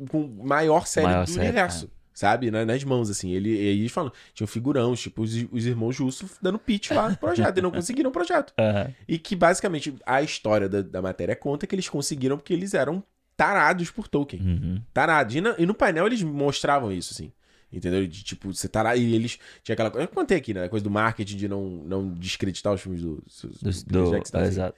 com 0.09 0.27
maior 0.43 0.89
série 0.89 1.07
Maior 1.07 1.25
do 1.25 1.31
série, 1.31 1.47
universo. 1.47 1.89
Sabe? 2.15 2.49
Na- 2.51 2.65
Nas 2.65 2.85
mãos, 2.85 3.11
assim. 3.11 3.33
Ele, 3.33 3.51
e 3.51 3.59
aí 3.71 3.81
eles 3.81 3.91
falam. 3.93 4.13
Tinham 4.33 4.47
figurões, 4.47 5.01
tipo, 5.01 5.21
os, 5.23 5.35
os 5.51 5.67
irmãos 5.67 5.97
Jusso 5.97 6.31
dando 6.41 6.59
pitch 6.61 6.93
lá 6.93 7.11
no 7.11 7.17
projeto. 7.17 7.59
e 7.59 7.61
não 7.61 7.73
conseguiram 7.73 8.09
o 8.11 8.13
projeto. 8.13 8.53
Aham. 8.59 8.95
E 9.09 9.19
que 9.19 9.35
basicamente 9.35 9.93
a 10.07 10.23
história 10.23 10.69
da, 10.69 10.81
da 10.81 11.03
matéria 11.03 11.35
conta 11.35 11.67
que 11.67 11.75
eles 11.75 11.89
conseguiram 11.89 12.37
porque 12.39 12.53
eles 12.53 12.73
eram 12.73 13.03
tarados 13.37 13.91
por 13.91 14.07
Tolkien. 14.07 14.41
Uhum. 14.41 14.81
Tarados. 14.93 15.35
E, 15.35 15.41
na- 15.41 15.57
e 15.59 15.67
no 15.67 15.75
painel 15.75 16.07
eles 16.07 16.23
mostravam 16.23 16.93
isso, 16.93 17.13
assim. 17.13 17.33
Entendeu? 17.73 18.07
De 18.07 18.23
tipo, 18.23 18.55
você 18.55 18.69
tarado. 18.69 18.97
E 19.01 19.13
eles. 19.17 19.37
Tinha 19.65 19.75
aquela 19.75 19.91
coisa. 19.91 20.05
Eu 20.05 20.09
contei 20.09 20.37
aqui, 20.39 20.55
né? 20.55 20.63
A 20.67 20.69
coisa 20.69 20.85
do 20.85 20.91
marketing 20.91 21.37
de 21.37 21.49
não, 21.49 21.63
não 21.69 22.15
descreditar 22.15 22.73
os 22.73 22.81
filmes 22.81 23.03
do. 23.03 23.17
do, 23.17 23.49
Do, 23.49 23.59
Peter 23.59 23.83
do- 23.87 24.11
Jackson, 24.13 24.37
assim. 24.39 24.47
exato. 24.47 24.77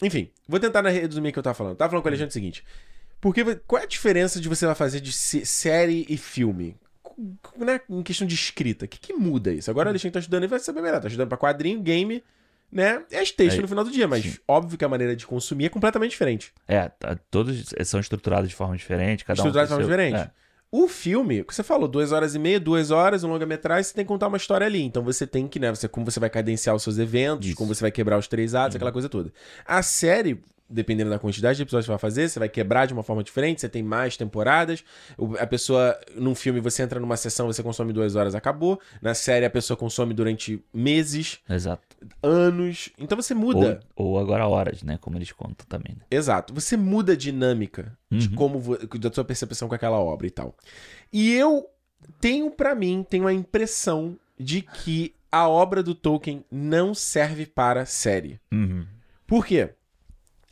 Enfim, 0.00 0.30
vou 0.48 0.60
tentar 0.60 0.82
resumir 0.88 1.30
o 1.30 1.32
que 1.32 1.38
eu 1.40 1.42
tava 1.42 1.54
falando. 1.54 1.76
Tava 1.76 1.90
falando 1.90 2.02
com 2.02 2.08
o 2.08 2.10
Alexandre 2.10 2.30
o 2.30 2.32
seguinte. 2.32 2.64
Porque 3.22 3.42
qual 3.66 3.80
é 3.80 3.84
a 3.84 3.88
diferença 3.88 4.38
de 4.40 4.48
você 4.48 4.66
vai 4.66 4.74
fazer 4.74 5.00
de 5.00 5.12
série 5.12 6.04
e 6.08 6.16
filme? 6.18 6.76
Né? 7.56 7.80
Em 7.88 8.02
questão 8.02 8.26
de 8.26 8.34
escrita. 8.34 8.84
O 8.84 8.88
que, 8.88 8.98
que 8.98 9.12
muda 9.12 9.52
isso? 9.52 9.70
Agora 9.70 9.88
o 9.88 9.90
Alexandre 9.90 10.12
tá 10.14 10.18
estudando 10.18 10.44
e 10.44 10.48
vai 10.48 10.58
saber 10.58 10.82
melhor. 10.82 11.00
Tá 11.00 11.06
estudando 11.06 11.28
pra 11.28 11.38
quadrinho, 11.38 11.80
game, 11.80 12.22
né? 12.70 13.04
É 13.10 13.22
texto 13.24 13.58
É, 13.58 13.62
no 13.62 13.68
final 13.68 13.84
do 13.84 13.90
dia, 13.92 14.08
mas 14.08 14.24
sim. 14.24 14.34
óbvio 14.48 14.76
que 14.76 14.84
a 14.84 14.88
maneira 14.88 15.14
de 15.14 15.24
consumir 15.26 15.66
é 15.66 15.68
completamente 15.68 16.10
diferente. 16.10 16.52
É, 16.66 16.88
tá- 16.88 17.16
todos 17.30 17.72
são 17.84 18.00
estruturados 18.00 18.48
de 18.48 18.54
forma 18.56 18.76
diferente, 18.76 19.24
cada 19.24 19.38
Estruturados 19.38 19.68
de 19.68 19.74
um. 19.74 19.76
forma 19.78 19.88
com 19.88 19.96
seu- 19.96 20.06
diferente. 20.10 20.28
É. 20.38 20.42
O 20.74 20.88
filme, 20.88 21.42
o 21.42 21.44
que 21.44 21.54
você 21.54 21.62
falou, 21.62 21.86
duas 21.86 22.12
horas 22.12 22.34
e 22.34 22.38
meia, 22.38 22.58
duas 22.58 22.90
horas, 22.90 23.22
um 23.22 23.28
longa-metragem, 23.28 23.84
você 23.84 23.92
tem 23.94 24.04
que 24.06 24.08
contar 24.08 24.26
uma 24.28 24.38
história 24.38 24.66
ali. 24.66 24.82
Então 24.82 25.02
você 25.04 25.26
tem 25.26 25.46
que, 25.46 25.60
né, 25.60 25.68
você, 25.70 25.86
como 25.86 26.10
você 26.10 26.18
vai 26.18 26.30
cadenciar 26.30 26.74
os 26.74 26.82
seus 26.82 26.96
eventos, 26.98 27.52
como 27.52 27.74
você 27.74 27.82
vai 27.82 27.90
quebrar 27.92 28.16
os 28.18 28.26
três 28.26 28.54
atos, 28.54 28.74
aquela 28.76 28.90
coisa 28.90 29.06
toda. 29.06 29.30
A 29.66 29.82
série, 29.82 30.42
dependendo 30.72 31.10
da 31.10 31.18
quantidade 31.18 31.56
de 31.56 31.62
episódios 31.62 31.84
que 31.84 31.88
você 31.88 31.92
vai 31.92 31.98
fazer, 31.98 32.28
você 32.28 32.38
vai 32.38 32.48
quebrar 32.48 32.86
de 32.86 32.92
uma 32.92 33.02
forma 33.02 33.22
diferente, 33.22 33.60
você 33.60 33.68
tem 33.68 33.82
mais 33.82 34.16
temporadas. 34.16 34.82
A 35.38 35.46
pessoa, 35.46 35.98
num 36.16 36.34
filme, 36.34 36.60
você 36.60 36.82
entra 36.82 36.98
numa 36.98 37.16
sessão, 37.16 37.46
você 37.46 37.62
consome 37.62 37.92
duas 37.92 38.16
horas, 38.16 38.34
acabou. 38.34 38.80
Na 39.00 39.14
série, 39.14 39.44
a 39.44 39.50
pessoa 39.50 39.76
consome 39.76 40.14
durante 40.14 40.64
meses, 40.72 41.38
Exato. 41.48 41.82
anos. 42.22 42.90
Então 42.98 43.16
você 43.20 43.34
muda. 43.34 43.80
Ou, 43.94 44.06
ou 44.12 44.18
agora 44.18 44.46
horas, 44.48 44.82
né? 44.82 44.98
Como 45.00 45.16
eles 45.18 45.30
contam 45.32 45.66
também. 45.68 45.94
Né? 45.96 46.02
Exato. 46.10 46.54
Você 46.54 46.76
muda 46.76 47.12
a 47.12 47.16
dinâmica 47.16 47.96
de 48.10 48.28
Uhum. 48.28 48.34
como 48.34 48.58
vo- 48.58 48.78
da 48.98 49.12
sua 49.12 49.24
percepção 49.24 49.68
com 49.68 49.74
aquela 49.74 49.98
obra 49.98 50.26
e 50.26 50.30
tal. 50.30 50.56
E 51.12 51.32
eu 51.32 51.66
tenho 52.20 52.50
pra 52.50 52.74
mim, 52.74 53.04
tenho 53.08 53.26
a 53.26 53.32
impressão 53.32 54.18
de 54.38 54.62
que 54.62 55.14
a 55.30 55.48
obra 55.48 55.82
do 55.82 55.94
Tolkien 55.94 56.44
não 56.50 56.94
serve 56.94 57.46
para 57.46 57.86
série. 57.86 58.40
Uhum. 58.52 58.84
Por 59.26 59.46
quê? 59.46 59.70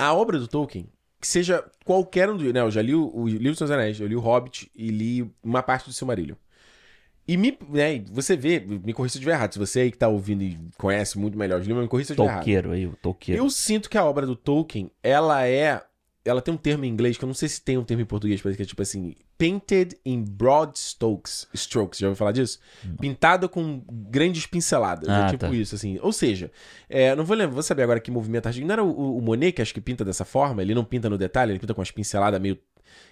A 0.01 0.15
obra 0.15 0.39
do 0.39 0.49
Tolkien, 0.49 0.87
que 1.21 1.27
seja 1.27 1.65
qualquer 1.85 2.31
um 2.31 2.37
dos, 2.37 2.53
né, 2.53 2.61
eu 2.61 2.71
já 2.71 2.81
li 2.81 2.95
o, 2.95 3.11
o 3.15 3.29
livro 3.29 3.59
dos 3.59 3.71
Anéis, 3.71 4.01
eu 4.01 4.07
li 4.07 4.17
o 4.17 4.21
Hobbit 4.21 4.71
e 4.75 4.89
li 4.89 5.31
uma 5.43 5.63
parte 5.63 5.87
do 5.87 5.93
Silmarillion. 5.93 6.37
E 7.29 7.37
me, 7.37 7.57
né, 7.69 8.03
você 8.11 8.37
vê, 8.37 8.59
me 8.59 8.93
corrija 8.93 9.13
se 9.13 9.19
eu 9.19 9.21
estiver 9.21 9.33
errado, 9.33 9.53
se 9.53 9.59
você 9.59 9.81
aí 9.81 9.91
que 9.93 9.99
tá 9.99 10.09
ouvindo 10.09 10.43
e 10.43 10.59
conhece 10.77 11.19
muito 11.19 11.39
melhor 11.39 11.61
os 11.61 11.67
livros, 11.67 11.85
me 11.85 11.89
corrija 11.89 12.09
se 12.09 12.13
eu 12.13 12.25
estiver 12.25 12.29
errado. 12.29 12.73
Aí, 12.73 12.87
o 12.87 12.97
toqueiro. 12.97 13.41
Eu 13.41 13.49
sinto 13.51 13.89
que 13.89 13.97
a 13.97 14.05
obra 14.05 14.27
do 14.27 14.35
Tolkien, 14.35 14.91
ela 15.03 15.47
é. 15.47 15.81
Ela 16.25 16.43
tem 16.43 16.53
um 16.53 16.57
termo 16.57 16.85
em 16.85 16.89
inglês 16.89 17.17
que 17.17 17.25
eu 17.25 17.29
não 17.29 17.35
sei 17.35 17.49
se 17.49 17.63
tem 17.63 17.79
um 17.79 17.85
termo 17.85 18.03
em 18.03 18.07
português, 18.07 18.43
que 18.43 18.49
é 18.49 18.65
tipo 18.65 18.83
assim: 18.83 19.15
painted 19.41 19.97
in 20.05 20.23
broad 20.23 20.79
strokes. 20.79 21.49
Strokes, 21.55 21.99
já 21.99 22.07
ouviu 22.09 22.17
falar 22.17 22.33
disso? 22.33 22.59
Pintada 23.01 23.49
com 23.49 23.83
grandes 23.89 24.47
pinceladas. 24.47 25.09
Ah, 25.09 25.27
é 25.27 25.31
tipo 25.31 25.47
tá. 25.47 25.51
isso, 25.55 25.75
assim. 25.75 25.99
Ou 26.03 26.13
seja, 26.13 26.51
é, 26.89 27.17
não 27.17 27.25
vou 27.25 27.35
lembrar, 27.37 27.55
vou 27.55 27.63
saber 27.63 27.83
agora 27.83 27.99
que 27.99 28.11
movimento 28.11 28.47
artístico. 28.47 28.67
Não 28.69 28.73
era 28.75 28.85
o, 28.85 29.17
o 29.17 29.23
Monet 29.23 29.53
que 29.53 29.63
acho 29.63 29.73
que 29.73 29.81
pinta 29.81 30.05
dessa 30.05 30.25
forma? 30.27 30.61
Ele 30.61 30.75
não 30.75 30.85
pinta 30.85 31.09
no 31.09 31.17
detalhe, 31.17 31.53
ele 31.53 31.59
pinta 31.59 31.73
com 31.73 31.81
as 31.81 31.91
pinceladas 31.91 32.39
meio. 32.41 32.57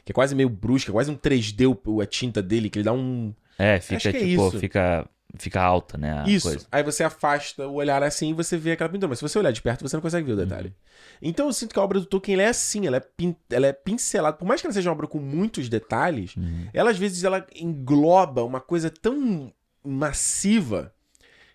que 0.05 0.13
é 0.13 0.15
quase 0.15 0.35
meio 0.35 0.51
brusca, 0.51 0.93
quase 0.93 1.11
um 1.11 1.17
3D 1.17 1.67
o- 1.87 2.01
a 2.03 2.07
tinta 2.07 2.43
dele, 2.43 2.69
que 2.69 2.79
ele 2.79 2.85
dá 2.85 2.93
um. 2.93 3.33
É, 3.59 3.81
fica 3.81 4.11
é 4.11 4.13
tipo, 4.13 4.47
isso. 4.49 4.59
fica, 4.61 5.09
fica 5.37 5.61
alta, 5.61 5.99
né? 5.99 6.25
Isso. 6.27 6.49
coisa. 6.49 6.67
Aí 6.73 6.83
você 6.83 7.05
afasta 7.05 7.67
o 7.67 7.75
olhar 7.75 8.03
assim 8.03 8.31
e 8.31 8.33
você 8.33 8.57
vê 8.57 8.73
aquela 8.73 8.89
pintura. 8.89 9.09
Mas 9.09 9.19
se 9.19 9.23
você 9.23 9.39
olhar 9.39 9.51
de 9.51 9.61
perto, 9.61 9.87
você 9.87 9.97
não 9.97 10.01
consegue 10.01 10.27
ver 10.27 10.33
o 10.33 10.37
detalhe. 10.37 10.75
Então 11.21 11.47
eu 11.47 11.53
sinto 11.53 11.73
que 11.73 11.79
a 11.79 11.83
obra 11.83 12.01
do 12.01 12.07
Tolkien 12.07 12.41
é 12.41 12.49
assim, 12.49 12.87
ela 12.87 12.97
é, 12.97 13.01
pin... 13.01 13.37
ela 13.51 13.67
é 13.67 13.73
pincelada. 13.73 14.37
Por 14.37 14.47
mais 14.47 14.61
que 14.61 14.67
ela 14.67 14.75
seja 14.75 14.89
uma 14.89 14.95
obra 14.95 15.07
com 15.07 15.19
muitos 15.19 15.69
detalhes, 15.69 16.35
ela 16.73 16.91
às 16.91 16.99
vezes 16.99 17.25
ela 17.25 17.47
engloba 17.55 18.43
uma 18.45 18.61
coisa 18.61 18.91
tão 18.91 19.53
massiva 19.85 20.95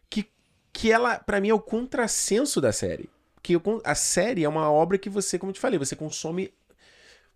que, 0.09 0.27
que 0.71 0.91
ela, 0.91 1.17
pra 1.17 1.41
mim, 1.41 1.49
é 1.49 1.53
o 1.53 1.59
contrassenso 1.59 2.61
da 2.61 2.71
série. 2.71 3.09
Que 3.41 3.53
eu 3.53 3.81
a 3.83 3.95
série 3.95 4.43
é 4.43 4.49
uma 4.49 4.71
obra 4.71 4.97
que 4.97 5.09
você, 5.09 5.37
como 5.39 5.49
eu 5.49 5.53
te 5.53 5.59
falei, 5.59 5.77
você 5.77 5.95
consome 5.95 6.53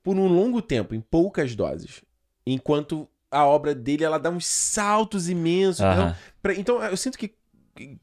por 0.03 0.15
um 0.15 0.27
longo 0.27 0.61
tempo, 0.61 0.95
em 0.95 1.01
poucas 1.01 1.55
doses. 1.55 2.01
Enquanto 2.45 3.09
a 3.31 3.45
obra 3.45 3.73
dele, 3.75 4.03
ela 4.03 4.17
dá 4.17 4.29
uns 4.29 4.45
saltos 4.45 5.29
imensos. 5.29 5.79
Então, 5.79 5.91
Aham. 5.91 6.15
Pra- 6.41 6.53
então, 6.55 6.83
eu 6.83 6.97
sinto 6.97 7.17
que, 7.17 7.33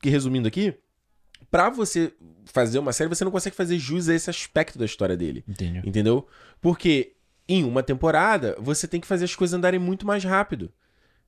que, 0.01 0.09
resumindo 0.11 0.47
aqui, 0.49 0.75
pra 1.51 1.71
você 1.71 2.13
fazer 2.47 2.79
uma 2.79 2.93
série, 2.93 3.09
você 3.09 3.25
não 3.25 3.33
consegue 3.33 3.57
fazer 3.57 3.79
jus 3.79 4.09
a 4.09 4.15
esse 4.15 4.29
aspecto 4.31 4.79
da 4.79 4.85
história 4.85 5.17
dele. 5.17 5.45
Entendi. 5.49 5.81
Entendeu? 5.85 6.27
Porque 6.61 7.13
em 7.49 7.65
uma 7.65 7.83
temporada, 7.83 8.57
você 8.59 8.87
tem 8.89 9.01
que 9.01 9.07
fazer 9.07 9.25
as 9.25 9.35
coisas 9.35 9.55
andarem 9.55 9.79
muito 9.81 10.07
mais 10.07 10.25
rápido. 10.25 10.71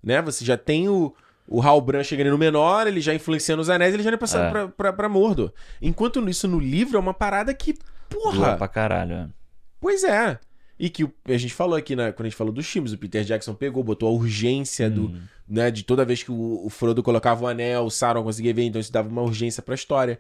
Né? 0.03 0.21
Você 0.23 0.45
já 0.45 0.57
tem 0.57 0.89
o, 0.89 1.15
o 1.49 1.61
Halbrand 1.63 2.05
chegando 2.05 2.31
no 2.31 2.39
menor, 2.39 2.87
ele 2.87 3.01
já 3.01 3.15
influenciando 3.15 3.61
os 3.63 3.69
anéis, 3.71 3.93
ele 3.95 4.03
já 4.03 4.11
ia 4.11 4.19
passando 4.19 4.45
É. 4.45 4.51
pra, 4.51 4.69
pra, 4.69 4.93
pra 4.93 5.09
Mordor. 5.09 5.53
Enquanto 5.81 6.27
isso 6.29 6.47
no 6.47 6.59
livro 6.61 6.97
é 6.97 7.01
uma 7.01 7.15
parada 7.15 7.53
que, 7.53 7.73
Dura 7.73 8.23
porra, 8.23 8.57
pra 8.57 8.69
caralho. 8.69 9.15
é. 9.15 9.29
pois 9.81 10.05
é. 10.05 10.39
E 10.79 10.91
que 10.91 11.09
a 11.27 11.37
gente 11.39 11.55
falou 11.55 11.75
aqui, 11.77 11.97
né, 11.97 12.13
quando 12.13 12.27
a 12.27 12.29
gente 12.29 12.37
falou 12.37 12.53
dos 12.53 12.67
filmes, 12.67 12.93
o 12.93 12.99
Peter 12.99 13.25
Jackson 13.25 13.55
pegou, 13.55 13.83
botou 13.83 14.09
a 14.09 14.13
urgência 14.13 14.91
do, 14.91 15.07
Hum. 15.07 15.21
né, 15.49 15.71
de 15.71 15.83
toda 15.83 16.05
vez 16.05 16.23
que 16.23 16.31
o, 16.31 16.67
o 16.67 16.69
Frodo 16.69 17.03
colocava 17.03 17.45
o 17.45 17.49
anel, 17.49 17.85
o 17.85 17.91
Sauron 17.91 18.23
conseguia 18.23 18.53
ver, 18.53 18.65
então 18.65 18.81
isso 18.81 18.93
dava 18.93 19.09
uma 19.09 19.23
urgência 19.23 19.63
pra 19.63 19.75
história. 19.75 20.19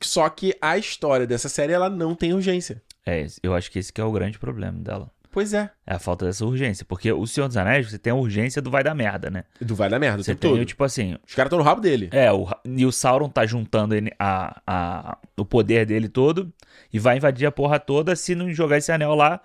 Só 0.00 0.28
que 0.28 0.54
a 0.60 0.76
história 0.78 1.26
dessa 1.26 1.48
série, 1.48 1.72
ela 1.72 1.88
não 1.90 2.14
tem 2.14 2.32
urgência. 2.32 2.82
É, 3.04 3.26
eu 3.42 3.54
acho 3.54 3.70
que 3.70 3.78
esse 3.78 3.92
que 3.92 4.00
é 4.00 4.04
o 4.04 4.12
grande 4.12 4.38
problema 4.38 4.78
dela. 4.78 5.10
Pois 5.30 5.52
é. 5.52 5.70
É 5.86 5.94
a 5.94 5.98
falta 5.98 6.24
dessa 6.24 6.44
urgência. 6.46 6.84
Porque 6.88 7.12
o 7.12 7.26
Senhor 7.26 7.46
dos 7.46 7.56
Anéis, 7.58 7.90
você 7.90 7.98
tem 7.98 8.10
a 8.10 8.16
urgência 8.16 8.62
do 8.62 8.70
vai 8.70 8.82
dar 8.82 8.94
merda, 8.94 9.28
né? 9.30 9.44
Do 9.60 9.74
vai 9.74 9.88
da 9.90 9.98
merda 9.98 10.22
Você 10.22 10.34
tem, 10.34 10.50
todo. 10.50 10.64
tipo 10.64 10.82
assim, 10.82 11.16
Os 11.26 11.34
caras 11.34 11.48
estão 11.48 11.58
no 11.58 11.64
rabo 11.64 11.80
dele. 11.82 12.08
É, 12.10 12.32
o, 12.32 12.48
e 12.64 12.86
o 12.86 12.90
Sauron 12.92 13.28
tá 13.28 13.44
juntando 13.44 13.94
a, 14.18 14.60
a- 14.66 15.18
o 15.36 15.44
poder 15.44 15.84
dele 15.84 16.08
todo 16.08 16.50
e 16.90 16.98
vai 16.98 17.18
invadir 17.18 17.46
a 17.46 17.52
porra 17.52 17.78
toda 17.78 18.16
se 18.16 18.34
não 18.34 18.50
jogar 18.52 18.78
esse 18.78 18.90
anel 18.90 19.14
lá 19.14 19.40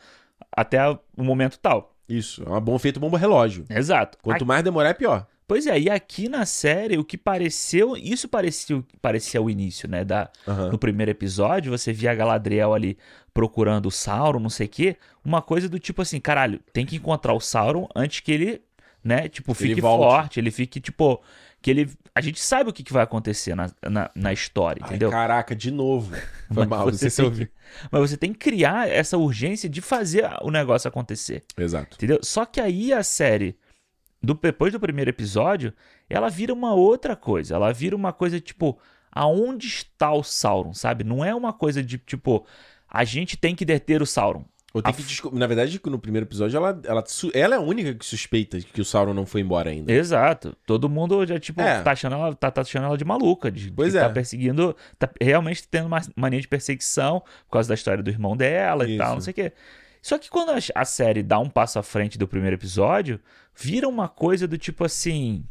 até 0.56 0.90
o 0.90 1.24
momento 1.24 1.58
tal. 1.60 1.96
Isso, 2.08 2.44
é 2.44 2.50
uma 2.50 2.60
bom 2.60 2.78
feito 2.78 3.00
bomba 3.00 3.18
relógio. 3.18 3.66
Exato. 3.70 4.18
Quanto 4.22 4.46
mais 4.46 4.64
demorar, 4.64 4.90
é 4.90 4.94
pior. 4.94 5.28
Pois 5.48 5.68
é, 5.68 5.78
e 5.78 5.90
aqui 5.90 6.30
na 6.30 6.46
série, 6.46 6.98
o 6.98 7.04
que 7.04 7.18
pareceu. 7.18 7.98
Isso 7.98 8.30
parecia, 8.30 8.82
parecia 9.02 9.42
o 9.42 9.50
início, 9.50 9.90
né? 9.90 10.06
Da, 10.06 10.30
Aham. 10.48 10.70
No 10.70 10.78
primeiro 10.78 11.12
episódio, 11.12 11.72
você 11.72 11.92
via 11.92 12.12
a 12.12 12.16
Galadriel 12.16 12.74
ali 12.74 12.98
procurando 13.34 13.88
o 13.88 13.92
Sauron, 13.92 14.40
não 14.40 14.50
sei 14.50 14.68
o 14.68 14.70
quê. 14.70 14.98
Uma 15.24 15.42
coisa 15.42 15.68
do 15.68 15.78
tipo 15.78 16.02
assim, 16.02 16.22
caralho, 16.22 16.62
tem 16.72 16.86
que 16.86 16.96
encontrar 16.96 17.34
o 17.34 17.40
Sauron 17.42 17.88
antes 17.94 18.22
que 18.22 18.32
ele, 18.32 18.62
né, 19.04 19.28
tipo, 19.30 19.54
fique 19.54 19.82
volte. 19.82 20.02
forte, 20.04 20.40
ele 20.40 20.52
fique, 20.52 20.80
tipo. 20.80 21.22
Que 21.62 21.70
ele. 21.70 21.92
A 22.16 22.22
gente 22.22 22.40
sabe 22.42 22.70
o 22.72 22.74
que, 22.74 22.82
que 22.84 22.92
vai 22.92 23.04
acontecer 23.04 23.54
na, 23.56 23.70
na, 23.88 24.10
na 24.16 24.34
história, 24.34 24.82
Ai, 24.84 24.90
entendeu? 24.90 25.12
caraca, 25.12 25.56
de 25.56 25.70
novo. 25.70 26.12
Foi 26.52 26.66
Mas 26.66 26.68
mal, 26.68 26.86
você 26.86 27.08
se 27.10 27.18
tem 27.18 27.26
eu 27.26 27.30
ouvi. 27.30 27.46
que- 27.46 27.52
Mas 27.92 28.02
você 28.10 28.18
tem 28.18 28.34
que 28.34 28.40
criar 28.40 28.90
essa 28.90 29.16
urgência 29.18 29.70
de 29.70 29.80
fazer 29.80 30.28
o 30.42 30.50
negócio 30.50 30.88
acontecer. 30.88 31.44
Exato. 31.56 31.98
Entendeu? 31.98 32.20
Só 32.24 32.46
que 32.46 32.60
aí 32.60 32.92
a 32.92 33.04
série, 33.04 33.56
do- 34.24 34.34
depois 34.34 34.74
do 34.74 34.80
primeiro 34.80 35.12
episódio, 35.12 35.72
ela 36.10 36.30
vira 36.30 36.52
uma 36.52 36.74
outra 36.74 37.16
coisa. 37.16 37.54
Ela 37.56 37.72
vira 37.72 37.96
uma 37.96 38.12
coisa 38.12 38.40
tipo, 38.40 38.80
aonde 39.12 39.68
está 39.68 40.12
o 40.12 40.24
Sauron, 40.24 40.74
sabe? 40.74 41.04
Não 41.04 41.24
é 41.24 41.34
uma 41.36 41.54
coisa 41.54 41.84
de 41.84 42.00
tipo, 42.00 42.44
a 42.90 43.04
gente 43.04 43.38
tem 43.38 43.56
que 43.56 43.66
deter 43.66 44.02
o 44.02 44.06
Sauron. 44.08 44.44
Ou 44.74 44.82
tem 44.82 44.92
A 44.92 44.96
que 44.96 45.36
Na 45.36 45.48
verdade, 45.48 45.82
no 45.86 46.00
primeiro 46.00 46.26
episódio, 46.26 46.56
ela, 46.56 46.80
ela, 46.86 47.04
ela 47.34 47.56
é 47.56 47.58
a 47.58 47.62
única 47.62 47.94
que 47.94 48.06
suspeita 48.06 48.60
que 48.60 48.80
o 48.80 48.86
Sauron 48.86 49.14
não 49.14 49.26
foi 49.26 49.42
embora 49.42 49.70
ainda. 49.70 49.92
Exato. 49.92 50.56
Todo 50.66 50.88
mundo 50.88 51.26
já, 51.26 51.38
tipo, 51.40 51.62
É. 51.62 51.82
tá, 51.82 51.92
achando 51.92 52.16
ela, 52.16 52.34
tá, 52.34 52.50
tá 52.50 52.62
achando 52.62 52.86
ela 52.86 52.98
de 52.98 53.04
maluca. 53.04 53.52
De, 53.52 53.72
Pois 53.72 53.92
que 53.92 53.98
é. 53.98 54.02
Tá 54.02 54.10
perseguindo. 54.10 54.76
Tá 54.98 55.10
realmente 55.20 55.68
tendo 55.68 55.88
uma 55.88 56.00
mania 56.16 56.40
de 56.40 56.48
perseguição 56.48 57.20
por 57.46 57.54
causa 57.54 57.68
da 57.68 57.76
história 57.76 58.02
do 58.02 58.10
irmão 58.10 58.38
dela 58.38 58.86
e 58.88 58.92
Isso. 58.92 58.98
tal, 58.98 59.14
não 59.16 59.22
sei 59.22 59.32
o 59.32 59.36
quê. 59.36 59.52
Só 60.02 60.18
que 60.18 60.30
quando 60.30 60.52
a 60.74 60.86
série 60.86 61.22
dá 61.22 61.38
um 61.38 61.50
passo 61.50 61.78
à 61.78 61.84
frente 61.84 62.18
do 62.18 62.28
primeiro 62.28 62.56
episódio, 62.56 63.20
vira 63.56 63.88
uma 63.88 64.08
coisa 64.08 64.48
do 64.48 64.58
tipo 64.58 64.84
assim. 64.84 65.46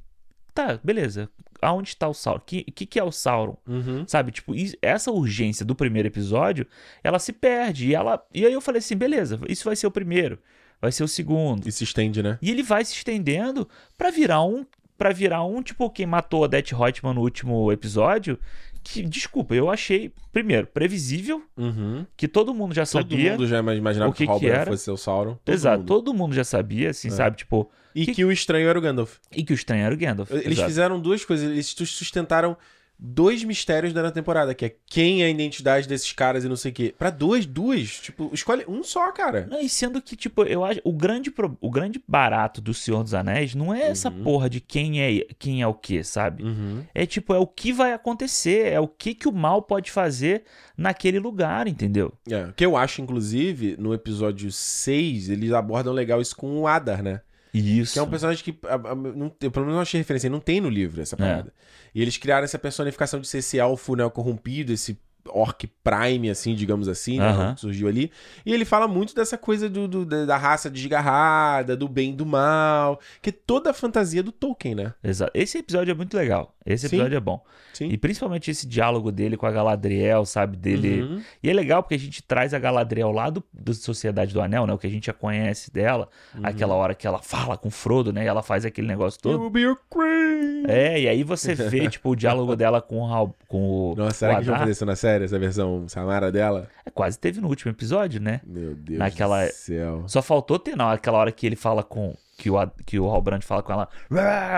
Tá, 0.54 0.78
beleza. 0.82 1.28
Aonde 1.62 1.90
está 1.90 2.08
o 2.08 2.14
Sauron? 2.14 2.40
O 2.40 2.44
que, 2.44 2.64
que, 2.64 2.86
que 2.86 2.98
é 2.98 3.04
o 3.04 3.12
Sauron? 3.12 3.56
Uhum. 3.66 4.04
Sabe? 4.06 4.32
Tipo, 4.32 4.52
essa 4.80 5.10
urgência 5.10 5.64
do 5.64 5.74
primeiro 5.74 6.08
episódio, 6.08 6.66
ela 7.04 7.18
se 7.18 7.32
perde. 7.32 7.88
E, 7.88 7.94
ela, 7.94 8.24
e 8.34 8.46
aí 8.46 8.52
eu 8.52 8.60
falei 8.60 8.78
assim: 8.78 8.96
beleza, 8.96 9.38
isso 9.48 9.64
vai 9.64 9.76
ser 9.76 9.86
o 9.86 9.90
primeiro, 9.90 10.38
vai 10.80 10.90
ser 10.90 11.04
o 11.04 11.08
segundo. 11.08 11.68
E 11.68 11.72
se 11.72 11.84
estende, 11.84 12.22
né? 12.22 12.38
E 12.40 12.50
ele 12.50 12.62
vai 12.62 12.84
se 12.84 12.94
estendendo 12.94 13.68
pra 13.96 14.10
virar 14.10 14.42
um. 14.42 14.64
para 14.96 15.12
virar 15.12 15.44
um, 15.44 15.62
tipo, 15.62 15.88
quem 15.90 16.06
matou 16.06 16.44
a 16.44 16.46
Death 16.46 16.72
Reutemann 16.72 17.14
no 17.14 17.20
último 17.20 17.70
episódio. 17.70 18.38
Que, 18.82 19.02
desculpa, 19.02 19.54
eu 19.54 19.70
achei, 19.70 20.10
primeiro, 20.32 20.66
previsível, 20.66 21.42
Uhum. 21.56 22.06
que 22.16 22.26
todo 22.26 22.54
mundo 22.54 22.74
já 22.74 22.84
Todo 22.86 23.02
sabia. 23.10 23.32
mundo 23.32 23.46
já 23.46 23.58
imaginava 23.58 24.10
o 24.10 24.14
que 24.14 24.24
que 24.24 24.30
o 24.30 24.32
Halbrand 24.32 24.50
era. 24.52 24.70
fosse 24.70 24.90
o 24.90 24.96
Sauron. 24.96 25.34
Todo 25.44 25.54
Exato, 25.54 25.78
mundo. 25.80 25.86
todo 25.88 26.14
mundo 26.14 26.34
já 26.34 26.44
sabia, 26.44 26.90
assim, 26.90 27.10
sabe? 27.10 27.36
Tipo, 27.36 27.70
E 27.94 28.06
que- 28.06 28.14
que... 28.14 28.24
o 28.24 28.32
estranho 28.32 28.68
era 28.68 28.78
o 28.78 28.82
Gandalf. 28.82 29.16
e 29.36 29.44
que 29.44 29.52
o 29.52 29.54
estranho 29.54 29.84
era 29.84 29.94
o 29.94 29.98
Gandalf. 29.98 30.30
Eles 30.30 30.46
exato. 30.52 30.68
fizeram 30.68 30.98
duas 31.00 31.24
coisas. 31.24 31.50
Eles 31.50 31.66
sustentaram 31.66 32.56
dois 33.02 33.42
mistérios 33.42 33.92
da 33.94 34.10
temporada, 34.10 34.54
que 34.54 34.66
é 34.66 34.76
quem 34.86 35.22
é 35.22 35.26
a 35.26 35.30
identidade 35.30 35.88
desses 35.88 36.12
caras 36.12 36.44
e 36.44 36.48
não 36.48 36.56
sei 36.56 36.70
o 36.70 36.74
quê. 36.74 36.94
Pra 36.98 37.08
duas, 37.08 37.46
duas. 37.46 37.88
Tipo, 38.00 38.30
escolhe 38.32 38.64
um 38.68 38.82
só, 38.82 39.10
cara. 39.10 39.46
Não, 39.50 39.58
e 39.60 39.68
sendo 39.68 40.02
que, 40.02 40.14
tipo, 40.14 40.42
eu 40.44 40.64
acho. 40.64 40.80
O 40.84 40.92
grande, 40.92 41.30
pro- 41.30 41.56
o 41.60 41.70
grande 41.70 42.02
barato 42.06 42.60
do 42.60 42.74
Senhor 42.74 43.02
dos 43.02 43.14
Anéis 43.14 43.54
não 43.54 43.72
é 43.74 43.82
essa 43.88 44.10
Uhum. 44.10 44.22
porra 44.22 44.50
de 44.50 44.60
quem 44.60 45.00
é 45.00 45.26
quem 45.38 45.62
é 45.62 45.66
o 45.66 45.72
que, 45.74 46.04
sabe? 46.04 46.42
Uhum. 46.42 46.84
É 46.94 47.06
tipo, 47.06 47.32
é 47.32 47.38
o 47.38 47.46
que 47.46 47.72
vai 47.72 47.92
acontecer, 47.92 48.66
é 48.72 48.78
o 48.80 48.86
que, 48.88 49.14
que 49.14 49.28
o 49.28 49.32
mal 49.32 49.62
pode 49.62 49.90
fazer 49.90 50.44
naquele 50.76 51.18
lugar, 51.18 51.66
entendeu? 51.68 52.12
É, 52.30 52.44
o 52.44 52.52
que 52.52 52.64
eu 52.66 52.76
acho, 52.76 53.00
inclusive, 53.00 53.76
no 53.78 53.94
episódio 53.94 54.50
6, 54.52 55.30
eles 55.30 55.52
abordam 55.52 55.92
legal 55.92 56.20
isso 56.20 56.36
com 56.36 56.58
o 56.60 56.66
Adar, 56.66 57.02
né? 57.02 57.20
Isso. 57.52 57.92
Que 57.94 57.98
é 57.98 58.02
um 58.02 58.08
personagem 58.10 58.44
que, 58.44 58.56
a- 58.66 58.74
a- 58.74 58.94
não, 58.94 59.34
eu 59.40 59.50
pelo 59.50 59.64
menos 59.66 59.74
não 59.76 59.82
achei 59.82 59.98
referência, 60.00 60.30
não 60.30 60.40
tem 60.40 60.60
no 60.60 60.68
livro 60.68 61.00
essa 61.02 61.16
parada. 61.16 61.52
E 61.94 62.00
eles 62.00 62.16
criaram 62.16 62.44
essa 62.44 62.58
personificação 62.58 63.20
de 63.20 63.26
ser 63.26 63.38
esse 63.38 63.58
elfo 63.58 63.96
né, 63.96 64.08
corrompido, 64.10 64.72
esse 64.72 64.98
orc 65.28 65.66
prime, 65.82 66.30
assim, 66.30 66.54
digamos 66.54 66.88
assim, 66.88 67.18
né, 67.18 67.52
que 67.54 67.60
surgiu 67.60 67.88
ali. 67.88 68.10
E 68.44 68.52
ele 68.52 68.64
fala 68.64 68.86
muito 68.88 69.14
dessa 69.14 69.36
coisa 69.38 69.68
do, 69.68 69.86
do- 69.88 70.04
da 70.26 70.36
raça 70.36 70.68
desgarrada, 70.70 71.76
do 71.76 71.88
bem 71.88 72.10
e 72.10 72.14
do 72.14 72.26
mal, 72.26 73.00
que 73.22 73.30
é 73.30 73.32
toda 73.32 73.70
a 73.70 73.74
fantasia 73.74 74.22
do 74.22 74.32
Tolkien, 74.32 74.74
né? 74.74 74.94
Exato. 75.02 75.30
Esse 75.34 75.58
episódio 75.58 75.90
é 75.92 75.94
muito 75.94 76.16
legal. 76.16 76.54
Esse 76.64 76.88
Sim. 76.88 76.96
episódio 76.96 77.16
é 77.16 77.20
bom. 77.20 77.42
Sim. 77.72 77.88
E 77.88 77.96
principalmente 77.96 78.50
esse 78.50 78.66
diálogo 78.66 79.10
dele 79.10 79.36
com 79.36 79.46
a 79.46 79.50
Galadriel, 79.50 80.24
sabe? 80.26 80.56
Dele. 80.56 81.02
Uhum. 81.02 81.22
E 81.42 81.48
é 81.48 81.52
legal 81.52 81.82
porque 81.82 81.94
a 81.94 81.98
gente 81.98 82.22
traz 82.22 82.52
a 82.52 82.58
Galadriel 82.58 83.10
lá 83.10 83.30
do, 83.30 83.42
do 83.52 83.72
Sociedade 83.72 84.32
do 84.34 84.40
Anel, 84.40 84.66
né? 84.66 84.72
O 84.72 84.78
que 84.78 84.86
a 84.86 84.90
gente 84.90 85.06
já 85.06 85.12
conhece 85.12 85.72
dela. 85.72 86.08
Uhum. 86.34 86.40
Aquela 86.44 86.74
hora 86.74 86.94
que 86.94 87.06
ela 87.06 87.20
fala 87.22 87.56
com 87.56 87.68
o 87.68 87.70
Frodo, 87.70 88.12
né? 88.12 88.24
E 88.24 88.26
ela 88.26 88.42
faz 88.42 88.64
aquele 88.64 88.86
negócio 88.86 89.18
todo. 89.20 89.40
will 89.40 89.50
be 89.50 89.60
your 89.60 89.78
queen. 89.90 90.64
É, 90.68 91.00
e 91.00 91.08
aí 91.08 91.22
você 91.24 91.54
vê, 91.54 91.88
tipo, 91.88 92.10
o 92.10 92.16
diálogo 92.16 92.54
dela 92.54 92.82
com 92.82 93.00
o, 93.02 93.34
com 93.48 93.92
o. 93.92 93.94
Nossa, 93.96 94.10
o 94.10 94.14
será 94.14 94.32
que 94.34 94.36
eles 94.38 94.46
vão 94.46 94.54
Adar. 94.54 94.60
fazer 94.66 94.72
isso 94.72 94.86
na 94.86 94.96
série, 94.96 95.09
essa 95.20 95.38
versão 95.38 95.88
Samara 95.88 96.30
dela? 96.30 96.68
É, 96.84 96.90
quase 96.90 97.18
teve 97.18 97.40
no 97.40 97.48
último 97.48 97.70
episódio, 97.72 98.20
né? 98.20 98.40
Meu 98.46 98.74
Deus 98.74 98.98
Naquela- 98.98 99.46
do 99.46 99.52
céu. 99.52 100.04
Só 100.06 100.20
faltou 100.22 100.58
ter, 100.58 100.76
não, 100.76 100.88
aquela 100.90 101.18
hora 101.18 101.32
que 101.32 101.46
ele 101.46 101.56
fala 101.56 101.82
com. 101.82 102.14
Que 102.38 102.48
o, 102.50 102.56
que 102.86 102.98
o 102.98 103.06
Halbrand 103.06 103.42
fala 103.42 103.62
com 103.62 103.72
ela. 103.72 103.88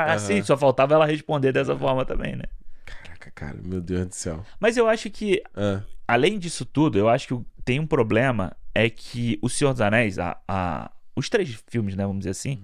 Assim, 0.09 0.35
Aham. 0.37 0.45
só 0.45 0.57
faltava 0.57 0.95
ela 0.95 1.05
responder 1.07 1.53
dessa 1.53 1.77
forma 1.77 2.05
também, 2.05 2.37
né? 2.37 2.45
Caraca, 2.85 3.31
cara, 3.35 3.57
meu 3.65 3.81
Deus 3.81 4.07
do 4.07 4.15
céu. 4.15 4.45
Mas 4.61 4.77
eu 4.77 4.87
acho 4.89 5.11
que 5.11 5.43
Ah, 5.57 5.81
além 6.07 6.39
disso 6.39 6.65
tudo, 6.65 6.97
eu 6.99 7.09
acho 7.09 7.27
que 7.29 7.45
tem 7.65 7.81
um 7.81 7.87
problema 7.87 8.55
é 8.75 8.89
que 8.89 9.39
O 9.43 9.49
Senhor 9.49 9.73
dos 9.73 9.81
Anéis, 9.81 10.19
a, 10.19 10.39
a- 10.47 10.91
os 11.17 11.29
três 11.29 11.61
filmes, 11.69 11.95
né, 11.97 12.05
vamos 12.05 12.21
dizer 12.21 12.31
assim, 12.31 12.63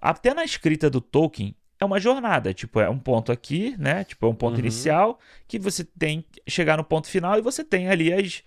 até 0.00 0.34
na 0.34 0.44
escrita 0.44 0.90
do 0.90 1.00
Tolkien 1.00 1.54
é 1.80 1.84
uma 1.84 1.98
jornada, 1.98 2.52
tipo, 2.52 2.78
é 2.80 2.88
um 2.90 2.98
ponto 2.98 3.32
aqui, 3.32 3.74
né, 3.78 4.04
tipo, 4.04 4.26
é 4.26 4.28
um 4.28 4.34
ponto 4.34 4.54
Uhum. 4.54 4.60
inicial 4.60 5.18
que 5.48 5.58
você 5.58 5.82
tem 5.82 6.24
que 6.30 6.42
chegar 6.50 6.76
no 6.76 6.84
ponto 6.84 7.08
final 7.08 7.38
e 7.38 7.42
você 7.42 7.64
tem 7.64 7.88
ali 7.88 8.12
as, 8.12 8.42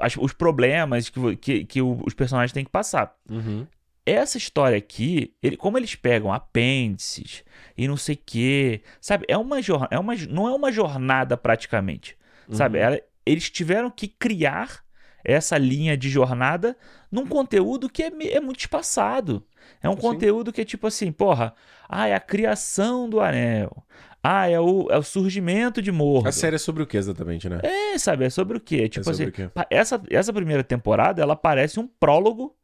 as- 0.00 0.16
os 0.16 0.32
problemas 0.32 1.08
que, 1.10 1.36
que, 1.36 1.64
que 1.64 1.82
os 1.82 2.14
personagens 2.14 2.52
têm 2.52 2.64
que 2.64 2.70
passar. 2.70 3.14
uhum. 3.30 3.66
Essa 4.06 4.38
história 4.38 4.78
aqui, 4.78 5.34
ele, 5.42 5.56
como 5.58 5.76
eles 5.78 5.94
pegam 5.94 6.32
apêndices 6.32 7.44
e 7.76 7.86
não 7.86 7.96
sei 7.98 8.14
o 8.14 8.18
que, 8.24 8.80
sabe? 9.00 9.24
É 9.28 9.36
uma, 9.36 9.58
é 9.90 9.98
uma 9.98 10.14
não 10.28 10.48
é 10.48 10.52
uma 10.54 10.72
jornada 10.72 11.36
praticamente, 11.36 12.16
sabe? 12.50 12.78
Uhum. 12.78 12.84
Ela- 12.84 13.00
eles 13.26 13.50
tiveram 13.50 13.90
que 13.90 14.08
criar 14.08 14.82
essa 15.22 15.58
linha 15.58 15.96
de 15.98 16.08
jornada 16.08 16.76
num 17.12 17.26
conteúdo 17.26 17.90
que 17.90 18.02
é, 18.02 18.10
é 18.32 18.40
muito 18.40 18.60
espaçado. 18.60 19.46
É 19.82 19.88
um 19.88 19.94
Sim. 19.94 20.00
conteúdo 20.00 20.52
que 20.52 20.60
é 20.60 20.64
tipo 20.64 20.86
assim, 20.86 21.10
porra, 21.12 21.54
ah, 21.88 22.06
é 22.08 22.14
a 22.14 22.20
criação 22.20 23.08
do 23.08 23.20
anel. 23.20 23.84
Ah, 24.22 24.48
é 24.48 24.60
o, 24.60 24.86
é 24.90 24.98
o 24.98 25.02
surgimento 25.02 25.80
de 25.80 25.90
Mordor. 25.90 26.28
A 26.28 26.32
série 26.32 26.56
é 26.56 26.58
sobre 26.58 26.82
o 26.82 26.86
que 26.86 26.96
exatamente, 26.96 27.48
né? 27.48 27.58
É, 27.62 27.96
sabe? 27.98 28.24
É 28.26 28.30
sobre 28.30 28.58
o 28.58 28.60
quê? 28.60 28.88
Tipo 28.88 29.04
sobre 29.04 29.22
assim, 29.24 29.30
o 29.30 29.32
quê? 29.32 29.50
essa, 29.70 30.02
essa 30.10 30.32
primeira 30.32 30.62
temporada, 30.62 31.22
ela 31.22 31.34
parece 31.34 31.80
um 31.80 31.86
prólogo 31.86 32.54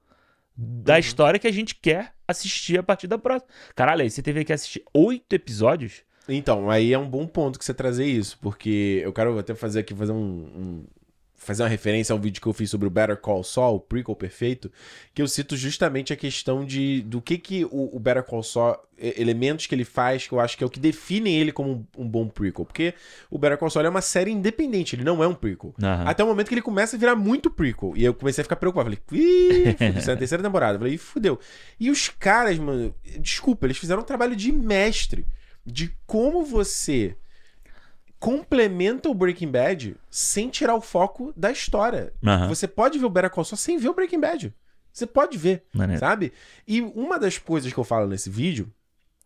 da 0.56 0.94
Uhum. 0.94 0.98
história 1.00 1.38
que 1.38 1.46
a 1.46 1.52
gente 1.52 1.74
quer 1.74 2.12
assistir 2.26 2.78
a 2.78 2.82
partir 2.82 3.06
da 3.06 3.18
próxima. 3.18 3.50
Caralho, 3.74 4.02
aí 4.02 4.10
você 4.10 4.22
teve 4.22 4.44
que 4.44 4.52
assistir 4.52 4.82
oito 4.94 5.32
episódios? 5.34 6.02
Então, 6.28 6.68
aí 6.70 6.92
é 6.92 6.98
um 6.98 7.08
bom 7.08 7.26
ponto 7.26 7.58
que 7.58 7.64
você 7.64 7.72
trazer 7.72 8.04
isso, 8.06 8.38
porque 8.40 9.00
eu 9.04 9.12
quero 9.12 9.38
até 9.38 9.54
fazer 9.54 9.80
aqui, 9.80 9.94
fazer 9.94 10.12
um, 10.12 10.16
um- 10.16 10.86
fazer 11.46 11.62
uma 11.62 11.68
referência 11.68 12.12
ao 12.12 12.18
vídeo 12.18 12.42
que 12.42 12.46
eu 12.46 12.52
fiz 12.52 12.68
sobre 12.68 12.86
o 12.86 12.90
Better 12.90 13.16
Call 13.16 13.44
Saul, 13.44 13.76
o 13.76 13.80
prequel 13.80 14.16
perfeito, 14.16 14.70
que 15.14 15.22
eu 15.22 15.28
cito 15.28 15.56
justamente 15.56 16.12
a 16.12 16.16
questão 16.16 16.64
de 16.64 17.02
do 17.02 17.22
que 17.22 17.38
que 17.38 17.64
o, 17.66 17.96
o 17.96 18.00
Better 18.00 18.24
Call 18.24 18.42
Saul, 18.42 18.76
elementos 18.98 19.66
que 19.66 19.74
ele 19.74 19.84
faz, 19.84 20.26
que 20.26 20.32
eu 20.32 20.40
acho 20.40 20.56
que 20.58 20.64
é 20.64 20.66
o 20.66 20.70
que 20.70 20.80
define 20.80 21.32
ele 21.32 21.52
como 21.52 21.86
um, 21.96 22.02
um 22.02 22.08
bom 22.08 22.26
prequel, 22.28 22.64
porque 22.64 22.94
o 23.30 23.38
Better 23.38 23.56
Call 23.58 23.70
Saul 23.70 23.86
é 23.86 23.88
uma 23.88 24.00
série 24.00 24.30
independente, 24.30 24.96
ele 24.96 25.04
não 25.04 25.22
é 25.22 25.28
um 25.28 25.34
prequel. 25.34 25.74
Aham. 25.80 26.04
Até 26.06 26.24
o 26.24 26.26
momento 26.26 26.48
que 26.48 26.54
ele 26.54 26.62
começa 26.62 26.96
a 26.96 26.98
virar 26.98 27.14
muito 27.14 27.48
prequel. 27.50 27.92
E 27.96 28.04
eu 28.04 28.12
comecei 28.12 28.42
a 28.42 28.44
ficar 28.44 28.56
preocupado. 28.56 28.90
Falei, 28.90 28.98
ih, 29.12 29.72
fudeu, 29.78 29.98
isso 29.98 30.10
é 30.10 30.14
a 30.14 30.16
terceira 30.16 30.42
temporada. 30.42 30.78
Falei, 30.78 30.98
fudeu. 30.98 31.38
E 31.78 31.90
os 31.90 32.08
caras, 32.08 32.58
mano, 32.58 32.94
desculpa, 33.20 33.66
eles 33.66 33.78
fizeram 33.78 34.02
um 34.02 34.04
trabalho 34.04 34.34
de 34.34 34.50
mestre 34.50 35.26
de 35.64 35.92
como 36.06 36.44
você 36.44 37.16
complementa 38.26 39.08
o 39.08 39.14
Breaking 39.14 39.52
Bad 39.52 39.96
sem 40.10 40.50
tirar 40.50 40.74
o 40.74 40.80
foco 40.80 41.32
da 41.36 41.52
história. 41.52 42.12
Aham. 42.26 42.48
Você 42.48 42.66
pode 42.66 42.98
ver 42.98 43.04
o 43.04 43.10
Better 43.10 43.30
Call 43.30 43.44
Saul 43.44 43.56
sem 43.56 43.78
ver 43.78 43.88
o 43.88 43.94
Breaking 43.94 44.18
Bad. 44.18 44.52
Você 44.92 45.06
pode 45.06 45.38
ver, 45.38 45.62
Maneiro. 45.72 46.00
sabe? 46.00 46.32
E 46.66 46.80
uma 46.80 47.20
das 47.20 47.38
coisas 47.38 47.72
que 47.72 47.78
eu 47.78 47.84
falo 47.84 48.08
nesse 48.08 48.28
vídeo 48.28 48.68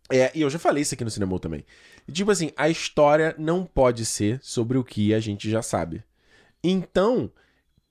é, 0.07 0.31
e 0.35 0.41
eu 0.41 0.49
já 0.51 0.59
falei 0.59 0.83
isso 0.83 0.93
aqui 0.93 1.03
no 1.03 1.09
cinema 1.09 1.39
também. 1.39 1.65
Tipo 2.11 2.29
assim, 2.29 2.51
a 2.55 2.69
história 2.69 3.33
não 3.39 3.65
pode 3.65 4.05
ser 4.05 4.39
sobre 4.43 4.77
o 4.77 4.83
que 4.83 5.15
a 5.15 5.19
gente 5.19 5.49
já 5.49 5.63
sabe. 5.63 6.03
Então, 6.63 7.31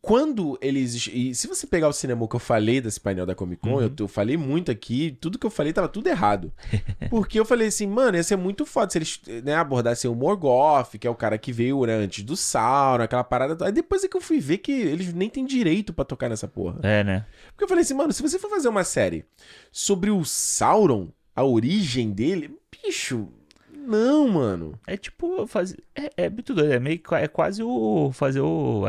quando 0.03 0.59
eles. 0.63 1.09
E 1.13 1.35
se 1.35 1.47
você 1.47 1.67
pegar 1.67 1.87
o 1.89 1.93
cinema 1.93 2.27
que 2.27 2.35
eu 2.35 2.41
falei 2.41 2.81
desse 2.81 2.99
painel 2.99 3.27
da 3.27 3.35
Comic 3.35 3.61
Con, 3.61 3.75
Uhum. 3.75 3.83
eu, 3.83 3.93
eu 4.01 4.09
falei 4.09 4.37
muito 4.37 4.71
aqui, 4.71 5.17
tudo 5.21 5.39
que 5.39 5.47
eu 5.47 5.51
falei 5.51 5.73
tava 5.73 5.89
tudo 5.89 6.07
errado. 6.09 6.53
Porque 7.11 7.39
eu 7.39 7.45
falei 7.45 7.69
assim, 7.69 7.87
mano, 7.87 8.17
ia 8.17 8.23
ser 8.23 8.37
muito 8.37 8.65
foda 8.65 8.91
se 8.91 8.99
eles 8.99 9.21
né, 9.45 9.55
abordassem 9.55 10.11
o 10.11 10.15
Morgoth, 10.15 10.97
que 10.99 11.07
é 11.07 11.11
o 11.11 11.15
cara 11.15 11.37
que 11.37 11.53
veio 11.53 11.85
né, 11.85 11.95
antes 11.95 12.25
do 12.25 12.37
Sauron, 12.37 13.05
aquela 13.05 13.23
parada. 13.25 13.65
Aí 13.67 13.73
depois 13.73 14.03
é 14.03 14.09
que 14.09 14.17
eu 14.17 14.21
fui 14.23 14.41
ver 14.41 14.59
que 14.59 14.73
eles 14.73 15.13
nem 15.13 15.29
têm 15.29 15.45
direito 15.45 15.93
pra 15.93 16.05
tocar 16.05 16.29
nessa 16.31 16.49
porra. 16.49 16.79
É, 16.83 17.05
né? 17.05 17.27
Porque 17.51 17.65
eu 17.65 17.69
falei 17.69 17.83
assim, 17.83 17.95
mano, 17.95 18.13
se 18.13 18.23
você 18.23 18.39
for 18.39 18.49
fazer 18.49 18.69
uma 18.69 18.85
série 18.85 19.25
sobre 19.71 20.11
o 20.11 20.25
Sauron, 20.25 21.09
a 21.37 21.45
origem 21.45 22.11
dele, 22.11 22.57
bicho, 22.85 23.29
não, 23.73 24.29
mano. 24.29 24.79
É 24.87 24.97
tipo 24.97 25.47
fazer. 25.47 25.79
É, 25.95 26.25
é 26.25 26.31
muito 26.31 26.55
doido. 26.55 26.73
É 26.73 26.79
meio 26.81 26.99
que- 26.99 27.15
é 27.15 27.27
quase 27.29 27.63
o. 27.63 28.11
fazer 28.13 28.41
o. 28.41 28.85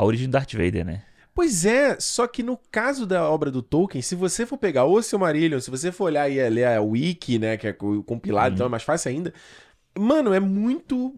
a- 0.00 0.04
origem 0.04 0.28
do 0.28 0.32
Darth 0.32 0.52
Vader, 0.52 0.84
né? 0.84 1.02
Pois 1.34 1.64
é, 1.64 1.98
só 2.00 2.26
que 2.26 2.42
no 2.42 2.58
caso 2.70 3.06
da 3.06 3.28
obra 3.30 3.50
do 3.50 3.62
Tolkien, 3.62 4.02
se 4.02 4.14
você 4.14 4.44
for 4.44 4.58
pegar 4.58 4.84
o 4.84 5.00
Silmarillion, 5.00 5.60
se 5.60 5.70
você 5.70 5.92
for 5.92 6.04
olhar 6.06 6.28
e 6.30 6.48
ler 6.50 6.66
a 6.66 6.82
wiki, 6.82 7.38
né, 7.38 7.56
que 7.56 7.68
é 7.68 7.72
compilado, 7.72 8.54
então 8.54 8.66
é 8.66 8.68
mais 8.68 8.82
fácil 8.82 9.10
ainda. 9.10 9.32
Mano, 9.98 10.32
é 10.34 10.40
muito 10.40 11.14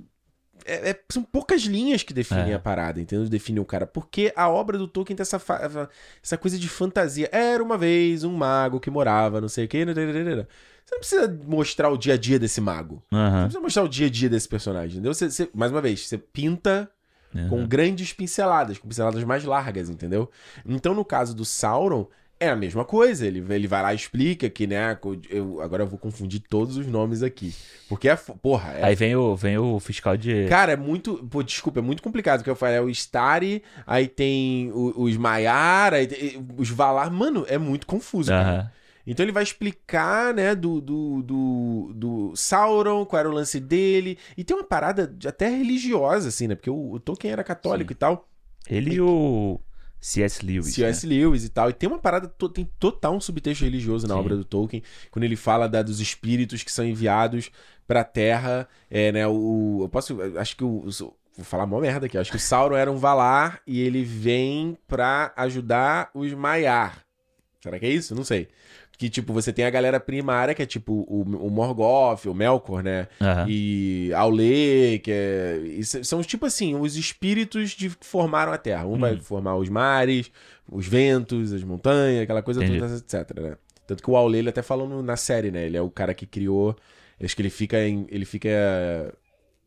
é- 0.64 0.90
é- 0.90 1.00
são 1.10 1.24
poucas 1.24 1.62
linhas 1.62 2.04
que 2.04 2.14
definem 2.14 2.52
É. 2.52 2.54
a 2.54 2.58
parada, 2.58 3.00
entendeu? 3.00 3.28
Definem 3.28 3.60
o 3.60 3.64
cara. 3.64 3.84
Porque 3.84 4.32
a 4.36 4.48
obra 4.48 4.78
do 4.78 4.86
Tolkien 4.86 5.16
tem 5.16 5.22
essa, 5.22 5.40
essa 6.22 6.38
coisa 6.38 6.56
de 6.56 6.68
fantasia. 6.68 7.28
Era 7.32 7.60
uma 7.60 7.76
vez 7.76 8.22
um 8.22 8.32
mago 8.32 8.78
que 8.78 8.88
morava, 8.88 9.40
não 9.40 9.48
sei 9.48 9.64
o 9.64 9.68
quê. 9.68 9.84
Você 9.84 10.44
não 10.92 10.98
precisa 10.98 11.40
mostrar 11.46 11.88
o 11.88 11.96
dia 11.96 12.14
a 12.14 12.16
dia 12.16 12.38
desse 12.38 12.60
mago. 12.60 13.02
Você 13.10 13.16
não 13.16 13.40
precisa 13.42 13.60
mostrar 13.60 13.82
o 13.82 13.88
dia 13.88 14.06
a 14.06 14.10
dia 14.10 14.28
desse 14.28 14.48
personagem, 14.48 14.92
entendeu? 14.92 15.12
Você, 15.12 15.28
você- 15.28 15.50
mais 15.52 15.72
uma 15.72 15.80
vez, 15.80 16.06
você 16.06 16.16
pinta 16.16 16.88
com 17.48 17.66
grandes 17.66 18.12
pinceladas, 18.12 18.78
com 18.78 18.88
pinceladas 18.88 19.22
mais 19.24 19.44
largas, 19.44 19.88
entendeu? 19.88 20.30
Então, 20.66 20.94
no 20.94 21.04
caso 21.04 21.34
do 21.34 21.44
Sauron, 21.44 22.06
é 22.42 22.48
a 22.48 22.56
mesma 22.56 22.84
coisa. 22.84 23.26
Ele, 23.26 23.44
ele 23.50 23.68
vai 23.68 23.82
lá 23.82 23.92
e 23.92 23.96
explica 23.96 24.50
que, 24.50 24.66
né? 24.66 24.98
Eu, 25.30 25.60
agora 25.60 25.84
eu 25.84 25.86
vou 25.86 25.98
confundir 25.98 26.40
todos 26.40 26.76
os 26.76 26.86
nomes 26.86 27.22
aqui. 27.22 27.54
Porque 27.88 28.08
é. 28.08 28.16
Porra, 28.16 28.72
é 28.72 28.84
Aí 28.84 28.94
vem 28.96 29.14
o, 29.14 29.36
vem 29.36 29.56
o 29.58 29.78
fiscal 29.78 30.16
de. 30.16 30.46
Cara, 30.48 30.72
é 30.72 30.76
muito. 30.76 31.24
Pô, 31.30 31.42
desculpa, 31.42 31.78
é 31.78 31.82
muito 31.82 32.02
complicado. 32.02 32.40
Porque 32.40 32.50
eu 32.50 32.56
falei, 32.56 32.76
é 32.76 32.80
o 32.80 32.90
Stari, 32.90 33.62
aí 33.86 34.08
tem 34.08 34.72
os 34.74 35.16
Maiar, 35.16 35.94
aí 35.94 36.06
tem 36.06 36.44
os 36.56 36.68
Valar. 36.68 37.10
Mano, 37.10 37.46
é 37.48 37.58
muito 37.58 37.86
confuso, 37.86 38.30
cara. 38.30 38.72
Então 39.06 39.24
ele 39.24 39.32
vai 39.32 39.42
explicar, 39.42 40.32
né, 40.32 40.54
do, 40.54 40.80
do, 40.80 41.22
do, 41.22 41.92
do 41.94 42.32
Sauron, 42.36 43.04
qual 43.04 43.20
era 43.20 43.28
o 43.28 43.32
lance 43.32 43.58
dele. 43.58 44.18
E 44.36 44.44
tem 44.44 44.56
uma 44.56 44.64
parada 44.64 45.14
até 45.26 45.48
religiosa, 45.48 46.28
assim, 46.28 46.46
né? 46.48 46.54
Porque 46.54 46.70
o, 46.70 46.92
o 46.92 47.00
Tolkien 47.00 47.32
era 47.32 47.42
católico 47.42 47.92
e 47.92 47.94
tal. 47.96 48.28
Ele 48.68 48.94
e 48.94 49.00
o 49.00 49.60
C.S. 50.00 50.44
Lewis. 50.44 50.74
C.S. 50.74 51.06
Lewis 51.06 51.44
e 51.44 51.48
tal. 51.48 51.68
E 51.70 51.72
tem 51.72 51.88
uma 51.88 51.98
parada, 51.98 52.28
to- 52.28 52.48
tem 52.48 52.68
total 52.78 53.14
um 53.16 53.20
subtexto 53.20 53.64
religioso 53.64 54.06
na 54.06 54.14
Sim. 54.14 54.20
obra 54.20 54.36
do 54.36 54.44
Tolkien, 54.44 54.82
quando 55.10 55.24
ele 55.24 55.36
fala 55.36 55.68
da- 55.68 55.82
dos 55.82 56.00
espíritos 56.00 56.62
que 56.62 56.70
são 56.70 56.84
enviados 56.84 57.50
pra 57.86 58.04
Terra. 58.04 58.68
É, 58.90 59.10
né, 59.10 59.26
o, 59.26 59.80
eu 59.82 59.88
posso. 59.88 60.16
Acho 60.38 60.56
que 60.56 60.64
o. 60.64 60.86
o- 60.88 61.16
Vou 61.34 61.46
falar 61.46 61.64
mó 61.66 61.80
merda 61.80 62.04
aqui. 62.04 62.18
Acho 62.18 62.30
que 62.30 62.36
o 62.36 62.40
Sauron 62.40 62.76
era 62.76 62.92
um 62.92 62.98
Valar 62.98 63.62
e 63.66 63.80
ele 63.80 64.04
vem 64.04 64.76
pra 64.86 65.32
ajudar 65.34 66.10
os 66.14 66.30
Maiar. 66.34 67.02
Será 67.62 67.78
que 67.78 67.86
é 67.86 67.88
isso? 67.88 68.14
Não 68.14 68.22
sei. 68.22 68.48
Que, 69.02 69.10
tipo, 69.10 69.32
você 69.32 69.52
tem 69.52 69.64
a 69.64 69.70
galera 69.70 69.98
primária, 69.98 70.54
que 70.54 70.62
é 70.62 70.66
tipo 70.66 70.92
o, 71.08 71.22
o 71.22 71.50
Morgoth, 71.50 72.26
o 72.26 72.32
Melkor, 72.34 72.84
né? 72.84 73.08
Aham. 73.20 73.46
E 73.48 74.12
Aule, 74.14 75.00
que 75.02 75.10
é. 75.10 75.60
e 75.64 75.82
são 75.84 76.22
tipo 76.22 76.46
assim, 76.46 76.76
os 76.76 76.94
espíritos 76.94 77.70
de, 77.70 77.90
que 77.90 78.06
formaram 78.06 78.52
a 78.52 78.58
Terra. 78.58 78.86
Um 78.86 78.96
vai 79.00 79.14
Uhum. 79.14 79.20
formar 79.20 79.56
os 79.56 79.68
mares, 79.68 80.30
os 80.70 80.86
ventos, 80.86 81.52
as 81.52 81.64
montanhas, 81.64 82.22
aquela 82.22 82.42
coisa 82.42 82.62
Entendi. 82.62 82.78
toda, 82.78 82.94
etc. 82.94 83.40
Né? 83.40 83.56
Tanto 83.88 84.04
que 84.04 84.08
o 84.08 84.14
Aule, 84.16 84.38
ele 84.38 84.50
até 84.50 84.62
falou 84.62 84.88
no- 84.88 85.02
na 85.02 85.16
série, 85.16 85.50
né? 85.50 85.66
Ele 85.66 85.76
é 85.76 85.82
o 85.82 85.90
cara 85.90 86.14
que 86.14 86.24
criou. 86.26 86.76
Acho 87.20 87.34
que 87.34 87.42
ele 87.42 87.50
fica, 87.50 87.80
em- 87.84 88.06
ele 88.08 88.24
fica 88.24 88.48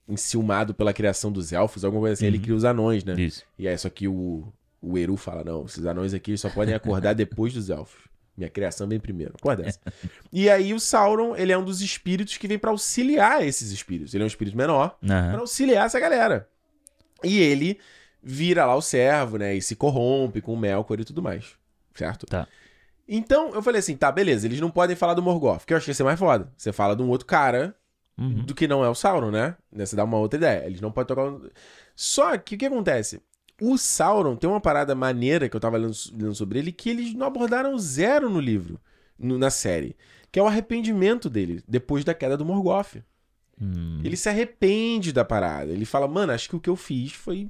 enciumado 0.08 0.74
pela 0.74 0.94
criação 0.94 1.32
dos 1.32 1.52
elfos, 1.52 1.84
alguma 1.84 2.02
coisa 2.04 2.14
assim. 2.14 2.26
Ele 2.26 2.38
Uhum. 2.38 2.44
cria 2.44 2.56
os 2.56 2.64
anões, 2.64 3.04
né? 3.04 3.16
Isso. 3.18 3.44
E 3.58 3.68
aí, 3.68 3.78
só 3.78 3.90
que 3.90 4.08
o, 4.08 4.48
o 4.82 4.98
Eru 4.98 5.18
fala: 5.18 5.44
não, 5.44 5.66
esses 5.66 5.86
anões 5.86 6.14
aqui 6.14 6.38
só 6.38 6.50
podem 6.50 6.74
acordar 6.74 7.14
depois 7.16 7.54
dos 7.54 7.70
elfos. 7.70 8.05
Minha 8.38 8.50
criação 8.50 8.88
vem 8.88 9.00
primeiro. 9.00 9.34
Acorda 9.38 9.66
essa. 9.68 9.80
e 10.32 10.50
aí, 10.50 10.74
o 10.74 10.80
Sauron, 10.80 11.36
ele 11.36 11.52
é 11.52 11.58
um 11.58 11.64
dos 11.64 11.82
espíritos 11.82 12.38
que 12.38 12.48
vem 12.48 12.60
pra 12.60 12.72
auxiliar 12.72 13.46
esses 13.46 13.72
espíritos. 13.72 14.14
Ele 14.14 14.24
é 14.24 14.26
um 14.26 14.28
espírito 14.28 14.58
menor 14.58 14.98
pra 15.00 15.16
Aham. 15.18 15.40
auxiliar 15.40 15.86
essa 15.86 16.00
galera. 16.00 16.50
E 17.24 17.40
ele 17.40 17.80
vira 18.22 18.66
lá 18.66 18.76
o 18.76 18.82
servo, 18.82 19.38
né? 19.38 19.56
E 19.56 19.62
se 19.62 19.76
corrompe 19.76 20.42
com 20.42 20.54
o 20.54 20.58
Melkor 20.58 21.00
e 21.00 21.06
tudo 21.06 21.22
mais. 21.24 21.54
Certo? 21.94 22.26
Tá. 22.26 22.46
Então 23.08 23.54
eu 23.54 23.62
falei 23.64 23.80
assim: 23.80 23.96
tá, 23.96 24.12
beleza, 24.12 24.46
eles 24.48 24.60
não 24.60 24.70
podem 24.70 24.96
falar 24.96 25.14
do 25.14 25.22
Morgoth, 25.22 25.64
que 25.66 25.74
eu 25.74 25.78
acho 25.78 25.86
que 25.86 25.92
ia 25.92 25.96
ser 25.96 26.04
mais 26.04 26.20
foda. 26.20 26.52
Você 26.58 26.74
fala 26.74 26.96
de 26.96 27.02
um 27.04 27.10
outro 27.10 27.26
cara 27.28 27.76
Uhum. 28.18 28.46
do 28.46 28.56
que 28.56 28.66
não 28.68 28.84
é 28.84 28.88
o 28.90 28.96
Sauron, 28.96 29.30
né? 29.30 29.56
Você 29.74 29.94
dá 29.96 30.04
uma 30.06 30.18
outra 30.18 30.38
ideia. 30.38 30.66
Eles 30.66 30.80
não 30.80 30.90
podem 30.92 31.14
tocar. 31.14 31.38
Só 31.96 32.38
que 32.38 32.56
o 32.56 32.58
que 32.58 32.66
acontece? 32.66 33.22
O 33.62 33.78
Sauron 33.78 34.36
tem 34.36 34.50
uma 34.50 34.60
parada 34.60 34.94
maneira 34.94 35.48
que 35.48 35.56
eu 35.56 35.60
tava 35.60 35.78
lendo, 35.78 35.94
lendo 36.14 36.36
sobre 36.36 36.60
ele 36.60 36.72
que 36.72 36.90
eles 36.90 37.14
não 37.14 37.28
abordaram 37.28 37.78
zero 37.78 38.30
no 38.30 38.40
livro, 38.40 38.80
no- 39.18 39.38
na 39.38 39.50
série. 39.50 39.96
Que 40.32 40.40
é 40.40 40.44
o 40.44 40.48
arrependimento 40.48 41.30
dele 41.30 41.64
depois 41.68 42.04
da 42.04 42.14
queda 42.14 42.36
do 42.36 42.44
Morgoth. 42.44 42.98
Hum. 43.62 44.02
Ele 44.04 44.18
se 44.18 44.28
arrepende 44.28 45.14
da 45.14 45.24
parada. 45.24 45.72
Ele 45.72 45.86
fala, 45.86 46.08
mano, 46.08 46.34
acho 46.34 46.50
que 46.50 46.56
o 46.58 46.60
que 46.60 46.70
eu 46.70 46.76
fiz 46.76 47.14
foi. 47.14 47.50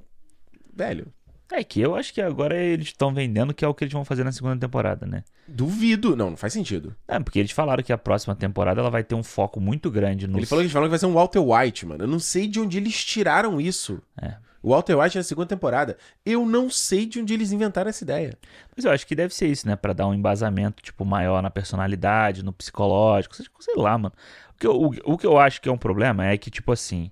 Velho. 0.75 1.07
É 1.51 1.63
que 1.63 1.79
eu 1.79 1.95
acho 1.95 2.13
que 2.13 2.21
agora 2.21 2.55
eles 2.55 2.87
estão 2.87 3.13
vendendo 3.13 3.53
que 3.53 3.63
é 3.63 3.67
o 3.67 3.73
que 3.73 3.83
eles 3.83 3.93
vão 3.93 4.03
fazer 4.03 4.23
na 4.23 4.31
segunda 4.31 4.57
temporada, 4.57 5.05
né? 5.05 5.23
Duvido. 5.47 6.15
Não, 6.15 6.31
não 6.31 6.37
faz 6.37 6.53
sentido. 6.53 6.95
É, 7.07 7.19
porque 7.19 7.37
eles 7.39 7.51
falaram 7.51 7.83
que 7.83 7.93
a 7.93 7.97
próxima 7.97 8.35
temporada 8.35 8.81
ela 8.81 8.89
vai 8.89 9.03
ter 9.03 9.13
um 9.15 9.21
foco 9.23 9.59
muito 9.59 9.89
grande 9.91 10.27
no. 10.27 10.37
Ele 10.39 10.45
falou 10.45 10.61
que 10.61 10.65
eles 10.65 10.73
falaram 10.73 10.87
que 10.89 10.91
vai 10.91 10.99
ser 10.99 11.05
um 11.05 11.13
Walter 11.13 11.39
White, 11.39 11.85
mano. 11.85 12.03
Eu 12.03 12.07
não 12.07 12.19
sei 12.19 12.47
de 12.47 12.59
onde 12.59 12.77
eles 12.77 13.03
tiraram 13.05 13.61
isso. 13.61 14.01
É. 14.19 14.35
O 14.65 14.69
Walter 14.71 14.95
White 14.95 15.17
na 15.17 15.23
segunda 15.23 15.47
temporada. 15.47 15.95
Eu 16.25 16.43
não 16.43 16.71
sei 16.71 17.05
de 17.05 17.19
onde 17.21 17.31
eles 17.33 17.51
inventaram 17.51 17.87
essa 17.89 18.03
ideia. 18.03 18.35
Mas 18.75 18.83
eu 18.83 18.91
acho 18.91 19.05
que 19.05 19.15
deve 19.15 19.31
ser 19.31 19.45
isso, 19.47 19.67
né? 19.67 19.75
Pra 19.75 19.93
dar 19.93 20.07
um 20.07 20.13
embasamento, 20.13 20.81
tipo, 20.81 21.05
maior 21.05 21.43
na 21.43 21.51
personalidade, 21.51 22.43
no 22.43 22.51
psicológico, 22.51 23.35
sei- 23.35 23.45
lá, 23.75 23.95
mano. 23.95 24.13
O 24.55 24.59
que, 24.59 24.65
eu, 24.65 24.75
o, 24.75 25.13
o 25.13 25.17
que 25.19 25.27
eu 25.27 25.37
acho 25.37 25.61
que 25.61 25.69
é 25.69 25.71
um 25.71 25.77
problema 25.77 26.25
é 26.25 26.35
que, 26.35 26.49
tipo 26.49 26.71
assim, 26.71 27.11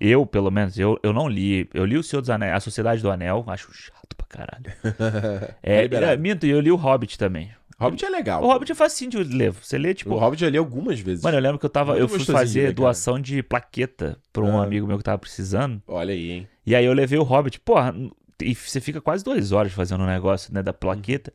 eu, 0.00 0.24
pelo 0.24 0.50
menos, 0.50 0.78
eu, 0.78 0.98
eu 1.02 1.12
não 1.12 1.28
li. 1.28 1.68
Eu 1.74 1.84
li 1.84 1.98
o 1.98 2.02
Senhor 2.02 2.22
dos 2.22 2.30
Anéis, 2.30 2.54
A 2.54 2.60
Sociedade 2.60 3.02
do 3.02 3.10
Anel, 3.10 3.44
acho 3.48 3.70
chato 3.74 4.16
pra 4.16 4.26
caralho. 4.26 4.72
É, 5.62 5.84
é, 5.84 6.16
minto, 6.16 6.46
e 6.46 6.50
eu 6.50 6.60
li 6.60 6.70
o 6.70 6.76
Hobbit 6.76 7.18
também. 7.18 7.50
Hobbit 7.78 8.06
é 8.06 8.08
legal. 8.08 8.42
O 8.42 8.46
Hobbit 8.46 8.72
é 8.72 8.74
facinho 8.74 9.10
de 9.10 9.18
ler. 9.22 9.52
Você 9.52 9.76
lê, 9.76 9.92
tipo. 9.92 10.14
O 10.14 10.18
Hobbit 10.18 10.42
eu 10.42 10.48
li 10.48 10.56
algumas 10.56 10.98
vezes. 10.98 11.22
Mano, 11.22 11.36
eu 11.36 11.42
lembro 11.42 11.58
que 11.58 11.66
eu 11.66 11.70
tava. 11.70 11.92
Muito 11.92 12.04
Eu 12.04 12.08
fui 12.08 12.24
fazer 12.24 12.72
doação 12.72 13.20
de 13.20 13.42
plaqueta 13.42 14.16
pra 14.32 14.42
um 14.42 14.58
Ah. 14.58 14.64
amigo 14.64 14.86
meu 14.86 14.96
que 14.96 15.04
tava 15.04 15.18
precisando. 15.18 15.82
Olha 15.86 16.14
aí, 16.14 16.30
hein? 16.30 16.48
E 16.66 16.74
aí 16.74 16.84
eu 16.84 16.92
levei 16.92 17.18
o 17.18 17.22
Hobbit. 17.22 17.60
Porra, 17.60 17.94
e 18.42 18.54
você 18.54 18.80
fica 18.80 19.00
quase 19.00 19.22
duas 19.24 19.52
horas 19.52 19.72
fazendo 19.72 20.02
o 20.02 20.06
negócio, 20.06 20.52
né, 20.52 20.62
da 20.62 20.72
plaqueta. 20.72 21.32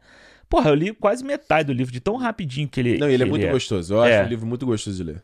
Porra, 0.50 0.70
eu 0.70 0.76
li 0.76 0.94
quase 0.94 1.24
metade 1.24 1.68
do 1.68 1.74
livro 1.74 1.94
de 1.94 2.00
tão 2.02 2.18
rapidinho 2.18 2.68
que 2.68 2.80
ele 2.82 2.98
Não, 2.98 3.10
ele 3.10 3.24
é 3.24 3.26
muito 3.26 3.46
é. 3.46 3.52
gostoso. 3.52 3.94
Eu 3.94 4.02
acho 4.02 4.14
É. 4.14 4.24
um 4.26 4.28
livro 4.28 4.46
muito 4.46 4.66
gostoso 4.66 4.98
de 4.98 5.04
ler. 5.04 5.24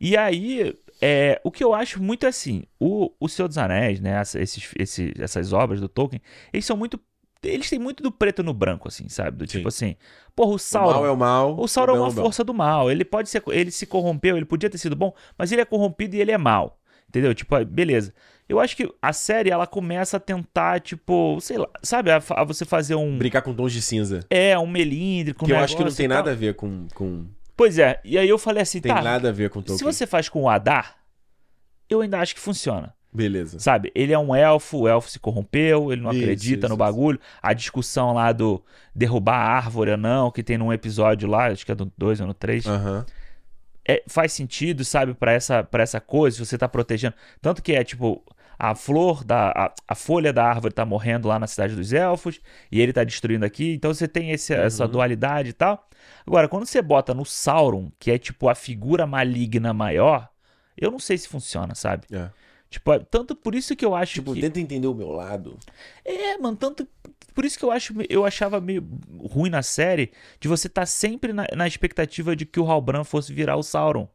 E 0.00 0.16
aí, 0.16 0.74
é, 1.00 1.40
o 1.44 1.50
que 1.50 1.62
eu 1.62 1.74
acho 1.74 2.02
muito 2.02 2.24
é 2.26 2.30
assim, 2.30 2.64
o, 2.80 3.12
o 3.20 3.28
Senhor 3.28 3.46
dos 3.46 3.58
Anéis, 3.58 4.00
né, 4.00 4.20
esses, 4.20 4.70
esse- 4.76 5.12
essas 5.18 5.52
obras 5.52 5.80
do 5.80 5.88
Tolkien, 5.88 6.20
eles 6.52 6.64
são 6.64 6.76
muito... 6.76 6.98
Eles 7.44 7.68
têm 7.68 7.78
muito 7.78 8.02
do 8.04 8.10
preto 8.12 8.42
no 8.42 8.54
branco, 8.54 8.86
assim, 8.88 9.08
sabe? 9.08 9.36
Do 9.38 9.46
tipo 9.48 9.66
assim, 9.68 9.96
porra, 10.34 10.52
o 10.52 10.54
O 10.54 10.58
Sauron... 10.60 10.92
mal 10.92 11.06
é 11.06 11.10
o 11.10 11.16
mal. 11.16 11.58
O 11.60 11.66
Sauron 11.68 11.92
é 11.92 11.96
bem 11.96 12.02
uma 12.04 12.08
o 12.08 12.12
força 12.24 12.44
do 12.44 12.54
mal. 12.54 12.88
Ele 12.88 13.04
pode 13.04 13.28
ser. 13.28 13.42
Ele 13.48 13.72
se 13.72 13.84
corrompeu, 13.84 14.36
ele 14.36 14.46
podia 14.46 14.70
ter 14.70 14.78
sido 14.78 14.94
bom, 14.94 15.12
mas 15.36 15.50
ele 15.50 15.60
é 15.60 15.64
corrompido 15.64 16.14
e 16.14 16.20
ele 16.20 16.30
é 16.30 16.38
mal. 16.38 16.78
Entendeu? 17.08 17.34
Tipo, 17.34 17.62
beleza. 17.64 18.14
Eu 18.52 18.60
acho 18.60 18.76
que 18.76 18.88
a 19.00 19.12
série 19.12 19.50
ela 19.50 19.66
começa 19.66 20.16
a 20.16 20.20
tentar, 20.20 20.80
tipo, 20.80 21.38
sei 21.40 21.58
lá, 21.58 21.68
sabe, 21.82 22.10
a, 22.10 22.22
a 22.30 22.44
você 22.44 22.64
fazer 22.64 22.94
um. 22.94 23.18
Brincar 23.18 23.42
com 23.42 23.54
tons 23.54 23.72
de 23.72 23.80
cinza. 23.82 24.20
É, 24.30 24.58
um 24.58 24.66
melindre 24.66 25.34
com 25.34 25.46
que 25.46 25.52
eu 25.52 25.58
acho 25.58 25.76
que 25.76 25.84
não 25.84 25.92
tem 25.92 26.06
nada 26.08 26.30
a 26.32 26.34
ver 26.34 26.54
com. 26.54 26.86
com... 26.94 27.26
Pois 27.56 27.78
é, 27.78 28.00
e 28.04 28.16
aí 28.18 28.28
eu 28.28 28.38
falei 28.38 28.62
assim, 28.62 28.80
Tem 28.80 28.92
tá. 28.94 29.02
nada 29.02 29.28
a 29.28 29.32
ver 29.32 29.50
com 29.50 29.60
Se 29.60 29.66
Tolkien. 29.66 29.92
você 29.92 30.06
faz 30.06 30.28
com 30.28 30.42
o 30.42 30.48
Adar, 30.48 30.96
eu 31.88 32.00
ainda 32.00 32.18
acho 32.18 32.34
que 32.34 32.40
funciona. 32.40 32.94
Beleza. 33.14 33.58
Sabe? 33.58 33.92
Ele 33.94 34.12
é 34.12 34.18
um 34.18 34.34
elfo, 34.34 34.78
o 34.78 34.88
elfo 34.88 35.10
se 35.10 35.18
corrompeu, 35.18 35.92
ele 35.92 36.00
não 36.00 36.10
Isso, 36.12 36.20
acredita 36.22 36.60
isso, 36.60 36.68
no 36.68 36.74
isso. 36.74 36.76
bagulho. 36.78 37.20
A 37.42 37.52
discussão 37.52 38.14
lá 38.14 38.32
do 38.32 38.62
derrubar 38.94 39.34
a 39.36 39.48
árvore 39.56 39.90
ou 39.90 39.96
não, 39.98 40.30
que 40.30 40.42
tem 40.42 40.56
num 40.56 40.72
episódio 40.72 41.28
lá, 41.28 41.48
acho 41.48 41.64
que 41.66 41.70
é 41.72 41.74
do 41.74 41.92
2 41.98 42.22
ou 42.22 42.26
no 42.26 42.32
3. 42.34 42.66
Aham. 42.66 43.04
é, 43.86 44.02
faz 44.08 44.32
sentido, 44.32 44.82
sabe, 44.82 45.12
pra 45.12 45.30
essa, 45.32 45.62
pra 45.62 45.82
essa 45.82 46.00
coisa, 46.00 46.36
se 46.38 46.44
você 46.46 46.56
tá 46.56 46.66
protegendo. 46.66 47.14
Tanto 47.42 47.62
que 47.62 47.72
é 47.74 47.84
tipo. 47.84 48.22
A 48.64 48.76
flor 48.76 49.24
da. 49.24 49.50
A, 49.50 49.74
a 49.88 49.94
folha 49.96 50.32
da 50.32 50.44
árvore 50.44 50.72
tá 50.72 50.84
morrendo 50.86 51.26
lá 51.26 51.36
na 51.36 51.48
cidade 51.48 51.74
dos 51.74 51.92
elfos. 51.92 52.40
E 52.70 52.80
ele 52.80 52.92
tá 52.92 53.02
destruindo 53.02 53.44
aqui. 53.44 53.72
Então 53.74 53.92
você 53.92 54.06
tem 54.06 54.30
esse, 54.30 54.54
essa 54.54 54.86
dualidade 54.86 55.48
e 55.48 55.52
tal. 55.52 55.88
Agora, 56.24 56.46
quando 56.48 56.64
você 56.64 56.80
bota 56.80 57.12
no 57.12 57.24
Sauron, 57.24 57.90
que 57.98 58.10
é 58.12 58.18
tipo 58.18 58.48
a 58.48 58.54
figura 58.54 59.04
maligna 59.04 59.72
maior, 59.72 60.28
eu 60.76 60.92
não 60.92 61.00
sei 61.00 61.18
se 61.18 61.26
funciona, 61.28 61.74
sabe? 61.74 62.06
É. 62.12 62.30
Tipo, 62.70 62.92
é- 62.92 63.00
tanto 63.00 63.34
por 63.34 63.54
isso 63.54 63.74
que 63.74 63.84
eu 63.84 63.96
acho 63.96 64.14
Tipo, 64.14 64.32
que. 64.32 64.40
tenta 64.40 64.60
entender 64.60 64.86
o 64.86 64.94
meu 64.94 65.10
lado. 65.10 65.58
É, 66.04 66.38
mano, 66.38 66.56
tanto. 66.56 66.86
Por 67.34 67.44
isso 67.44 67.58
que 67.58 67.64
eu 67.64 67.70
acho 67.72 67.92
eu 68.08 68.24
achava 68.24 68.60
meio 68.60 68.86
ruim 69.28 69.50
na 69.50 69.62
série 69.62 70.12
de 70.38 70.46
você 70.48 70.68
estar 70.68 70.86
sempre 70.86 71.32
na, 71.32 71.46
na 71.56 71.66
expectativa 71.66 72.36
de 72.36 72.46
que 72.46 72.60
o 72.60 72.70
Halbrand 72.70 73.04
fosse 73.04 73.32
virar 73.32 73.56
o 73.56 73.62
Sauron. 73.62 74.06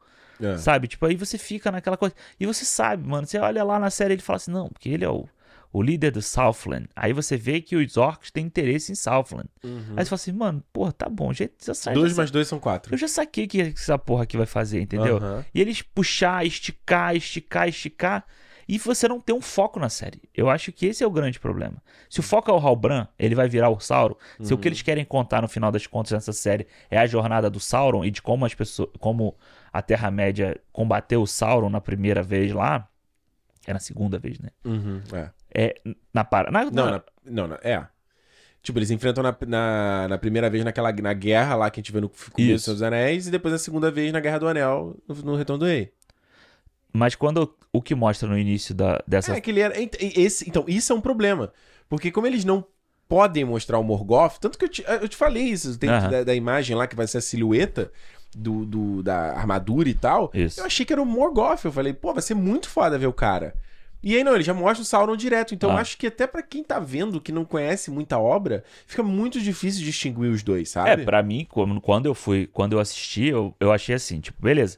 É. 0.41 0.57
Sabe? 0.57 0.87
Tipo, 0.87 1.05
aí 1.05 1.15
você 1.15 1.37
fica 1.37 1.71
naquela 1.71 1.97
coisa. 1.97 2.15
E 2.39 2.45
você 2.45 2.65
sabe, 2.65 3.07
mano. 3.07 3.25
Você 3.25 3.37
olha 3.37 3.63
lá 3.63 3.79
na 3.79 3.89
série 3.89 4.13
e 4.13 4.15
ele 4.15 4.21
fala 4.21 4.37
assim: 4.37 4.51
não, 4.51 4.69
porque 4.69 4.89
ele 4.89 5.03
é 5.03 5.09
o, 5.09 5.27
o 5.71 5.81
líder 5.81 6.11
do 6.11 6.21
Southland. 6.21 6.87
Aí 6.95 7.13
você 7.13 7.37
vê 7.37 7.61
que 7.61 7.75
os 7.75 7.97
orcs 7.97 8.31
têm 8.31 8.45
interesse 8.45 8.91
em 8.91 8.95
Southland. 8.95 9.49
Aí 9.63 10.03
você 10.03 10.09
fala 10.09 10.15
assim, 10.15 10.31
mano, 10.31 10.63
porra, 10.71 10.91
tá 10.91 11.09
bom, 11.09 11.33
já, 11.33 11.47
já 11.63 11.73
sai. 11.73 11.93
Dois 11.93 12.11
já 12.11 12.17
mais 12.17 12.31
dois 12.31 12.47
são 12.47 12.59
quatro. 12.59 12.93
Eu 12.93 12.97
já 12.97 13.07
saquei 13.07 13.45
o 13.45 13.47
que 13.47 13.61
essa 13.61 13.97
porra 13.97 14.23
aqui 14.23 14.37
vai 14.37 14.45
fazer, 14.45 14.81
entendeu? 14.81 15.17
Aham. 15.17 15.45
E 15.53 15.61
eles 15.61 15.81
puxar, 15.81 16.45
esticar, 16.45 17.15
esticar, 17.15 17.67
esticar. 17.67 18.25
E 18.69 18.77
você 18.77 19.07
não 19.07 19.21
tem 19.21 19.33
um 19.33 19.39
foco 19.39 19.79
na 19.79 19.87
série. 19.87 20.21
Eu 20.35 20.49
acho 20.49 20.73
que 20.73 20.87
esse 20.87 21.01
é 21.01 21.07
o 21.07 21.11
grande 21.11 21.39
problema. 21.39 21.81
Se 22.09 22.19
o 22.19 22.23
foco 22.23 22.51
é 22.51 22.53
o 22.53 22.57
Halbrand, 22.57 23.07
ele 23.17 23.33
vai 23.33 23.47
virar 23.47 23.69
o 23.69 23.79
Sauron. 23.79 24.15
Se 24.41 24.53
o 24.53 24.57
que 24.57 24.67
eles 24.67 24.81
querem 24.81 25.05
contar 25.05 25.41
no 25.41 25.47
final 25.47 25.71
das 25.71 25.87
contas 25.87 26.11
nessa 26.11 26.33
série 26.33 26.67
é 26.91 26.97
a 26.97 27.05
jornada 27.05 27.49
do 27.49 27.61
Sauron 27.61 28.03
e 28.03 28.11
de 28.11 28.21
como 28.21 28.45
as 28.45 28.53
pessoas, 28.53 28.89
como 28.99 29.37
a 29.77 29.81
Terra-média 29.81 30.59
combateu 30.71 31.21
o 31.21 31.27
Sauron 31.27 31.69
na 31.69 31.79
primeira 31.79 32.23
vez 32.23 32.51
lá, 32.51 32.89
é 33.65 33.73
na 33.73 33.79
segunda 33.79 34.17
vez, 34.17 34.39
né? 34.39 34.49
Uhum, 34.65 35.01
é. 35.13 35.29
É 35.53 35.81
na 36.13 36.23
para, 36.23 36.49
na, 36.51 36.65
Não, 36.65 36.91
na- 36.91 37.03
não, 37.23 37.47
na- 37.47 37.59
é. 37.63 37.85
Tipo, 38.63 38.79
eles 38.79 38.89
enfrentam 38.91 39.23
na, 39.23 39.37
na, 39.47 40.07
na 40.09 40.17
primeira 40.17 40.49
vez 40.49 40.63
naquela 40.65 40.91
na 40.91 41.13
guerra 41.13 41.55
lá 41.55 41.69
que 41.69 41.79
a 41.79 41.81
gente 41.81 41.91
vê 41.91 42.01
no 42.01 42.09
começo 42.31 42.71
dos 42.73 42.81
Anéis 42.81 43.27
e 43.27 43.31
depois 43.31 43.51
na 43.53 43.59
segunda 43.59 43.89
vez 43.91 44.11
na 44.11 44.19
Guerra 44.19 44.39
do 44.39 44.47
Anel, 44.47 44.97
no, 45.07 45.15
no 45.15 45.35
Retorno 45.35 45.59
do 45.59 45.65
Rei. 45.67 45.93
mas 46.91 47.15
quando 47.15 47.55
o 47.71 47.81
que 47.81 47.93
mostra 47.95 48.27
no 48.27 48.37
início 48.37 48.73
da, 48.73 49.01
dessa 49.07 49.33
É, 49.37 49.41
que 49.41 49.51
ele 49.51 49.59
era. 49.59 49.73
Esse, 49.99 50.49
então, 50.49 50.65
isso 50.67 50.91
é 50.91 50.95
um 50.95 51.01
problema. 51.01 51.53
Porque 51.87 52.11
como 52.11 52.25
eles 52.27 52.43
não 52.43 52.65
podem 53.07 53.45
mostrar 53.45 53.77
o 53.79 53.83
Morgoth, 53.83 54.37
tanto 54.39 54.57
que 54.57 54.65
eu 54.65 54.69
te, 54.69 54.83
eu 54.85 55.07
te 55.07 55.15
falei 55.15 55.43
isso, 55.43 55.77
tem, 55.77 55.89
Aham. 55.89 56.09
da, 56.09 56.23
da 56.25 56.35
imagem 56.35 56.75
lá 56.75 56.87
que 56.87 56.95
vai 56.95 57.07
ser 57.07 57.19
a 57.19 57.21
silhueta 57.21 57.91
do, 58.35 58.65
do- 58.65 59.03
da 59.03 59.33
armadura 59.33 59.87
e 59.89 59.93
tal. 59.93 60.31
Isso. 60.33 60.59
Eu 60.59 60.65
achei 60.65 60.85
que 60.85 60.93
era 60.93 61.01
o 61.01 61.05
Morgoth. 61.05 61.63
Eu 61.65 61.71
falei, 61.71 61.93
pô, 61.93 62.13
vai 62.13 62.21
ser 62.21 62.33
muito 62.35 62.69
foda 62.69 62.97
ver 62.97 63.07
o 63.07 63.13
cara. 63.13 63.55
E 64.03 64.15
aí 64.15 64.23
não, 64.23 64.35
ele 64.35 64.43
já 64.43 64.53
mostra 64.53 64.81
o 64.83 64.85
Sauron 64.85 65.15
direto. 65.17 65.53
Então 65.55 65.71
eu 65.71 65.77
Ah. 65.77 65.81
acho 65.81 65.97
que 65.97 66.07
até 66.07 66.27
pra 66.27 66.41
quem 66.43 66.63
tá 66.63 66.79
vendo, 66.79 67.19
que 67.19 67.31
não 67.31 67.43
conhece 67.43 67.89
muita 67.89 68.17
obra, 68.19 68.63
fica 68.85 69.01
muito 69.03 69.39
difícil 69.41 69.83
distinguir 69.83 70.29
os 70.31 70.43
dois, 70.43 70.69
sabe? 70.69 70.89
É, 70.89 70.97
pra 71.05 71.21
mim, 71.23 71.47
quando 71.81 72.05
eu 72.05 72.13
fui, 72.13 72.47
quando 72.47 72.73
eu 72.73 72.79
assisti, 72.79 73.25
eu, 73.25 73.55
eu 73.59 73.71
achei 73.71 73.95
assim, 73.95 74.19
tipo, 74.19 74.41
beleza. 74.41 74.77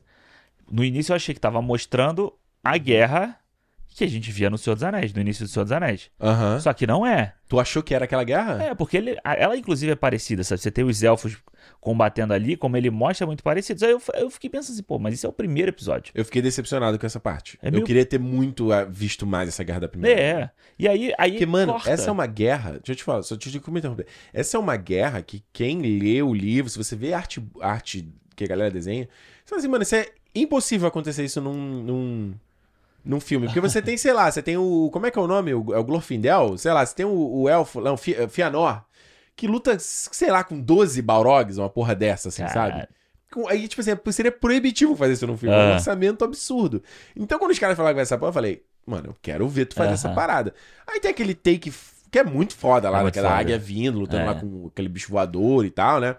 No 0.72 0.84
início 0.84 1.12
eu 1.12 1.16
achei 1.16 1.34
que 1.36 1.42
tava 1.42 1.62
mostrando 1.62 2.34
a 2.64 2.78
guerra 2.78 3.36
que 4.00 4.04
a 4.06 4.10
gente 4.10 4.32
via 4.32 4.50
no 4.50 4.58
Senhor 4.58 4.76
dos 4.76 4.84
Anéis, 4.84 5.14
no 5.14 5.22
início 5.22 5.46
do 5.46 5.50
Senhor 5.50 5.64
dos 5.66 5.72
Anéis. 5.72 6.10
Aham. 6.20 6.60
Só 6.60 6.74
que 6.74 6.88
não 6.88 7.06
é. 7.06 7.34
Tu 7.48 7.60
achou 7.60 7.84
que 7.84 7.94
era 7.94 8.06
aquela 8.06 8.24
guerra? 8.24 8.64
É, 8.64 8.74
porque 8.76 8.98
ele, 8.98 9.18
ela 9.24 9.58
inclusive 9.58 9.92
é 9.92 9.96
parecida, 9.96 10.44
sabe? 10.44 10.62
Você 10.62 10.72
tem 10.72 10.84
os 10.84 11.04
elfos 11.04 11.38
combatendo 11.82 12.34
ali, 12.34 12.56
como 12.56 12.78
ele 12.78 12.90
mostra, 12.90 13.26
é 13.26 13.28
muito 13.28 13.44
parecidos. 13.44 13.84
Aí 13.84 13.92
eu, 13.92 14.02
eu 14.16 14.30
fiquei 14.30 14.50
pensando 14.50 14.74
assim, 14.74 14.84
pô, 14.84 14.98
mas 14.98 15.14
isso 15.16 15.26
é 15.26 15.30
o 15.30 15.34
primeiro 15.34 15.70
episódio. 15.70 16.12
Eu 16.16 16.24
fiquei 16.26 16.42
decepcionado 16.42 16.98
com 16.98 17.06
essa 17.06 17.20
parte. 17.20 17.58
É 17.62 17.68
Eu 17.68 17.72
meio- 17.74 17.86
queria 17.86 18.06
ter 18.06 18.20
muito 18.20 18.72
ah, 18.72 18.86
visto 18.86 19.26
mais 19.26 19.50
essa 19.50 19.64
guerra 19.64 19.82
da 19.82 19.88
primeira. 19.90 20.20
É, 20.22 20.50
e 20.78 20.88
aí, 20.88 21.14
aí 21.18 21.32
Porque, 21.32 21.46
mano, 21.46 21.74
corta. 21.74 21.90
essa 21.90 22.10
é 22.10 22.12
uma 22.12 22.26
guerra. 22.28 22.72
Deixa 22.74 22.92
eu 22.92 22.96
te 22.96 23.04
falar, 23.04 23.24
só 23.24 23.36
te 23.36 23.52
digo 23.52 23.66
como 23.66 23.78
interromper. 23.78 24.06
Essa 24.34 24.58
é 24.58 24.60
uma 24.60 24.78
guerra 24.78 25.22
que 25.22 25.44
quem 25.52 25.82
lê 25.82 26.22
o 26.22 26.34
livro, 26.34 26.70
se 26.70 26.78
você 26.78 26.96
vê 26.96 27.14
a 27.14 27.18
arte, 27.18 27.44
arte 27.62 28.08
que 28.36 28.44
a 28.44 28.48
galera 28.48 28.72
desenha, 28.72 29.10
você 29.44 29.50
fala 29.50 29.60
assim, 29.60 29.68
mano, 29.68 29.84
isso 29.84 29.96
é 29.96 30.08
impossível 30.34 30.88
acontecer 30.88 31.24
isso 31.26 31.42
num. 31.42 31.84
num... 31.84 32.34
Num 33.04 33.20
filme. 33.20 33.48
Porque 33.48 33.62
você 33.62 33.82
tem, 33.82 33.96
sei 33.98 34.14
lá, 34.14 34.30
você 34.32 34.42
tem 34.42 34.58
o. 34.58 34.90
Como 34.92 35.06
é 35.06 35.12
que 35.12 35.18
é 35.18 35.22
o 35.22 35.28
nome? 35.28 35.54
O, 35.54 35.74
é 35.74 35.78
o 35.80 35.84
Glorfindel? 35.84 36.58
Sei 36.58 36.72
lá, 36.72 36.86
você 36.86 36.94
tem 36.96 37.06
o, 37.06 37.12
o 37.42 37.50
elfo, 37.50 37.80
não, 37.82 37.94
o 37.94 37.98
Fi- 37.98 38.28
Fianor, 38.28 38.84
que 39.36 39.48
luta, 39.48 39.78
sei 39.80 40.30
lá, 40.30 40.44
com 40.44 40.60
12 40.60 41.02
Balrogs, 41.02 41.58
uma 41.58 41.70
porra 41.70 41.96
dessa, 41.96 42.30
assim, 42.30 42.44
Caralho. 42.44 42.74
sabe? 42.74 42.88
Aí, 43.48 43.68
tipo 43.68 43.80
assim, 43.82 43.92
seria 44.12 44.32
proibitivo 44.32 44.96
fazer 44.96 45.14
isso 45.14 45.28
num 45.28 45.38
filme. 45.38 45.56
É 45.56 45.60
um 45.70 45.74
orçamento 45.76 46.26
absurdo. 46.26 46.84
Então, 47.16 47.38
quando 47.40 47.52
os 47.52 47.60
caras 47.60 47.78
falaram 47.78 47.94
que 47.94 47.98
vai 47.98 48.04
essa 48.04 48.18
porra, 48.18 48.30
eu 48.30 48.34
falei, 48.34 48.64
mano, 48.86 49.10
eu 49.10 49.16
quero 49.22 49.48
ver 49.48 49.66
tu 49.66 49.76
fazer 49.76 49.94
essa 49.94 50.10
parada. 50.10 50.54
Aí 50.88 51.00
tem 51.00 51.12
aquele 51.12 51.36
take 51.36 51.72
que 52.12 52.18
é 52.20 52.24
muito 52.24 52.56
foda 52.56 52.90
lá, 52.90 53.02
É 53.02 53.04
daquela 53.04 53.30
águia 53.38 53.58
vindo, 53.60 54.00
lutando 54.00 54.24
É. 54.24 54.26
lá 54.26 54.34
com 54.36 54.68
aquele 54.68 54.90
bicho 54.90 55.12
voador 55.12 55.64
e 55.64 55.70
tal, 55.70 56.00
né? 56.00 56.16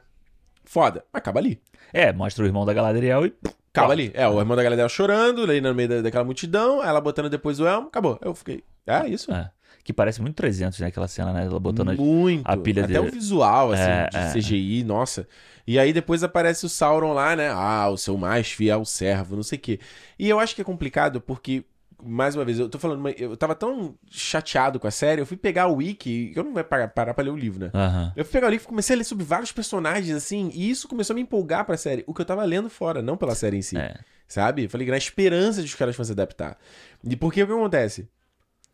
Foda. 0.64 1.04
Mas 1.12 1.18
acaba 1.20 1.40
ali. 1.40 1.60
É, 1.92 2.12
mostra 2.12 2.44
o 2.44 2.46
irmão 2.46 2.64
da 2.64 2.72
Galadriel 2.72 3.26
e... 3.26 3.34
Acaba 3.72 3.92
ali. 3.92 4.10
É, 4.14 4.26
o 4.28 4.38
irmão 4.40 4.56
da 4.56 4.62
galera 4.62 4.88
chorando, 4.88 5.42
ali 5.44 5.60
no 5.60 5.74
meio 5.74 5.88
da- 5.88 6.00
daquela 6.02 6.24
multidão, 6.24 6.82
ela 6.82 7.00
botando 7.00 7.30
depois 7.30 7.60
o 7.60 7.66
elmo, 7.66 7.86
acabou. 7.88 8.18
Eu 8.22 8.34
fiquei. 8.34 8.64
É 8.86 9.06
isso? 9.08 9.32
É. 9.32 9.50
Que 9.84 9.92
parece 9.92 10.20
muito 10.20 10.34
300, 10.34 10.78
né? 10.80 10.88
Aquela 10.88 11.08
cena, 11.08 11.32
né? 11.32 11.46
Ela 11.46 11.58
botando 11.58 11.94
Muito. 11.96 12.42
a 12.46 12.56
pilha 12.56 12.84
Até 12.84 12.94
dele. 12.94 13.08
o 13.08 13.12
visual, 13.12 13.72
assim, 13.72 13.82
É, 13.82 14.08
de 14.08 14.16
é. 14.16 14.32
CGI, 14.32 14.84
nossa. 14.84 15.26
E 15.66 15.78
aí 15.78 15.92
depois 15.92 16.22
aparece 16.22 16.66
o 16.66 16.68
Sauron 16.68 17.12
lá, 17.14 17.34
né? 17.36 17.48
Ah, 17.50 17.88
o 17.88 17.96
seu 17.96 18.16
mais 18.18 18.50
fiel 18.50 18.84
servo, 18.84 19.36
não 19.36 19.42
sei 19.42 19.56
o 19.56 19.60
quê. 19.60 19.80
E 20.18 20.28
eu 20.28 20.38
acho 20.40 20.54
que 20.54 20.60
é 20.60 20.64
complicado 20.64 21.20
porque, 21.20 21.64
mais 22.04 22.34
uma 22.34 22.44
vez, 22.44 22.58
eu 22.58 22.68
tô 22.68 22.78
falando, 22.78 23.08
eu 23.10 23.36
tava 23.36 23.54
tão 23.54 23.94
chateado 24.10 24.78
com 24.78 24.86
a 24.86 24.90
série, 24.90 25.20
eu 25.20 25.26
fui 25.26 25.36
pegar 25.36 25.66
o 25.66 25.76
wiki, 25.76 26.30
que 26.32 26.38
eu 26.38 26.44
não 26.44 26.52
vou 26.52 26.64
parar, 26.64 26.88
parar 26.88 27.14
pra 27.14 27.24
ler 27.24 27.30
o 27.30 27.36
livro, 27.36 27.60
né? 27.60 27.70
Aham. 27.74 28.12
Eu 28.16 28.24
fui 28.24 28.32
pegar 28.32 28.46
o 28.46 28.50
livro 28.50 28.64
e 28.64 28.68
comecei 28.68 28.94
a 28.94 28.98
ler 28.98 29.04
sobre 29.04 29.24
vários 29.24 29.52
personagens, 29.52 30.14
assim, 30.14 30.50
e 30.54 30.70
isso 30.70 30.88
começou 30.88 31.14
a 31.14 31.16
me 31.16 31.22
empolgar 31.22 31.64
pra 31.64 31.76
série. 31.76 32.04
O 32.06 32.14
que 32.14 32.20
eu 32.20 32.26
tava 32.26 32.44
lendo 32.44 32.70
fora, 32.70 33.02
não 33.02 33.16
pela 33.16 33.34
série 33.34 33.56
em 33.56 33.62
si. 33.62 33.76
É. 33.76 33.98
Sabe? 34.28 34.68
Falei 34.68 34.86
que 34.86 34.92
na 34.92 34.96
esperança 34.96 35.60
de 35.60 35.66
os 35.66 35.74
caras 35.74 35.96
fossem 35.96 36.14
se 36.14 36.20
adaptar. 36.20 36.56
E 37.02 37.16
por 37.16 37.32
que 37.32 37.42
o 37.42 37.46
que 37.46 37.52
acontece? 37.52 38.08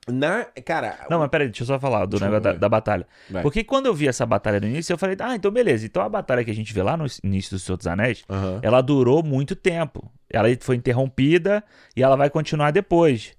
Na. 0.09 0.45
Cara. 0.65 1.07
Não, 1.11 1.19
mas 1.19 1.29
peraí, 1.29 1.49
deixa 1.49 1.63
eu 1.63 1.67
só 1.67 1.81
falar 1.81 2.07
do 2.07 2.19
negócio 2.21 2.41
da, 2.41 2.53
da 2.53 2.69
batalha. 2.69 3.07
Vai. 3.29 3.43
Porque 3.43 3.65
quando 3.65 3.87
eu 3.87 3.95
vi 3.95 4.07
essa 4.07 4.25
batalha 4.25 4.61
no 4.61 4.67
início, 4.67 4.93
eu 4.93 4.99
falei, 4.99 5.17
ah, 5.21 5.35
então 5.35 5.51
beleza. 5.51 5.85
Então 5.87 6.03
a 6.03 6.09
batalha 6.09 6.45
que 6.45 6.51
a 6.51 6.55
gente 6.55 6.73
vê 6.73 6.83
lá 6.83 6.97
no 6.97 7.07
início 7.25 7.57
do 7.57 7.59
Senhor 7.59 7.77
dos 7.77 7.87
Anéis, 7.87 8.23
Aham. 8.31 8.61
ela 8.63 8.81
durou 8.81 9.23
muito 9.23 9.57
tempo. 9.57 10.09
Ela 10.31 10.49
foi 10.61 10.77
interrompida 10.77 11.63
e 11.97 12.03
ela 12.03 12.17
vai 12.17 12.31
continuar 12.31 12.71
depois. 12.71 13.33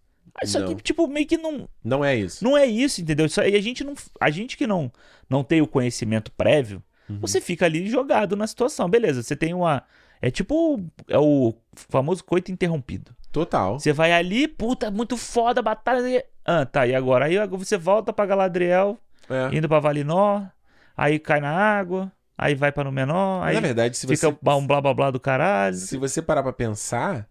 Isso 0.44 0.58
aqui, 0.60 0.76
tipo, 0.76 1.08
meio 1.08 1.26
que 1.26 1.36
não, 1.38 1.68
Não 1.84 2.06
é 2.06 2.16
isso. 2.16 2.44
não 2.44 2.56
é 2.56 2.66
isso, 2.66 3.02
entendeu? 3.02 3.26
Isso 3.26 3.42
aí 3.42 3.56
a 3.56 3.62
gente 3.62 3.84
não. 3.84 3.96
A 4.22 4.30
gente 4.30 4.56
que 4.56 4.68
não, 4.68 4.92
não 5.30 5.44
tem 5.44 5.62
o 5.62 5.68
conhecimento 5.68 6.32
prévio, 6.32 6.84
Uhum. 7.10 7.20
você 7.22 7.40
fica 7.40 7.66
ali 7.66 7.90
jogado 7.90 8.36
na 8.36 8.46
situação. 8.46 8.90
Beleza, 8.90 9.24
você 9.24 9.36
tem 9.36 9.54
uma. 9.54 9.82
É 10.22 10.30
tipo. 10.30 10.84
É 11.08 11.18
o 11.18 11.54
famoso 11.74 12.24
coito 12.24 12.52
interrompido. 12.52 13.16
Total. 13.32 13.80
Você 13.80 13.94
vai 13.94 14.12
ali, 14.12 14.48
puta, 14.48 14.92
muito 14.92 15.16
foda 15.18 15.60
a 15.62 15.64
batalha. 15.64 16.24
Ah, 16.50 16.66
tá, 16.66 16.88
e 16.88 16.96
agora? 16.96 17.26
Aí 17.26 17.36
você 17.48 17.78
volta 17.78 18.14
pra 18.14 18.26
Galadriel, 18.26 18.98
É. 19.30 19.54
indo 19.56 19.68
pra 19.68 19.80
Valinor, 19.80 20.48
aí 20.96 21.20
cai 21.20 21.42
na 21.42 21.50
água, 21.52 22.10
aí 22.38 22.56
vai 22.56 22.72
pra 22.72 22.86
Númenor, 22.86 23.44
aí 23.44 23.54
na 23.56 23.60
verdade, 23.60 23.98
se 23.98 24.08
fica 24.08 24.30
você, 24.32 24.38
um 24.56 24.66
blá 24.66 24.80
blá 24.82 24.94
blá 24.94 25.12
do 25.12 25.20
caralho. 25.20 25.76
se 25.76 25.98
você 25.98 26.22
parar 26.22 26.42
pra 26.44 26.54
pensar, 26.54 27.28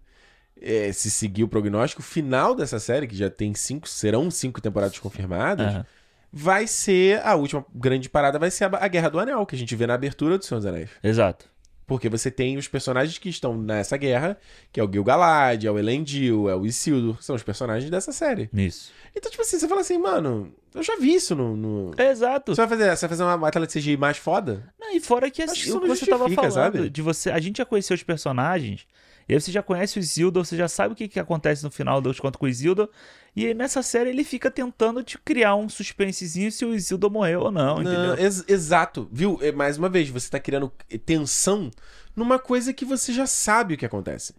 é, 0.61 0.93
se 0.93 1.11
seguir 1.11 1.45
o 1.45 1.49
prognóstico, 1.49 2.03
o 2.03 2.05
final 2.05 2.55
dessa 2.55 2.79
série, 2.79 3.07
que 3.07 3.17
já 3.17 3.31
tem 3.31 3.55
cinco, 3.55 3.89
serão 3.89 4.31
cinco 4.31 4.61
temporadas 4.61 4.99
confirmadas, 4.99 5.67
Aham. 5.67 5.87
vai 6.31 6.67
ser. 6.67 7.25
A 7.27 7.35
última 7.37 7.65
grande 7.75 8.11
parada 8.11 8.39
vai 8.39 8.51
ser 8.51 8.65
a, 8.65 8.85
a 8.85 8.89
Guerra 8.89 9.09
do 9.09 9.19
Anel, 9.19 9.47
que 9.47 9.57
a 9.57 9.59
gente 9.59 9.75
vê 9.75 9.87
na 9.87 9.95
abertura 9.95 10.37
do 10.37 10.45
Senhor 10.45 10.59
dos 10.61 10.67
Anéis. 10.67 10.91
Exato. 11.03 11.47
Porque 11.87 12.09
você 12.09 12.31
tem 12.33 12.57
os 12.57 12.67
personagens 12.67 13.17
que 13.17 13.29
estão 13.29 13.57
nessa 13.57 13.97
guerra, 13.97 14.37
que 14.73 14.81
é 14.81 14.83
o 14.83 14.91
Gil-galad, 14.91 15.65
é 15.65 15.71
o 15.71 15.79
Elendil, 15.79 16.51
é 16.51 16.57
o 16.57 16.67
Isildur, 16.67 17.23
são 17.23 17.37
os 17.37 17.43
personagens 17.45 17.89
dessa 17.89 18.11
série. 18.11 18.51
Isso. 18.53 18.93
Então, 19.15 19.31
tipo 19.31 19.41
assim, 19.43 19.57
você 19.59 19.69
fala 19.69 19.83
assim, 19.83 19.97
mano, 19.97 20.53
eu 20.75 20.83
já 20.83 20.97
vi 20.97 21.15
isso 21.15 21.37
no... 21.37 21.57
no- 21.57 21.95
Exato. 21.97 22.55
Você 22.55 22.61
vai 22.61 22.69
fazer, 22.69 22.91
você 22.97 23.01
vai 23.07 23.09
fazer 23.11 23.23
uma 23.23 23.39
batalha 23.39 23.67
de 23.69 23.73
CGI 23.73 23.97
mais 23.97 24.17
foda? 24.17 24.69
Não, 24.81 24.95
e 24.97 25.01
fora 25.01 25.31
que 25.31 25.43
Acho 25.43 25.53
assim, 25.53 25.61
que 25.63 25.69
isso 25.69 25.79
o 25.79 25.81
que 25.81 25.87
você 25.89 26.07
tava 26.07 26.29
falando, 26.29 26.53
sabe? 26.53 26.91
de 26.91 27.03
você, 27.03 27.31
a 27.31 27.39
gente 27.39 27.59
já 27.59 27.65
conheceu 27.65 27.95
os 27.95 28.03
personagens, 28.03 28.85
e 29.29 29.35
aí 29.35 29.41
você 29.41 29.51
já 29.51 29.63
conhece 29.63 29.99
o 29.99 30.01
Isildur, 30.01 30.45
você 30.45 30.57
já 30.57 30.69
sabe 30.69 30.93
o 30.93 30.97
que, 30.97 31.09
que 31.09 31.19
acontece 31.21 31.65
no 31.65 31.71
final 31.71 32.01
dos 32.01 32.21
contos 32.21 32.39
com 32.39 32.47
o 32.47 32.49
Isildur, 32.49 32.89
e 33.35 33.47
aí 33.47 33.55
nessa 33.55 33.83
série 33.83 34.11
ele 34.11 34.25
fica 34.25 34.51
tentando 34.51 35.03
te 35.03 35.19
criar 35.19 35.57
um 35.57 35.69
suspensezinho 35.69 36.51
se 36.53 36.65
o 36.65 36.75
Isildur 36.75 37.11
morreu 37.11 37.43
ou 37.43 37.51
não, 37.51 37.83
entendeu? 37.83 38.15
ex- 38.19 38.45
exato. 38.49 39.09
Viu? 39.13 39.39
É, 39.43 39.53
Mais 39.53 39.77
uma 39.79 39.89
vez, 39.89 40.09
você 40.09 40.31
tá 40.31 40.39
criando 40.41 40.73
tensão 41.05 41.71
numa 42.15 42.39
coisa 42.39 42.73
que 42.73 42.85
você 42.85 43.13
já 43.13 43.27
sabe 43.27 43.75
o 43.75 43.77
que 43.79 43.85
acontece. 43.87 44.35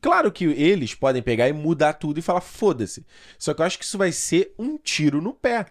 Claro 0.00 0.32
que 0.32 0.44
eles 0.46 0.94
podem 0.94 1.22
pegar 1.22 1.48
e 1.48 1.52
mudar 1.52 1.92
tudo 1.92 2.18
e 2.18 2.22
falar 2.22 2.40
foda-se. 2.40 3.04
Só 3.38 3.52
que 3.52 3.60
eu 3.60 3.66
acho 3.66 3.78
que 3.78 3.84
isso 3.84 3.98
vai 3.98 4.10
ser 4.10 4.54
um 4.58 4.78
tiro 4.78 5.20
no 5.20 5.34
pé. 5.34 5.66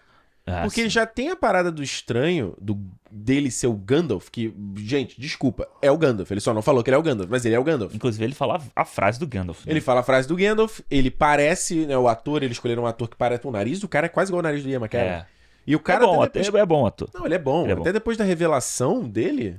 Ah, 0.49 0.61
Porque 0.63 0.83
sim. 0.83 0.89
já 0.89 1.05
tem 1.05 1.29
a 1.29 1.35
parada 1.35 1.71
do 1.71 1.83
estranho, 1.83 2.55
do 2.59 2.77
dele 3.11 3.51
ser 3.51 3.67
o 3.67 3.73
Gandalf, 3.73 4.29
que, 4.29 4.53
gente, 4.77 5.19
desculpa, 5.19 5.67
é 5.81 5.91
o 5.91 5.97
Gandalf. 5.97 6.29
Ele 6.31 6.39
só 6.39 6.53
não 6.53 6.61
falou 6.61 6.83
que 6.83 6.89
ele 6.89 6.95
é 6.95 6.97
o 6.97 7.03
Gandalf, 7.03 7.29
mas 7.29 7.45
ele 7.45 7.55
é 7.55 7.59
o 7.59 7.63
Gandalf. 7.63 7.93
Inclusive 7.93 8.23
ele 8.23 8.33
fala 8.35 8.61
a 8.75 8.85
frase 8.85 9.19
do 9.19 9.27
Gandalf. 9.27 9.65
né? 9.65 9.71
Ele 9.71 9.81
fala 9.81 9.99
a 9.99 10.03
frase 10.03 10.27
do 10.27 10.35
Gandalf, 10.35 10.79
ele 10.89 11.11
parece, 11.11 11.85
né, 11.85 11.97
o 11.97 12.07
ator, 12.07 12.43
eles 12.43 12.55
escolheram 12.57 12.83
um 12.83 12.87
ator 12.87 13.07
que 13.07 13.15
parece, 13.15 13.45
o 13.45 13.51
nariz 13.51 13.79
do 13.79 13.87
cara 13.87 14.07
é 14.07 14.09
quase 14.09 14.31
igual 14.31 14.39
o 14.39 14.43
nariz 14.43 14.63
do 14.63 14.69
Ian 14.69 14.79
McKellen. 14.79 15.09
É. 15.09 15.25
E 15.67 15.75
o 15.75 15.79
cara 15.79 16.03
é 16.03 16.07
bom, 16.07 16.23
depois... 16.23 16.47
é 16.47 16.65
bom 16.65 16.85
ator. 16.85 17.09
Não, 17.13 17.25
ele 17.25 17.35
é 17.35 17.39
bom. 17.39 17.63
Ele 17.63 17.71
é 17.71 17.75
bom. 17.75 17.81
Até 17.81 17.93
depois 17.93 18.17
da 18.17 18.23
revelação 18.23 19.03
dele, 19.03 19.57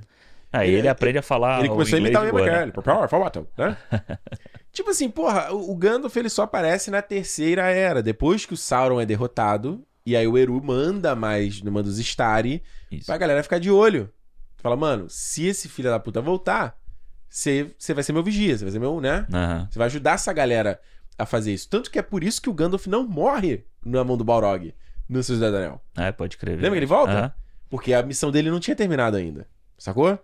Aí 0.53 0.69
Ele- 0.69 0.79
ele, 0.79 0.87
aprende 0.89 1.17
a 1.17 1.21
falar 1.21 1.59
ele 1.59 1.69
começou 1.69 1.95
a 1.95 1.99
imitar 1.99 2.23
o 2.23 2.25
Ian 2.25 2.33
né? 2.33 2.41
McKellen. 2.41 2.73
Battle, 3.23 3.47
né? 3.57 3.77
tipo 4.73 4.89
assim, 4.89 5.09
porra, 5.09 5.53
o 5.53 5.71
o 5.71 5.75
Gandalf 5.75 6.15
ele 6.17 6.27
só 6.27 6.43
aparece 6.43 6.91
na 6.91 7.01
terceira 7.01 7.69
era, 7.69 8.03
depois 8.03 8.45
que 8.45 8.53
o 8.53 8.57
Sauron 8.57 8.99
é 8.99 9.05
derrotado, 9.05 9.81
e 10.05 10.15
aí 10.15 10.27
o 10.27 10.37
Eru 10.37 10.61
manda 10.63 11.15
mais, 11.15 11.61
manda 11.61 11.87
os 11.89 11.99
Stari, 11.99 12.63
pra 13.05 13.17
galera 13.17 13.43
ficar 13.43 13.59
de 13.59 13.69
olho. 13.69 14.11
Fala, 14.57 14.75
mano, 14.75 15.07
se 15.09 15.45
esse 15.45 15.67
filho 15.67 15.89
da 15.89 15.99
puta 15.99 16.21
voltar, 16.21 16.79
você 17.29 17.73
vai 17.93 18.03
ser 18.03 18.13
meu 18.13 18.23
vigia, 18.23 18.57
você 18.57 18.63
vai 18.65 18.71
ser 18.71 18.79
meu, 18.79 19.01
né? 19.01 19.25
Você 19.69 19.79
vai 19.79 19.87
ajudar 19.87 20.13
essa 20.13 20.31
galera 20.33 20.79
a 21.17 21.25
fazer 21.25 21.53
isso. 21.53 21.69
Tanto 21.69 21.89
que 21.89 21.99
é 21.99 22.01
por 22.01 22.23
isso 22.23 22.41
que 22.41 22.49
o 22.49 22.53
Gandalf 22.53 22.87
não 22.87 23.07
morre 23.07 23.65
na 23.85 24.03
mão 24.03 24.17
do 24.17 24.23
Balrog 24.23 24.73
no 25.07 25.23
Sociedade 25.23 25.51
do 25.51 25.57
Anel. 25.57 25.81
É, 25.97 26.11
pode 26.11 26.37
crer. 26.37 26.55
Lembra 26.55 26.71
que 26.71 26.77
ele 26.77 26.85
volta? 26.85 27.11
Aham. 27.11 27.33
Porque 27.69 27.93
a 27.93 28.03
missão 28.03 28.31
dele 28.31 28.51
não 28.51 28.59
tinha 28.59 28.75
terminado 28.75 29.17
ainda. 29.17 29.47
Sacou? 29.77 30.19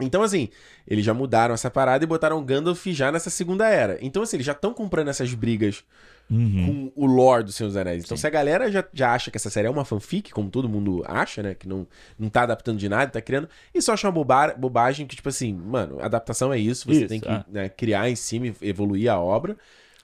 Então, 0.00 0.22
assim, 0.22 0.48
eles 0.86 1.04
já 1.04 1.12
mudaram 1.12 1.54
essa 1.54 1.70
parada 1.70 2.02
e 2.02 2.06
botaram 2.06 2.38
o 2.38 2.42
Gandalf 2.42 2.86
já 2.86 3.12
nessa 3.12 3.28
segunda 3.28 3.68
era. 3.68 3.98
Então, 4.00 4.22
assim, 4.22 4.36
eles 4.36 4.46
já 4.46 4.52
estão 4.52 4.72
comprando 4.72 5.08
essas 5.08 5.34
brigas 5.34 5.84
Uhum. 6.30 6.90
com 6.94 7.02
o 7.02 7.06
lore 7.06 7.42
do 7.44 7.50
Senhor 7.52 7.68
dos 7.68 7.76
Anéis. 7.76 8.04
Então, 8.04 8.16
Sim. 8.16 8.20
se 8.20 8.26
a 8.26 8.30
galera 8.30 8.70
já, 8.70 8.84
já 8.92 9.12
acha 9.12 9.30
que 9.30 9.36
essa 9.36 9.50
série 9.50 9.66
é 9.66 9.70
uma 9.70 9.84
fanfic, 9.84 10.30
como 10.30 10.48
todo 10.48 10.68
mundo 10.68 11.02
acha, 11.06 11.42
né? 11.42 11.54
Que 11.54 11.66
não, 11.68 11.86
não 12.18 12.28
tá 12.28 12.42
adaptando 12.42 12.78
de 12.78 12.88
nada, 12.88 13.10
tá 13.10 13.20
criando. 13.20 13.48
Isso 13.74 13.90
eu 13.90 13.94
acho 13.94 14.06
uma 14.06 14.12
boba- 14.12 14.54
bobagem 14.56 15.06
que, 15.06 15.16
tipo 15.16 15.28
assim, 15.28 15.52
mano, 15.52 15.98
adaptação 16.00 16.52
é 16.52 16.58
isso. 16.58 16.86
Você 16.86 17.00
Isso, 17.00 17.08
tem 17.08 17.20
que 17.20 17.28
é. 17.28 17.44
né, 17.48 17.68
criar 17.68 18.08
em 18.08 18.14
cima 18.16 18.46
e 18.46 18.54
evoluir 18.62 19.10
a 19.10 19.18
obra. 19.18 19.56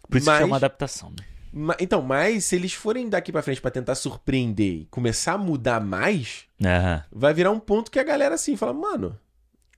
Por 0.09 0.17
isso 0.19 0.27
Mas- 0.27 0.39
que 0.39 0.43
é 0.43 0.47
uma 0.47 0.57
adaptação, 0.57 1.11
né? 1.11 1.25
Então, 1.81 2.03
mas 2.03 2.45
se 2.45 2.55
eles 2.57 2.75
forem 2.75 3.09
daqui 3.09 3.33
pra 3.33 3.41
frente 3.41 3.63
pra 3.63 3.71
tentar 3.71 3.95
surpreender 3.95 4.81
e 4.83 4.85
começar 4.91 5.33
a 5.35 5.39
mudar 5.39 5.81
mais, 5.81 6.45
Aham. 6.63 7.03
vai 7.11 7.33
virar 7.33 7.51
um 7.51 7.59
ponto 7.59 7.91
que 7.91 7.99
a 7.99 8.05
galera 8.05 8.35
assim 8.35 8.57
fala, 8.57 8.75
mano, 8.75 9.19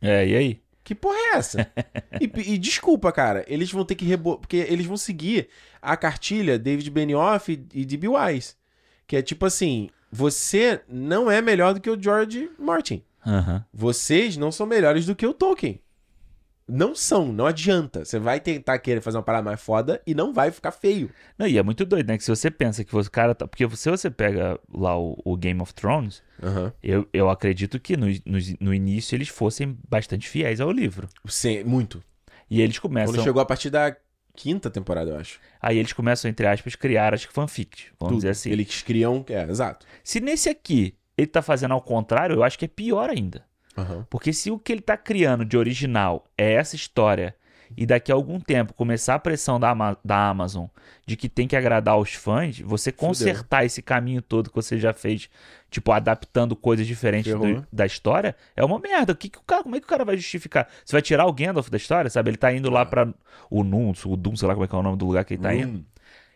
É, 0.03 0.27
e 0.27 0.35
aí? 0.37 0.61
que 0.83 0.95
porra 0.95 1.17
é 1.17 1.37
essa? 1.37 1.71
e, 2.21 2.53
e 2.55 2.59
desculpa, 2.59 3.13
cara, 3.13 3.45
eles 3.47 3.71
vão 3.71 3.85
ter 3.85 3.95
que 3.95 4.05
rebo... 4.05 4.39
porque 4.39 4.57
eles 4.57 4.87
vão 4.87 4.97
seguir 4.97 5.49
a 5.81 5.97
cartilha 5.97 6.59
David 6.59 6.91
Benioff 6.91 7.53
e, 7.73 7.85
D.B. 7.85 8.09
Wise, 8.09 8.55
que 9.07 9.17
é 9.17 9.23
tipo 9.23 9.47
assim, 9.47 9.91
você 10.11 10.81
não 10.89 11.31
é 11.31 11.41
melhor 11.41 11.75
do 11.75 11.81
que 11.81 11.91
o 11.91 12.01
George 12.01 12.51
Martin. 12.59 13.03
Aham. 13.27 13.65
Vocês 13.73 14.37
não 14.37 14.51
são 14.51 14.67
melhores 14.67 15.07
do 15.07 15.15
que 15.15 15.27
o 15.27 15.35
Tolkien. 15.35 15.81
Não 16.67 16.95
são, 16.95 17.33
não 17.33 17.47
adianta. 17.47 18.05
Você 18.05 18.19
vai 18.19 18.39
tentar 18.41 18.79
querer 18.79 19.01
fazer 19.01 19.17
uma 19.17 19.23
parada 19.23 19.45
mais 19.45 19.59
foda 19.59 20.03
e 20.07 20.15
não 20.15 20.35
vai 20.35 20.51
ficar 20.51 20.71
feio. 20.71 21.11
Não, 21.39 21.47
e 21.47 21.57
é 21.57 21.63
muito 21.63 21.85
doido, 21.87 22.09
né? 22.09 22.19
Que 22.19 22.25
se 22.25 22.31
você 22.31 22.51
pensa 22.51 22.85
que 22.85 22.95
o 22.95 23.11
cara 23.11 23.35
tá. 23.35 23.49
Porque 23.49 23.67
se 23.75 23.91
você 23.91 24.11
pega 24.11 24.61
lá 24.71 24.99
o, 24.99 25.19
o 25.25 25.35
Game 25.35 25.63
of 25.63 25.73
Thrones, 25.73 26.23
Aham. 26.43 26.71
eu, 26.83 27.09
eu 27.11 27.31
acredito 27.31 27.81
que 27.81 27.97
no, 27.97 28.07
no, 28.07 28.39
no 28.61 28.75
início 28.75 29.17
eles 29.17 29.29
fossem 29.29 29.79
bastante 29.89 30.29
fiéis 30.29 30.61
ao 30.61 30.71
livro. 30.71 31.09
Sim, 31.27 31.65
muito. 31.65 32.05
E 32.51 32.61
eles 32.61 32.79
começam. 32.79 33.15
Quando 33.15 33.25
chegou 33.25 33.41
a 33.41 33.47
partir 33.47 33.71
da 33.71 33.97
quinta 34.39 34.71
temporada, 34.71 35.11
eu 35.11 35.17
acho. 35.17 35.41
Aí 35.61 35.77
eles 35.79 35.93
começam, 35.93 36.31
entre 36.31 36.47
aspas, 36.47 36.77
criar 36.77 37.13
as 37.13 37.25
fanfics. 37.25 37.87
Vamos 37.99 38.13
Tudo. 38.13 38.17
dizer 38.19 38.31
assim. 38.31 38.51
Eles 38.51 38.83
criam. 38.83 39.25
É, 39.29 39.43
exato. 39.43 39.85
Se 40.05 40.21
nesse 40.21 40.49
aqui 40.49 40.95
ele 41.17 41.27
tá 41.27 41.43
fazendo 41.43 41.75
ao 41.75 41.83
contrário, 41.83 42.37
eu 42.37 42.45
acho 42.45 42.57
que 42.57 42.65
é 42.65 42.69
pior 42.69 43.11
ainda. 43.11 43.45
Aham. 43.77 44.07
Porque 44.09 44.33
se 44.33 44.49
o 44.53 44.59
que 44.59 44.71
ele 44.73 44.81
tá 44.81 44.97
criando 44.97 45.45
de 45.45 45.57
original 45.59 46.25
é 46.39 46.53
essa 46.53 46.77
história, 46.77 47.35
e 47.77 47.87
daqui 47.87 48.11
a 48.11 48.15
algum 48.15 48.39
tempo 48.41 48.73
começar 48.75 49.15
a 49.15 49.19
pressão 49.19 49.59
da, 49.61 49.71
Ama- 49.71 49.97
da 50.05 50.29
Amazon 50.29 50.67
de 51.07 51.17
que 51.17 51.29
tem 51.29 51.47
que 51.49 51.57
agradar 51.57 51.99
os 51.99 52.13
fãs, 52.15 52.59
você 52.61 52.91
consertar 52.93 53.65
esse 53.65 53.81
caminho 53.83 54.21
todo 54.23 54.51
que 54.51 54.57
você 54.57 54.79
já 54.79 54.93
fez, 54.93 55.29
tipo, 55.71 55.91
adaptando 55.93 56.55
coisas 56.57 56.87
diferentes 56.87 57.33
do- 57.33 57.67
da 57.73 57.87
história, 57.87 58.37
é 58.57 58.65
uma 58.65 58.79
merda. 58.79 59.13
O 59.13 59.17
que 59.17 59.29
que 59.29 59.39
o 59.39 59.43
cara, 59.43 59.63
como 59.63 59.77
é 59.77 59.81
que 59.81 59.87
o 59.87 59.89
cara 59.89 60.05
vai 60.05 60.17
justificar? 60.17 60.69
Você 60.85 60.93
vai 60.95 61.03
tirar 61.03 61.27
o 61.27 61.33
Gandalf 61.33 61.69
da 61.71 61.77
história, 61.77 62.11
sabe? 62.11 62.31
Ele 62.31 62.37
tá 62.37 62.53
indo 62.53 62.71
lá 62.71 62.85
pra 62.85 63.09
o 63.51 63.63
Num, 63.65 63.93
o 64.05 64.17
Doom, 64.17 64.37
sei 64.37 64.49
lá 64.49 64.55
como 64.55 64.65
é 64.65 64.69
que 64.69 64.75
é 64.75 64.79
o 64.79 64.83
nome 64.83 64.97
do 64.99 65.07
lugar 65.07 65.25
que 65.25 65.35
ele 65.35 65.43
tá 65.43 65.55
indo. 65.55 65.85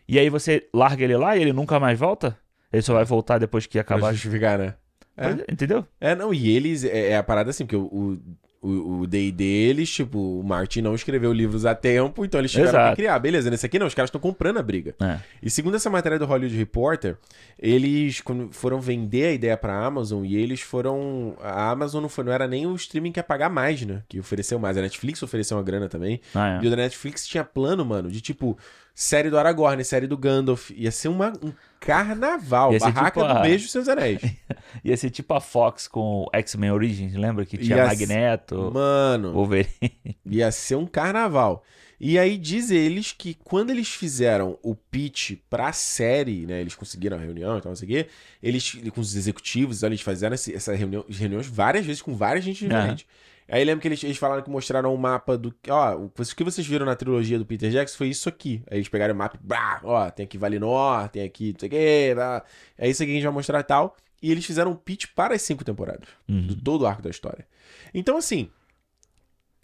E 0.07 0.19
aí 0.19 0.29
você 0.29 0.67
larga 0.73 1.03
ele 1.03 1.15
lá 1.17 1.37
e 1.37 1.41
ele 1.41 1.53
nunca 1.53 1.79
mais 1.79 1.97
volta? 1.97 2.37
Ele 2.71 2.81
só 2.81 2.93
vai 2.93 3.05
voltar 3.05 3.37
depois 3.37 3.65
que 3.65 3.73
pra 3.83 3.95
acabar. 3.95 4.11
justificar, 4.11 4.57
né? 4.57 4.73
É. 5.15 5.27
É, 5.27 5.45
Entendeu? 5.51 5.85
É, 6.01 6.15
não, 6.15 6.33
e 6.33 6.49
eles. 6.49 6.83
É, 6.83 7.09
é 7.11 7.17
a 7.17 7.23
parada 7.23 7.51
assim, 7.51 7.65
porque 7.65 7.75
o. 7.75 7.83
O, 7.85 8.19
o 8.63 9.07
D&D 9.07 9.31
deles, 9.31 9.89
tipo, 9.89 10.39
o 10.39 10.43
Martin 10.43 10.81
não 10.81 10.95
escreveu 10.95 11.33
livros 11.33 11.65
a 11.65 11.75
tempo, 11.75 12.23
então 12.23 12.39
eles 12.39 12.51
tiveram 12.51 12.69
Exato. 12.69 12.89
que 12.91 12.95
criar. 13.01 13.19
Beleza, 13.19 13.49
nesse 13.49 13.65
aqui 13.65 13.77
não, 13.77 13.87
os 13.87 13.93
caras 13.93 14.07
estão 14.07 14.21
comprando 14.21 14.57
a 14.57 14.63
briga. 14.63 14.95
É. 15.01 15.19
E 15.41 15.49
segundo 15.49 15.75
essa 15.75 15.89
matéria 15.89 16.17
do 16.17 16.25
Hollywood 16.25 16.55
Reporter, 16.55 17.17
eles 17.59 18.23
foram 18.51 18.79
vender 18.79 19.25
a 19.25 19.31
ideia 19.33 19.57
pra 19.57 19.85
Amazon 19.85 20.23
e 20.25 20.35
eles 20.35 20.61
foram. 20.61 21.35
A 21.41 21.71
Amazon 21.71 22.01
não, 22.01 22.09
foi, 22.09 22.23
não 22.23 22.31
era 22.31 22.47
nem 22.47 22.65
o 22.65 22.75
streaming 22.75 23.11
que 23.11 23.19
ia 23.19 23.23
pagar 23.23 23.49
mais, 23.49 23.81
né? 23.81 24.01
Que 24.07 24.19
ofereceu 24.19 24.57
mais. 24.57 24.77
A 24.77 24.81
Netflix 24.81 25.21
ofereceu 25.21 25.57
uma 25.57 25.63
grana 25.63 25.89
também. 25.89 26.21
Ah, 26.33 26.59
é. 26.59 26.63
E 26.63 26.67
o 26.67 26.69
da 26.69 26.77
Netflix 26.77 27.27
tinha 27.27 27.43
plano, 27.43 27.83
mano, 27.83 28.09
de 28.09 28.21
tipo 28.21 28.57
série 28.93 29.29
do 29.29 29.37
Aragorn, 29.37 29.83
série 29.83 30.07
do 30.07 30.17
Gandalf. 30.17 30.69
Ia 30.71 30.91
ser 30.91 31.07
uma, 31.07 31.33
um 31.43 31.51
carnaval. 31.79 32.73
Ia 32.73 32.79
Barraca 32.79 33.19
tipo 33.21 33.33
do 33.33 33.37
a- 33.39 33.41
Beijo 33.41 33.63
dos 33.65 33.71
Seus 33.71 33.87
Anéis. 33.87 34.21
Ia 34.83 34.97
ser 34.97 35.09
tipo 35.09 35.33
a 35.33 35.41
Fox 35.41 35.87
com 35.87 36.23
o 36.23 36.29
X-Men 36.33 36.71
Origins, 36.71 37.13
lembra? 37.13 37.45
Que 37.45 37.57
tinha 37.57 37.77
Ia 37.77 37.85
Magneto, 37.87 38.71
Mano, 38.73 39.33
Wolverine. 39.33 39.69
ia 40.25 40.51
ser 40.51 40.75
um 40.75 40.85
carnaval. 40.85 41.63
E 41.99 42.19
aí 42.19 42.37
diz 42.37 42.69
eles 42.69 43.13
que 43.13 43.33
quando 43.45 43.69
eles 43.69 43.87
fizeram 43.89 44.57
o 44.61 44.75
pitch 44.75 45.37
pra 45.49 45.71
série, 45.71 46.45
né? 46.45 46.59
Eles 46.59 46.75
conseguiram 46.75 47.15
a 47.17 47.19
reunião 47.19 47.57
e 47.57 47.61
tal, 47.61 47.69
não 47.69 47.75
sei 47.77 47.87
o 47.87 47.91
quê. 47.91 48.07
Eles, 48.41 48.77
com 48.93 48.99
os 48.99 49.15
executivos, 49.15 49.83
eles 49.83 50.01
fizeram 50.01 50.33
essa 50.33 50.73
reunião, 50.75 51.05
reuniões 51.09 51.47
várias 51.47 51.85
vezes 51.85 52.01
com 52.01 52.13
várias 52.13 52.43
gente 52.43 52.59
diferente. 52.65 53.07
Aí 53.53 53.63
lembro 53.63 53.83
que 53.83 53.87
eles, 53.87 54.03
eles 54.03 54.17
falaram 54.17 54.41
que 54.41 54.49
mostraram 54.49 54.91
um 54.91 54.97
mapa 54.97 55.37
do. 55.37 55.53
Ó, 55.69 55.95
o 55.95 56.09
que 56.09 56.43
vocês 56.43 56.65
viram 56.65 56.87
na 56.87 56.95
trilogia 56.95 57.37
do 57.37 57.45
Peter 57.45 57.69
Jackson 57.69 57.95
foi 57.95 58.07
isso 58.07 58.27
aqui. 58.27 58.63
Aí 58.65 58.77
eles 58.77 58.89
pegaram 58.89 59.13
o 59.13 59.17
mapa 59.17 59.37
e. 59.39 59.45
Brá, 59.45 59.79
ó, 59.83 60.09
tem 60.09 60.23
aqui 60.23 60.39
Valinor, 60.39 61.07
tem 61.09 61.21
aqui 61.21 61.53
não 61.53 61.59
sei 61.59 61.67
o 61.67 61.69
quê. 61.69 62.11
Blá. 62.15 62.43
É 62.75 62.89
isso 62.89 63.03
aqui 63.03 63.11
que 63.11 63.17
a 63.17 63.19
gente 63.19 63.25
vai 63.25 63.33
mostrar 63.33 63.59
e 63.59 63.63
tal. 63.63 63.95
E 64.23 64.31
eles 64.31 64.43
fizeram 64.43 64.71
um 64.71 64.75
pitch 64.75 65.05
para 65.15 65.35
as 65.35 65.43
cinco 65.43 65.63
temporadas. 65.63 66.09
Uhum. 66.27 66.47
Do 66.47 66.55
todo 66.55 66.81
o 66.81 66.87
arco 66.87 67.03
da 67.03 67.11
história. 67.11 67.45
Então, 67.93 68.17
assim. 68.17 68.49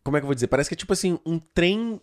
Como 0.03 0.15
é 0.15 0.19
que 0.19 0.23
eu 0.23 0.27
vou 0.27 0.35
dizer? 0.35 0.45
Parece 0.45 0.69
que 0.69 0.75
é 0.75 0.77
tipo 0.77 0.93
assim, 0.93 1.17
um 1.25 1.39
trem. 1.39 1.99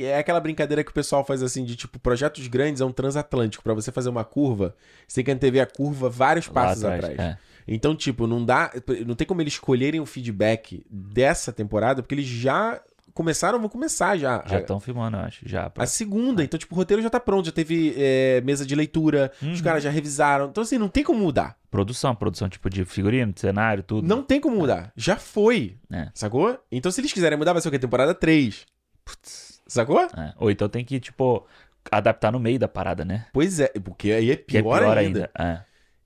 É 0.00 0.18
aquela 0.18 0.40
brincadeira 0.40 0.82
que 0.82 0.90
o 0.90 0.94
pessoal 0.94 1.24
faz 1.24 1.40
assim, 1.40 1.64
de 1.64 1.76
tipo, 1.76 2.00
projetos 2.00 2.48
grandes 2.48 2.80
é 2.80 2.84
um 2.84 2.90
transatlântico. 2.90 3.62
Pra 3.62 3.74
você 3.74 3.92
fazer 3.92 4.08
uma 4.08 4.24
curva, 4.24 4.74
você 5.06 5.22
tem 5.22 5.24
que 5.26 5.30
antever 5.30 5.62
a 5.62 5.66
curva 5.66 6.10
vários 6.10 6.48
passos 6.48 6.82
atrás. 6.82 7.16
é. 7.16 7.38
Então, 7.68 7.94
tipo, 7.94 8.26
não 8.26 8.44
dá. 8.44 8.72
Não 9.06 9.14
tem 9.14 9.26
como 9.26 9.40
eles 9.42 9.52
escolherem 9.52 10.00
o 10.00 10.06
feedback 10.06 10.84
dessa 10.90 11.52
temporada, 11.52 12.02
porque 12.02 12.14
eles 12.14 12.26
já 12.26 12.80
começaram, 13.12 13.58
vão 13.58 13.68
começar 13.68 14.16
já. 14.16 14.44
Já 14.46 14.60
estão 14.60 14.78
filmando, 14.78 15.16
eu 15.16 15.20
acho. 15.22 15.46
Já. 15.46 15.70
a 15.76 15.86
segunda. 15.86 16.42
Então, 16.44 16.56
tipo, 16.58 16.72
o 16.74 16.78
roteiro 16.78 17.02
já 17.02 17.10
tá 17.10 17.18
pronto, 17.18 17.46
já 17.46 17.52
teve 17.52 17.92
é, 17.96 18.40
mesa 18.42 18.64
de 18.64 18.74
leitura, 18.76 19.32
os 19.42 19.58
Uhum. 19.58 19.62
caras 19.62 19.82
já 19.82 19.90
revisaram. 19.90 20.46
Então, 20.46 20.62
assim, 20.62 20.78
não 20.78 20.88
tem 20.88 21.02
como 21.04 21.18
mudar. 21.20 21.56
Produção, 21.70 22.14
produção 22.14 22.48
tipo 22.48 22.70
de 22.70 22.84
figurino, 22.84 23.32
de 23.32 23.40
cenário, 23.40 23.82
tudo. 23.82 24.06
Não 24.06 24.22
tem 24.22 24.40
como 24.40 24.56
mudar. 24.56 24.92
Já 24.96 25.16
foi. 25.16 25.76
É. 25.92 26.08
Sacou? 26.14 26.58
Então, 26.70 26.90
se 26.92 27.00
eles 27.00 27.12
quiserem 27.12 27.36
mudar, 27.36 27.52
vai 27.52 27.60
ser 27.60 27.68
o 27.68 27.70
quê? 27.72 27.78
Temporada 27.78 28.14
3. 28.14 28.64
Putz. 29.04 29.60
Sacou? 29.66 30.00
É. 30.16 30.32
Ou 30.38 30.50
então 30.50 30.68
tem 30.68 30.84
que, 30.84 30.98
tipo, 31.00 31.44
adaptar 31.90 32.30
no 32.32 32.38
meio 32.38 32.58
da 32.58 32.68
parada, 32.68 33.04
né? 33.04 33.26
Pois 33.32 33.58
é, 33.60 33.68
porque 33.82 34.12
aí 34.12 34.30
é 34.30 34.36
Que 34.36 34.58
é 34.58 34.62
pior, 34.62 34.96
ainda. 34.96 35.28
É. 35.38 35.60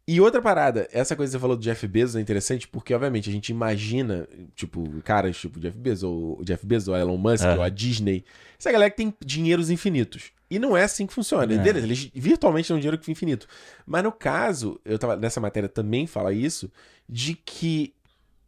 E 0.07 0.21
outra 0.21 0.43
parada, 0.43 0.89
essa 0.93 1.15
coisa 1.15 1.31
que 1.31 1.37
você 1.37 1.41
falou 1.41 1.57
do 1.57 1.63
Jeff 1.63 1.87
Bezos 1.87 2.17
é 2.17 2.21
interessante 2.21 2.67
porque, 2.67 2.93
obviamente, 2.93 3.31
a 3.31 3.33
gente 3.33 3.51
imagina, 3.51 4.29
tipo, 4.55 4.83
caras 5.03 5.37
tipo 5.37 5.61
Jeff 5.61 5.79
Bezos, 5.79 6.03
ou 6.03 6.41
o 6.41 6.45
Jeff 6.45 6.67
Bezos, 6.67 6.89
ou 6.89 6.97
Elon 6.97 7.17
Musk, 7.17 7.45
É. 7.45 7.55
ou 7.55 7.63
a 7.63 7.69
Disney, 7.69 8.25
essa 8.59 8.73
galera 8.73 8.91
que 8.91 8.97
tem 8.97 9.15
dinheiros 9.25 9.71
infinitos. 9.71 10.33
E 10.51 10.59
não 10.59 10.77
é 10.77 10.83
assim 10.83 11.07
que 11.07 11.15
funciona. 11.15 11.45
É. 11.45 11.57
Beleza, 11.59 11.87
Eles 11.87 12.11
virtualmente 12.13 12.67
têm 12.69 12.77
um 12.77 12.81
dinheiro 12.81 13.01
infinito. 13.09 13.47
Mas 13.87 14.03
no 14.03 14.11
caso, 14.13 14.79
eu 14.85 14.99
tava 14.99 15.17
nessa 15.17 15.41
matéria 15.41 15.69
também 15.69 16.07
fala 16.07 16.33
isso, 16.33 16.71
de 17.09 17.35
que 17.35 17.95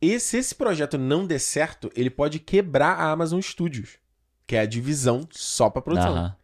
esse, 0.03 0.27
se 0.27 0.37
esse 0.39 0.55
projeto 0.57 0.99
não 0.99 1.25
der 1.25 1.39
certo, 1.39 1.91
ele 1.95 2.11
pode 2.11 2.41
quebrar 2.41 2.95
a 2.99 3.11
Amazon 3.13 3.41
Studios, 3.41 3.91
que 4.47 4.57
é 4.57 4.61
a 4.61 4.67
divisão 4.67 5.27
só 5.31 5.71
pra 5.71 5.81
produção. 5.81 6.15
Aham. 6.17 6.37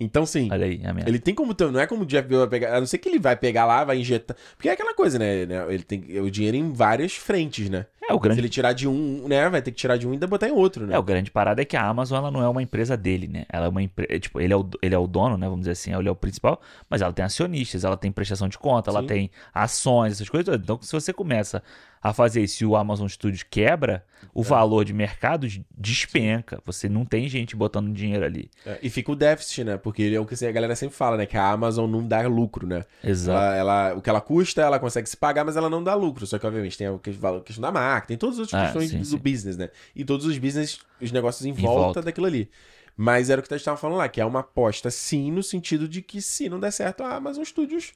Então, 0.00 0.26
sim, 0.26 0.48
Olha 0.50 0.66
aí, 0.66 0.80
a 0.84 0.92
minha. 0.92 1.08
ele 1.08 1.18
tem 1.18 1.34
como 1.34 1.54
não 1.70 1.78
é 1.80 1.86
como 1.86 2.02
o 2.02 2.06
Jeff 2.06 2.26
Bezos 2.26 2.40
vai 2.40 2.50
pegar, 2.50 2.76
a 2.76 2.80
não 2.80 2.86
ser 2.86 2.98
que 2.98 3.08
ele 3.08 3.20
vai 3.20 3.36
pegar 3.36 3.66
lá, 3.66 3.84
vai 3.84 3.98
injetar, 3.98 4.36
porque 4.56 4.68
é 4.68 4.72
aquela 4.72 4.94
coisa, 4.94 5.18
né, 5.18 5.46
né, 5.46 5.64
ele 5.68 5.82
tem 5.84 6.20
o 6.20 6.30
dinheiro 6.30 6.56
em 6.56 6.72
várias 6.72 7.14
frentes, 7.14 7.70
né? 7.70 7.86
É, 8.02 8.12
o 8.12 8.16
Se 8.16 8.22
grande 8.22 8.40
ele 8.40 8.48
tirar 8.48 8.72
de 8.72 8.88
um, 8.88 9.28
né, 9.28 9.48
vai 9.48 9.62
ter 9.62 9.70
que 9.70 9.76
tirar 9.76 9.96
de 9.96 10.08
um 10.08 10.10
e 10.10 10.14
ainda 10.14 10.26
botar 10.26 10.48
em 10.48 10.52
outro, 10.52 10.86
né? 10.86 10.94
É, 10.94 10.98
o 10.98 11.02
grande 11.04 11.30
parada 11.30 11.62
é 11.62 11.64
que 11.64 11.76
a 11.76 11.86
Amazon 11.86 12.18
ela 12.18 12.30
não 12.32 12.42
é 12.42 12.48
uma 12.48 12.62
empresa 12.62 12.96
dele, 12.96 13.28
né? 13.28 13.44
Ela 13.48 13.66
é 13.66 13.68
uma 13.68 13.80
empresa. 13.82 14.18
Tipo, 14.18 14.40
ele 14.40 14.52
é, 14.52 14.56
o, 14.56 14.68
ele 14.82 14.94
é 14.94 14.98
o 14.98 15.06
dono, 15.06 15.36
né? 15.36 15.46
Vamos 15.46 15.60
dizer 15.60 15.72
assim, 15.72 15.94
ele 15.94 16.08
é 16.08 16.10
o 16.10 16.16
principal, 16.16 16.60
mas 16.90 17.00
ela 17.00 17.12
tem 17.12 17.24
acionistas, 17.24 17.84
ela 17.84 17.96
tem 17.96 18.10
prestação 18.10 18.48
de 18.48 18.58
conta, 18.58 18.90
ela 18.90 19.02
Sim. 19.02 19.06
tem 19.06 19.30
ações, 19.54 20.14
essas 20.14 20.28
coisas. 20.28 20.52
Então, 20.56 20.80
se 20.82 20.92
você 20.92 21.12
começa 21.12 21.62
a 22.02 22.12
fazer 22.12 22.42
isso 22.42 22.64
e 22.64 22.66
o 22.66 22.74
Amazon 22.74 23.06
Studios 23.06 23.44
quebra, 23.48 24.04
o 24.34 24.42
valor 24.42 24.84
de 24.84 24.92
mercado 24.92 25.46
despenca. 25.70 26.60
Você 26.64 26.88
não 26.88 27.04
tem 27.04 27.28
gente 27.28 27.54
botando 27.54 27.92
dinheiro 27.92 28.24
ali. 28.24 28.50
É, 28.66 28.78
e 28.82 28.90
fica 28.90 29.12
o 29.12 29.16
déficit, 29.16 29.64
né? 29.64 29.76
Porque 29.76 30.02
é 30.14 30.18
o 30.18 30.26
que 30.26 30.44
a 30.44 30.50
galera 30.52 30.74
sempre 30.74 30.96
fala, 30.96 31.16
né? 31.16 31.26
Que 31.26 31.36
a 31.36 31.50
Amazon 31.50 31.88
não 31.90 32.06
dá 32.06 32.20
lucro, 32.26 32.66
né? 32.66 32.84
Exato. 33.04 33.38
Ela, 33.38 33.56
ela- 33.56 33.94
o 33.94 34.02
que 34.02 34.10
ela 34.10 34.20
custa, 34.20 34.62
ela 34.62 34.78
consegue 34.78 35.08
se 35.08 35.16
pagar, 35.16 35.44
mas 35.44 35.56
ela 35.56 35.70
não 35.70 35.82
dá 35.82 35.94
lucro. 35.94 36.26
Só 36.26 36.38
que, 36.38 36.46
obviamente, 36.46 36.76
tem 36.78 36.86
a 36.88 36.98
que- 36.98 37.10
a 37.10 37.40
questão 37.40 37.62
da 37.62 37.70
marca, 37.70 38.08
tem 38.08 38.16
todas 38.16 38.36
as 38.36 38.40
outras 38.40 38.60
Ah, 38.60 38.64
questões 38.64 38.90
sim, 38.90 38.98
do 38.98 39.04
sim. 39.04 39.16
business, 39.18 39.56
né? 39.56 39.70
E 39.94 40.04
todos 40.04 40.26
os 40.26 40.36
business, 40.38 40.80
os 41.00 41.12
negócios 41.12 41.44
em, 41.46 41.50
Em 41.50 41.54
volta, 41.54 41.80
volta. 41.80 42.02
daquilo 42.02 42.26
ali. 42.26 42.50
Mas 42.96 43.30
era 43.30 43.40
o 43.40 43.44
que 43.44 43.52
a 43.52 43.56
gente 43.56 43.64
tava 43.64 43.76
falando 43.76 43.98
lá, 43.98 44.08
que 44.08 44.20
é 44.20 44.24
uma 44.24 44.40
aposta 44.40 44.90
sim, 44.90 45.30
no 45.30 45.42
sentido 45.42 45.88
de 45.88 46.02
que 46.02 46.20
se 46.20 46.48
não 46.48 46.58
der 46.60 46.70
certo, 46.72 47.02
a 47.02 47.14
Amazon 47.16 47.44
Studios 47.44 47.92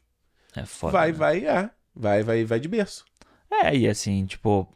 É 0.55 0.65
foda. 0.65 0.93
vai, 0.93 1.09
né? 1.13 1.19
vai, 1.19 1.45
é. 1.47 1.71
Vai, 1.95 2.23
vai, 2.23 2.45
vai 2.45 2.61
de 2.61 2.69
berço. 2.69 3.05
É, 3.51 3.75
e 3.77 3.89
assim, 3.89 4.25
tipo, 4.27 4.69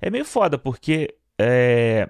é 0.00 0.10
meio 0.10 0.24
foda, 0.24 0.58
porque 0.58 1.14
é, 1.38 2.08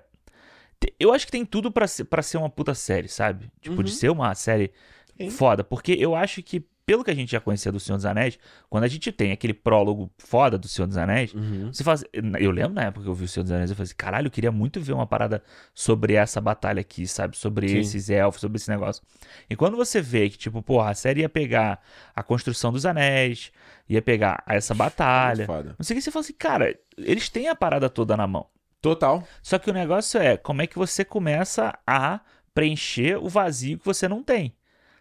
eu 0.98 1.12
acho 1.12 1.26
que 1.26 1.32
tem 1.32 1.44
tudo 1.44 1.70
pra 1.72 1.86
ser, 1.86 2.04
pra 2.04 2.22
ser 2.22 2.38
uma 2.38 2.50
puta 2.50 2.74
série, 2.74 3.08
sabe? 3.08 3.50
Tipo, 3.60 3.82
de 3.82 3.90
Uhum. 3.90 3.96
ser 3.96 4.10
uma 4.10 4.34
série 4.34 4.72
Sim. 5.16 5.30
foda, 5.30 5.64
porque 5.64 5.92
eu 5.92 6.14
acho 6.14 6.42
que, 6.42 6.64
pelo 6.88 7.04
que 7.04 7.10
a 7.10 7.14
gente 7.14 7.30
já 7.30 7.38
conhecia 7.38 7.70
do 7.70 7.78
Senhor 7.78 7.98
dos 7.98 8.06
Anéis, 8.06 8.38
quando 8.70 8.84
a 8.84 8.88
gente 8.88 9.12
tem 9.12 9.30
aquele 9.30 9.52
prólogo 9.52 10.10
foda 10.16 10.56
do 10.56 10.66
Senhor 10.66 10.86
dos 10.86 10.96
Anéis, 10.96 11.34
Uhum. 11.34 11.70
você 11.70 11.84
faz. 11.84 12.02
Eu 12.40 12.50
lembro 12.50 12.72
na 12.72 12.84
época 12.84 13.02
que 13.04 13.10
eu 13.10 13.14
vi 13.14 13.24
o 13.24 13.28
Senhor 13.28 13.44
dos 13.44 13.52
Anéis, 13.52 13.68
eu 13.68 13.76
falei 13.76 13.84
assim, 13.84 13.94
caralho, 13.94 14.28
eu 14.28 14.30
queria 14.30 14.50
muito 14.50 14.80
ver 14.80 14.94
uma 14.94 15.06
parada 15.06 15.42
sobre 15.74 16.14
essa 16.14 16.40
batalha 16.40 16.80
aqui, 16.80 17.06
sabe? 17.06 17.36
Sobre 17.36 17.68
Sim. 17.68 17.78
esses 17.80 18.08
elfos, 18.08 18.40
sobre 18.40 18.56
esse 18.56 18.70
negócio. 18.70 19.02
E 19.50 19.54
quando 19.54 19.76
você 19.76 20.00
vê 20.00 20.30
que, 20.30 20.38
tipo, 20.38 20.62
porra, 20.62 20.88
a 20.88 20.94
série 20.94 21.20
ia 21.20 21.28
pegar 21.28 21.78
a 22.16 22.22
construção 22.22 22.72
dos 22.72 22.86
anéis, 22.86 23.52
ia 23.86 24.00
pegar 24.00 24.42
essa 24.46 24.74
batalha. 24.74 25.46
Não 25.46 25.84
sei 25.84 25.94
o 25.94 25.98
que 25.98 26.02
você 26.02 26.10
fala 26.10 26.24
assim, 26.24 26.32
cara, 26.32 26.74
eles 26.96 27.28
têm 27.28 27.48
a 27.48 27.54
parada 27.54 27.90
toda 27.90 28.16
na 28.16 28.26
mão. 28.26 28.46
Total. 28.80 29.22
Só 29.42 29.58
que 29.58 29.68
o 29.68 29.74
negócio 29.74 30.18
é 30.18 30.38
como 30.38 30.62
é 30.62 30.66
que 30.66 30.78
você 30.78 31.04
começa 31.04 31.78
a 31.86 32.20
preencher 32.54 33.16
o 33.22 33.28
vazio 33.28 33.78
que 33.78 33.84
você 33.84 34.08
não 34.08 34.22
tem. 34.22 34.54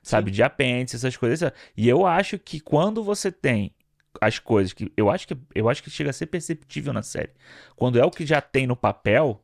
Sabe? 0.09 0.31
De 0.31 0.41
apêndice, 0.41 0.95
essas 0.95 1.17
coisas. 1.17 1.51
E 1.75 1.87
eu 1.87 2.05
acho 2.05 2.39
que 2.39 2.59
quando 2.59 3.03
você 3.03 3.31
tem 3.31 3.71
as 4.21 4.39
coisas 4.39 4.73
que. 4.73 4.91
Eu 4.95 5.09
acho 5.09 5.27
que 5.27 5.37
eu 5.53 5.69
acho 5.69 5.83
que 5.83 5.89
chega 5.89 6.09
a 6.09 6.13
ser 6.13 6.27
perceptível 6.27 6.93
na 6.93 7.01
série. 7.03 7.31
Quando 7.75 7.99
é 7.99 8.05
o 8.05 8.11
que 8.11 8.25
já 8.25 8.41
tem 8.41 8.65
no 8.65 8.75
papel, 8.75 9.43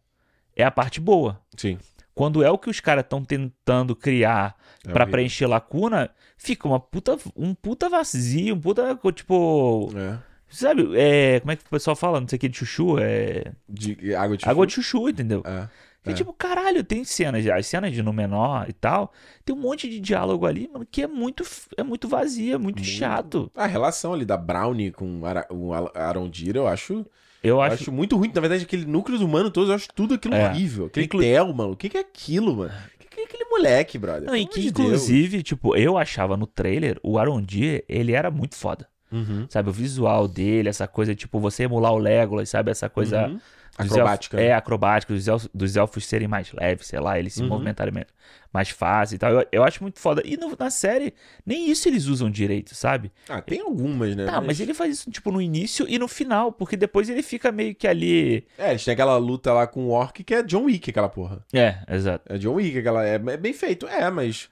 é 0.55 0.63
a 0.63 0.71
parte 0.71 0.99
boa. 0.99 1.39
Sim. 1.57 1.77
Quando 2.15 2.43
é 2.43 2.49
o 2.49 2.57
que 2.59 2.69
os 2.69 2.79
caras 2.79 3.03
estão 3.03 3.23
tentando 3.25 3.95
criar 3.95 4.55
É 4.85 4.91
pra 4.91 5.03
horrível. 5.03 5.11
preencher 5.11 5.47
lacuna, 5.47 6.11
fica 6.37 6.67
uma 6.67 6.79
puta, 6.79 7.17
um 7.35 7.55
puta 7.55 7.89
vazio, 7.89 8.53
um 8.55 8.59
puta, 8.59 8.97
tipo, 9.13 9.91
É. 9.95 10.17
Sabe, 10.47 10.87
é, 10.95 11.39
como 11.39 11.51
é 11.51 11.55
que 11.55 11.65
o 11.65 11.69
pessoal 11.69 11.95
fala? 11.95 12.21
Não 12.21 12.27
sei 12.27 12.37
o 12.37 12.39
que 12.39 12.47
de 12.47 12.55
chuchu, 12.55 12.99
é. 12.99 13.51
De, 13.67 14.13
água 14.13 14.37
de 14.37 14.47
Água 14.47 14.67
de 14.67 14.73
chuchu, 14.73 15.09
entendeu? 15.09 15.41
É. 15.43 15.67
É. 16.05 16.11
É. 16.11 16.13
tipo, 16.13 16.33
caralho, 16.33 16.83
tem 16.83 17.03
cenas, 17.03 17.45
as 17.47 17.65
cenas 17.67 17.91
de 17.93 18.01
no 18.03 18.11
menor 18.11 18.65
e 18.69 18.73
tal, 18.73 19.11
tem 19.45 19.55
um 19.55 19.59
monte 19.59 19.89
de 19.89 19.99
diálogo 19.99 20.45
ali, 20.45 20.69
mano, 20.71 20.85
que 20.89 21.01
é 21.03 21.07
muito, 21.07 21.43
é 21.77 21.83
muito 21.83 22.07
vazio, 22.07 22.55
é 22.55 22.57
muito, 22.57 22.77
Muito. 22.79 22.89
chato. 22.89 23.49
A 23.55 23.65
relação 23.65 24.13
ali 24.13 24.25
da 24.25 24.35
Brownie 24.37 24.91
com 24.91 25.25
Ara- 25.25 25.47
o 25.49 25.73
Al- 25.73 25.91
Arondir, 25.95 26.55
eu 26.55 26.67
acho, 26.67 27.05
Eu 27.41 27.55
eu 27.55 27.61
acho. 27.61 27.75
acho 27.75 27.91
muito 27.91 28.17
ruim. 28.17 28.31
Na 28.33 28.41
verdade, 28.41 28.63
aquele 28.63 28.85
núcleo 28.85 29.17
humano 29.25 29.49
todos, 29.49 29.69
eu 29.69 29.75
acho 29.75 29.87
tudo 29.95 30.13
aquilo 30.15 30.33
É. 30.35 30.49
horrível. 30.49 30.85
Aquele 30.87 31.05
Inclu- 31.05 31.21
Theo, 31.21 31.53
mano. 31.53 31.71
O 31.71 31.75
que, 31.77 31.89
que 31.89 31.97
é 31.97 32.01
aquilo, 32.01 32.55
mano? 32.55 32.71
O 32.95 32.99
que, 32.99 33.07
que 33.07 33.21
é 33.21 33.23
aquele 33.25 33.45
moleque, 33.45 33.97
brother? 33.97 34.23
Não, 34.23 34.35
e 34.35 34.45
que 34.45 34.59
de 34.61 34.71
Deus. 34.71 34.87
inclusive, 34.87 35.43
tipo, 35.43 35.75
eu 35.75 35.97
achava 35.97 36.35
no 36.35 36.47
trailer, 36.47 36.99
o 37.03 37.17
Arondir, 37.19 37.83
ele 37.87 38.11
era 38.13 38.29
muito 38.31 38.55
foda. 38.55 38.87
Uhum. 39.11 39.45
Sabe, 39.47 39.69
o 39.69 39.71
visual 39.71 40.27
dele, 40.27 40.69
essa 40.69 40.87
coisa, 40.87 41.13
tipo, 41.13 41.39
você 41.39 41.63
emular 41.63 41.93
o 41.93 41.97
Legolas, 41.99 42.49
sabe? 42.49 42.71
Essa 42.71 42.89
coisa. 42.89 43.27
Uhum. 43.27 43.39
Acrobática. 43.77 44.35
elfos- 44.37 44.45
né? 44.45 44.51
é, 44.51 44.53
acrobática, 44.53 45.13
dos 45.13 45.27
elfos, 45.27 45.49
dos 45.53 45.75
elfos 45.75 46.05
serem 46.05 46.27
mais 46.27 46.51
leves, 46.51 46.87
sei 46.87 46.99
lá, 46.99 47.17
eles 47.17 47.33
se 47.33 47.41
Uhum. 47.41 47.47
movimentarem 47.49 47.93
me- 47.93 48.05
mais 48.53 48.69
fácil 48.69 49.15
e 49.15 49.17
tal. 49.17 49.31
Eu, 49.31 49.47
eu 49.51 49.63
acho 49.63 49.81
muito 49.81 49.99
foda. 49.99 50.21
E 50.23 50.37
no- 50.37 50.55
na 50.57 50.69
série, 50.69 51.13
nem 51.45 51.69
isso 51.71 51.87
eles 51.89 52.05
usam 52.05 52.29
direito, 52.29 52.75
sabe? 52.75 53.11
Ah, 53.27 53.41
tem 53.41 53.61
algumas, 53.61 54.15
né? 54.15 54.25
Tá, 54.25 54.39
mas 54.39 54.59
ele 54.59 54.73
faz 54.75 54.97
isso, 54.99 55.09
tipo, 55.11 55.31
no 55.31 55.41
início 55.41 55.87
e 55.89 55.97
no 55.97 56.07
final, 56.07 56.51
porque 56.51 56.77
depois 56.77 57.09
ele 57.09 57.23
fica 57.23 57.51
meio 57.51 57.73
que 57.73 57.87
ali. 57.87 58.45
É, 58.57 58.69
eles 58.69 58.85
têm 58.85 58.93
aquela 58.93 59.17
luta 59.17 59.51
lá 59.53 59.65
com 59.65 59.85
o 59.85 59.89
Orc 59.89 60.23
que 60.23 60.35
é 60.35 60.43
John 60.43 60.65
Wick, 60.65 60.89
aquela 60.91 61.09
porra. 61.09 61.43
É, 61.51 61.77
exato. 61.89 62.31
É 62.31 62.37
John 62.37 62.53
Wick, 62.53 62.77
aquela. 62.77 63.03
É, 63.05 63.15
é 63.15 63.37
bem 63.37 63.53
feito. 63.53 63.87
É, 63.87 64.09
mas. 64.11 64.49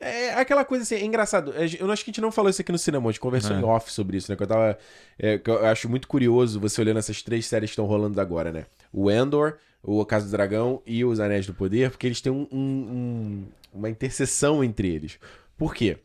É 0.00 0.34
aquela 0.34 0.64
coisa 0.64 0.82
assim, 0.82 0.94
é 0.96 1.04
engraçado. 1.04 1.52
É, 1.54 1.64
Eu 1.80 1.90
acho 1.90 2.04
que 2.04 2.10
a 2.10 2.12
gente 2.12 2.20
não 2.20 2.30
falou 2.30 2.50
isso 2.50 2.60
aqui 2.60 2.70
no 2.70 2.78
cinema, 2.78 3.08
a 3.08 3.12
gente 3.12 3.20
conversou 3.20 3.56
É. 3.56 3.60
em 3.60 3.64
off 3.64 3.90
sobre 3.90 4.18
isso, 4.18 4.30
né? 4.30 4.36
Que 4.36 4.42
eu 4.42 4.46
tava. 4.46 4.78
é, 5.18 5.38
que 5.38 5.50
eu 5.50 5.64
acho 5.66 5.88
muito 5.88 6.06
curioso 6.06 6.60
você 6.60 6.80
olhando 6.80 6.98
essas 6.98 7.22
três 7.22 7.46
séries 7.46 7.70
que 7.70 7.72
estão 7.72 7.86
rolando 7.86 8.20
agora, 8.20 8.52
né? 8.52 8.66
O 8.92 9.10
Endor, 9.10 9.56
o 9.82 10.04
Caso 10.04 10.26
do 10.26 10.30
Dragão 10.32 10.82
e 10.84 11.04
os 11.04 11.18
Anéis 11.18 11.46
do 11.46 11.54
Poder, 11.54 11.90
porque 11.90 12.06
eles 12.06 12.20
têm 12.20 12.30
um- 12.32 12.46
um- 12.52 12.58
um- 12.60 13.46
uma 13.72 13.88
interseção 13.88 14.62
entre 14.62 14.88
eles. 14.94 15.18
Por 15.56 15.74
quê? 15.74 15.98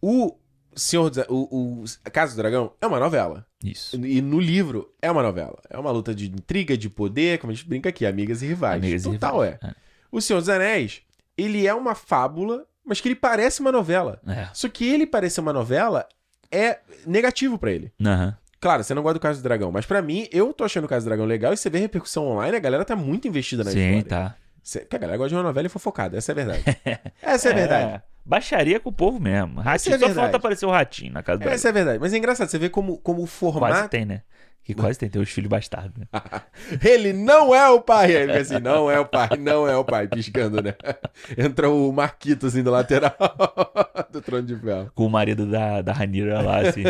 O 0.00 0.36
Senhor 0.74 1.10
dos- 1.10 1.24
o, 1.28 1.82
o 1.82 2.10
Casa 2.12 2.34
do 2.34 2.36
Dragão 2.38 2.72
é 2.80 2.86
uma 2.86 2.98
novela. 3.00 3.44
Isso. 3.62 3.96
E 4.06 4.22
no 4.22 4.38
livro 4.40 4.92
é 5.02 5.10
uma 5.10 5.22
novela. 5.22 5.60
É 5.68 5.76
uma 5.78 5.90
luta 5.90 6.14
de 6.14 6.26
intriga, 6.30 6.76
de 6.76 6.88
poder, 6.88 7.38
como 7.38 7.50
a 7.52 7.54
gente 7.54 7.68
brinca 7.68 7.88
aqui, 7.88 8.06
amigas 8.06 8.40
e 8.42 8.46
rivais. 8.46 8.82
Amigas 8.82 9.04
e 9.04 9.10
Total 9.10 9.40
rivais, 9.40 9.58
é. 9.62 9.74
O 10.10 10.20
Senhor 10.20 10.38
dos 10.40 10.48
Anéis, 10.48 11.02
ele 11.36 11.66
é 11.66 11.74
uma 11.74 11.94
fábula 11.94 12.64
mas 12.84 13.00
que 13.00 13.08
ele 13.08 13.14
parece 13.16 13.60
uma 13.60 13.72
novela. 13.72 14.20
É. 14.26 14.48
Só 14.52 14.68
que 14.68 14.88
ele 14.88 15.06
parecer 15.06 15.40
uma 15.40 15.52
novela 15.52 16.06
é 16.50 16.78
negativo 17.06 17.58
pra 17.58 17.70
ele. 17.70 17.92
Aham. 18.04 18.36
Claro, 18.60 18.84
você 18.84 18.94
não 18.94 19.02
gosta 19.02 19.14
do 19.18 19.20
Caso 19.22 19.40
do 19.40 19.42
Dragão, 19.42 19.72
mas 19.72 19.84
pra 19.86 20.00
mim, 20.00 20.28
eu 20.30 20.52
tô 20.52 20.62
achando 20.62 20.84
o 20.84 20.88
Caso 20.88 21.04
do 21.04 21.08
Dragão 21.08 21.24
legal 21.26 21.52
e 21.52 21.56
você 21.56 21.68
vê 21.68 21.78
repercussão 21.80 22.26
online, 22.28 22.56
a 22.56 22.60
galera 22.60 22.84
tá 22.84 22.94
muito 22.94 23.26
investida 23.26 23.64
na 23.64 23.70
Sim, 23.72 23.98
história. 23.98 24.04
tá. 24.04 24.36
Cê- 24.62 24.80
Porque 24.80 24.94
a 24.94 24.98
galera 25.00 25.18
gosta 25.18 25.30
de 25.30 25.34
uma 25.34 25.42
novela 25.42 25.66
e 25.66 25.70
fofocada, 25.70 26.16
essa 26.16 26.30
é 26.30 26.32
a 26.32 26.36
verdade. 26.36 26.62
essa 27.20 27.48
é 27.48 27.52
a 27.52 27.54
verdade. 27.56 28.02
Baixaria 28.24 28.78
com 28.78 28.90
o 28.90 28.92
povo 28.92 29.18
mesmo. 29.18 29.60
Ratinho, 29.60 29.96
é 29.96 29.98
só 29.98 30.06
verdade. 30.06 30.14
falta 30.14 30.36
aparecer 30.36 30.64
o 30.64 30.70
ratinho 30.70 31.12
na 31.12 31.24
casa 31.24 31.40
do 31.40 31.48
Essa 31.48 31.66
é 31.66 31.70
a 31.70 31.72
verdade. 31.72 31.98
Mas 31.98 32.12
é 32.12 32.18
engraçado, 32.18 32.48
você 32.48 32.56
vê 32.58 32.68
como, 32.68 32.98
como 32.98 33.18
o 33.18 33.22
Quase 33.24 33.32
formato. 33.36 33.88
tem, 33.88 34.04
né? 34.04 34.22
Que 34.64 34.74
quase 34.74 34.96
tem, 34.96 35.10
os 35.20 35.28
filhos 35.28 35.50
bastardos, 35.50 35.98
né? 35.98 36.06
Ele 36.84 37.12
não 37.12 37.52
é 37.52 37.68
o 37.68 37.80
pai. 37.80 38.14
Aí 38.14 38.22
ele 38.22 38.32
fica 38.32 38.42
assim, 38.42 38.60
não 38.62 38.88
é 38.88 39.00
o 39.00 39.04
pai, 39.04 39.36
não 39.36 39.68
é 39.68 39.76
o 39.76 39.84
pai, 39.84 40.06
piscando, 40.06 40.62
né? 40.62 40.74
Entra 41.36 41.68
o 41.68 41.92
Marquito 41.92 42.46
assim 42.46 42.62
do 42.62 42.70
lateral 42.70 43.16
do 44.12 44.20
trono 44.20 44.44
de 44.44 44.56
ferro. 44.56 44.92
Com 44.94 45.06
o 45.06 45.10
marido 45.10 45.46
da, 45.46 45.82
da 45.82 45.92
Ranira 45.92 46.40
lá, 46.40 46.60
assim. 46.60 46.84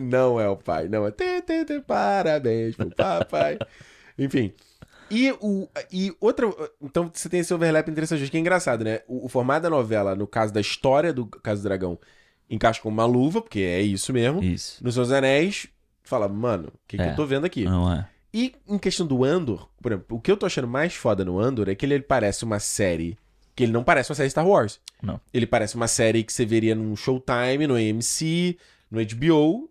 Não 0.00 0.40
é 0.40 0.48
o 0.48 0.56
pai, 0.56 0.86
não 0.88 1.04
é. 1.04 1.10
Tê, 1.10 1.42
tê, 1.42 1.64
tê, 1.64 1.80
parabéns 1.80 2.76
pro 2.76 2.88
papai. 2.94 3.58
Enfim. 4.16 4.52
E, 5.10 5.32
o, 5.40 5.68
e 5.92 6.14
outra. 6.20 6.46
Então 6.80 7.10
você 7.12 7.28
tem 7.28 7.40
esse 7.40 7.52
overlap 7.52 7.88
entre 7.88 8.04
essas 8.04 8.18
duas, 8.18 8.30
que 8.30 8.36
é 8.36 8.40
engraçado, 8.40 8.84
né? 8.84 9.00
O, 9.08 9.26
o 9.26 9.28
formato 9.28 9.64
da 9.64 9.70
novela, 9.70 10.14
no 10.14 10.26
caso 10.26 10.52
da 10.52 10.60
história 10.60 11.12
do 11.12 11.26
Caso 11.26 11.60
do 11.60 11.64
Dragão, 11.64 11.98
encaixa 12.48 12.80
como 12.80 12.94
uma 12.94 13.06
luva, 13.06 13.42
porque 13.42 13.60
é 13.60 13.80
isso 13.80 14.12
mesmo. 14.12 14.42
Isso. 14.42 14.82
Nos 14.82 14.94
seus 14.94 15.10
anéis, 15.10 15.68
fala, 16.04 16.28
mano, 16.28 16.68
o 16.68 16.78
que, 16.86 16.96
que 16.96 17.02
É. 17.02 17.10
eu 17.10 17.16
tô 17.16 17.26
vendo 17.26 17.44
aqui? 17.46 17.64
Não 17.64 17.92
é? 17.92 18.06
E 18.32 18.54
em 18.68 18.78
questão 18.78 19.06
do 19.06 19.24
Andor, 19.24 19.68
por 19.80 19.92
exemplo, 19.92 20.16
o 20.16 20.20
que 20.20 20.30
eu 20.30 20.36
tô 20.36 20.44
achando 20.46 20.66
mais 20.68 20.94
foda 20.94 21.24
no 21.24 21.38
Andor 21.38 21.68
é 21.68 21.74
que 21.74 21.86
ele, 21.86 21.94
ele 21.94 22.02
parece 22.02 22.44
uma 22.44 22.58
série. 22.58 23.16
Que 23.56 23.62
ele 23.62 23.72
não 23.72 23.84
parece 23.84 24.10
uma 24.10 24.16
série 24.16 24.28
Star 24.30 24.46
Wars. 24.46 24.80
Não. 25.00 25.20
Ele 25.32 25.46
parece 25.46 25.76
uma 25.76 25.86
série 25.86 26.24
que 26.24 26.32
você 26.32 26.44
veria 26.44 26.74
num 26.74 26.96
Showtime, 26.96 27.66
no 27.68 27.74
AMC, 27.76 28.58
no 28.90 29.00
HBO, 29.00 29.70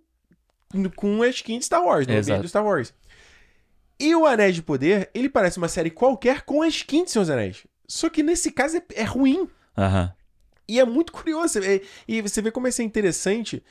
com 0.95 1.21
a 1.21 1.27
skin 1.27 1.59
de 1.59 1.65
Star 1.65 1.83
Wars, 1.83 2.07
no 2.07 2.13
ambiente 2.13 2.27
Exato. 2.27 2.41
do 2.43 2.47
Star 2.47 2.65
Wars. 2.65 2.93
E 3.99 4.15
o 4.15 4.25
Anéis 4.25 4.55
de 4.55 4.61
Poder, 4.63 5.09
ele 5.13 5.27
parece 5.29 5.57
uma 5.57 5.67
série 5.67 5.89
qualquer 5.89 6.41
com 6.43 6.61
a 6.61 6.67
skin 6.67 7.03
de 7.03 7.11
Seus 7.11 7.29
Anéis. 7.29 7.67
Só 7.87 8.09
que 8.09 8.23
nesse 8.23 8.51
caso 8.51 8.77
é, 8.77 8.83
é 8.95 9.03
ruim. 9.03 9.47
Aham. 9.77 10.13
E 10.67 10.79
é 10.79 10.85
muito 10.85 11.11
curioso. 11.11 11.59
é- 11.59 11.81
E 12.07 12.21
você 12.21 12.41
vê 12.41 12.49
como 12.51 12.67
isso 12.69 12.81
é 12.81 12.85
interessante. 12.85 13.61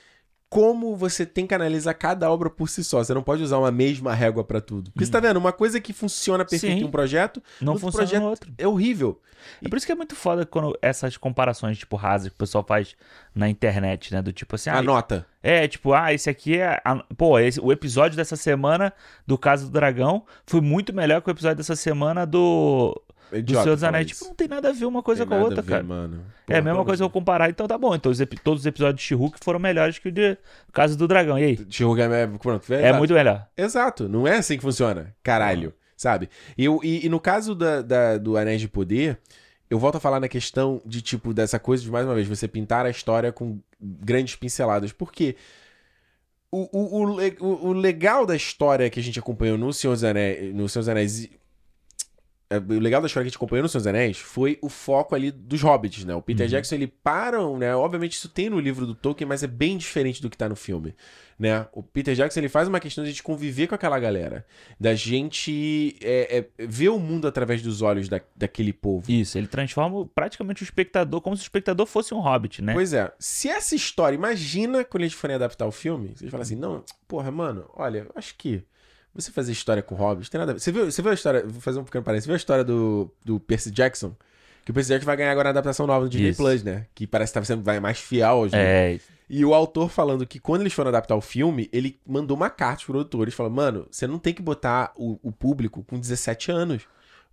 Como 0.53 0.95
você 0.95 1.25
tem 1.25 1.47
que 1.47 1.55
analisar 1.55 1.95
cada 1.95 2.31
obra 2.31 2.51
por 2.51 2.69
si 2.69 2.85
só. 2.85 3.03
Você 3.03 3.15
não 3.15 3.23
pode 3.23 3.43
usar 3.43 3.57
uma 3.57 3.71
mesma 3.71 4.13
régua 4.13 4.45
pra 4.45 4.61
tudo. 4.61 4.91
Porque 4.91 5.07
você 5.07 5.11
tá 5.11 5.19
vendo, 5.19 5.39
uma 5.39 5.51
coisa 5.51 5.81
que 5.81 5.95
funciona 5.95 6.45
perfeito 6.45 6.75
Sim. 6.75 6.83
em 6.83 6.85
um 6.85 6.91
projeto, 6.91 7.43
Não 7.59 7.73
outro 7.73 7.87
funciona 7.87 8.07
projeto 8.07 8.23
no 8.23 8.29
outro. 8.29 8.53
é 8.59 8.69
horrível. 8.69 9.19
É 9.65 9.69
por 9.69 9.79
isso 9.79 9.87
que 9.87 9.93
é 9.93 9.95
muito 9.95 10.15
foda 10.15 10.45
quando 10.45 10.77
essas 10.83 11.17
comparações, 11.17 11.79
tipo, 11.79 11.97
rasas 11.97 12.29
que 12.29 12.35
o 12.35 12.39
pessoal 12.39 12.63
faz 12.69 12.95
na 13.35 13.49
internet, 13.49 14.13
né? 14.13 14.21
Do 14.21 14.31
tipo 14.31 14.55
assim, 14.55 14.69
ah, 14.69 14.77
Anota. 14.79 15.27
É, 15.43 15.67
tipo, 15.67 15.95
ah, 15.95 16.13
esse 16.13 16.29
aqui 16.29 16.59
é. 16.59 16.81
a- 16.85 17.03
Pô, 17.17 17.39
esse, 17.39 17.59
o 17.59 17.73
episódio 17.73 18.15
dessa 18.19 18.37
semana 18.37 18.93
do 19.27 19.39
Caso 19.39 19.65
do 19.67 19.73
Dragão 19.73 20.27
foi 20.47 20.61
muito 20.61 20.93
melhor 20.93 21.23
que 21.23 21.31
o 21.31 21.33
episódio 21.33 21.57
dessa 21.57 21.75
semana 21.77 22.27
do. 22.27 22.95
É 23.33 23.37
Do 23.37 23.39
idiota 23.41 23.63
Senhor 23.65 23.75
dos 23.77 23.83
Anéis. 23.85 24.07
Tipo, 24.09 24.25
não 24.27 24.35
tem 24.35 24.47
nada 24.49 24.69
a 24.69 24.73
ver 24.73 24.85
uma 24.85 25.03
coisa 25.03 25.23
Tem 25.27 25.29
com 25.29 25.35
a 25.43 25.45
outra, 25.45 25.63
ver, 25.63 25.71
cara. 25.71 25.83
Mano. 25.83 26.17
é 26.17 26.19
a 26.21 26.47
Porra, 26.47 26.63
mesma 26.63 26.85
coisa 26.85 27.03
eu 27.03 27.07
amor 27.07 27.13
comparar, 27.15 27.49
então 27.51 27.67
tá 27.67 27.79
bom. 27.79 27.95
Então 27.95 28.13
os 28.13 28.19
todos 28.45 28.61
os 28.61 28.67
episódios 28.67 29.01
de 29.01 29.07
She-Hulk 29.09 29.39
foram 29.43 29.59
melhores 29.59 29.99
que 29.99 30.09
o 30.09 30.13
de 30.13 30.37
Caso 30.73 30.97
do 30.97 31.09
Dragão. 31.09 31.39
E 31.39 31.45
aí? 31.45 31.67
She-Hulk 31.71 32.01
é, 32.03 32.27
pronto, 32.27 32.73
É 32.75 32.93
muito 32.93 33.15
melhor. 33.15 33.47
Exato, 33.57 34.09
não 34.09 34.27
é 34.29 34.37
assim 34.37 34.57
que 34.57 34.63
funciona. 34.63 35.15
Caralho, 35.23 35.73
sabe? 35.97 36.29
E, 36.57 36.65
eu- 36.65 36.79
e, 36.85 37.07
e 37.07 37.09
no 37.09 37.19
caso 37.19 37.55
da, 37.55 37.81
da- 37.83 38.19
do 38.19 38.37
Anéis 38.37 38.61
de 38.61 38.69
Poder, 38.69 39.19
eu 39.71 39.79
volto 39.79 39.97
a 39.97 40.01
falar 40.01 40.21
na 40.21 40.29
questão 40.29 40.83
de, 40.85 41.01
tipo, 41.01 41.33
dessa 41.33 41.59
coisa 41.59 41.83
de, 41.83 41.91
mais 41.91 42.05
uma 42.05 42.15
vez, 42.15 42.29
você 42.29 42.47
pintar 42.47 42.85
a 42.85 42.91
história 42.91 43.33
com 43.33 43.59
grandes 43.81 44.37
pinceladas. 44.37 44.93
Porque 44.93 45.35
o, 46.51 46.69
o, 46.71 47.05
o, 47.07 47.21
o- 47.41 47.67
o 47.69 47.73
legal 47.73 48.27
da 48.27 48.37
história 48.37 48.91
que 48.91 49.01
a 49.01 49.03
gente 49.03 49.19
acompanhou 49.19 49.57
no 49.57 49.73
Senhor 49.73 49.95
dos 49.95 50.05
Anéis, 50.05 50.55
no 50.55 50.69
Senhor 50.69 50.83
dos 50.83 50.89
Anéis 50.91 51.25
é, 51.25 51.29
o 52.59 52.79
legal 52.79 53.01
da 53.01 53.07
história 53.07 53.25
que 53.25 53.29
a 53.29 53.31
gente 53.31 53.37
acompanhou 53.37 53.63
no 53.63 53.69
Senhor 53.69 53.81
dos 53.81 53.87
Anéis 53.87 54.19
foi 54.19 54.59
o 54.61 54.69
foco 54.69 55.15
ali 55.15 55.31
dos 55.31 55.63
hobbits, 55.63 56.05
né? 56.05 56.15
O 56.15 56.23
Peter 56.23 56.45
Uhum. 56.47 56.51
Jackson, 56.51 56.75
ele 56.75 56.87
param, 56.87 57.59
né? 57.59 57.75
Obviamente 57.75 58.13
isso 58.13 58.29
tem 58.29 58.51
no 58.51 58.59
livro 58.59 58.87
do 58.87 58.95
Tolkien, 58.95 59.27
mas 59.29 59.43
é 59.43 59.47
bem 59.47 59.77
diferente 59.77 60.21
do 60.21 60.29
que 60.29 60.37
tá 60.37 60.49
no 60.49 60.57
filme, 60.57 60.95
né? 61.39 61.67
O 61.73 61.83
Peter 61.83 62.15
Jackson, 62.15 62.41
ele 62.41 62.49
faz 62.49 62.69
uma 62.69 62.81
questão 62.81 63.05
de 63.05 63.11
a 63.11 63.13
gente 63.13 63.23
conviver 63.23 63.67
com 63.67 63.75
aquela 63.75 63.99
galera. 63.99 64.45
Da 64.79 64.95
gente 64.95 65.97
é, 66.03 66.39
é, 66.59 66.67
ver 66.67 66.89
o 66.89 66.99
mundo 66.99 67.27
através 67.27 67.63
dos 67.63 67.83
olhos 67.83 68.09
da, 68.09 68.21
daquele 68.37 68.73
povo. 68.73 69.11
Isso, 69.11 69.39
ele 69.39 69.47
transforma 69.47 70.07
praticamente 70.15 70.63
o 70.63 70.65
espectador 70.65 71.21
como 71.21 71.37
se 71.37 71.43
o 71.43 71.45
espectador 71.45 71.87
fosse 71.87 72.13
um 72.15 72.21
hobbit, 72.21 72.63
né? 72.63 72.73
Pois 72.73 72.93
é, 72.93 73.13
se 73.19 73.49
essa 73.49 73.75
história, 73.75 74.17
imagina 74.17 74.85
quando 74.85 75.03
eles 75.03 75.15
forem 75.15 75.37
adaptar 75.37 75.67
o 75.67 75.73
filme, 75.73 76.13
vocês 76.17 76.31
falam 76.31 76.43
assim, 76.43 76.57
não, 76.57 76.85
porra, 77.07 77.31
mano, 77.31 77.69
olha, 77.75 78.07
acho 78.15 78.35
que 78.37 78.65
você 79.15 79.31
fazer 79.31 79.53
história 79.53 79.83
com 79.83 79.95
hobbits 79.95 80.29
tem 80.29 80.39
nada 80.39 80.53
a 80.53 80.55
ver. 80.55 80.61
Você 80.61 80.73
viu, 80.73 80.91
você 80.91 81.03
viu 81.03 81.11
a 81.11 81.15
história, 81.15 81.43
vou 81.47 81.61
fazer 81.61 81.79
um 81.79 81.85
pequeno 81.85 82.05
parênteses, 82.05 82.25
você 82.25 82.29
viu 82.29 82.35
a 82.35 82.37
história 82.37 82.65
do, 82.65 83.11
do 83.25 83.39
Percy 83.41 83.71
Jackson? 83.71 84.15
Que 84.65 84.71
o 84.71 84.75
Percy 84.75 84.91
Jackson 84.91 85.07
vai 85.07 85.17
ganhar 85.17 85.33
agora 85.33 85.49
a 85.49 85.51
adaptação 85.51 85.87
nova 85.87 86.05
do 86.05 86.11
Disney 86.11 86.31
Isso. 86.31 86.43
Plus, 86.43 86.63
né? 86.63 86.87
Que 86.95 87.07
parece 87.07 87.33
que 87.33 87.39
tá 87.39 87.45
sendo 87.45 87.63
vai 87.63 87.81
mais 87.81 87.99
fiel 87.99 88.29
aos 88.29 88.53
livros. 88.53 88.61
É, 88.61 89.01
E 89.29 89.45
o 89.45 89.55
autor 89.55 89.89
falando 89.89 90.27
que 90.27 90.39
quando 90.39 90.61
eles 90.61 90.73
foram 90.73 90.89
adaptar 90.89 91.17
o 91.17 91.21
filme, 91.21 91.69
ele 91.73 91.99
mandou 92.07 92.37
uma 92.37 92.49
carta 92.49 92.77
pros 92.77 92.87
produtores, 92.87 93.35
falando, 93.35 93.55
mano, 93.55 93.87
você 93.91 94.07
não 94.07 94.19
tem 94.19 94.33
que 94.33 94.43
botar 94.43 94.93
o, 94.97 95.19
o 95.23 95.33
público 95.33 95.83
com 95.83 95.99
17 95.99 96.53
anos, 96.53 96.83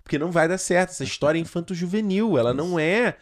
porque 0.04 0.18
não 0.18 0.32
vai 0.32 0.48
dar 0.48 0.58
certo. 0.58 0.90
Essa 0.90 1.04
história 1.04 1.38
é 1.38 1.42
infanto-juvenil, 1.44 2.38
ela 2.38 2.54
não 2.54 2.80
é 2.80 3.16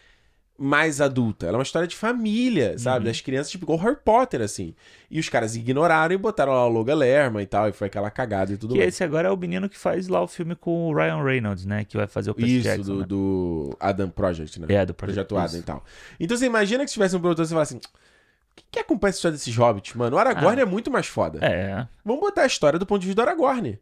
mais 0.60 1.00
adulta, 1.00 1.46
ela 1.46 1.56
é 1.56 1.60
uma 1.60 1.64
história 1.64 1.88
de 1.88 1.96
família, 1.96 2.78
sabe? 2.80 3.06
Das 3.06 3.22
crianças, 3.22 3.52
tipo, 3.52 3.66
igual 3.66 3.78
Harry 3.78 3.98
Potter, 4.04 4.42
assim. 4.42 4.74
E 5.10 5.20
os 5.20 5.30
caras 5.30 5.56
ignoraram 5.56 6.16
e 6.16 6.18
botaram 6.18 6.52
lá 6.52 6.66
o 6.66 6.70
Loga 6.70 6.96
Lerma 6.96 7.44
e 7.44 7.46
tal, 7.46 7.70
e 7.70 7.72
foi 7.72 7.88
aquela 7.88 8.10
cagada 8.10 8.52
e 8.52 8.58
tudo 8.58 8.74
que 8.74 8.80
mais. 8.80 8.90
esse 8.90 9.04
agora 9.04 9.28
é 9.28 9.32
o 9.32 9.38
menino 9.38 9.70
que 9.70 9.78
faz 9.78 10.08
lá 10.08 10.22
o 10.22 10.28
filme 10.28 10.56
com 10.56 10.90
o 10.90 10.96
Ryan 10.96 11.24
Reynolds, 11.24 11.66
né? 11.66 11.86
Que 11.86 11.96
vai 11.96 12.08
fazer 12.08 12.32
o 12.32 12.34
Percy 12.34 12.56
Isso, 12.58 12.64
Jackson, 12.64 12.84
do, 12.94 13.00
né? 13.02 13.06
do 13.06 13.78
Adam 13.80 14.10
Project, 14.10 14.60
né? 14.60 14.68
É, 14.70 14.86
do 14.86 14.94
Projeto 14.94 15.28
Projeto 15.28 15.38
Adam 15.38 15.60
e 15.60 15.64
tal. 15.64 15.84
Então 16.20 16.36
você 16.36 16.46
imagina 16.48 16.84
que 16.84 16.90
se 16.90 16.94
tivesse 16.96 17.16
um 17.16 17.20
produtor 17.20 17.46
e 17.46 17.48
você 17.48 17.54
falasse 17.54 17.76
assim, 17.78 17.86
o 17.88 18.56
que, 18.56 18.64
que 18.72 18.80
acompanha 18.80 19.10
essa 19.10 19.18
história 19.20 19.38
desses 19.38 19.56
hobbits, 19.56 19.94
mano? 19.94 20.16
O 20.16 20.20
Aragorn 20.20 20.60
Ah. 20.60 20.64
é 20.64 20.66
muito 20.66 20.90
mais 20.90 21.06
foda. 21.06 21.38
É, 21.46 21.88
Vamos 22.04 22.20
botar 22.22 22.42
a 22.42 22.48
história 22.48 22.80
do 22.80 22.86
ponto 22.86 23.02
de 23.02 23.08
vista 23.08 23.22
do 23.24 23.28
Aragorn. 23.28 23.80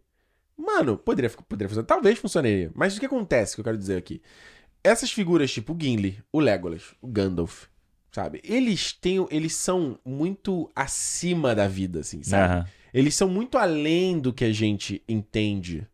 Mano, 0.58 0.98
poderia, 0.98 1.30
poderia 1.30 1.68
funcionar. 1.70 1.86
Talvez 1.88 2.18
funcionaria. 2.20 2.72
Mas 2.76 2.96
o 2.96 3.00
que 3.00 3.06
acontece, 3.06 3.56
que 3.56 3.62
eu 3.62 3.64
quero 3.66 3.78
dizer 3.78 3.98
aqui? 3.98 4.22
Essas 4.86 5.12
figuras, 5.12 5.52
tipo 5.52 5.74
o 5.74 5.78
Gimli, 5.80 6.20
o 6.32 6.40
Legolas, 6.40 6.94
o 7.02 7.08
Gandalf, 7.08 7.66
sabe? 8.12 8.40
Eles 8.44 8.94
têm. 8.94 9.26
Eles 9.32 9.56
são 9.56 10.00
muito 10.06 10.70
acima 10.76 11.56
da 11.56 11.68
vida, 11.68 12.02
assim, 12.02 12.22
sabe? 12.24 12.54
aham. 12.54 12.66
Eles 12.94 13.14
são 13.14 13.28
muito 13.28 13.58
além 13.58 14.20
do 14.20 14.32
que 14.32 14.46
a 14.46 14.54
gente 14.54 15.04
entende 15.06 15.86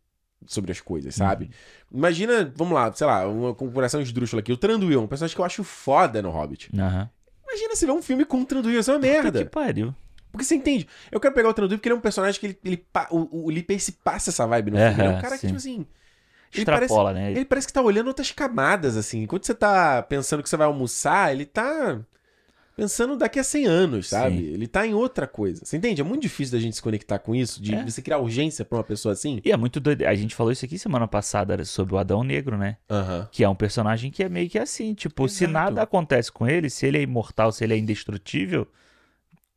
sobre 0.46 0.70
as 0.70 0.80
coisas, 0.80 1.16
sabe? 1.16 1.46
Uhum. 1.90 1.98
Imagina, 1.98 2.52
vamos 2.54 2.74
lá, 2.74 2.92
sei 2.92 3.06
lá, 3.06 3.26
uma 3.26 3.52
comparação 3.54 4.00
esdrúxula 4.00 4.40
aqui. 4.40 4.52
O 4.52 4.56
Tranduil, 4.56 5.00
um 5.00 5.08
personagem 5.08 5.34
que 5.34 5.40
eu 5.40 5.44
acho 5.44 5.64
foda 5.64 6.22
no 6.22 6.30
Hobbit. 6.30 6.70
Aham. 6.78 7.10
Imagina 7.44 7.74
você 7.74 7.86
ver 7.86 7.92
um 7.92 8.02
filme 8.02 8.24
com 8.24 8.42
o 8.42 8.44
Tranduil, 8.44 8.78
isso 8.78 8.90
é 8.90 8.94
uma 8.94 9.00
merda. 9.00 9.44
Que 9.44 9.50
pariu. 9.50 9.92
Porque 10.30 10.44
você 10.44 10.54
entende. 10.54 10.86
Eu 11.10 11.18
quero 11.18 11.34
pegar 11.34 11.48
o 11.48 11.54
Tranduil 11.54 11.78
porque 11.78 11.88
ele 11.88 11.94
é 11.94 11.98
um 11.98 12.00
personagem 12.00 12.40
que 12.40 12.46
ele, 12.46 12.58
ele 12.64 12.86
o, 13.10 13.46
o 13.46 13.50
Lee 13.50 13.62
Pace 13.62 13.92
passa 13.92 14.30
essa 14.30 14.46
vibe 14.46 14.70
no 14.70 14.78
filme. 14.78 14.92
Ele 14.94 15.02
é 15.02 15.10
um 15.10 15.20
cara 15.20 15.34
que, 15.34 15.40
sim. 15.40 15.46
tipo 15.48 15.58
assim. 15.58 15.86
Ele 16.54 16.64
parece, 16.66 16.84
Extrapola, 16.84 17.12
né? 17.12 17.30
ele 17.32 17.44
parece 17.44 17.66
que 17.66 17.72
tá 17.72 17.80
olhando 17.82 18.08
outras 18.08 18.30
camadas, 18.30 18.96
assim. 18.96 19.22
Enquanto 19.22 19.46
você 19.46 19.54
tá 19.54 20.02
pensando 20.02 20.42
que 20.42 20.48
você 20.48 20.56
vai 20.56 20.66
almoçar, 20.66 21.32
ele 21.32 21.46
tá 21.46 22.00
pensando 22.74 23.16
daqui 23.16 23.38
a 23.38 23.44
100 23.44 23.66
anos, 23.66 24.08
sabe? 24.08 24.38
Sim. 24.38 24.44
Ele 24.44 24.66
tá 24.66 24.86
em 24.86 24.94
outra 24.94 25.26
coisa. 25.26 25.62
Você 25.64 25.76
entende? 25.76 26.00
É 26.00 26.04
muito 26.04 26.22
difícil 26.22 26.56
da 26.56 26.62
gente 26.62 26.74
se 26.74 26.82
conectar 26.82 27.18
com 27.18 27.34
isso, 27.34 27.62
de 27.62 27.74
É. 27.74 27.84
você 27.84 28.00
criar 28.00 28.18
urgência 28.18 28.64
pra 28.64 28.78
uma 28.78 28.84
pessoa 28.84 29.12
assim. 29.12 29.40
E 29.44 29.52
é 29.52 29.56
muito 29.56 29.78
doido. 29.78 30.02
A 30.06 30.14
gente 30.14 30.34
falou 30.34 30.50
isso 30.52 30.64
aqui 30.64 30.78
semana 30.78 31.06
passada 31.06 31.62
sobre 31.64 31.94
o 31.94 31.98
Adão 31.98 32.24
Negro, 32.24 32.56
né? 32.56 32.78
Aham. 32.90 33.28
Que 33.30 33.44
é 33.44 33.48
um 33.48 33.54
personagem 33.54 34.10
que 34.10 34.22
é 34.22 34.28
meio 34.28 34.48
que 34.48 34.58
assim. 34.58 34.94
Tipo, 34.94 35.28
se 35.28 35.44
Exato. 35.44 35.52
nada 35.52 35.82
acontece 35.82 36.32
com 36.32 36.48
ele, 36.48 36.70
se 36.70 36.86
ele 36.86 36.98
é 36.98 37.02
imortal, 37.02 37.52
se 37.52 37.62
ele 37.62 37.74
é 37.74 37.78
indestrutível, 37.78 38.66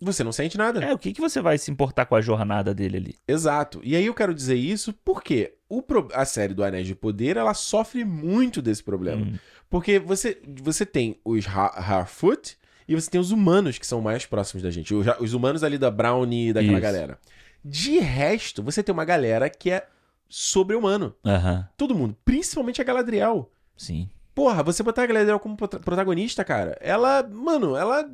Você 0.02 0.22
não 0.26 0.34
sente 0.34 0.58
nada. 0.58 0.84
é, 0.84 0.94
o 0.94 0.98
que, 0.98 1.14
que 1.14 1.22
você 1.22 1.42
vai 1.42 1.58
se 1.58 1.72
importar 1.72 2.06
com 2.06 2.16
a 2.16 2.22
jornada 2.22 2.74
dele 2.74 2.98
ali? 2.98 3.16
Exato. 3.26 3.80
E 3.82 3.96
aí 3.96 4.06
eu 4.06 4.14
quero 4.14 4.34
dizer 4.34 4.56
isso 4.56 4.92
porque 5.06 5.54
o 5.70 5.82
pro- 5.82 6.10
a 6.14 6.26
série 6.26 6.54
do 6.54 6.64
Anéis 6.64 6.88
de 6.88 6.96
Poder, 6.96 7.38
ela 7.38 7.54
sofre 7.54 8.04
muito 8.06 8.62
desse 8.62 8.84
problema. 8.84 9.26
Hum. 9.26 9.38
Porque 9.70 10.00
você, 10.00 10.40
você 10.62 10.86
tem 10.86 11.20
os 11.26 11.46
Ha- 11.48 11.74
Harfoot 11.76 12.58
e 12.88 12.94
você 12.96 13.10
tem 13.10 13.20
os 13.20 13.32
humanos 13.32 13.78
que 13.78 13.86
são 13.88 14.00
mais 14.02 14.26
próximos 14.26 14.62
da 14.64 14.70
gente. 14.72 14.94
Os, 14.94 15.06
os 15.20 15.34
humanos 15.34 15.64
ali 15.64 15.78
da 15.78 15.90
Brownie 15.90 16.50
e 16.50 16.54
daquela 16.54 16.74
Isso. 16.74 16.82
galera. 16.82 17.20
De 17.64 17.98
resto, 18.00 18.62
você 18.62 18.84
tem 18.84 18.94
uma 18.94 19.06
galera 19.06 19.50
que 19.50 19.72
é 19.72 19.88
sobre-humano. 20.30 21.16
Aham, 21.26 21.68
Todo 21.78 21.96
mundo. 21.96 22.16
Principalmente 22.24 22.80
a 22.82 22.84
Galadriel. 22.84 23.50
sim. 23.78 24.10
Porra, 24.36 24.62
você 24.62 24.84
botar 24.84 25.04
a 25.04 25.06
Galadriel 25.06 25.40
como 25.40 25.56
prota- 25.56 25.80
protagonista, 25.80 26.44
cara. 26.44 26.78
Ela, 26.82 27.24
mano, 27.24 27.74
ela... 27.78 28.06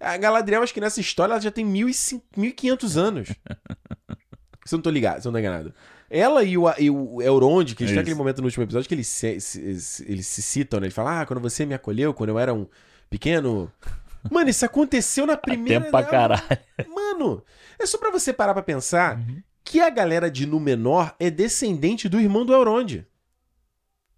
A 0.00 0.16
Galadriel, 0.16 0.62
acho 0.62 0.72
que 0.72 0.80
nessa 0.80 1.02
história, 1.02 1.34
ela 1.34 1.40
já 1.40 1.50
tem 1.50 1.66
1.500 1.66 2.96
anos. 2.96 3.28
Se 4.64 4.74
eu 4.74 4.78
não 4.78 4.82
tô 4.82 4.88
ligado, 4.90 5.20
se 5.20 5.28
eu 5.28 5.32
não 5.32 5.36
tô 5.36 5.40
enganado. 5.40 5.74
Ela 6.10 6.42
e 6.42 6.58
o, 6.58 6.64
e 6.76 6.90
o 6.90 7.22
Elrond, 7.22 7.74
que 7.74 7.84
eles 7.84 7.92
têm 7.92 7.94
Isso. 7.94 8.00
aquele 8.00 8.16
momento 8.16 8.38
no 8.38 8.46
último 8.46 8.64
episódio 8.64 8.88
que 8.88 8.94
eles 8.94 9.06
se, 9.06 9.38
se- 9.40 9.80
se- 9.80 10.04
eles 10.10 10.26
se 10.26 10.42
citam, 10.42 10.80
né? 10.80 10.86
Ele 10.88 10.92
fala, 10.94 11.20
ah, 11.20 11.26
quando 11.26 11.40
você 11.40 11.64
me 11.64 11.72
acolheu, 11.72 12.12
quando 12.12 12.30
eu 12.30 12.38
era 12.38 12.52
um 12.52 12.66
pequeno... 13.08 13.70
Mano, 14.30 14.50
isso 14.50 14.64
aconteceu 14.66 15.24
na 15.24 15.36
primeira... 15.38 15.80
Tempo 15.80 15.90
pra 15.92 16.02
caralho. 16.02 16.42
Mano, 16.94 17.42
é 17.78 17.86
só 17.86 17.96
pra 17.96 18.10
você 18.10 18.32
parar 18.32 18.52
pra 18.54 18.62
pensar 18.62 19.16
Uhum. 19.18 19.40
que 19.64 19.80
a 19.80 19.88
galera 19.88 20.28
de 20.30 20.46
Númenor 20.46 21.14
é 21.18 21.30
descendente 21.30 22.08
do 22.08 22.20
irmão 22.20 22.44
do 22.44 22.52
Elrond. 22.52 23.04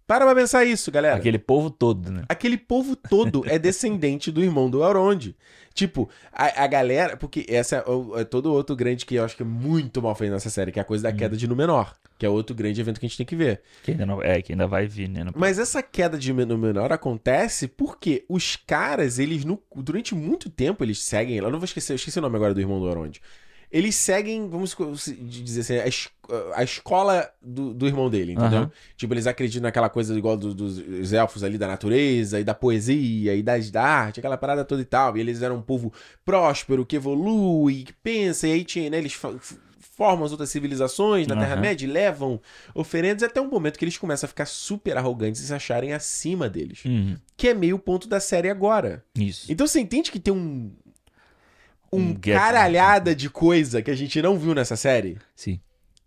Para 0.05 0.25
pra 0.25 0.35
pensar 0.35 0.65
isso, 0.65 0.91
galera. 0.91 1.15
Aquele 1.15 1.39
povo 1.39 1.69
todo, 1.69 2.11
né? 2.11 2.23
Aquele 2.27 2.57
povo 2.57 2.95
todo 2.95 3.43
é 3.47 3.57
descendente 3.57 4.31
do 4.31 4.43
irmão 4.43 4.69
do 4.69 4.83
Elrond. 4.83 5.33
Tipo, 5.73 6.09
a, 6.31 6.63
a 6.65 6.67
galera. 6.67 7.15
Porque 7.17 7.45
essa 7.47 7.77
é, 7.77 7.89
o- 7.89 8.19
é 8.19 8.23
todo 8.23 8.51
outro 8.53 8.75
grande 8.75 9.05
que 9.05 9.15
eu 9.15 9.23
acho 9.23 9.35
que 9.35 9.41
é 9.43 9.45
muito 9.45 10.01
mal 10.01 10.13
feito 10.13 10.31
nessa 10.31 10.49
série, 10.49 10.71
que 10.71 10.79
é 10.79 10.81
a 10.81 10.85
coisa 10.85 11.03
da 11.03 11.11
queda 11.13 11.35
de 11.37 11.47
Númenor. 11.47 11.93
Que 12.19 12.25
é 12.25 12.29
outro 12.29 12.55
grande 12.55 12.79
evento 12.79 12.99
que 12.99 13.05
a 13.05 13.09
gente 13.09 13.17
tem 13.17 13.25
que 13.25 13.35
ver. 13.35 13.61
Que 13.81 13.91
ainda 13.91 14.05
não, 14.05 14.21
é, 14.21 14.41
que 14.41 14.51
ainda 14.53 14.67
vai 14.67 14.85
vir, 14.85 15.09
né? 15.09 15.25
Mas 15.35 15.57
essa 15.57 15.81
queda 15.81 16.17
de 16.17 16.31
Númenor 16.31 16.91
acontece 16.91 17.67
porque 17.67 18.23
os 18.29 18.55
caras, 18.55 19.17
eles, 19.19 19.43
no- 19.45 19.59
durante 19.75 20.13
muito 20.13 20.49
tempo, 20.49 20.83
eles 20.83 21.01
seguem. 21.01 21.37
Eu 21.37 21.49
não 21.49 21.59
vou 21.59 21.65
esquecer, 21.65 21.93
eu 21.93 21.95
esqueci 21.95 22.19
o 22.19 22.21
nome 22.21 22.35
agora 22.35 22.53
do 22.53 22.59
irmão 22.61 22.79
do 22.79 22.87
Elrond. 22.87 23.19
Eles 23.73 23.95
seguem, 23.95 24.47
vamos 24.47 24.75
dizer 25.19 25.61
assim, 25.61 25.77
a, 25.79 26.59
a 26.59 26.63
escola 26.63 27.27
do, 27.41 27.73
do 27.73 27.87
irmão 27.87 28.07
dele, 28.07 28.33
entendeu? 28.33 28.59
Aham. 28.59 28.71
Tipo, 28.95 29.15
eles 29.15 29.25
acreditam 29.25 29.63
naquela 29.63 29.89
coisa 29.89 30.15
igual 30.15 30.37
do- 30.37 30.53
dos 30.53 31.11
elfos 31.11 31.43
ali 31.43 31.57
da 31.57 31.67
natureza, 31.67 32.39
e 32.39 32.43
da 32.43 32.53
poesia, 32.53 33.33
e 33.35 33.41
das, 33.41 33.71
da 33.71 33.83
arte, 33.83 34.19
aquela 34.19 34.37
parada 34.37 34.63
toda 34.63 34.79
e 34.83 34.85
tal. 34.85 35.17
E 35.17 35.21
eles 35.21 35.41
eram 35.41 35.55
um 35.57 35.61
povo 35.61 35.91
próspero, 36.23 36.85
que 36.85 36.97
evolui, 36.97 37.83
que 37.83 37.93
pensa, 37.93 38.47
e 38.47 38.51
aí 38.53 38.63
tinha, 38.63 38.91
né, 38.91 38.99
eles 38.99 39.13
formam 39.95 40.25
as 40.25 40.31
outras 40.31 40.49
civilizações 40.49 41.27
na. 41.27 41.35
Terra-média 41.35 41.85
e 41.85 41.89
levam 41.89 42.39
oferendas 42.73 43.23
até 43.23 43.39
um 43.41 43.49
momento 43.49 43.77
que 43.77 43.85
eles 43.85 43.97
começam 43.97 44.25
a 44.25 44.29
ficar 44.29 44.45
super 44.45 44.97
arrogantes 44.97 45.41
e 45.41 45.47
se 45.47 45.53
acharem 45.53 45.93
acima 45.93 46.49
deles. 46.49 46.83
Uhum. 46.85 47.15
Que 47.35 47.49
é 47.49 47.53
meio 47.53 47.75
o 47.75 47.79
ponto 47.79 48.07
da 48.07 48.19
série 48.19 48.49
agora. 48.49 49.03
Isso. 49.17 49.51
Então 49.51 49.65
você 49.67 49.79
entende 49.79 50.11
que 50.11 50.19
tem 50.19 50.33
um. 50.33 50.71
Um, 51.93 52.09
Um 52.09 52.13
gap. 52.13 52.37
caralhada 52.39 53.15
de 53.15 53.29
coisa 53.29 53.81
que 53.81 53.91
a 53.91 53.95
gente 53.95 54.21
não 54.21 54.37
viu 54.37 54.53
nessa 54.55 54.75
série. 54.75 55.17
Sim. 55.35 55.59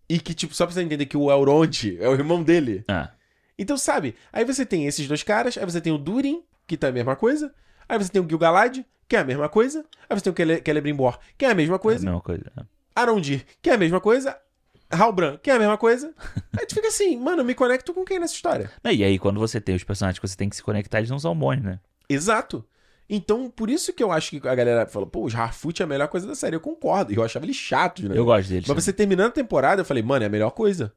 E 0.08 0.18
que, 0.20 0.34
tipo, 0.34 0.54
só 0.54 0.66
pra 0.66 0.74
você 0.74 0.82
entender 0.82 1.06
que 1.06 1.16
o 1.16 1.30
Elrond 1.30 1.96
é 2.00 2.08
o 2.08 2.12
irmão 2.14 2.42
dele. 2.42 2.84
Ah, 2.88 3.10
Então, 3.58 3.76
sabe? 3.78 4.14
Aí 4.32 4.44
você 4.44 4.64
tem 4.66 4.86
esses 4.86 5.06
dois 5.08 5.22
caras, 5.22 5.56
aí 5.58 5.64
você 5.64 5.80
tem 5.80 5.92
o 5.92 5.98
Durin, 5.98 6.42
que 6.66 6.76
tá 6.76 6.88
a 6.88 6.92
mesma 6.92 7.16
coisa. 7.16 7.52
Aí 7.88 7.98
você 7.98 8.10
tem 8.10 8.20
o 8.22 8.28
Gil-galad, 8.28 8.84
que 9.08 9.16
é 9.16 9.20
a 9.20 9.24
mesma 9.24 9.48
coisa. 9.48 9.84
Aí 10.08 10.16
você 10.18 10.24
tem 10.24 10.32
o 10.32 10.36
Cele- 10.36 10.62
Celebrimbor, 10.64 11.18
que 11.38 11.44
é 11.44 11.50
a 11.50 11.54
mesma 11.54 11.74
é 11.74 11.76
a 11.76 11.78
coisa. 11.80 12.04
mesma 12.04 12.20
coisa. 12.20 12.52
é. 12.56 12.62
Arondir, 12.94 13.44
que 13.62 13.70
é 13.70 13.74
a 13.74 13.78
mesma 13.78 14.00
coisa. 14.00 14.36
Halbran, 14.90 15.36
que 15.38 15.50
é 15.50 15.54
a 15.54 15.58
mesma 15.58 15.76
coisa. 15.76 16.14
Aí 16.58 16.64
tu 16.66 16.74
fica 16.74 16.88
assim, 16.88 17.18
mano, 17.18 17.40
eu 17.40 17.44
me 17.44 17.54
conecto 17.54 17.92
com 17.92 18.04
quem 18.04 18.18
nessa 18.20 18.34
história? 18.34 18.70
E 18.84 19.02
aí, 19.02 19.18
quando 19.18 19.40
você 19.40 19.60
tem 19.60 19.74
os 19.74 19.82
personagens 19.82 20.18
que 20.20 20.26
você 20.28 20.36
tem 20.36 20.48
que 20.48 20.54
se 20.56 20.62
conectar, 20.62 20.98
eles 20.98 21.10
não 21.10 21.18
são 21.18 21.34
bons, 21.36 21.60
né? 21.60 21.80
Exato. 22.08 22.64
Então, 23.08 23.48
por 23.48 23.70
isso 23.70 23.92
que 23.92 24.02
eu 24.02 24.10
acho 24.10 24.30
que 24.38 24.48
a 24.48 24.54
galera 24.54 24.86
falou, 24.86 25.06
pô, 25.08 25.24
os 25.24 25.34
Harfoot 25.34 25.80
é 25.80 25.84
a 25.84 25.88
melhor 25.88 26.08
coisa 26.08 26.26
da 26.26 26.34
série. 26.34 26.56
Eu 26.56 26.60
concordo. 26.60 27.12
E 27.12 27.16
eu 27.16 27.22
achava 27.22 27.44
eles 27.46 27.56
chatos, 27.56 28.04
né? 28.04 28.18
Eu 28.18 28.24
gosto 28.24 28.48
deles. 28.48 28.68
Mas 28.68 28.84
você 28.84 28.92
terminando 28.92 29.28
a 29.28 29.32
temporada, 29.32 29.80
eu 29.82 29.84
falei, 29.84 30.02
mano, 30.02 30.24
é 30.24 30.26
a 30.26 30.30
melhor 30.30 30.50
coisa. 30.50 30.92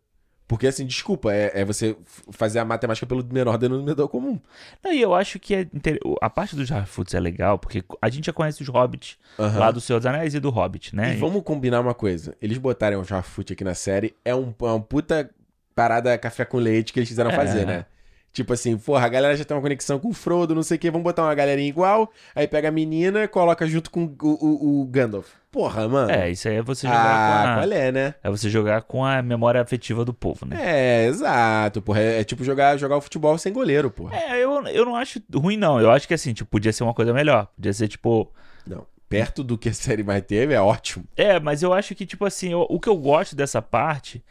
Porque, 0.48 0.65
assim, 0.65 0.84
desculpa, 0.84 1.31
é, 1.31 1.52
é 1.61 1.64
você 1.64 1.95
fazer 2.31 2.57
a 2.57 2.65
matemática 2.65 3.06
pelo 3.06 3.23
menor 3.31 3.56
denominador 3.60 4.07
comum. 4.10 4.40
Não, 4.84 4.91
e 4.91 4.99
eu 4.99 5.14
acho 5.14 5.38
que 5.38 5.53
é 5.53 5.61
inter- 5.72 5.99
a 6.19 6.27
parte 6.27 6.56
dos 6.56 6.72
Harfoots 6.72 7.14
é 7.14 7.19
legal, 7.19 7.60
porque 7.60 7.84
a 8.02 8.10
gente 8.10 8.26
já 8.26 8.34
conhece 8.34 8.64
os 8.64 8.68
Hobbits 8.68 9.15
Aham. 9.38 9.60
lá 9.60 9.69
do 9.69 9.80
Senhor 9.80 9.99
dos 9.99 10.07
Anéis 10.07 10.34
e 10.34 10.40
do 10.40 10.49
Hobbit, 10.49 10.95
né? 10.95 11.14
E 11.14 11.18
vamos 11.18 11.44
combinar 11.44 11.80
uma 11.81 11.94
coisa. 11.94 12.36
Eles 12.41 12.57
botarem 12.57 12.98
os 12.98 13.11
Harfoot 13.11 13.53
aqui 13.53 13.64
na 13.64 13.76
série, 13.76 14.15
é 14.26 14.34
um, 14.34 14.52
é 14.61 14.72
um 14.72 14.81
puta 14.81 15.30
parada 15.76 16.18
café 16.18 16.44
com 16.45 16.57
leite 16.57 16.91
que 16.94 16.99
eles 16.99 17.10
quiseram 17.10 17.30
É. 17.30 17.36
fazer, 17.36 17.68
né? 17.68 17.86
Tipo 18.31 18.53
assim, 18.53 18.77
porra, 18.77 19.06
a 19.06 19.10
galera 19.10 19.35
já 19.35 19.43
tem 19.43 19.56
uma 19.57 19.61
conexão 19.61 19.97
com 19.99 20.10
o 20.10 20.14
Frodo, 20.14 20.53
não 20.53 20.61
sei 20.64 20.77
o 20.77 20.80
que, 20.80 20.91
vamos 20.91 21.03
botar 21.03 21.23
uma 21.23 21.34
galerinha 21.34 21.68
igual, 21.68 22.11
aí 22.35 22.47
pega 22.47 22.68
a 22.69 22.72
menina 22.72 23.23
e 23.23 23.27
coloca 23.27 23.65
junto 23.68 23.89
com 23.89 24.03
o, 24.06 24.15
o- 24.22 24.81
o 24.81 24.85
Gandalf. 24.85 25.27
Porra, 25.51 25.88
mano. 25.88 26.11
É, 26.11 26.30
isso 26.30 26.47
aí 26.47 26.57
é 26.57 26.61
você 26.61 26.85
jogar 26.85 27.01
ah, 27.01 27.43
com 27.43 27.49
a... 27.49 27.56
qual 27.64 27.72
é, 27.73 27.91
né? 27.91 28.14
É 28.23 28.30
você 28.30 28.47
jogar 28.51 28.84
com 28.84 29.03
a 29.03 29.19
memória 29.23 29.60
afetiva 29.60 30.06
do 30.06 30.14
povo, 30.14 30.45
né? 30.45 30.57
É, 30.60 31.07
exato, 31.07 31.81
porra. 31.81 32.01
É, 32.01 32.19
é 32.19 32.23
tipo 32.23 32.43
jogar, 32.43 32.77
jogar 32.77 32.97
o 32.97 33.01
futebol 33.01 33.35
sem 33.39 33.51
goleiro, 33.51 33.89
porra. 33.89 34.15
É, 34.15 34.38
eu, 34.43 34.64
eu 34.68 34.85
não 34.85 34.95
acho 34.95 35.19
ruim, 35.34 35.57
não. 35.57 35.81
Eu 35.81 35.89
acho 35.89 36.07
que 36.07 36.14
assim, 36.14 36.31
tipo, 36.34 36.51
podia 36.51 36.72
ser 36.72 36.84
uma 36.84 36.93
coisa 36.93 37.11
melhor. 37.11 37.47
Podia 37.56 37.73
ser, 37.73 37.88
tipo. 37.88 38.31
Não. 38.68 38.85
Perto 39.10 39.43
do 39.43 39.57
que 39.57 39.69
a 39.69 39.73
série 39.73 40.03
mais 40.03 40.22
teve, 40.22 40.53
é 40.53 40.61
ótimo. 40.61 41.03
É, 41.18 41.39
mas 41.39 41.64
eu 41.64 41.73
acho 41.73 41.95
que, 41.95 42.06
tipo 42.06 42.26
assim, 42.26 42.51
eu- 42.51 42.68
o 42.69 42.80
que 42.80 42.88
eu 42.88 42.95
gosto 42.95 43.35
dessa 43.35 43.60
parte 43.60 44.23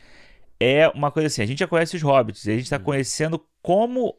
é 0.60 0.88
uma 0.90 1.10
coisa 1.10 1.26
assim, 1.26 1.42
a 1.42 1.46
gente 1.46 1.58
já 1.58 1.66
conhece 1.66 1.96
os 1.96 2.02
hobbits, 2.02 2.46
a 2.46 2.52
gente 2.52 2.70
tá 2.70 2.78
conhecendo 2.78 3.44
como 3.68 4.14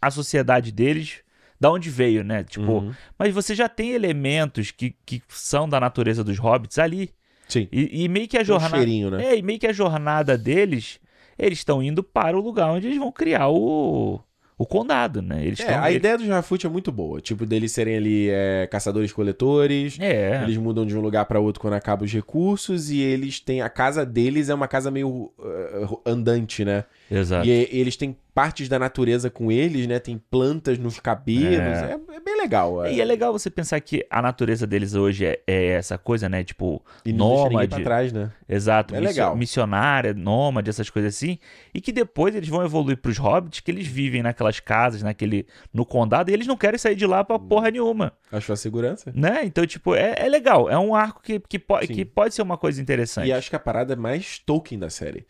a 0.00 0.08
sociedade 0.08 0.70
deles, 0.70 1.16
da 1.58 1.68
onde 1.68 1.90
veio, 1.90 2.22
né? 2.22 2.44
Tipo, 2.44 2.70
Uhum. 2.74 2.92
mas 3.18 3.34
você 3.34 3.52
já 3.52 3.68
tem 3.68 3.90
elementos 3.90 4.70
que, 4.70 4.94
que 5.04 5.20
são 5.26 5.68
da 5.68 5.80
natureza 5.80 6.22
dos 6.22 6.38
hobbits 6.38 6.78
ali. 6.78 7.10
Sim. 7.48 7.66
E, 7.72 8.04
e 8.04 8.08
meio 8.08 8.28
que 8.28 8.38
a 8.38 8.42
um 8.42 8.44
jornada. 8.44 8.76
cheirinho, 8.76 9.10
né? 9.10 9.24
É, 9.32 9.36
e 9.36 9.42
meio 9.42 9.58
que 9.58 9.66
a 9.66 9.72
jornada 9.72 10.38
deles, 10.38 11.00
eles 11.36 11.58
estão 11.58 11.82
indo 11.82 12.04
para 12.04 12.38
o 12.38 12.40
lugar 12.40 12.70
onde 12.70 12.86
eles 12.86 12.98
vão 12.98 13.10
criar 13.10 13.48
o, 13.48 14.20
o 14.56 14.64
condado, 14.64 15.20
né? 15.20 15.44
Eles 15.44 15.58
É, 15.58 15.64
estão. 15.64 15.82
a 15.82 15.90
ideia 15.90 16.16
do 16.16 16.24
Jarfoot 16.24 16.64
é 16.64 16.70
muito 16.70 16.92
boa. 16.92 17.20
Tipo, 17.20 17.44
deles 17.44 17.72
serem 17.72 17.96
ali 17.96 18.28
é, 18.30 18.68
caçadores-coletores. 18.70 19.98
É. 20.00 20.40
Eles 20.44 20.56
mudam 20.56 20.86
de 20.86 20.96
um 20.96 21.00
lugar 21.00 21.24
pra 21.26 21.40
outro 21.40 21.60
quando 21.60 21.74
acabam 21.74 22.04
os 22.06 22.12
recursos. 22.12 22.90
E 22.90 23.00
eles 23.00 23.40
têm. 23.40 23.60
A 23.60 23.68
casa 23.68 24.06
deles 24.06 24.48
é 24.48 24.54
uma 24.54 24.68
casa 24.68 24.88
meio 24.90 25.32
uh, 25.38 26.00
andante, 26.06 26.64
né? 26.64 26.84
Exato. 27.10 27.46
E 27.46 27.50
e 27.72 27.80
eles 27.80 27.96
têm 27.96 28.16
partes 28.34 28.68
da 28.68 28.78
natureza 28.80 29.30
com 29.30 29.52
eles, 29.52 29.86
né? 29.86 30.00
Tem 30.00 30.18
plantas 30.18 30.76
nos 30.76 30.98
cabelos. 30.98 31.54
É, 31.78 31.98
é 32.16 32.20
bem 32.20 32.36
legal. 32.36 32.84
E 32.86 33.00
é 33.00 33.04
legal 33.04 33.32
você 33.32 33.48
pensar 33.48 33.78
que 33.80 34.04
a 34.10 34.20
natureza 34.20 34.66
deles 34.66 34.94
hoje 34.94 35.24
é, 35.24 35.40
é 35.46 35.66
essa 35.68 35.96
coisa, 35.96 36.28
né? 36.28 36.42
Tipo, 36.42 36.82
E 37.04 37.12
ninguém 37.12 37.28
pra 37.28 37.50
nômade. 37.50 37.82
trás, 37.84 38.12
né? 38.12 38.32
Exato, 38.48 38.94
É 38.94 39.00
missio- 39.00 39.14
legal. 39.14 39.36
missionária, 39.36 40.12
nômade, 40.14 40.68
essas 40.68 40.90
coisas 40.90 41.14
assim. 41.14 41.38
E 41.72 41.80
que 41.80 41.92
depois 41.92 42.34
eles 42.34 42.48
vão 42.48 42.64
evoluir 42.64 42.96
pros 42.96 43.18
hobbits, 43.18 43.60
que 43.60 43.70
eles 43.70 43.86
vivem 43.86 44.22
naquelas 44.22 44.58
casas, 44.58 45.02
naquele. 45.02 45.46
no 45.72 45.86
condado, 45.86 46.30
e 46.30 46.34
eles 46.34 46.46
não 46.46 46.56
querem 46.56 46.78
sair 46.78 46.96
de 46.96 47.06
lá 47.06 47.22
pra 47.22 47.38
porra 47.38 47.70
nenhuma. 47.70 48.12
Achou 48.32 48.52
a 48.54 48.56
segurança? 48.56 49.12
Né? 49.14 49.42
Então, 49.44 49.64
tipo, 49.64 49.94
é, 49.94 50.14
é 50.18 50.28
legal. 50.28 50.68
É 50.68 50.78
um 50.78 50.92
arco 50.94 51.22
que, 51.22 51.38
que, 51.38 51.58
po 51.58 51.78
Sim. 51.82 51.86
que 51.86 52.04
pode 52.04 52.34
ser 52.34 52.42
uma 52.42 52.58
coisa 52.58 52.82
interessante. 52.82 53.28
E 53.28 53.32
acho 53.32 53.48
que 53.48 53.54
a 53.56 53.60
parada 53.60 53.92
é 53.92 53.96
mais 53.96 54.40
Tolkien 54.40 54.78
da 54.80 54.90
série. 54.90 55.24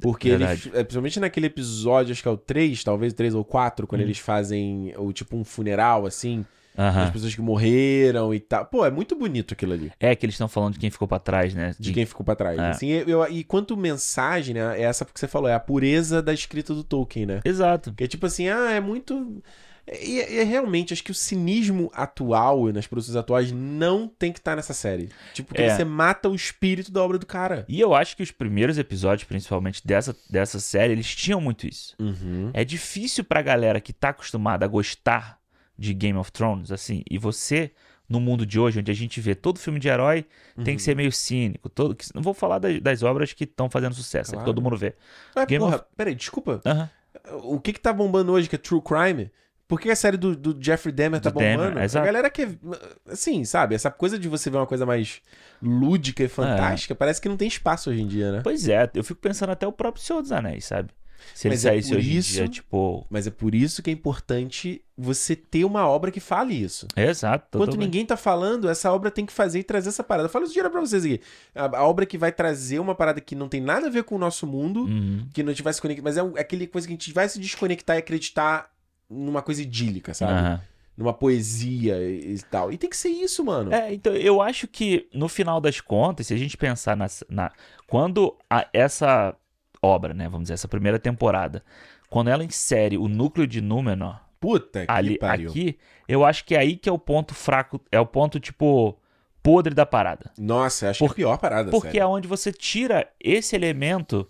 Porque 0.00 0.30
Verdade. 0.30 0.62
eles, 0.68 0.78
é, 0.78 0.84
principalmente 0.84 1.18
naquele 1.20 1.46
episódio, 1.46 2.12
acho 2.12 2.22
que 2.22 2.28
é 2.28 2.30
o 2.32 2.36
3, 2.36 2.84
talvez 2.84 3.12
3 3.12 3.34
ou 3.34 3.44
4, 3.44 3.84
Hum. 3.84 3.88
quando 3.88 4.00
eles 4.02 4.18
fazem 4.18 4.92
o 4.96 5.12
tipo 5.12 5.36
um 5.36 5.42
funeral, 5.44 6.06
assim, 6.06 6.44
Aham. 6.78 7.00
das 7.02 7.10
pessoas 7.10 7.34
que 7.34 7.40
morreram 7.40 8.32
e 8.32 8.38
tal. 8.38 8.64
Pô, 8.66 8.86
é 8.86 8.90
muito 8.92 9.16
bonito 9.16 9.54
aquilo 9.54 9.72
ali. 9.72 9.90
É 9.98 10.14
que 10.14 10.24
eles 10.24 10.34
estão 10.34 10.46
falando 10.46 10.74
de 10.74 10.78
quem 10.78 10.90
ficou 10.90 11.08
pra 11.08 11.18
trás, 11.18 11.52
né? 11.52 11.74
De 11.80 11.92
quem 11.92 12.06
ficou 12.06 12.24
pra 12.24 12.36
trás. 12.36 12.56
É. 12.56 12.68
Assim, 12.70 12.86
eu, 12.88 13.08
eu- 13.08 13.26
e 13.32 13.42
quanto 13.42 13.76
mensagem, 13.76 14.54
né? 14.54 14.78
É 14.80 14.84
essa 14.84 15.04
que 15.04 15.18
você 15.18 15.26
falou, 15.26 15.48
é 15.48 15.54
a 15.54 15.60
pureza 15.60 16.22
da 16.22 16.32
escrita 16.32 16.72
do 16.72 16.84
Tolkien, 16.84 17.26
né? 17.26 17.40
Exato. 17.44 17.92
Que 17.92 18.04
é 18.04 18.06
tipo 18.06 18.24
assim, 18.26 18.48
ah, 18.48 18.70
é 18.70 18.80
muito. 18.80 19.42
E 20.02 20.20
é, 20.20 20.38
é 20.40 20.42
realmente, 20.44 20.92
acho 20.92 21.02
que 21.04 21.10
o 21.10 21.14
cinismo 21.14 21.90
atual, 21.94 22.72
nas 22.72 22.86
produções 22.86 23.16
atuais, 23.16 23.52
não 23.52 24.06
tem 24.08 24.32
que 24.32 24.38
estar 24.38 24.54
nessa 24.56 24.74
série. 24.74 25.08
Tipo, 25.32 25.48
porque 25.48 25.62
É. 25.62 25.74
você 25.74 25.84
mata 25.84 26.28
o 26.28 26.34
espírito 26.34 26.90
da 26.92 27.02
obra 27.02 27.18
do 27.18 27.26
cara. 27.26 27.64
E 27.68 27.80
eu 27.80 27.94
acho 27.94 28.16
que 28.16 28.22
os 28.22 28.30
primeiros 28.30 28.76
episódios, 28.78 29.26
principalmente 29.26 29.86
dessa, 29.86 30.16
dessa 30.28 30.60
série, 30.60 30.92
eles 30.92 31.14
tinham 31.14 31.40
muito 31.40 31.66
isso. 31.66 31.94
Uhum. 31.98 32.50
É 32.52 32.64
difícil 32.64 33.24
pra 33.24 33.40
galera 33.42 33.80
que 33.80 33.92
tá 33.92 34.10
acostumada 34.10 34.64
a 34.64 34.68
gostar 34.68 35.38
de 35.78 35.94
Game 35.94 36.18
of 36.18 36.32
Thrones, 36.32 36.72
assim, 36.72 37.04
e 37.08 37.16
você, 37.18 37.70
no 38.08 38.18
mundo 38.18 38.44
de 38.44 38.58
hoje, 38.58 38.80
onde 38.80 38.90
a 38.90 38.94
gente 38.94 39.20
vê 39.20 39.34
todo 39.34 39.58
filme 39.60 39.78
de 39.78 39.86
herói, 39.88 40.26
tem 40.56 40.72
Uhum. 40.72 40.76
que 40.76 40.82
ser 40.82 40.96
meio 40.96 41.12
cínico. 41.12 41.68
Todo, 41.68 41.94
que- 41.94 42.06
não 42.14 42.20
vou 42.22 42.34
falar 42.34 42.58
das, 42.58 42.80
das 42.80 43.02
obras 43.02 43.32
que 43.32 43.44
estão 43.44 43.70
fazendo 43.70 43.94
sucesso, 43.94 44.30
é 44.30 44.32
que 44.32 44.36
Claro. 44.38 44.46
todo 44.46 44.60
mundo 44.62 44.76
vê. 44.76 44.94
Mas, 45.36 45.46
Game 45.46 45.64
porra, 45.64 45.76
of- 45.76 45.84
peraí, 45.96 46.14
desculpa. 46.14 46.60
Aham. 46.66 46.90
O 47.44 47.60
que 47.60 47.72
que 47.72 47.80
tá 47.80 47.92
bombando 47.92 48.32
hoje, 48.32 48.48
que 48.48 48.54
é 48.54 48.58
True 48.58 48.80
Crime? 48.82 49.30
Por 49.68 49.78
que 49.78 49.90
a 49.90 49.96
série 49.96 50.16
do, 50.16 50.34
do 50.34 50.56
Jeffrey 50.58 50.90
Dahmer 50.92 51.20
tá 51.20 51.28
Do 51.28 51.38
Dahmer, 51.38 51.68
bombando? 51.74 51.98
a 51.98 52.04
galera 52.04 52.30
quer. 52.30 52.48
Assim, 53.06 53.44
sabe? 53.44 53.74
Essa 53.74 53.90
coisa 53.90 54.18
de 54.18 54.26
você 54.26 54.48
ver 54.48 54.56
uma 54.56 54.66
coisa 54.66 54.86
mais 54.86 55.20
lúdica 55.62 56.24
e 56.24 56.28
fantástica, 56.28 56.94
parece 56.94 57.20
que 57.20 57.28
não 57.28 57.36
tem 57.36 57.46
espaço 57.48 57.90
hoje 57.90 58.00
em 58.00 58.06
dia, 58.06 58.32
né? 58.32 58.40
Pois 58.42 58.66
é, 58.66 58.90
eu 58.94 59.04
fico 59.04 59.20
pensando 59.20 59.50
até 59.50 59.66
o 59.66 59.72
próprio 59.72 60.02
Senhor 60.02 60.22
dos 60.22 60.32
Anéis, 60.32 60.64
sabe? 60.64 60.88
Se 61.34 61.48
ele 61.48 61.54
Mas 61.56 61.64
é 61.64 61.70
saísse 61.70 61.88
por 61.90 61.98
hoje 61.98 62.16
isso- 62.16 62.30
em 62.30 62.34
dia, 62.36 62.48
tipo. 62.48 63.06
Mas 63.10 63.26
é 63.26 63.30
por 63.30 63.54
isso 63.54 63.82
que 63.82 63.90
é 63.90 63.92
importante 63.92 64.80
você 64.96 65.34
ter 65.36 65.64
uma 65.64 65.86
obra 65.86 66.10
que 66.12 66.20
fale 66.20 66.54
isso. 66.54 66.86
Exato. 66.96 67.58
Enquanto 67.58 67.76
ninguém 67.76 68.06
tá 68.06 68.16
falando, 68.16 68.68
essa 68.70 68.90
obra 68.92 69.10
tem 69.10 69.26
que 69.26 69.32
fazer 69.32 69.58
e 69.58 69.64
trazer 69.64 69.88
essa 69.90 70.02
parada. 70.04 70.26
Eu 70.28 70.30
falo 70.32 70.44
isso 70.44 70.54
direto 70.54 70.70
pra 70.72 70.80
vocês 70.80 71.04
aqui. 71.04 71.20
A, 71.54 71.78
a 71.78 71.84
obra 71.86 72.06
que 72.06 72.16
vai 72.16 72.30
trazer 72.32 72.78
uma 72.78 72.94
parada 72.94 73.20
que 73.20 73.34
não 73.34 73.48
tem 73.48 73.60
nada 73.60 73.88
a 73.88 73.90
ver 73.90 74.04
com 74.04 74.14
o 74.14 74.18
nosso 74.18 74.46
mundo, 74.46 74.84
Uhum. 74.84 75.26
que 75.34 75.42
não 75.42 75.52
tivesse 75.52 75.82
conectado, 75.82 76.04
mas 76.04 76.16
é 76.16 76.22
um- 76.22 76.36
aquele 76.38 76.66
coisa 76.68 76.86
que 76.86 76.92
a 76.92 76.96
gente 76.96 77.12
vai 77.12 77.28
se 77.28 77.38
desconectar 77.38 77.96
e 77.96 77.98
acreditar 77.98 78.70
numa 79.08 79.42
coisa 79.42 79.62
idílica, 79.62 80.12
sabe? 80.14 80.32
Aham. 80.32 80.60
Numa 80.96 81.12
poesia 81.14 81.96
e, 81.98 82.34
e 82.34 82.42
tal. 82.42 82.72
E 82.72 82.76
tem 82.78 82.90
que 82.90 82.96
ser 82.96 83.08
isso, 83.10 83.44
mano. 83.44 83.72
É, 83.72 83.94
então 83.94 84.12
eu 84.14 84.42
acho 84.42 84.66
que 84.66 85.08
no 85.14 85.28
final 85.28 85.60
das 85.60 85.80
contas, 85.80 86.26
se 86.26 86.34
a 86.34 86.36
gente 86.36 86.56
pensar 86.56 86.96
na, 86.96 87.06
na 87.28 87.52
quando 87.86 88.36
a- 88.50 88.66
essa 88.72 89.34
obra, 89.80 90.12
né? 90.12 90.24
Vamos 90.28 90.44
dizer, 90.44 90.54
essa 90.54 90.66
primeira 90.68 90.98
temporada. 90.98 91.62
Quando 92.10 92.28
ela 92.28 92.42
insere 92.44 92.96
o 92.98 93.06
núcleo 93.06 93.46
de 93.46 93.60
Númenor 93.60 94.18
Puta 94.40 94.86
que 94.86 94.90
ali, 94.90 95.18
pariu. 95.18 95.50
aqui, 95.50 95.78
eu 96.08 96.24
acho 96.24 96.44
que 96.44 96.54
é 96.54 96.58
aí 96.58 96.76
que 96.76 96.88
é 96.88 96.92
o 96.92 96.98
ponto 96.98 97.34
fraco, 97.34 97.80
é 97.92 98.00
o 98.00 98.06
ponto, 98.06 98.40
tipo, 98.40 98.98
podre 99.42 99.74
da 99.74 99.84
parada. 99.86 100.30
Nossa, 100.38 100.90
acho 100.90 100.98
Por- 101.00 101.14
que 101.14 101.22
é 101.22 101.24
a 101.24 101.28
pior 101.28 101.38
parada, 101.38 101.70
Porque 101.70 101.88
sério. 101.88 102.00
é 102.02 102.06
onde 102.06 102.26
você 102.28 102.52
tira 102.52 103.08
esse 103.20 103.54
elemento 103.54 104.28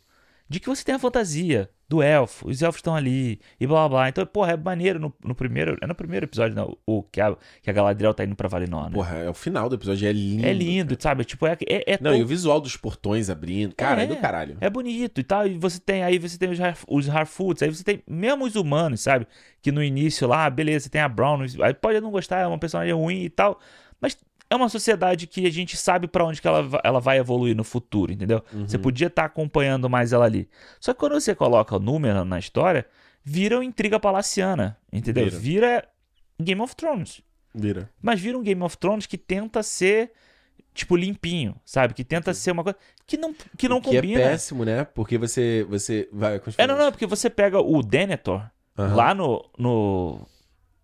de 0.48 0.60
que 0.60 0.68
você 0.68 0.82
tem 0.84 0.94
a 0.94 0.98
fantasia 0.98 1.70
do 1.89 2.02
elfo, 2.02 2.48
os 2.48 2.60
elfos 2.60 2.81
estão 2.81 2.94
ali, 2.94 3.40
e 3.59 3.66
blá 3.66 3.89
blá. 3.89 4.09
Então, 4.10 4.27
porra, 4.27 4.52
é 4.52 4.56
maneiro 4.59 4.98
no, 5.01 5.12
no 5.24 5.35
primeiro. 5.35 5.78
É 5.81 5.86
no 5.86 5.94
primeiro 5.94 6.27
episódio, 6.27 6.55
não, 6.55 6.77
o 6.86 7.02
que 7.02 7.19
a, 7.19 7.35
que 7.62 7.70
a 7.70 7.73
Galadriel 7.73 8.12
tá 8.12 8.24
indo 8.24 8.36
pra 8.36 8.47
Valinor, 8.47 8.90
né? 8.90 8.94
Porra, 8.94 9.16
é 9.16 9.31
o 9.31 9.32
final 9.32 9.70
do 9.70 9.74
episódio, 9.77 10.06
é 10.06 10.12
lindo. 10.12 10.44
é 10.47 10.52
lindo, 10.52 10.97
sabe? 11.01 11.24
Tipo, 11.24 11.47
é, 11.47 11.56
é, 11.66 11.93
é 11.94 11.98
Não, 12.01 12.10
tão- 12.10 12.20
e 12.20 12.23
o 12.23 12.27
visual 12.27 12.60
dos 12.60 12.77
portões 12.77 13.31
abrindo. 13.31 13.74
Cara, 13.74 14.02
é, 14.02 14.06
do 14.06 14.16
caralho. 14.16 14.59
É 14.60 14.69
bonito 14.69 15.19
e 15.19 15.24
tal. 15.24 15.47
E 15.47 15.56
você 15.56 15.81
tem 15.81 16.02
aí, 16.05 16.19
você 16.19 16.36
tem 16.36 16.51
os, 16.51 16.59
os 16.86 17.09
Harfoots, 17.09 17.62
aí 17.62 17.74
você 17.74 17.82
tem 17.82 18.02
mesmo 18.06 18.44
os 18.44 18.55
humanos, 18.55 19.01
sabe? 19.01 19.27
Que 19.62 19.73
no 19.73 19.82
início 19.82 20.28
lá, 20.28 20.48
beleza, 20.51 20.85
você 20.85 20.90
tem 20.90 21.01
a 21.01 21.09
Brown, 21.09 21.39
aí 21.62 21.73
pode 21.73 22.01
não 22.01 22.10
gostar, 22.10 22.40
é 22.40 22.47
uma 22.47 22.59
personagem 22.59 22.93
ruim 22.93 23.23
e 23.23 23.31
tal. 23.31 23.59
Mas 24.01 24.16
é 24.51 24.57
uma 24.57 24.69
sociedade 24.69 25.27
que 25.27 25.47
a 25.47 25.51
gente 25.51 25.77
sabe 25.77 26.09
pra 26.09 26.25
onde 26.25 26.41
que 26.41 26.49
ela, 26.49 26.81
ela 26.83 27.01
vai 27.01 27.19
evoluir 27.19 27.55
no 27.55 27.65
futuro, 27.65 28.12
entendeu? 28.12 28.43
Você 28.53 28.79
podia 28.79 29.09
estar 29.09 29.25
acompanhando 29.25 29.89
mais 29.91 30.12
ela 30.12 30.25
ali. 30.25 30.49
Só 30.81 30.93
que 30.95 31.01
quando 31.01 31.20
você 31.20 31.35
coloca 31.35 31.77
o 31.77 31.79
número 31.79 32.25
na 32.25 32.39
história, 32.39 32.87
vira 33.23 33.57
uma 33.57 33.65
intriga 33.65 34.01
palaciana, 34.01 34.77
entendeu? 34.93 35.27
Vira. 35.27 35.39
Vira 35.39 35.89
Game 36.41 36.61
of 36.62 36.75
Thrones. 36.75 37.20
Vira. 37.55 37.91
Mas 38.01 38.20
vira 38.20 38.39
um 38.39 38.43
Game 38.43 38.62
of 38.62 38.77
Thrones 38.79 39.05
que 39.07 39.19
tenta 39.19 39.62
ser, 39.62 40.12
tipo, 40.73 40.97
limpinho, 40.97 41.55
sabe? 41.65 41.93
Que 41.93 42.05
tenta 42.05 42.33
ser 42.33 42.53
uma 42.53 42.62
coisa 42.62 42.79
que 43.07 43.16
não, 43.16 43.35
que 43.57 43.69
não 43.69 43.81
que 43.81 43.95
combina. 43.95 44.20
é 44.20 44.29
péssimo, 44.31 44.65
né? 44.65 44.85
Porque 44.85 45.19
você. 45.19 45.66
você 45.69 46.09
vai 46.12 46.41
É, 46.57 46.66
não, 46.66 46.79
não, 46.79 46.87
é 46.87 46.91
porque 46.91 47.07
você 47.07 47.29
pega 47.29 47.61
o 47.61 47.83
Denethor 47.83 48.49
Aham. 48.79 48.95
lá 48.95 49.15
no, 49.15 49.45
no 49.59 50.27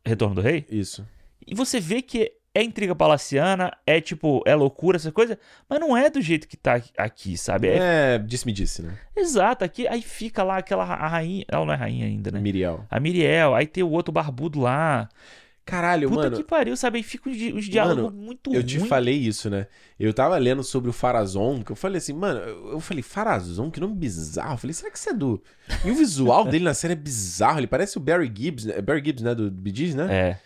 Retorno 0.04 0.34
do 0.34 0.40
Rei 0.40 0.66
Isso. 0.68 1.06
e 1.46 1.54
você 1.54 1.78
vê 1.80 2.02
que 2.02 2.32
é 2.54 2.62
intriga 2.62 2.94
palaciana, 2.94 3.76
é 3.86 4.00
tipo, 4.00 4.42
é 4.46 4.54
loucura, 4.54 4.96
essa 4.96 5.10
coisa, 5.10 5.36
mas 5.68 5.80
não 5.80 5.96
é 5.96 6.08
do 6.08 6.20
jeito 6.22 6.46
que 6.46 6.56
tá 6.56 6.80
aqui, 6.96 7.36
sabe? 7.36 7.66
É, 7.68 8.14
É, 8.14 8.18
disse-me 8.18 8.52
disse, 8.52 8.80
né? 8.82 8.94
exato, 9.16 9.64
aqui 9.64 9.88
aí 9.88 10.00
fica 10.02 10.42
lá 10.42 10.58
aquela 10.58 10.84
a 10.84 11.08
rainha, 11.08 11.44
ela 11.48 11.64
não 11.66 11.72
é 11.72 11.76
rainha 11.76 12.06
ainda, 12.06 12.30
né? 12.30 12.38
Miriel. 12.40 12.84
A 12.90 13.00
Miriel, 13.00 13.54
aí 13.54 13.66
tem 13.66 13.82
o 13.82 13.90
outro 13.90 14.12
barbudo 14.12 14.60
lá. 14.60 15.08
Caralho, 15.66 16.10
Puta 16.10 16.24
mano. 16.24 16.36
que 16.36 16.44
pariu, 16.44 16.76
sabe? 16.76 16.98
Aí 16.98 17.02
fica 17.02 17.30
os, 17.30 17.36
di- 17.38 17.50
os 17.54 17.64
diálogos 17.64 18.04
Mano, 18.04 18.16
muito 18.18 18.52
Eu 18.54 18.62
te 18.62 18.76
ruins. 18.76 18.86
falei 18.88 19.14
isso, 19.16 19.48
né? 19.48 19.66
Eu 19.98 20.12
tava 20.12 20.36
lendo 20.36 20.62
sobre 20.62 20.90
o 20.90 20.92
Farazon, 20.92 21.62
que 21.62 21.72
eu 21.72 21.76
falei 21.76 21.96
assim, 21.96 22.12
mano, 22.12 22.38
eu 22.38 22.72
eu 22.72 22.80
falei, 22.80 23.02
Farazon, 23.02 23.70
que 23.70 23.80
nome 23.80 23.94
bizarro. 23.94 24.52
Eu 24.54 24.58
falei, 24.58 24.74
será 24.74 24.90
que 24.90 24.98
isso 24.98 25.08
é 25.08 25.14
do. 25.14 25.42
E 25.82 25.90
o 25.90 25.94
visual 25.94 26.44
dele 26.44 26.64
na 26.64 26.74
série 26.74 26.92
é 26.92 26.96
bizarro. 26.96 27.60
Ele 27.60 27.66
parece 27.66 27.96
o 27.96 28.00
Barry 28.00 28.30
Gibbs, 28.36 28.66
né? 28.66 28.78
Barry 28.82 29.02
Gibbs, 29.06 29.22
né? 29.22 29.34
Do 29.34 29.50
Bee 29.50 29.74
Gees, 29.74 29.94
né? 29.94 30.06
É. 30.14 30.38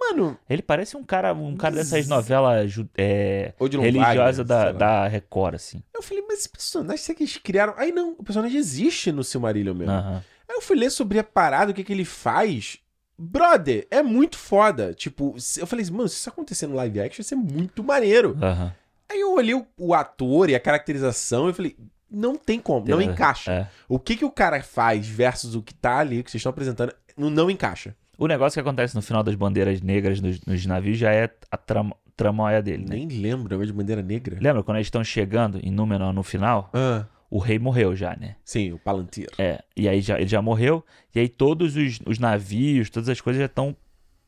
Mano, 0.00 0.36
Ele 0.48 0.62
parece 0.62 0.96
um 0.96 1.02
cara, 1.04 1.32
um 1.32 1.56
cara 1.56 1.74
dessas 1.76 2.06
novelas 2.08 2.74
é, 2.98 3.52
religiosas 3.80 4.46
da, 4.46 4.72
da 4.72 5.08
Record, 5.08 5.54
assim. 5.54 5.82
eu 5.94 6.02
falei, 6.02 6.22
mas 6.28 6.40
esse 6.40 6.48
personagem, 6.48 6.98
será 7.02 7.16
que 7.16 7.22
eles 7.22 7.36
criaram? 7.38 7.74
Aí 7.76 7.92
não, 7.92 8.10
o 8.18 8.22
personagem 8.22 8.58
existe 8.58 9.10
no 9.12 9.24
Silmarillion 9.24 9.74
mesmo. 9.74 9.92
Aham. 9.92 10.22
Aí 10.48 10.56
eu 10.56 10.60
fui 10.60 10.76
ler 10.76 10.90
sobre 10.90 11.18
a 11.18 11.24
parada, 11.24 11.70
o 11.70 11.74
que, 11.74 11.82
que 11.84 11.92
ele 11.92 12.04
faz. 12.04 12.78
Brother, 13.18 13.86
é 13.90 14.02
muito 14.02 14.36
foda. 14.36 14.92
Tipo, 14.92 15.38
se- 15.38 15.60
eu 15.60 15.66
falei 15.66 15.84
assim, 15.84 15.92
mano, 15.92 16.08
se 16.08 16.16
isso 16.16 16.28
acontecer 16.28 16.66
no 16.66 16.74
live 16.74 17.00
action, 17.00 17.20
ia 17.20 17.24
ser 17.24 17.36
muito 17.36 17.82
maneiro. 17.84 18.36
Aham. 18.42 18.74
Aí 19.10 19.20
eu 19.20 19.32
olhei 19.34 19.54
o, 19.54 19.66
o 19.78 19.94
ator 19.94 20.50
e 20.50 20.54
a 20.54 20.60
caracterização 20.60 21.46
e 21.46 21.50
eu 21.50 21.54
falei, 21.54 21.76
não 22.10 22.34
tem 22.36 22.58
como, 22.58 22.86
não 22.88 23.00
É, 23.00 23.04
encaixa. 23.04 23.50
é. 23.52 23.68
O 23.88 23.98
que, 23.98 24.16
que 24.16 24.24
o 24.24 24.30
cara 24.30 24.62
faz 24.62 25.06
versus 25.06 25.54
o 25.54 25.62
que 25.62 25.72
tá 25.74 25.98
ali, 25.98 26.20
o 26.20 26.24
que 26.24 26.30
vocês 26.30 26.40
estão 26.40 26.50
apresentando, 26.50 26.94
não, 27.16 27.30
não 27.30 27.50
encaixa. 27.50 27.94
O 28.22 28.28
negócio 28.28 28.54
que 28.54 28.60
acontece 28.60 28.94
no 28.94 29.02
final 29.02 29.22
das 29.24 29.34
bandeiras 29.34 29.80
negras 29.80 30.20
nos, 30.20 30.40
nos 30.42 30.64
navios 30.64 30.96
já 30.96 31.12
é 31.12 31.28
a 31.50 31.56
tram, 31.56 31.90
tramóia 32.16 32.62
dele, 32.62 32.84
né? 32.88 32.94
Nem 32.96 33.08
lembro, 33.08 33.48
negócio 33.48 33.66
de 33.72 33.72
bandeira 33.72 34.00
negra. 34.00 34.38
Lembra 34.40 34.62
quando 34.62 34.76
eles 34.76 34.86
estão 34.86 35.02
chegando 35.02 35.58
em 35.60 35.72
Númenor 35.72 36.12
no 36.12 36.22
final? 36.22 36.70
Ah, 36.72 37.04
O 37.28 37.38
rei 37.38 37.58
morreu 37.58 37.96
já, 37.96 38.14
né? 38.14 38.36
sim, 38.44 38.70
o 38.72 38.78
Palantir. 38.78 39.26
É. 39.38 39.60
E 39.76 39.88
aí 39.88 40.00
já, 40.00 40.20
ele 40.20 40.28
já 40.28 40.40
morreu. 40.40 40.84
E 41.12 41.18
aí 41.18 41.28
todos 41.28 41.74
os, 41.74 41.98
os 42.06 42.18
navios, 42.20 42.90
todas 42.90 43.08
as 43.08 43.20
coisas 43.20 43.40
já 43.40 43.46
estão 43.46 43.74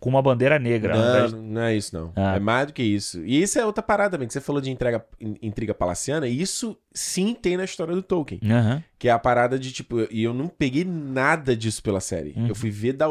com 0.04 0.10
uma 0.10 0.20
bandeira 0.20 0.58
negra. 0.58 1.28
Não, 1.30 1.40
não 1.40 1.62
é 1.62 1.74
isso, 1.74 1.96
não. 1.96 2.12
Ah. 2.14 2.36
É 2.36 2.38
mais 2.38 2.66
do 2.66 2.74
que 2.74 2.82
isso. 2.82 3.24
E 3.24 3.42
isso 3.42 3.58
é 3.58 3.64
outra 3.64 3.82
parada 3.82 4.10
também, 4.10 4.26
que 4.28 4.34
você 4.34 4.40
falou 4.40 4.60
de 4.60 4.70
entrega, 4.70 5.02
in- 5.18 5.38
intriga 5.40 5.72
palaciana, 5.72 6.28
e 6.28 6.42
isso 6.42 6.76
sim 6.92 7.34
tem 7.34 7.56
na 7.56 7.64
história 7.64 7.94
do 7.94 8.02
Tolkien. 8.02 8.38
Aham. 8.44 8.84
Que 8.98 9.08
é 9.08 9.10
a 9.12 9.18
parada 9.18 9.58
de, 9.58 9.72
tipo, 9.72 10.06
e 10.10 10.22
eu 10.22 10.34
não 10.34 10.46
peguei 10.46 10.84
nada 10.84 11.56
disso 11.56 11.82
pela 11.82 12.00
série. 12.00 12.34
Uhum. 12.36 12.48
Eu 12.48 12.54
fui 12.54 12.68
ver 12.68 12.92
da, 12.92 13.06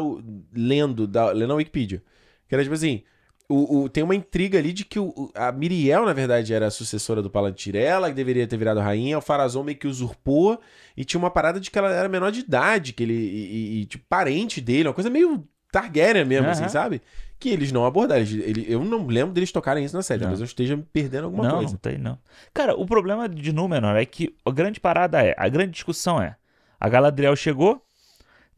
lendo, 0.54 1.06
da, 1.08 1.32
lendo 1.32 1.52
a 1.52 1.56
Wikipedia. 1.56 2.00
Que 2.48 2.54
era 2.54 2.62
tipo 2.62 2.74
assim. 2.74 3.02
O, 3.46 3.80
o- 3.82 3.88
tem 3.90 4.02
uma 4.02 4.14
intriga 4.14 4.58
ali 4.58 4.72
de 4.72 4.86
que 4.86 4.98
o, 4.98 5.30
a 5.34 5.52
Miriel, 5.52 6.06
na 6.06 6.14
verdade, 6.14 6.54
era 6.54 6.66
a 6.66 6.70
sucessora 6.70 7.20
do 7.20 7.28
Palantir. 7.28 7.76
Ela 7.76 8.08
que 8.08 8.14
deveria 8.14 8.46
ter 8.46 8.56
virado 8.56 8.80
rainha, 8.80 9.18
o 9.18 9.20
Farazon 9.20 9.62
meio 9.62 9.76
que 9.76 9.86
usurpou. 9.86 10.58
E 10.96 11.04
tinha 11.04 11.18
uma 11.18 11.30
parada 11.30 11.60
de 11.60 11.70
que 11.70 11.78
ela 11.78 11.90
era 11.92 12.08
menor 12.08 12.32
de 12.32 12.40
idade, 12.40 12.92
que 12.94 13.02
ele. 13.02 13.12
E- 13.14 13.80
e, 13.82 13.84
tipo, 13.84 14.04
parente 14.08 14.60
dele, 14.62 14.88
uma 14.88 14.94
coisa 14.94 15.10
meio 15.10 15.46
Targaryen 15.74 16.24
mesmo, 16.24 16.48
assim, 16.48 16.62
Aham. 16.62 16.68
sabe? 16.70 17.02
Que 17.38 17.48
eles 17.48 17.72
não 17.72 17.84
abordaram. 17.84 18.20
Eles- 18.22 18.32
ele- 18.46 18.64
eu 18.68 18.84
não 18.84 19.06
lembro 19.06 19.34
deles 19.34 19.50
tocarem 19.50 19.84
isso 19.84 19.96
na 19.96 20.02
série, 20.02 20.20
talvez 20.20 20.40
eu 20.40 20.46
esteja 20.46 20.76
me 20.76 20.82
perdendo 20.84 21.24
alguma 21.24 21.44
não, 21.44 21.56
coisa. 21.56 21.72
não 21.72 21.78
tem, 21.78 21.98
não. 21.98 22.16
Cara, 22.54 22.74
o 22.74 22.86
problema 22.86 23.28
de 23.28 23.52
Númenor 23.52 23.96
é 23.96 24.04
que 24.06 24.34
a 24.46 24.50
grande 24.52 24.78
parada 24.80 25.20
é, 25.22 25.34
a 25.36 25.48
grande 25.48 25.72
discussão 25.72 26.22
é, 26.22 26.36
a 26.80 26.88
Galadriel 26.88 27.34
chegou, 27.34 27.82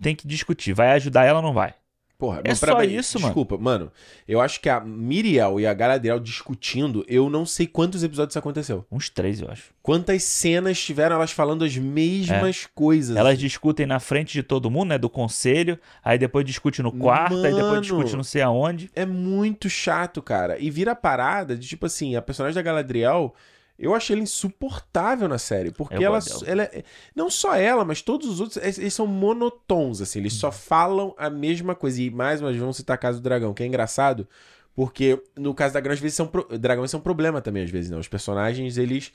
tem 0.00 0.14
que 0.14 0.28
discutir, 0.28 0.74
vai 0.74 0.92
ajudar 0.92 1.24
ela 1.24 1.38
ou 1.38 1.42
não 1.42 1.54
vai? 1.54 1.74
Porra, 2.18 2.40
É 2.44 2.48
mas 2.48 2.58
só 2.58 2.78
mim, 2.78 2.86
isso, 2.94 3.18
mano. 3.20 3.28
Desculpa, 3.28 3.58
mano. 3.58 3.92
Eu 4.26 4.40
acho 4.40 4.60
que 4.60 4.68
a 4.70 4.80
Miriel 4.80 5.60
e 5.60 5.66
a 5.66 5.74
Galadriel 5.74 6.18
discutindo, 6.18 7.04
eu 7.06 7.28
não 7.28 7.44
sei 7.44 7.66
quantos 7.66 8.02
episódios 8.02 8.32
isso 8.32 8.38
aconteceu. 8.38 8.86
Uns 8.90 9.10
três, 9.10 9.40
eu 9.40 9.50
acho. 9.50 9.74
Quantas 9.82 10.22
cenas 10.22 10.80
tiveram 10.80 11.16
elas 11.16 11.30
falando 11.32 11.64
as 11.64 11.76
mesmas 11.76 12.66
coisas. 12.74 13.16
Elas 13.16 13.38
discutem 13.38 13.84
na 13.86 14.00
frente 14.00 14.32
de 14.32 14.42
todo 14.42 14.70
mundo, 14.70 14.88
né? 14.88 14.98
Do 14.98 15.10
conselho, 15.10 15.78
aí 16.02 16.18
depois 16.18 16.44
discute 16.44 16.82
no 16.82 16.90
quarto, 16.90 17.36
aí 17.36 17.52
depois 17.52 17.66
Mano. 17.70 17.80
discute 17.82 18.16
não 18.16 18.24
sei 18.24 18.40
aonde. 18.40 18.90
É 18.94 19.04
muito 19.04 19.68
chato, 19.68 20.22
cara. 20.22 20.58
E 20.58 20.70
vira 20.70 20.92
a 20.92 20.96
parada 20.96 21.54
de, 21.56 21.68
tipo 21.68 21.84
assim, 21.84 22.16
a 22.16 22.22
personagem 22.22 22.54
da 22.54 22.62
Galadriel, 22.62 23.34
eu 23.78 23.94
achei 23.94 24.14
ela 24.14 24.22
insuportável 24.22 25.28
na 25.28 25.38
série. 25.38 25.70
Porque 25.70 26.02
ela, 26.02 26.18
ela 26.46 26.62
é- 26.64 26.82
Não 27.14 27.28
só 27.30 27.54
ela, 27.54 27.84
mas 27.84 28.02
todos 28.02 28.28
os 28.28 28.40
outros, 28.40 28.56
eles 28.62 28.78
eles 28.78 28.94
são 28.94 29.06
monotons, 29.06 30.00
assim. 30.00 30.18
Eles 30.20 30.34
Uhum. 30.34 30.40
só 30.40 30.52
falam 30.52 31.14
a 31.18 31.28
mesma 31.30 31.74
coisa. 31.74 32.00
E 32.02 32.10
mais 32.10 32.40
uma 32.40 32.48
vez, 32.48 32.60
vamos 32.60 32.76
citar 32.76 32.94
a 32.94 32.98
Casa 32.98 33.18
do 33.18 33.22
Dragão, 33.22 33.52
que 33.54 33.62
é 33.62 33.66
engraçado. 33.66 34.26
Porque 34.74 35.22
no 35.36 35.54
caso 35.54 35.72
da 35.74 35.80
Dragão, 35.80 35.94
às 35.94 36.00
vezes 36.00 36.16
são 36.16 36.26
pro... 36.26 36.46
dragões 36.58 36.90
são 36.90 37.00
um 37.00 37.02
problema 37.02 37.40
também, 37.40 37.64
às 37.64 37.70
vezes, 37.70 37.90
não. 37.90 37.98
Os 37.98 38.08
personagens, 38.08 38.76
eles. 38.78 39.12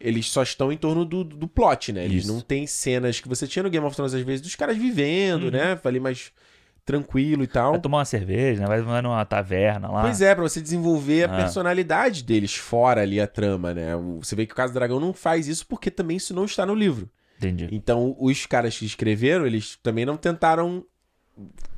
Eles 0.00 0.28
só 0.28 0.42
estão 0.42 0.72
em 0.72 0.76
torno 0.76 1.04
do, 1.04 1.22
do 1.22 1.46
plot, 1.46 1.92
né? 1.92 2.04
Eles 2.04 2.24
Isso. 2.24 2.32
não 2.32 2.40
têm 2.40 2.66
cenas 2.66 3.20
que 3.20 3.28
você 3.28 3.46
tinha 3.46 3.62
no 3.62 3.70
Game 3.70 3.86
of 3.86 3.94
Thrones, 3.94 4.12
às 4.12 4.22
vezes, 4.22 4.40
dos 4.40 4.56
caras 4.56 4.76
vivendo, 4.76 5.44
Uhum. 5.44 5.50
né? 5.52 5.78
Ali 5.84 6.00
mais 6.00 6.32
tranquilo 6.84 7.42
e 7.42 7.46
tal. 7.46 7.72
Vai 7.72 7.80
tomar 7.80 7.98
uma 7.98 8.04
cerveja, 8.04 8.66
né? 8.66 8.82
Vai 8.82 9.00
numa 9.02 9.24
taverna 9.24 9.90
lá. 9.90 10.02
Pois 10.02 10.20
é, 10.20 10.34
pra 10.34 10.42
você 10.42 10.60
desenvolver 10.60 11.24
a 11.28 11.32
Ah. 11.32 11.36
personalidade 11.36 12.22
deles 12.22 12.54
fora 12.54 13.00
ali 13.02 13.20
a 13.20 13.26
trama, 13.26 13.72
né? 13.72 13.96
Você 14.18 14.36
vê 14.36 14.46
que 14.46 14.52
o 14.52 14.56
Caso 14.56 14.72
do 14.72 14.78
Dragão 14.78 15.00
não 15.00 15.12
faz 15.12 15.48
isso 15.48 15.66
porque 15.66 15.90
também 15.90 16.16
isso 16.18 16.34
não 16.34 16.44
está 16.44 16.66
no 16.66 16.74
livro. 16.74 17.08
Entendi. 17.38 17.68
Então, 17.72 18.14
os 18.18 18.46
caras 18.46 18.78
que 18.78 18.84
escreveram, 18.84 19.46
eles 19.46 19.76
também 19.82 20.04
não 20.04 20.16
tentaram 20.16 20.84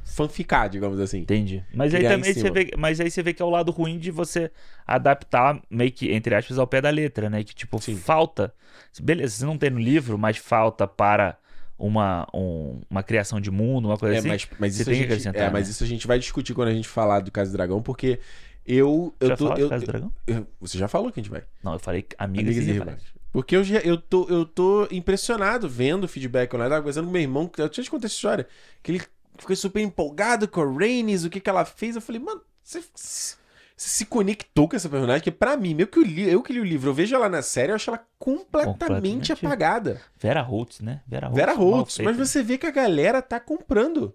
fanficar, 0.04 0.68
digamos 0.68 1.00
assim. 1.00 1.18
Entendi. 1.20 1.64
Mas 1.74 1.94
aí 1.94 2.02
também 2.06 2.32
você 2.32 2.50
vê, 2.50 2.70
mas 2.76 3.00
aí 3.00 3.10
você 3.10 3.22
vê 3.22 3.32
que 3.32 3.42
é 3.42 3.44
o 3.44 3.50
lado 3.50 3.72
ruim 3.72 3.98
de 3.98 4.10
você 4.10 4.50
adaptar 4.86 5.60
meio 5.70 5.90
que 5.90 6.12
entre 6.12 6.34
aspas 6.34 6.58
ao 6.58 6.66
pé 6.66 6.80
da 6.80 6.90
letra, 6.90 7.28
né? 7.30 7.42
Que 7.42 7.54
tipo 7.54 7.80
Sim. 7.80 7.96
falta, 7.96 8.52
beleza, 9.00 9.34
você 9.36 9.44
não 9.46 9.58
tem 9.58 9.70
no 9.70 9.78
livro, 9.80 10.16
mas 10.18 10.36
falta 10.36 10.86
para 10.86 11.36
uma 11.78 12.26
um- 12.32 12.80
uma 12.90 13.02
criação 13.02 13.40
de 13.40 13.50
mundo, 13.50 13.88
uma 13.88 13.98
coisa 13.98 14.14
É, 14.16 14.18
assim. 14.18 14.28
mas, 14.28 14.48
mas 14.58 14.74
você 14.74 14.82
isso 14.82 14.90
tem 14.90 14.94
que 14.94 15.02
gente, 15.02 15.12
acrescentar, 15.12 15.48
é, 15.48 15.50
mas 15.50 15.66
né? 15.66 15.70
isso 15.72 15.84
a 15.84 15.86
gente 15.86 16.06
vai 16.06 16.18
discutir 16.18 16.54
quando 16.54 16.68
a 16.68 16.74
gente 16.74 16.88
falar 16.88 17.20
do 17.20 17.30
Caso 17.30 17.50
do 17.50 17.56
Dragão, 17.56 17.82
porque 17.82 18.18
eu, 18.66 19.14
eu 19.20 19.28
Já 19.28 19.36
tô. 19.36 19.48
Eu, 19.48 19.54
do 19.54 19.68
Casa 19.68 19.84
do 19.84 19.92
Dragão? 19.92 20.12
eu- 20.26 20.46
você 20.60 20.78
já 20.78 20.88
falou 20.88 21.12
que 21.12 21.20
a 21.20 21.22
gente 21.22 21.30
vai. 21.30 21.42
Não, 21.62 21.74
eu 21.74 21.78
falei 21.78 22.06
amigas, 22.18 22.56
Amigas 22.56 22.66
e 22.68 22.72
rivais. 22.72 23.02
Porque 23.32 23.54
eu, 23.54 23.62
já, 23.62 23.78
eu, 23.80 23.98
tô, 23.98 24.26
eu 24.28 24.46
tô 24.46 24.88
impressionado 24.90 25.68
vendo 25.68 26.04
o 26.04 26.08
feedback 26.08 26.54
online. 26.54 26.68
Eu 26.68 26.70
tava 26.70 26.82
conversando 26.82 27.04
com 27.06 27.12
meu 27.12 27.20
irmão, 27.20 27.46
que 27.46 27.60
eu 27.60 27.68
tinha 27.68 27.84
te 27.84 27.90
contado 27.90 28.06
essa 28.06 28.14
história. 28.14 28.48
Que 28.82 28.92
ele 28.92 29.02
ficou 29.38 29.54
super 29.54 29.80
empolgado 29.82 30.48
com 30.48 30.62
a 30.62 30.64
Rhaenys, 30.78 31.24
o 31.24 31.28
que, 31.30 31.38
que 31.40 31.50
ela 31.50 31.64
fez. 31.66 31.96
Eu 31.96 32.00
falei, 32.02 32.20
mano, 32.20 32.40
você, 32.64 32.80
você 32.94 33.36
se 33.76 34.06
conectou 34.06 34.68
com 34.68 34.74
essa 34.76 34.88
personagem? 34.88 35.22
Que 35.22 35.30
pra 35.30 35.56
mim, 35.56 35.74
meio 35.74 35.86
que 35.88 35.98
eu, 35.98 36.02
li, 36.02 36.28
eu 36.30 36.42
que 36.42 36.52
li 36.52 36.60
o 36.60 36.64
livro, 36.64 36.88
eu 36.90 36.94
vejo 36.94 37.14
ela 37.14 37.28
na 37.28 37.42
série, 37.42 37.72
eu 37.72 37.76
acho 37.76 37.90
ela 37.90 38.02
completamente, 38.18 38.72
Completamente. 38.88 39.32
apagada. 39.32 40.00
Vera 40.18 40.40
Holtz, 40.42 40.80
né? 40.80 41.02
Vera 41.06 41.26
Holtz. 41.26 41.36
Vera 41.38 41.52
Holtz, 41.54 41.98
mas 41.98 42.16
você 42.16 42.42
vê 42.42 42.56
que 42.58 42.66
a 42.66 42.70
galera 42.70 43.20
tá 43.20 43.38
comprando. 43.38 44.14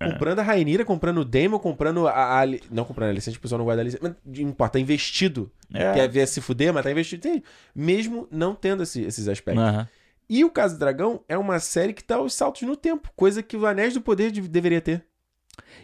É. 0.00 0.12
Comprando 0.12 0.38
a 0.38 0.42
Rainira, 0.42 0.84
comprando 0.84 1.18
o 1.18 1.24
Daemon, 1.24 1.58
comprando 1.58 2.06
a, 2.06 2.42
a- 2.42 2.46
Não 2.70 2.84
comprando 2.84 3.08
a 3.10 3.12
licença, 3.12 3.36
o 3.36 3.40
pessoal 3.40 3.58
não 3.58 3.64
guarda 3.64 3.82
a 3.82 3.84
licença. 3.84 4.00
Mas 4.02 4.14
não 4.24 4.48
importa, 4.48 4.74
tá 4.74 4.78
investido. 4.80 5.50
É. 5.74 5.92
Quer 5.92 6.08
ver 6.08 6.28
se 6.28 6.40
fuder, 6.40 6.72
mas 6.72 6.84
tá 6.84 6.90
investido. 6.92 7.22
Tem- 7.22 7.42
mesmo 7.74 8.28
não 8.30 8.54
tendo 8.54 8.84
esse- 8.84 9.02
esses 9.02 9.26
aspectos. 9.26 9.64
Aham. 9.64 9.88
E 10.30 10.44
o 10.44 10.50
Caso 10.50 10.74
do 10.76 10.78
Dragão 10.78 11.24
é 11.28 11.36
uma 11.36 11.58
série 11.58 11.92
que 11.94 12.04
tá 12.04 12.16
aos 12.16 12.34
saltos 12.34 12.62
no 12.62 12.76
tempo, 12.76 13.10
coisa 13.16 13.42
que 13.42 13.56
o 13.56 13.66
Anéis 13.66 13.94
do 13.94 14.00
Poder 14.00 14.30
de- 14.30 14.42
deveria 14.46 14.80
ter. 14.80 15.04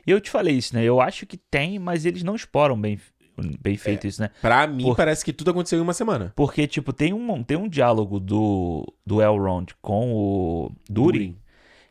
E 0.07 0.11
eu 0.13 0.21
te 0.21 0.31
falei 0.31 0.55
isso, 0.59 0.75
né? 0.77 0.85
Eu 0.85 1.01
acho 1.01 1.27
que 1.27 1.37
tem, 1.37 1.79
mas 1.81 2.05
eles 2.07 2.23
não 2.23 2.37
exploram 2.37 2.81
bem, 2.81 3.01
bem 3.61 3.77
feito 3.77 4.07
isso, 4.07 4.21
né? 4.23 4.31
Pra 4.41 4.67
mim, 4.67 4.85
Por- 4.85 4.97
parece 4.97 5.25
que 5.25 5.33
tudo 5.33 5.51
aconteceu 5.51 5.79
em 5.79 5.83
uma 5.83 5.93
semana. 5.95 6.33
Porque, 6.37 6.67
tipo, 6.67 6.93
tem 6.93 7.13
um, 7.13 7.43
tem 7.43 7.57
um 7.57 7.69
diálogo 7.69 8.21
do, 8.21 8.87
do 9.07 9.21
Elrond 9.21 9.73
com 9.83 10.13
o 10.13 10.71
Durin, 10.89 11.37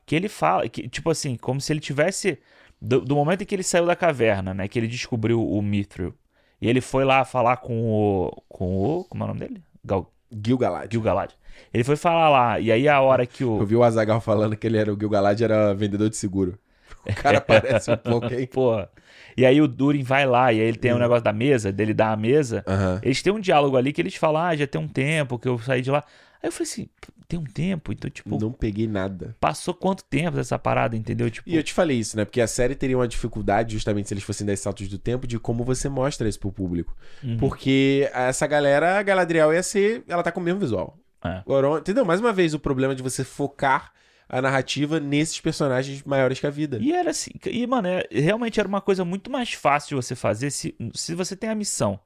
que 0.06 0.15
ele 0.15 0.30
fala, 0.30 0.68
que, 0.70 0.88
tipo 0.88 1.10
assim, 1.10 1.36
como 1.36 1.60
se 1.61 1.72
ele 1.74 1.80
tivesse. 1.80 2.40
Do, 2.82 2.99
do 2.99 3.15
momento 3.15 3.41
em 3.44 3.45
que 3.45 3.56
ele 3.56 3.64
saiu 3.64 3.86
da 3.86 3.95
caverna, 3.95 4.53
né? 4.53 4.68
Que 4.68 4.78
ele 4.78 4.88
descobriu 4.88 5.41
o 5.41 5.61
Mithril. 5.61 6.14
E 6.61 6.68
ele 6.68 6.82
foi 6.82 7.06
lá 7.06 7.24
falar 7.26 7.57
com 7.57 7.82
o. 7.91 8.44
Com 8.49 8.76
o. 8.78 9.03
Como 9.06 9.24
é 9.24 9.26
o 9.26 9.28
nome 9.28 9.40
dele? 9.40 9.61
Gal, 9.86 10.11
Gil-galad. 10.32 10.91
Gil-galad. 10.91 11.32
Ele 11.74 11.84
foi 11.84 11.95
falar 11.95 12.30
lá, 12.30 12.60
e 12.60 12.72
aí 12.72 12.88
a 12.88 12.99
hora 12.99 13.26
que 13.26 13.44
o. 13.44 13.60
Eu 13.60 13.65
vi 13.65 13.76
o 13.76 13.84
Azagal 13.84 14.20
falando 14.20 14.57
que 14.57 14.65
ele 14.68 14.78
era 14.78 14.94
o 14.94 14.98
Gil-galad 14.99 15.40
era 15.41 15.74
vendedor 15.74 16.10
de 16.10 16.18
seguro. 16.18 16.57
O 17.06 17.14
cara 17.14 17.41
parece 17.41 17.91
um 17.91 17.98
pouco, 17.98 18.34
hein? 18.34 18.48
Porra. 18.48 18.90
E 19.38 19.46
aí 19.46 19.62
o 19.62 19.68
Durin 19.68 20.04
vai 20.04 20.26
lá, 20.26 20.52
e 20.54 20.60
aí 20.60 20.68
ele 20.68 20.78
tem 20.78 20.92
o 20.92 20.96
um 20.96 21.00
negócio 21.00 21.24
da 21.24 21.34
mesa, 21.34 21.72
dele 21.72 21.94
dar 21.94 22.12
a 22.12 22.18
mesa. 22.18 22.64
Aham. 22.68 23.00
Eles 23.04 23.22
têm 23.22 23.34
um 23.34 23.40
diálogo 23.40 23.78
ali 23.78 23.92
que 23.92 24.02
eles 24.02 24.16
falam, 24.16 24.42
ah, 24.42 24.56
já 24.56 24.68
tem 24.68 24.80
um 24.80 24.88
tempo 24.88 25.40
que 25.40 25.48
eu 25.48 25.58
saí 25.60 25.82
de 25.82 25.92
lá. 25.92 26.04
Aí 26.42 26.50
eu 26.50 26.52
falei 26.52 26.70
assim, 26.70 26.90
tem 27.28 27.40
um 27.40 27.46
tempo? 27.46 27.92
Então, 27.92 28.10
tipo, 28.10 28.38
Não 28.38 28.52
peguei 28.52 28.88
nada. 28.88 29.36
passou 29.40 29.74
quanto 29.74 30.04
tempo 30.04 30.36
dessa 30.36 30.60
parada, 30.60 30.96
entendeu? 30.96 31.32
Tipo, 31.32 31.50
E 31.50 31.56
eu 31.56 31.64
te 31.64 31.74
falei 31.74 31.98
isso, 31.98 32.18
né? 32.18 32.26
Porque 32.26 32.42
a 32.42 32.48
série 32.48 32.76
teria 32.76 32.98
uma 32.98 33.08
dificuldade, 33.08 33.74
justamente 33.74 34.08
se 34.08 34.14
eles 34.14 34.24
fossem 34.24 34.46
dar 34.46 34.56
saltos 34.58 34.88
do 34.88 34.98
tempo, 34.98 35.26
de 35.26 35.40
como 35.40 35.64
você 35.64 35.88
mostra 35.88 36.28
isso 36.28 36.40
pro 36.40 36.52
público. 36.52 36.96
Uhum. 37.24 37.38
Porque 37.38 38.10
essa 38.14 38.46
galera, 38.46 39.00
a 39.00 39.04
Galadriel 39.04 39.54
ia 39.54 39.64
ser. 39.64 40.04
Ela 40.08 40.22
tá 40.22 40.32
com 40.32 40.42
o 40.42 40.44
mesmo 40.44 40.60
visual. 40.60 40.98
É. 41.24 41.42
Goron, 41.46 41.78
entendeu? 41.78 42.04
Mais 42.04 42.20
uma 42.20 42.34
vez, 42.34 42.54
o 42.54 42.60
problema 42.60 42.94
de 42.94 43.02
você 43.02 43.24
focar 43.24 43.92
a 44.38 44.42
narrativa 44.42 45.00
nesses 45.00 45.40
personagens 45.40 46.02
maiores 46.04 46.40
que 46.40 46.48
a 46.48 46.50
vida. 46.50 46.78
E 46.82 46.92
era 46.92 47.12
assim, 47.12 47.32
e 47.46 47.68
mano, 47.68 47.88
é- 47.88 48.08
realmente 48.12 48.60
era 48.60 48.68
uma 48.68 48.82
coisa 48.82 49.06
muito 49.06 49.30
mais 49.32 49.54
fácil 49.54 50.02
você 50.02 50.16
fazer 50.16 50.50
se, 50.52 50.76
se 50.94 51.14
você 51.14 51.36
tem 51.36 51.50
a 51.50 51.56
missão 51.56 52.00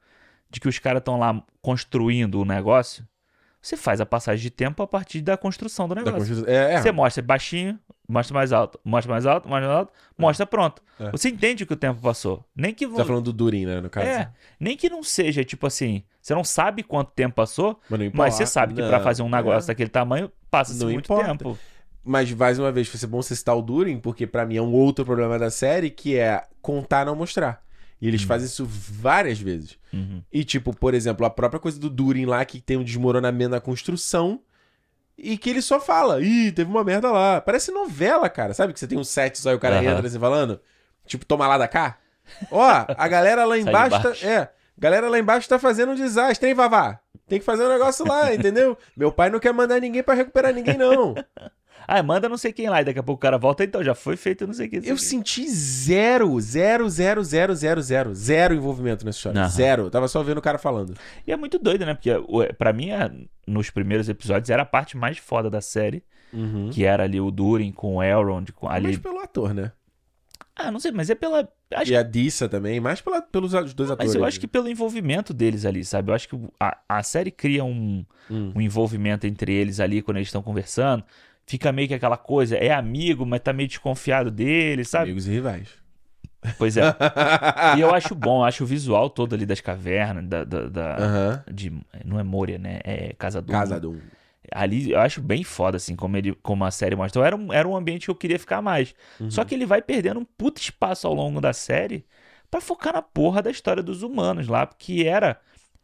de 0.49 0.59
que 0.59 0.67
os 0.67 0.79
caras 0.79 0.99
estão 0.99 1.17
lá 1.17 1.41
construindo 1.61 2.39
o 2.41 2.45
negócio, 2.45 3.05
você 3.61 3.75
faz 3.75 3.99
a 3.99 4.05
passagem 4.05 4.41
de 4.43 4.49
tempo 4.49 4.81
a 4.83 4.87
partir 4.87 5.21
da 5.21 5.35
construção 5.35 5.87
do 5.87 5.95
negócio. 5.95 6.17
construção- 6.19 6.45
É, 6.47 6.75
é. 6.75 6.81
Você 6.81 6.91
mostra 6.91 7.21
baixinho, 7.23 7.77
mostra 8.07 8.33
mais 8.33 8.53
alto, 8.53 8.79
mostra 8.83 9.11
mais 9.11 9.25
alto, 9.25 9.47
mostra 9.49 9.67
mais 9.67 9.77
alto, 9.79 9.93
mostra 10.17 10.45
pronto. 10.45 10.81
É. 10.99 11.11
Você 11.11 11.29
entende 11.29 11.65
que 11.65 11.73
o 11.73 11.75
tempo 11.75 11.99
passou. 12.01 12.45
Nem 12.55 12.73
que 12.73 12.85
Você 12.87 12.97
tá 12.97 13.05
falando 13.05 13.25
do 13.25 13.33
Durin, 13.33 13.65
né? 13.65 13.81
No 13.81 13.89
caso. 13.89 14.07
É, 14.07 14.31
nem 14.59 14.77
que 14.77 14.89
não 14.89 15.03
seja 15.03 15.43
tipo 15.43 15.67
assim, 15.67 16.03
você 16.21 16.33
não 16.33 16.43
sabe 16.43 16.83
quanto 16.83 17.11
tempo 17.11 17.35
passou, 17.35 17.79
Mas, 17.89 18.11
mas 18.13 18.33
você 18.35 18.45
sabe 18.45 18.73
que 18.73 18.81
pra 18.81 18.97
Não, 18.97 19.03
fazer 19.03 19.21
um 19.23 19.29
negócio 19.29 19.67
é. 19.67 19.73
daquele 19.73 19.89
tamanho 19.89 20.31
passa-se 20.49 20.79
Não 20.79 20.91
muito 20.91 21.05
importa. 21.05 21.27
tempo. 21.29 21.57
Mas, 22.07 22.31
mais 22.31 22.57
uma 22.57 22.71
vez, 22.71 22.87
foi 22.87 22.99
ser 22.99 23.07
bom 23.07 23.21
você 23.21 23.35
citar 23.35 23.55
o 23.57 23.61
Durin, 23.61 23.99
porque 23.99 24.25
pra 24.25 24.45
mim 24.45 24.57
é 24.57 24.61
um 24.61 24.73
outro 24.73 25.03
problema 25.05 25.37
da 25.37 25.51
série, 25.51 25.89
que 25.89 26.17
é 26.17 26.43
contar, 26.61 27.05
não 27.05 27.15
mostrar. 27.15 27.61
E 27.99 28.07
eles 28.07 28.21
fazem 28.21 28.45
isso 28.45 28.65
várias 28.65 29.39
vezes. 29.39 29.77
Uhum. 29.91 30.21
E, 30.31 30.43
tipo, 30.43 30.73
por 30.75 30.93
exemplo, 30.93 31.25
a 31.25 31.29
própria 31.29 31.59
coisa 31.59 31.79
do 31.79 31.89
Durin 31.89 32.25
lá, 32.25 32.45
que 32.45 32.61
tem 32.61 32.77
um 32.77 32.83
desmoronamento 32.83 33.49
na 33.49 33.59
construção, 33.59 34.39
e 35.17 35.37
que 35.37 35.49
ele 35.49 35.61
só 35.61 35.79
fala, 35.79 36.21
ih, 36.21 36.51
teve 36.51 36.69
uma 36.69 36.83
merda 36.83 37.11
lá. 37.11 37.41
Parece 37.41 37.71
novela, 37.71 38.29
cara. 38.29 38.53
Sabe 38.53 38.71
que 38.71 38.79
você 38.79 38.87
tem 38.87 38.97
um 38.97 39.03
set 39.03 39.39
só 39.39 39.51
e 39.51 39.55
o 39.55 39.59
cara 39.59 39.77
Aham. 39.77 39.91
entra 39.91 40.07
assim 40.07 40.19
falando? 40.19 40.61
Tipo, 41.07 41.25
toma 41.25 41.47
lá 41.47 41.57
da 41.57 41.67
cá. 41.67 41.97
Ó, 42.51 42.85
a 42.87 43.07
galera 43.07 43.43
lá 43.45 43.57
embaixo, 43.59 43.99
tá, 43.99 44.13
é, 44.21 44.37
a 44.41 44.49
galera 44.77 45.09
lá 45.09 45.17
embaixo 45.17 45.49
tá 45.49 45.57
fazendo 45.57 45.93
um 45.93 45.95
desastre, 45.95 46.47
hein, 46.47 46.53
Vavá? 46.53 46.99
Tem 47.27 47.39
que 47.39 47.45
fazer 47.45 47.65
um 47.65 47.69
negócio 47.69 48.07
lá, 48.07 48.31
entendeu? 48.35 48.77
Meu 48.95 49.11
pai 49.11 49.29
não 49.31 49.39
quer 49.39 49.53
mandar 49.53 49.81
ninguém 49.81 50.03
pra 50.03 50.13
recuperar 50.13 50.53
ninguém, 50.53 50.77
não. 50.77 51.15
Ah, 51.87 52.03
manda 52.03 52.27
não 52.27 52.37
sei 52.37 52.51
quem 52.51 52.69
lá, 52.69 52.81
e 52.81 52.85
daqui 52.85 52.99
a 52.99 53.03
pouco 53.03 53.17
o 53.19 53.21
cara 53.21 53.37
volta, 53.37 53.63
então 53.63 53.81
já 53.81 53.95
foi 53.95 54.17
feito 54.17 54.45
não 54.45 54.53
sei 54.53 54.67
o 54.67 54.69
que. 54.69 54.75
Eu 54.77 54.81
o 54.81 54.83
quê. 54.83 54.97
senti 54.97 55.47
zero, 55.49 56.39
zero, 56.41 56.89
zero, 56.89 57.23
zero, 57.23 57.55
zero, 57.55 57.81
zero, 57.81 58.13
zero 58.13 58.53
envolvimento 58.53 59.05
nessa 59.05 59.17
história. 59.19 59.39
Aham. 59.41 59.49
Zero. 59.49 59.83
Eu 59.83 59.89
tava 59.91 60.07
só 60.07 60.21
vendo 60.21 60.39
o 60.39 60.41
cara 60.41 60.57
falando. 60.57 60.95
E 61.25 61.31
é 61.31 61.37
muito 61.37 61.57
doido, 61.57 61.85
né? 61.85 61.93
Porque 61.93 62.11
pra 62.57 62.73
mim, 62.73 62.89
nos 63.47 63.69
primeiros 63.69 64.09
episódios, 64.09 64.49
era 64.49 64.63
a 64.63 64.65
parte 64.65 64.97
mais 64.97 65.17
foda 65.17 65.49
da 65.49 65.61
série, 65.61 66.03
Uhum. 66.33 66.69
que 66.71 66.83
era 66.83 67.03
ali 67.03 67.21
o 67.21 67.31
Durin 67.31 67.71
com 67.71 67.95
o 67.95 68.03
Elrond, 68.03 68.51
com 68.51 68.67
ali... 68.67 68.83
Mais 68.83 68.97
pelo 68.97 69.19
ator, 69.19 69.53
né? 69.53 69.71
Ah, 70.53 70.69
não 70.71 70.79
sei, 70.79 70.91
mas 70.91 71.09
é 71.09 71.15
pela... 71.15 71.47
Acho 71.73 71.91
E 71.91 71.95
a 71.95 72.01
Dissa 72.03 72.49
também, 72.49 72.79
mais 72.81 72.99
pela, 72.99 73.21
pelos 73.21 73.51
dois 73.51 73.91
atores. 73.91 74.11
Mas 74.11 74.15
eu 74.15 74.25
acho 74.25 74.39
que 74.39 74.47
pelo 74.47 74.67
envolvimento 74.67 75.33
deles 75.33 75.65
ali, 75.65 75.85
sabe? 75.85 76.11
Eu 76.11 76.15
acho 76.15 76.27
que 76.27 76.37
a, 76.59 76.77
a 76.89 77.03
série 77.03 77.31
cria 77.31 77.63
um, 77.63 78.03
Hum. 78.29 78.51
um 78.55 78.59
envolvimento 78.61 79.25
entre 79.25 79.53
eles 79.53 79.79
ali 79.79 80.01
quando 80.01 80.17
eles 80.17 80.27
estão 80.27 80.41
conversando. 80.41 81.01
Fica 81.47 81.71
meio 81.71 81.87
que 81.87 81.93
aquela 81.93 82.17
coisa, 82.17 82.57
é 82.57 82.73
amigo, 82.73 83.25
mas 83.25 83.39
tá 83.39 83.53
meio 83.53 83.69
desconfiado 83.69 84.29
dele, 84.29 84.83
sabe? 84.83 85.05
Amigos 85.05 85.27
e 85.27 85.31
rivais. 85.31 85.69
Pois 86.57 86.75
é. 86.75 86.81
e 87.77 87.79
eu 87.79 87.95
acho 87.95 88.13
bom, 88.13 88.41
eu 88.41 88.43
acho 88.43 88.65
o 88.65 88.67
visual 88.67 89.09
todo 89.09 89.33
ali 89.33 89.45
das 89.45 89.61
cavernas, 89.61 90.27
da. 90.27 90.43
da, 90.43 90.67
da- 90.67 90.97
Aham. 90.97 91.43
de, 91.49 91.71
não 92.03 92.19
é 92.19 92.23
Moria, 92.23 92.57
né? 92.57 92.81
É 92.83 93.13
Casa 93.17 93.41
do. 93.41 93.51
Casa 93.51 93.79
do... 93.79 93.97
Ali 94.51 94.91
eu 94.91 94.99
acho 94.99 95.21
bem 95.21 95.41
foda, 95.43 95.77
assim, 95.77 95.95
como, 95.95 96.17
ele, 96.17 96.35
como 96.35 96.65
a 96.65 96.71
série 96.71 96.97
mostrou. 96.97 97.23
Era 97.23 97.35
um, 97.35 97.51
era 97.51 97.65
um 97.67 97.75
ambiente 97.75 98.05
que 98.05 98.11
eu 98.11 98.15
queria 98.15 98.37
ficar 98.37 98.61
mais. 98.61 98.93
Uhum. 99.17 99.31
Só 99.31 99.45
que 99.45 99.55
ele 99.55 99.65
vai 99.65 99.81
perdendo 99.81 100.19
um 100.19 100.25
puto 100.25 100.59
espaço 100.61 101.07
ao 101.07 101.13
longo 101.13 101.39
da 101.39 101.53
série 101.53 102.05
pra 102.51 102.59
focar 102.59 102.93
na 102.93 103.01
porra 103.01 103.41
da 103.41 103.49
história 103.51 103.81
dos 103.81 104.03
humanos 104.03 104.47
lá. 104.49 104.65
Porque 104.65 105.03
era. 105.05 105.39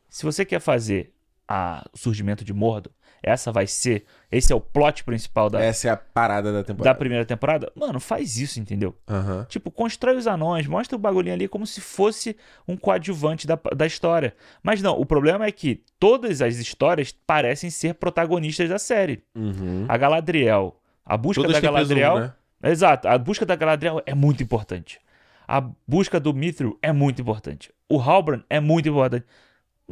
Se 0.10 0.24
você 0.24 0.46
quer 0.46 0.60
fazer 0.60 1.14
a, 1.48 1.86
o 1.94 1.98
surgimento 1.98 2.44
de 2.46 2.54
Mordo, 2.54 2.92
essa 3.24 3.52
vai 3.52 3.66
ser. 3.66 4.04
Esse 4.32 4.52
é 4.52 4.56
o 4.56 4.60
plot 4.62 5.04
principal 5.04 5.50
da, 5.50 5.62
Essa 5.64 5.88
é 5.88 5.92
a 5.92 5.98
parada 5.98 6.52
da 6.52 6.60
da 6.60 6.64
temporada. 6.64 7.00
primeira 7.00 7.26
temporada. 7.26 7.72
Mano, 7.76 8.00
faz 8.00 8.38
isso, 8.38 8.60
entendeu? 8.60 8.96
Aham. 9.08 9.46
Tipo, 9.50 9.72
constrói 9.72 10.18
os 10.18 10.28
anões, 10.28 10.68
mostra 10.68 10.96
o 10.96 11.00
bagulhinho 11.00 11.34
ali 11.34 11.48
como 11.48 11.66
se 11.66 11.80
fosse 11.82 12.36
um 12.68 12.76
coadjuvante 12.76 13.48
da, 13.48 13.58
da 13.76 13.86
história. 13.86 14.36
Mas 14.62 14.82
não, 14.82 15.00
o 15.00 15.06
problema 15.06 15.46
é 15.46 15.52
que 15.52 15.82
todas 16.00 16.42
as 16.42 16.58
histórias 16.58 17.12
parecem 17.26 17.70
ser 17.70 17.94
protagonistas 17.96 18.68
da 18.70 18.78
série. 18.78 19.24
Uhum. 19.36 19.86
A 19.88 19.96
Galadriel, 19.98 20.76
a 21.06 21.16
busca 21.18 21.48
da 21.48 21.60
Galadriel. 21.60 22.20
né? 22.20 22.34
Exato, 22.64 23.08
a 23.08 23.18
busca 23.18 23.46
da 23.46 23.56
Galadriel 23.56 24.02
é 24.06 24.14
muito 24.14 24.44
importante. 24.44 25.00
A 25.48 25.62
busca 25.88 26.20
do 26.20 26.34
Mithril 26.34 26.78
é 26.82 26.92
muito 26.92 27.22
importante. 27.22 27.72
O 27.90 28.00
Halbrand 28.00 28.44
é 28.50 28.60
muito 28.60 28.88
importante. 28.90 29.26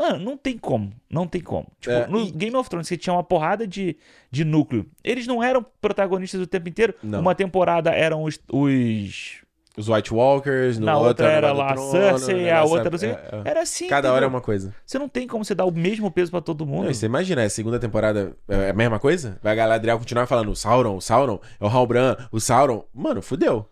Mano, 0.02 0.18
não 0.26 0.36
tem 0.38 0.58
como. 0.58 0.92
Não 1.10 1.28
tem 1.28 1.42
como. 1.42 1.68
Tipo, 1.80 1.94
É, 1.96 2.08
no 2.08 2.20
e- 2.22 2.32
Game 2.32 2.56
of 2.56 2.68
Thrones, 2.70 2.90
que 2.90 2.98
tinha 2.98 3.14
uma 3.14 3.24
porrada 3.24 3.68
de, 3.68 3.96
de 4.32 4.44
núcleo. 4.44 4.86
Eles 5.04 5.28
não 5.28 5.44
eram 5.44 5.64
protagonistas 5.80 6.42
o 6.42 6.48
tempo 6.48 6.68
inteiro. 6.70 6.96
Não. 7.04 7.20
Uma 7.20 7.36
temporada 7.36 7.92
eram 7.92 8.24
os, 8.24 8.40
os 8.52 9.42
Os 9.78 9.88
White 9.88 10.14
Walkers, 10.14 10.80
na 10.80 10.98
outra 10.98 11.30
era 11.30 11.54
Negócio 11.54 11.56
do 11.56 11.60
lá 11.60 11.70
a 11.70 11.74
Trono, 11.74 11.92
Cersei, 12.20 12.36
negócio- 12.44 12.58
a 12.58 12.64
outra 12.64 12.90
não 12.90 12.98
sei. 12.98 13.10
é, 13.12 13.14
é. 13.14 13.42
Era 13.50 13.62
assim. 13.62 13.88
Cada 13.88 14.08
hora 14.10 14.18
é 14.18 14.28
entendeu? 14.28 14.36
uma 14.38 14.42
coisa. 14.42 14.74
Você 14.86 14.98
não 15.00 15.08
tem 15.08 15.28
como 15.28 15.46
você 15.46 15.54
dar 15.56 15.66
o 15.66 15.72
mesmo 15.72 16.10
peso 16.12 16.32
pra 16.32 16.42
todo 16.42 16.66
mundo. 16.66 16.86
Não, 16.86 16.94
você 16.94 17.06
imagina, 17.06 17.44
a 17.44 17.50
segunda 17.50 17.80
temporada 17.80 18.36
é 18.50 18.70
a 18.72 18.74
mesma 18.74 19.00
coisa? 19.00 19.38
Vai 19.44 19.54
a 19.54 19.56
Galadriel 19.56 20.00
continuar 20.00 20.26
falando 20.26 20.52
o 20.52 20.56
Sauron, 20.56 20.96
o 20.98 21.02
Sauron, 21.02 21.40
é 21.60 21.64
o 21.66 21.68
Halbran, 21.68 22.18
o 22.32 22.40
Sauron. 22.40 22.84
Mano, 22.94 23.22
fudeu. 23.22 23.68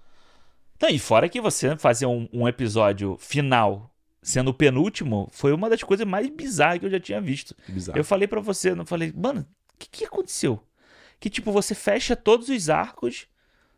Não, 0.81 0.89
e 0.89 0.97
fora 0.99 1.27
que 1.27 1.41
você 1.41 1.75
fazer 1.75 2.05
um, 2.05 2.29
um 2.31 2.47
episódio 2.47 3.17
final 3.19 3.91
sendo 4.29 4.49
o 4.49 4.53
penúltimo, 4.53 5.27
foi 5.31 5.51
uma 5.53 5.69
das 5.69 5.81
coisas 5.83 6.05
mais 6.05 6.29
bizarras 6.29 6.79
que 6.79 6.85
eu 6.85 6.89
já 6.89 6.99
tinha 6.99 7.19
visto. 7.19 7.55
Que 7.65 7.71
bizarro. 7.71 7.97
Eu 7.97 8.03
falei 8.03 8.27
pra 8.27 8.39
você, 8.39 8.75
não 8.75 8.85
falei, 8.85 9.11
mano, 9.15 9.41
o 9.41 9.77
que, 9.79 9.89
que 9.89 10.05
aconteceu? 10.05 10.61
Que 11.19 11.29
tipo, 11.29 11.51
você 11.51 11.73
fecha 11.75 12.15
todos 12.15 12.49
os 12.49 12.69
arcos 12.69 13.27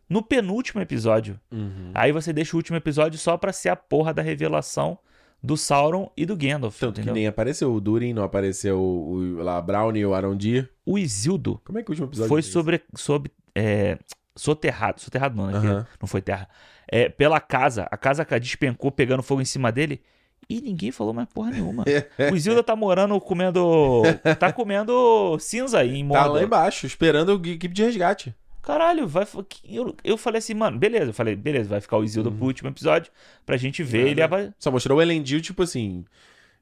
no 0.09 0.21
penúltimo 0.21 0.81
episódio. 0.81 1.39
Uhum. 1.51 1.91
Aí 1.93 2.11
você 2.11 2.33
deixa 2.33 2.55
o 2.55 2.59
último 2.59 2.77
episódio 2.77 3.17
só 3.17 3.37
pra 3.37 3.53
ser 3.53 3.69
a 3.69 3.75
porra 3.75 4.13
da 4.13 4.21
revelação 4.21 4.99
do 5.41 5.55
Sauron 5.57 6.11
e 6.15 6.25
do 6.25 6.35
Gandalf. 6.35 6.77
Tanto 6.79 6.95
que 6.95 6.99
entendeu? 6.99 7.15
nem 7.15 7.27
apareceu 7.27 7.73
o 7.73 7.79
Durin, 7.81 8.13
não 8.13 8.21
apareceu 8.23 8.77
o, 8.79 9.13
o- 9.13 9.41
lá, 9.43 9.59
Brown 9.61 9.95
e 9.95 10.05
o 10.05 10.13
Arondir. 10.13 10.69
O 10.85 10.99
Isildo 10.99 11.59
Como 11.65 11.79
é 11.79 11.83
que 11.83 11.89
o 11.89 11.93
último 11.93 12.07
episódio 12.09 12.29
foi 12.29 12.41
diz? 12.41 12.51
sobre, 12.51 12.83
sobre 12.95 13.31
é, 13.55 13.97
soterrado, 14.35 15.01
soterrado 15.01 15.35
não, 15.35 15.47
né? 15.47 15.59
que 15.59 15.65
Aham. 15.67 15.87
Não 15.99 16.07
foi 16.07 16.21
terra. 16.21 16.47
É, 16.87 17.09
pela 17.09 17.39
casa, 17.39 17.87
a 17.89 17.97
casa 17.97 18.23
despencou 18.39 18.91
pegando 18.91 19.23
fogo 19.23 19.41
em 19.41 19.45
cima 19.45 19.71
dele 19.71 20.01
e 20.57 20.61
ninguém 20.61 20.91
falou 20.91 21.13
mais 21.13 21.27
porra 21.29 21.51
nenhuma. 21.51 21.83
o 22.31 22.35
Isilda 22.35 22.61
tá 22.63 22.75
morando 22.75 23.19
comendo, 23.19 24.01
tá 24.39 24.51
comendo 24.51 25.37
cinza 25.39 25.79
aí 25.79 25.97
em 25.97 26.07
Tá 26.07 26.15
Mordor. 26.19 26.33
lá 26.35 26.43
embaixo, 26.43 26.85
esperando 26.85 27.31
a 27.31 27.47
equipe 27.49 27.73
de 27.73 27.83
resgate. 27.83 28.35
Caralho, 28.61 29.07
vai. 29.07 29.25
Eu, 29.67 29.95
eu 30.03 30.17
falei 30.17 30.37
assim, 30.39 30.53
mano, 30.53 30.77
beleza. 30.77 31.09
Eu 31.09 31.13
falei, 31.13 31.35
beleza, 31.35 31.69
vai 31.69 31.81
ficar 31.81 31.97
o 31.97 32.03
Isilda 32.03 32.29
Uhum. 32.29 32.37
pro 32.37 32.45
último 32.45 32.69
episódio 32.69 33.11
pra 33.45 33.57
gente 33.57 33.81
ver 33.81 34.07
ele. 34.09 34.21
ava- 34.21 34.53
Só 34.59 34.69
mostrou 34.69 34.99
o 34.99 35.01
Elendil, 35.01 35.41
tipo 35.41 35.63
assim. 35.63 36.05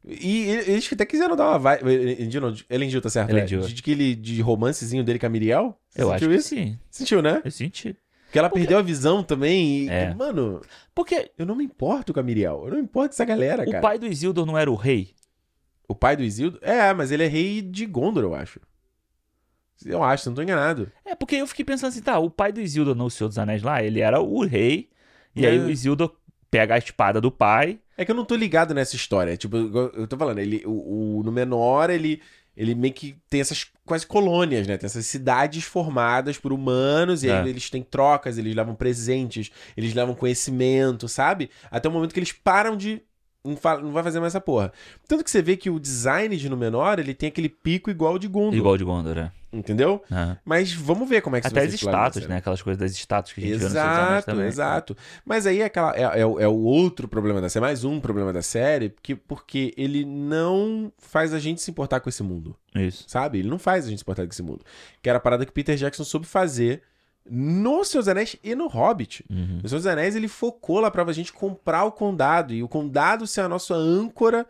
E 0.08 0.44
eles 0.66 0.90
até 0.94 1.06
quiseram 1.06 1.36
dar 1.36 1.50
uma 1.50 1.60
vibe. 1.60 1.90
Elendil 1.92 2.40
não, 2.40 2.54
Elendil 2.70 3.02
tá 3.02 3.10
certo? 3.10 3.32
Elendil. 3.32 3.60
É, 3.60 3.68
de, 3.68 3.74
de 3.74 3.82
aquele 3.82 4.16
de 4.16 4.40
romancezinho 4.42 5.04
dele 5.04 5.20
com 5.20 5.26
a 5.26 5.30
Miriel? 5.30 5.78
Você 5.90 6.02
Eu 6.02 6.10
acho 6.10 6.20
sentiu 6.20 6.30
que 6.30 6.36
isso? 6.40 6.48
sim. 6.48 6.80
Sentiu, 6.90 7.22
né? 7.22 7.42
Eu 7.44 7.52
senti. 7.52 7.96
Porque 8.30 8.38
ela 8.38 8.48
Porque- 8.48 8.60
perdeu 8.62 8.78
a 8.78 8.82
visão 8.84 9.24
também. 9.24 9.86
E, 9.86 9.90
É. 9.90 10.14
mano, 10.14 10.62
Porque 10.94 11.32
eu 11.38 11.46
não 11.46 11.56
me 11.56 11.64
importo 11.64 12.14
com 12.14 12.20
a 12.20 12.24
Miriel. 12.24 12.62
Eu 12.66 12.70
não 12.72 12.78
me 12.78 12.84
importo 12.84 13.10
dessa 13.10 13.26
galera, 13.26 13.64
o 13.64 13.66
cara. 13.72 13.82
pai 13.82 13.98
do 13.98 14.06
Isildur 14.06 14.46
não 14.46 14.58
era 14.58 14.70
o 14.70 14.76
rei? 14.76 15.16
O 15.88 15.96
pai 15.96 16.16
do 16.16 16.22
Isildo? 16.24 16.60
É, 16.62 16.94
mas 16.94 17.10
ele 17.12 17.24
é 17.24 17.28
rei 17.28 17.62
de 17.62 17.86
Gondor, 17.88 18.24
eu 18.24 18.36
acho. 18.36 18.60
Eu 19.86 20.04
acho, 20.04 20.28
não 20.30 20.36
tô 20.36 20.42
enganado. 20.44 20.92
É, 21.06 21.16
porque 21.16 21.38
eu 21.38 21.48
fiquei 21.48 21.64
pensando 21.66 21.90
assim, 21.90 22.02
tá, 22.02 22.20
o 22.20 22.30
pai 22.30 22.52
do 22.52 22.60
Isildur 22.62 22.94
no 22.96 23.10
Senhor 23.10 23.30
dos 23.30 23.38
Anéis 23.40 23.64
lá, 23.64 23.82
ele 23.82 24.02
era 24.02 24.20
o 24.20 24.44
rei, 24.46 24.90
e 25.36 25.46
É. 25.46 25.50
aí 25.50 25.60
o 25.60 25.70
Isildur 25.70 26.14
pega 26.52 26.76
a 26.76 26.78
espada 26.78 27.22
do 27.22 27.32
pai. 27.32 27.80
É 27.98 28.04
que 28.06 28.12
eu 28.12 28.16
não 28.16 28.26
tô 28.26 28.36
ligado 28.36 28.74
nessa 28.74 28.96
história. 28.96 29.36
Tipo, 29.38 29.56
eu 29.58 30.06
tô 30.08 30.18
falando, 30.18 30.40
ele, 30.40 30.62
o, 30.66 31.20
o 31.20 31.24
Númenor, 31.24 31.90
ele, 31.90 32.22
ele 32.60 32.76
meio 32.76 32.94
que 32.94 33.16
tem 33.30 33.40
essas 33.40 33.66
quase 33.86 34.06
colônias, 34.06 34.68
né? 34.68 34.76
Tem 34.78 34.86
essas 34.86 35.06
cidades 35.06 35.64
formadas 35.64 36.38
por 36.38 36.52
humanos, 36.52 37.24
e 37.24 37.30
É. 37.30 37.40
aí 37.40 37.50
eles 37.50 37.70
têm 37.70 37.82
trocas, 37.82 38.38
eles 38.38 38.54
levam 38.54 38.76
presentes, 38.76 39.50
eles 39.78 39.94
levam 39.94 40.14
conhecimento, 40.14 41.08
sabe? 41.08 41.50
Até 41.72 41.88
o 41.88 41.92
momento 41.92 42.14
que 42.14 42.20
eles 42.20 42.34
param 42.34 42.76
de. 42.76 43.02
Não, 43.46 43.56
não 43.82 43.92
vai 43.94 44.04
fazer 44.04 44.20
mais 44.20 44.34
essa 44.34 44.42
porra. 44.42 44.74
Tanto 45.08 45.24
que 45.24 45.32
você 45.32 45.42
vê 45.42 45.56
que 45.56 45.70
o 45.70 45.80
design 45.80 46.36
de 46.36 46.50
Númenor, 46.50 47.00
ele 47.00 47.14
tem 47.14 47.30
aquele 47.30 47.48
pico 47.48 47.90
igual 47.90 48.20
de 48.20 48.28
Gondor. 48.28 48.54
Igual 48.54 48.78
de 48.78 48.84
Gondor, 48.84 49.18
é. 49.18 49.32
Entendeu? 49.52 50.04
Aham. 50.12 50.38
Mas 50.46 50.72
vamos 50.72 51.10
ver 51.10 51.22
como 51.22 51.36
é 51.36 51.42
que 51.42 51.48
Até 51.48 51.62
as 51.62 51.74
série. 51.80 52.28
né? 52.28 52.38
Aquelas 52.38 52.62
coisas 52.62 52.78
das 52.80 52.92
estátuas 52.92 53.34
que 53.34 53.42
a 53.42 53.44
gente 53.44 53.64
Exato, 53.64 54.26
também. 54.28 54.46
exato. 54.46 54.96
Mas 55.26 55.48
aí 55.48 55.62
é, 55.62 55.66
aquela, 55.66 55.96
é, 55.96 56.22
é 56.22 56.26
o- 56.26 56.40
é 56.40 56.48
o 56.48 56.54
outro 56.60 57.08
problema 57.08 57.42
da 57.42 57.50
série, 57.50 57.62
mais 57.66 57.84
um 57.84 58.00
problema 58.00 58.32
da 58.32 58.44
série, 58.44 58.90
porque, 58.90 59.16
porque 59.16 59.74
ele 59.76 60.06
não 60.06 60.94
faz 61.00 61.34
a 61.34 61.40
gente 61.40 61.62
se 61.62 61.72
importar 61.72 62.00
com 62.00 62.08
esse 62.10 62.22
mundo, 62.22 62.56
Isso. 62.76 63.06
sabe? 63.08 63.40
Ele 63.40 63.50
não 63.50 63.58
faz 63.58 63.86
a 63.86 63.90
gente 63.90 63.98
se 64.00 64.04
importar 64.04 64.24
com 64.24 64.32
esse 64.32 64.44
mundo. 64.44 64.64
Que 65.02 65.10
era 65.10 65.18
a 65.18 65.22
parada 65.22 65.44
que 65.46 65.52
Peter 65.52 65.76
Jackson 65.76 66.04
soube 66.04 66.28
fazer 66.28 66.84
no 67.28 67.84
Seus 67.84 68.08
Anéis 68.08 68.36
e 68.44 68.54
no 68.56 68.68
Hobbit. 68.68 69.26
Uhum. 69.30 69.60
No 69.64 69.70
Seus 69.70 69.86
Anéis 69.86 70.16
ele 70.16 70.28
focou 70.28 70.80
lá 70.80 70.90
pra 70.92 71.12
gente 71.12 71.34
comprar 71.34 71.84
o 71.86 71.92
condado, 71.92 72.54
e 72.54 72.62
o 72.62 72.68
condado 72.68 73.26
ser 73.26 73.42
a 73.42 73.50
nossa 73.50 73.74
âncora 73.74 74.46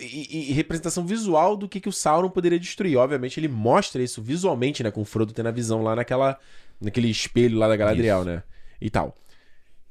e, 0.00 0.50
e- 0.50 0.52
representação 0.52 1.04
visual 1.06 1.56
do 1.56 1.68
que, 1.68 1.80
que 1.80 1.88
o 1.88 1.92
Sauron 1.92 2.30
poderia 2.30 2.58
destruir. 2.58 2.96
Obviamente 2.96 3.38
ele 3.38 3.48
mostra 3.48 4.02
isso 4.02 4.22
visualmente, 4.22 4.82
né? 4.82 4.90
Com 4.90 5.02
o 5.02 5.04
Frodo 5.04 5.32
tendo 5.32 5.48
a 5.48 5.52
visão 5.52 5.82
lá 5.82 5.94
naquela, 5.94 6.38
naquele 6.80 7.08
espelho 7.08 7.58
lá 7.58 7.68
da 7.68 7.76
Galadriel, 7.76 8.24
né? 8.24 8.42
E 8.80 8.88
tal. 8.90 9.14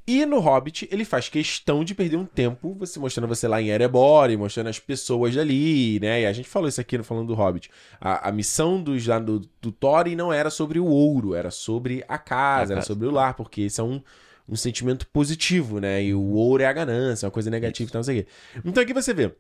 E 0.08 0.26
no 0.26 0.40
Hobbit, 0.40 0.90
ele 0.92 1.06
faz 1.06 1.30
questão 1.30 1.84
de 1.84 1.94
perder 1.94 2.18
um 2.18 2.26
tempo, 2.26 2.74
você 2.74 2.98
mostrando 3.00 3.28
você 3.28 3.48
lá 3.48 3.62
em 3.62 3.68
Erebor, 3.70 4.36
mostrando 4.40 4.66
as 4.68 4.80
pessoas 4.80 5.36
dali, 5.36 6.00
né? 6.00 6.22
E 6.22 6.26
a 6.26 6.34
gente 6.34 6.50
falou 6.50 6.68
isso 6.68 6.82
aqui 6.82 6.98
no 6.98 7.04
falando 7.04 7.28
do 7.28 7.36
Hobbit. 7.36 7.70
A, 8.02 8.30
a 8.30 8.32
missão 8.32 8.82
dos, 8.82 9.06
lá 9.06 9.20
do, 9.20 9.48
do 9.62 9.72
Thorin 9.72 10.16
não 10.16 10.34
era 10.34 10.50
sobre 10.50 10.80
o 10.80 10.86
ouro, 10.88 11.36
era 11.36 11.52
sobre 11.52 12.04
a 12.08 12.18
casa, 12.18 12.74
A 12.74 12.74
era 12.74 12.76
casa. 12.78 12.88
sobre 12.88 13.06
o 13.08 13.12
lar, 13.12 13.36
porque 13.36 13.62
isso 13.62 13.82
é 13.82 13.84
um, 13.84 14.02
um 14.48 14.56
sentimento 14.56 15.06
positivo, 15.14 15.80
né? 15.80 16.04
E 16.04 16.12
o 16.16 16.24
ouro 16.32 16.64
é 16.64 16.66
a 16.66 16.74
ganância, 16.74 17.26
é 17.26 17.28
uma 17.28 17.32
coisa 17.32 17.52
negativa 17.52 17.88
e 17.88 17.92
tal, 17.92 18.00
não 18.00 18.04
sei 18.04 18.22
o 18.22 18.24
quê. 18.24 18.30
Então 18.66 18.82
aqui 18.82 18.94
você 18.96 19.14
vê. 19.14 19.32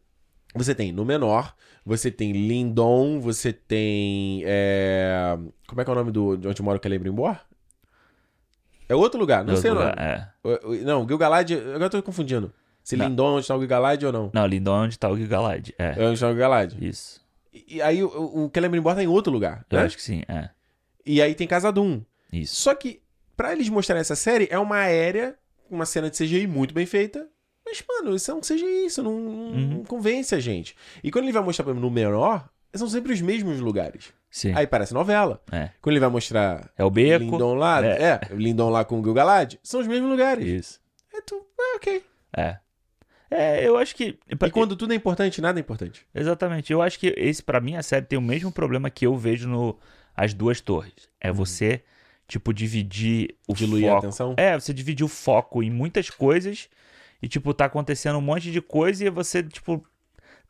Você 0.55 0.73
tem 0.73 0.91
Númenor, 0.91 1.53
você 1.85 2.09
tem 2.09 2.31
Lindon, 2.31 3.19
você 3.19 3.53
tem. 3.53 4.41
é, 4.45 5.37
Como 5.67 5.79
é 5.79 5.83
que 5.83 5.89
é 5.89 5.93
o 5.93 5.95
nome 5.95 6.11
do, 6.11 6.35
de 6.37 6.47
onde 6.47 6.61
mora 6.61 6.77
o 6.79 6.81
Celebrimbor? 6.81 7.37
É 8.87 8.95
outro 8.95 9.19
lugar, 9.19 9.43
não 9.45 9.53
Outro 9.53 9.61
sei 9.61 9.71
o 9.71 9.75
nome. 9.75 9.89
lugar, 9.91 9.99
É. 10.03 10.83
Não, 10.83 11.07
Gil-galad, 11.07 11.51
agora 11.53 11.83
eu 11.85 11.89
tô 11.91 12.01
confundindo. 12.03 12.51
Se 12.83 12.97
Não. 12.97 13.07
Lindon 13.07 13.35
onde 13.37 13.47
tá 13.47 13.55
o 13.55 13.59
Gil-galad 13.59 14.03
ou 14.03 14.11
não? 14.11 14.31
Não, 14.33 14.47
Lindon 14.47 14.75
é 14.75 14.85
onde 14.85 14.97
tá 14.97 15.07
o 15.09 15.15
Gil-galad. 15.15 15.69
É. 15.77 15.93
É 15.95 16.07
onde 16.07 16.19
tá 16.19 16.25
o 16.27 16.31
Gil-galad. 16.31 16.73
Isso. 16.81 17.21
E, 17.53 17.79
aí 17.83 18.03
o, 18.03 18.49
Celebrimbor 18.51 18.95
tá 18.95 19.03
em 19.03 19.07
outro 19.07 19.31
lugar, 19.31 19.63
Eu 19.69 19.77
né? 19.77 19.85
acho 19.85 19.95
que 19.95 20.01
sim, 20.01 20.23
é. 20.27 20.49
E 21.05 21.21
aí 21.21 21.35
tem 21.35 21.45
Casadum. 21.47 22.01
Isso. 22.33 22.55
Só 22.55 22.73
que, 22.73 22.99
pra 23.37 23.51
eles 23.53 23.69
mostrarem 23.69 24.01
essa 24.01 24.15
série, 24.15 24.47
é 24.49 24.57
uma 24.57 24.77
aérea, 24.77 25.35
uma 25.69 25.85
cena 25.85 26.09
de 26.09 26.17
CGI 26.17 26.47
muito 26.47 26.73
bem 26.73 26.87
feita. 26.87 27.27
Mas, 27.69 27.83
mano, 27.87 28.15
isso 28.15 28.31
é 28.31 28.33
um 28.33 28.41
CGI, 28.41 28.85
isso 28.87 29.03
não, 29.03 29.19
não 29.19 29.77
Uhum. 29.77 29.83
convence 29.83 30.33
a 30.33 30.39
gente. 30.39 30.75
E 31.03 31.11
quando 31.11 31.25
ele 31.25 31.33
vai 31.33 31.43
mostrar, 31.43 31.63
por 31.63 31.71
exemplo, 31.71 31.87
no 31.87 31.93
menor, 31.93 32.49
são 32.73 32.87
sempre 32.89 33.13
os 33.13 33.21
mesmos 33.21 33.59
lugares. 33.59 34.11
Sim. 34.31 34.53
Aí 34.55 34.65
parece 34.67 34.93
novela. 34.93 35.41
É. 35.51 35.69
Quando 35.81 35.93
ele 35.93 35.99
vai 35.99 36.09
mostrar 36.09 36.69
É 36.77 36.83
o 36.83 36.89
beco. 36.89 37.23
Lindon 37.25 37.53
lá, 37.55 37.85
É. 37.85 38.01
é, 38.03 38.19
Lindon 38.33 38.69
lá 38.69 38.83
com 38.85 38.99
o 38.99 39.03
Gil-galad, 39.03 39.55
são 39.63 39.79
os 39.81 39.87
mesmos 39.87 40.09
lugares. 40.09 40.45
Isso. 40.45 40.79
É, 41.13 41.21
tu, 41.21 41.43
é 41.59 41.75
ok. 41.75 42.03
É. 42.35 42.57
É, 43.31 43.67
eu 43.67 43.77
acho 43.77 43.95
que. 43.95 44.17
E 44.27 44.49
quando 44.49 44.75
tudo 44.75 44.91
é 44.93 44.95
importante, 44.95 45.39
nada 45.41 45.59
é 45.59 45.61
importante. 45.61 46.05
Exatamente. 46.15 46.73
Eu 46.73 46.81
acho 46.81 46.99
que 46.99 47.13
esse, 47.15 47.43
pra 47.43 47.59
mim, 47.61 47.75
a 47.75 47.83
série 47.83 48.05
tem 48.05 48.17
o 48.17 48.21
mesmo 48.21 48.51
problema 48.51 48.89
que 48.89 49.05
eu 49.05 49.15
vejo 49.15 49.47
no 49.47 49.77
As 50.15 50.33
Duas 50.33 50.59
Torres. 50.61 50.93
É 51.21 51.31
você, 51.31 51.83
tipo, 52.27 52.51
dividir 52.53 53.35
o 53.47 53.51
Uhum. 53.51 53.55
Diluir 53.55 53.85
a 53.85 53.89
foco. 53.93 53.99
atenção. 53.99 54.33
É, 54.37 54.59
você 54.59 54.73
dividir 54.73 55.03
o 55.03 55.07
foco 55.07 55.61
em 55.61 55.69
muitas 55.69 56.09
coisas 56.09 56.69
e, 57.21 57.27
tipo, 57.27 57.53
tá 57.53 57.65
acontecendo 57.65 58.17
um 58.17 58.21
monte 58.21 58.51
de 58.51 58.61
coisa 58.61 59.05
e 59.05 59.09
você, 59.09 59.43
tipo, 59.43 59.83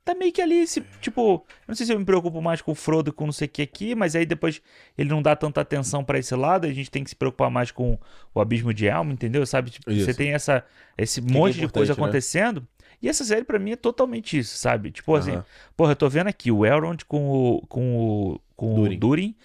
tá 0.03 0.15
meio 0.15 0.31
que 0.31 0.41
ali, 0.41 0.65
se, 0.67 0.81
tipo, 1.01 1.21
eu 1.21 1.45
não 1.67 1.75
sei 1.75 1.85
se 1.85 1.93
eu 1.93 1.99
me 1.99 2.05
preocupo 2.05 2.41
mais 2.41 2.61
com 2.61 2.71
o 2.71 2.75
Frodo 2.75 3.09
e 3.09 3.13
com 3.13 3.25
não 3.25 3.31
sei 3.31 3.47
o 3.47 3.49
que 3.49 3.61
aqui, 3.61 3.95
mas 3.95 4.15
aí 4.15 4.25
depois 4.25 4.61
ele 4.97 5.09
não 5.09 5.21
dá 5.21 5.35
tanta 5.35 5.61
atenção 5.61 6.03
pra 6.03 6.17
esse 6.17 6.35
lado, 6.35 6.65
a 6.65 6.71
gente 6.71 6.89
tem 6.89 7.03
que 7.03 7.09
se 7.09 7.15
preocupar 7.15 7.49
mais 7.49 7.71
com 7.71 7.97
o 8.33 8.41
Abismo 8.41 8.73
de 8.73 8.87
Elmo, 8.87 9.11
entendeu? 9.11 9.45
Sabe? 9.45 9.69
Tipo, 9.71 9.93
você 9.93 10.13
tem 10.13 10.33
essa, 10.33 10.63
esse 10.97 11.21
que 11.21 11.29
é 11.29 11.33
monte 11.33 11.59
de 11.59 11.67
coisa 11.67 11.93
né? 11.93 11.99
acontecendo. 11.99 12.67
E 13.01 13.07
essa 13.07 13.23
série 13.23 13.45
pra 13.45 13.57
mim 13.57 13.71
é 13.71 13.75
totalmente 13.75 14.37
isso, 14.37 14.57
sabe? 14.57 14.91
Tipo 14.91 15.15
assim, 15.15 15.41
porra, 15.75 15.93
eu 15.93 15.95
tô 15.95 16.09
vendo 16.09 16.27
aqui 16.27 16.51
o 16.51 16.65
Elrond 16.65 17.05
com 17.05 17.29
o 17.29 17.61
com 17.67 17.97
o 17.97 18.41
com 18.57 18.75
Durin. 18.75 18.95
o 18.95 18.99
Durin, 18.99 19.35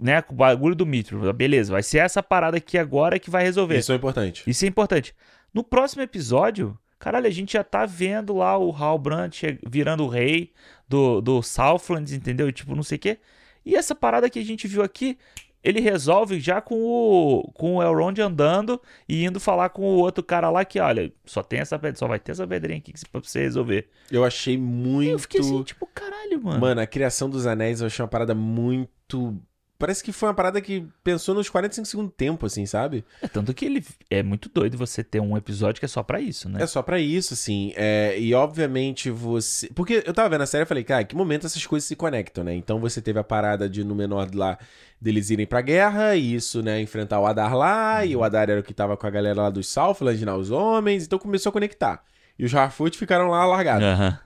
né, 0.00 0.22
com 0.22 0.32
o 0.32 0.36
bagulho 0.36 0.76
do 0.76 0.86
Mithril. 0.86 1.32
Beleza, 1.32 1.72
vai 1.72 1.82
ser 1.82 1.98
essa 1.98 2.22
parada 2.22 2.56
aqui 2.56 2.78
agora 2.78 3.18
que 3.18 3.30
vai 3.30 3.42
resolver. 3.42 3.78
Isso 3.78 3.90
é 3.90 3.96
importante. 3.96 4.42
Isso 4.46 4.64
é 4.64 4.68
importante. 4.68 5.14
No 5.54 5.62
próximo 5.64 6.02
episódio, 6.02 6.76
caralho, 6.98 7.26
a 7.26 7.30
gente 7.30 7.52
já 7.52 7.62
tá 7.64 7.86
vendo 7.86 8.34
lá 8.34 8.58
o 8.58 8.70
Halbrand 8.72 9.30
che- 9.32 9.58
virando 9.66 10.04
o 10.04 10.08
rei 10.08 10.52
do, 10.88 11.20
do 11.20 11.40
Southlands, 11.42 12.12
entendeu? 12.12 12.50
Tipo, 12.52 12.74
não 12.74 12.82
sei 12.82 12.96
o 12.96 13.00
quê. 13.00 13.18
E 13.64 13.76
essa 13.76 13.94
parada 13.94 14.28
que 14.28 14.38
a 14.38 14.44
gente 14.44 14.66
viu 14.66 14.82
aqui, 14.82 15.16
ele 15.62 15.80
resolve 15.80 16.38
já 16.40 16.60
com 16.60 16.74
o, 16.82 17.50
com 17.54 17.76
o 17.76 17.82
Elrond 17.82 18.18
andando 18.20 18.78
e 19.08 19.24
indo 19.24 19.40
falar 19.40 19.70
com 19.70 19.82
o 19.82 19.96
outro 19.98 20.22
cara 20.22 20.50
lá 20.50 20.62
que, 20.64 20.78
olha, 20.80 21.10
só 21.24 21.42
tem 21.42 21.60
essa 21.60 21.78
pedra, 21.78 21.98
só 21.98 22.06
vai 22.06 22.18
ter 22.18 22.32
essa 22.32 22.46
pedrinha 22.46 22.78
aqui 22.78 22.92
que- 22.92 23.08
pra 23.08 23.20
você 23.22 23.40
resolver. 23.40 23.88
Eu 24.10 24.24
achei 24.24 24.58
muito. 24.58 25.08
eu 25.12 25.18
fiquei 25.18 25.40
assim, 25.40 25.62
tipo, 25.62 25.86
caralho, 25.94 26.42
mano. 26.42 26.60
Mano, 26.60 26.80
a 26.82 26.86
criação 26.86 27.30
dos 27.30 27.46
anéis 27.46 27.80
eu 27.80 27.86
achei 27.86 28.02
uma 28.02 28.08
parada 28.08 28.34
muito. 28.34 29.40
Parece 29.78 30.04
que 30.04 30.12
foi 30.12 30.28
uma 30.28 30.34
parada 30.34 30.60
que 30.60 30.86
pensou 31.02 31.34
nos 31.34 31.48
45 31.48 31.86
segundos 31.86 32.12
do 32.12 32.14
tempo, 32.14 32.46
assim, 32.46 32.64
sabe? 32.64 33.04
É 33.20 33.26
tanto 33.26 33.52
que 33.52 33.64
ele 33.64 33.84
é 34.08 34.22
muito 34.22 34.48
doido 34.48 34.78
você 34.78 35.02
ter 35.02 35.20
um 35.20 35.36
episódio 35.36 35.80
que 35.80 35.84
é 35.84 35.88
só 35.88 36.02
pra 36.02 36.20
isso, 36.20 36.48
né? 36.48 36.62
É 36.62 36.66
só 36.66 36.80
pra 36.80 36.98
isso, 37.00 37.34
assim. 37.34 37.72
É, 37.74 38.18
e 38.18 38.32
obviamente 38.34 39.10
você. 39.10 39.68
Porque 39.74 40.02
eu 40.06 40.14
tava 40.14 40.28
vendo 40.28 40.42
a 40.42 40.46
série 40.46 40.62
e 40.62 40.66
falei, 40.66 40.84
cara, 40.84 41.04
que 41.04 41.16
momento 41.16 41.46
essas 41.46 41.66
coisas 41.66 41.88
se 41.88 41.96
conectam, 41.96 42.44
né? 42.44 42.54
Então 42.54 42.78
você 42.78 43.02
teve 43.02 43.18
a 43.18 43.24
parada 43.24 43.68
de 43.68 43.82
Númenor 43.82 44.28
lá 44.32 44.58
deles 45.00 45.28
irem 45.28 45.46
pra 45.46 45.60
guerra, 45.60 46.16
e 46.16 46.34
isso, 46.34 46.62
né, 46.62 46.80
enfrentar 46.80 47.20
o 47.20 47.26
Adar 47.26 47.54
lá, 47.54 48.06
e 48.06 48.16
o 48.16 48.24
Adar 48.24 48.48
era 48.48 48.60
o 48.60 48.62
que 48.62 48.72
tava 48.72 48.96
com 48.96 49.06
a 49.06 49.10
galera 49.10 49.42
lá 49.42 49.50
dos 49.50 49.68
Southland, 49.68 50.24
né, 50.24 50.32
os 50.32 50.50
homens, 50.50 51.04
então 51.04 51.18
começou 51.18 51.50
a 51.50 51.52
conectar. 51.52 52.02
E 52.38 52.44
os 52.44 52.54
Harfoot 52.54 52.96
ficaram 52.96 53.28
lá 53.28 53.44
largados. 53.44 53.86
Aham. 53.86 54.18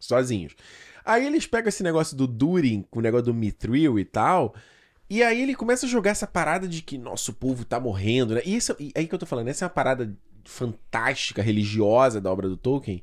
sozinhos. 0.00 0.54
Aí 1.04 1.26
eles 1.26 1.46
pegam 1.46 1.68
esse 1.68 1.82
negócio 1.82 2.16
do 2.16 2.26
Durin, 2.26 2.84
com 2.90 3.00
o 3.00 3.02
negócio 3.02 3.26
do 3.26 3.34
Mithril 3.34 3.98
e 3.98 4.04
tal, 4.04 4.54
e 5.12 5.22
aí 5.22 5.42
ele 5.42 5.54
começa 5.54 5.84
a 5.84 5.88
jogar 5.88 6.12
essa 6.12 6.26
parada 6.26 6.66
de 6.66 6.80
que 6.80 6.96
nosso 6.96 7.34
povo 7.34 7.66
tá 7.66 7.78
morrendo, 7.78 8.34
né? 8.34 8.40
E 8.46 8.56
isso, 8.56 8.74
e 8.80 8.90
aí 8.96 9.06
que 9.06 9.14
eu 9.14 9.18
tô 9.18 9.26
falando, 9.26 9.48
essa 9.48 9.62
é 9.62 9.66
uma 9.66 9.70
parada 9.74 10.10
fantástica, 10.42 11.42
religiosa 11.42 12.18
da 12.18 12.32
obra 12.32 12.48
do 12.48 12.56
Tolkien, 12.56 13.02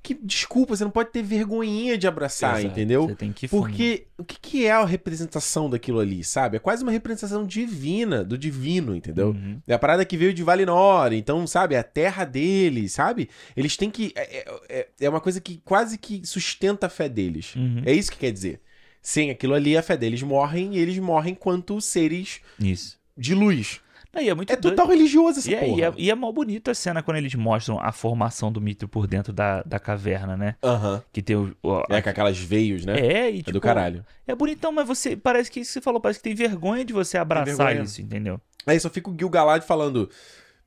que, 0.00 0.14
desculpa, 0.14 0.76
você 0.76 0.84
não 0.84 0.90
pode 0.92 1.10
ter 1.10 1.20
vergonhinha 1.20 1.98
de 1.98 2.06
abraçar, 2.06 2.60
Exato. 2.60 2.72
entendeu? 2.72 3.08
Você 3.08 3.16
tem 3.16 3.32
que 3.32 3.48
Porque 3.48 4.06
o 4.16 4.24
que, 4.24 4.38
que 4.38 4.66
é 4.66 4.70
a 4.70 4.84
representação 4.84 5.68
daquilo 5.68 5.98
ali, 5.98 6.22
sabe? 6.22 6.58
É 6.58 6.60
quase 6.60 6.84
uma 6.84 6.92
representação 6.92 7.44
divina, 7.44 8.22
do 8.22 8.38
divino, 8.38 8.94
entendeu? 8.94 9.30
Uhum. 9.30 9.60
É 9.66 9.74
a 9.74 9.78
parada 9.80 10.04
que 10.04 10.16
veio 10.16 10.32
de 10.32 10.44
Valinor, 10.44 11.12
então, 11.12 11.44
sabe? 11.46 11.74
É 11.74 11.78
a 11.78 11.84
terra 11.84 12.24
deles, 12.24 12.92
sabe? 12.92 13.28
Eles 13.56 13.76
têm 13.76 13.90
que. 13.90 14.12
É, 14.14 14.38
é- 14.38 14.60
é- 14.68 14.88
é 15.00 15.08
uma 15.08 15.20
coisa 15.20 15.40
que 15.40 15.60
quase 15.64 15.98
que 15.98 16.24
sustenta 16.24 16.86
a 16.86 16.90
fé 16.90 17.08
deles. 17.08 17.56
Uhum. 17.56 17.82
É 17.84 17.92
isso 17.92 18.12
que 18.12 18.18
quer 18.18 18.30
dizer. 18.30 18.60
Sem 19.02 19.30
aquilo 19.30 19.54
ali, 19.54 19.76
a 19.76 19.82
fé 19.82 19.96
deles 19.96 20.22
morrem 20.22 20.76
e 20.76 20.78
eles 20.78 20.96
morrem 20.98 21.34
quanto 21.34 21.80
seres 21.80 22.40
Isso. 22.60 22.96
de 23.18 23.34
luz. 23.34 23.80
Não, 24.14 24.20
e 24.22 24.28
é 24.28 24.34
muito 24.34 24.52
É 24.52 24.56
doido. 24.56 24.76
total 24.76 24.90
religioso 24.90 25.38
essa 25.38 25.50
E 25.50 25.54
é, 25.54 25.60
porra. 25.60 25.78
e, 25.80 25.82
é, 25.82 25.92
e 25.96 26.10
é 26.10 26.14
mal 26.14 26.30
bonito 26.32 26.70
a 26.70 26.74
cena 26.74 27.02
quando 27.02 27.16
eles 27.16 27.34
mostram 27.34 27.80
a 27.80 27.90
formação 27.92 28.52
do 28.52 28.60
Mithril 28.60 28.86
por 28.88 29.06
dentro 29.06 29.32
da, 29.32 29.62
da 29.62 29.78
caverna, 29.80 30.36
né? 30.36 30.54
Aham. 30.62 31.02
Que 31.10 31.22
tem 31.22 31.34
o. 31.34 31.56
o- 31.62 31.82
É 31.88 32.00
com 32.02 32.10
aquelas 32.10 32.38
veios, 32.38 32.84
né? 32.84 33.00
é, 33.00 33.30
e 33.30 33.34
É 33.34 33.38
tipo, 33.38 33.52
do 33.52 33.60
caralho. 33.60 34.04
É 34.26 34.34
bonitão, 34.34 34.70
mas 34.70 34.86
você. 34.86 35.16
Parece 35.16 35.50
que 35.50 35.60
isso 35.60 35.70
que 35.70 35.72
você 35.74 35.80
falou, 35.80 35.98
parece 35.98 36.18
que 36.20 36.24
tem 36.24 36.34
vergonha 36.34 36.84
de 36.84 36.92
você 36.92 37.16
abraçar 37.16 37.74
isso, 37.82 38.02
entendeu? 38.02 38.38
Aí 38.66 38.78
só 38.78 38.88
fica 38.90 39.10
o 39.10 39.16
Gil-galad 39.18 39.62
falando... 39.64 40.08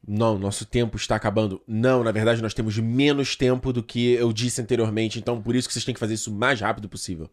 Não, 0.07 0.37
nosso 0.37 0.65
tempo 0.65 0.97
está 0.97 1.15
acabando. 1.15 1.59
Não, 1.67 2.03
na 2.03 2.11
verdade 2.11 2.39
nós 2.41 2.53
temos 2.53 2.77
menos 2.77 3.35
tempo 3.35 3.73
do 3.73 3.81
que 3.81 4.11
eu 4.13 4.31
disse 4.31 4.61
anteriormente, 4.61 5.17
então 5.17 5.41
por 5.41 5.55
isso 5.55 5.67
que 5.67 5.73
vocês 5.73 5.83
têm 5.85 5.93
que 5.95 5.99
fazer 5.99 6.13
isso 6.13 6.31
o 6.31 6.35
mais 6.35 6.61
rápido 6.61 6.87
possível. 6.87 7.27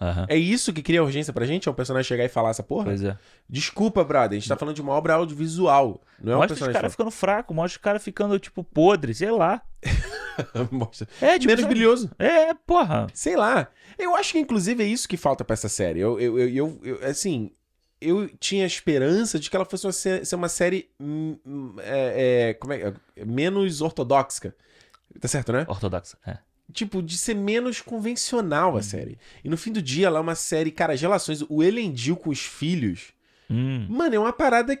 Aham. 0.00 0.26
É 0.28 0.36
isso 0.36 0.72
que 0.72 0.82
cria 0.82 1.02
urgência 1.04 1.32
pra 1.32 1.44
gente? 1.44 1.68
É 1.68 1.70
um 1.70 1.74
personagem 1.74 2.08
chegar 2.08 2.24
e 2.24 2.28
falar 2.28 2.50
essa 2.50 2.62
porra? 2.62 2.84
Pois 2.86 3.04
é. 3.04 3.16
Desculpa, 3.48 4.02
brother, 4.02 4.36
a 4.36 4.40
gente 4.40 4.48
tá 4.48 4.56
falando 4.56 4.74
de 4.74 4.80
uma 4.80 4.92
obra 4.92 5.14
audiovisual. 5.14 6.00
Não 6.22 6.32
é 6.32 6.36
um 6.36 6.38
mostra 6.38 6.54
os 6.54 6.58
personagem. 6.58 6.72
caras 6.80 6.92
ficando 6.92 7.10
fracos, 7.10 7.54
mostra 7.54 7.78
os 7.78 7.82
caras 7.82 8.02
ficando, 8.02 8.38
tipo, 8.38 8.64
podres, 8.64 9.18
sei 9.18 9.30
lá. 9.30 9.62
Mostra. 10.70 11.06
É, 11.20 11.34
tipo, 11.38 11.46
Menos 11.48 11.60
sabe? 11.62 11.74
brilhoso. 11.74 12.10
É, 12.18 12.54
porra. 12.54 13.06
Sei 13.12 13.36
lá. 13.36 13.68
Eu 13.98 14.14
acho 14.16 14.32
que, 14.32 14.38
inclusive, 14.38 14.82
é 14.82 14.86
isso 14.86 15.08
que 15.08 15.16
falta 15.16 15.44
pra 15.44 15.54
essa 15.54 15.68
série. 15.68 16.00
Eu, 16.00 16.18
eu, 16.18 16.38
eu, 16.38 16.80
eu- 16.82 17.06
assim, 17.06 17.50
eu 18.00 18.26
tinha 18.38 18.64
esperança 18.64 19.38
de 19.38 19.50
que 19.50 19.56
ela 19.56 19.64
fosse 19.66 19.86
uma, 19.86 19.92
ser 19.92 20.34
uma 20.34 20.48
série 20.48 20.88
hum, 20.98 21.36
hum, 21.44 21.74
é, 21.80 22.48
é, 22.50 22.54
como 22.54 22.72
é, 22.72 22.94
é, 23.16 23.24
menos 23.24 23.82
ortodoxa. 23.82 24.54
Tá 25.20 25.28
certo, 25.28 25.52
né? 25.52 25.66
Ortodoxa. 25.68 26.16
É. 26.26 26.38
Tipo, 26.72 27.02
de 27.02 27.16
ser 27.18 27.34
menos 27.34 27.80
convencional 27.80 28.76
a 28.76 28.82
série. 28.82 29.18
E 29.44 29.48
no 29.48 29.56
fim 29.56 29.72
do 29.72 29.80
dia, 29.82 30.06
ela 30.06 30.18
é 30.18 30.22
uma 30.22 30.34
série, 30.34 30.70
cara, 30.70 30.92
as 30.94 31.00
relações, 31.00 31.42
o 31.48 31.62
Elendil 31.62 32.16
com 32.16 32.30
os 32.30 32.40
filhos, 32.40 33.08
Hum. 33.50 33.86
mano, 33.88 34.14
é 34.14 34.18
uma 34.18 34.32
parada 34.32 34.76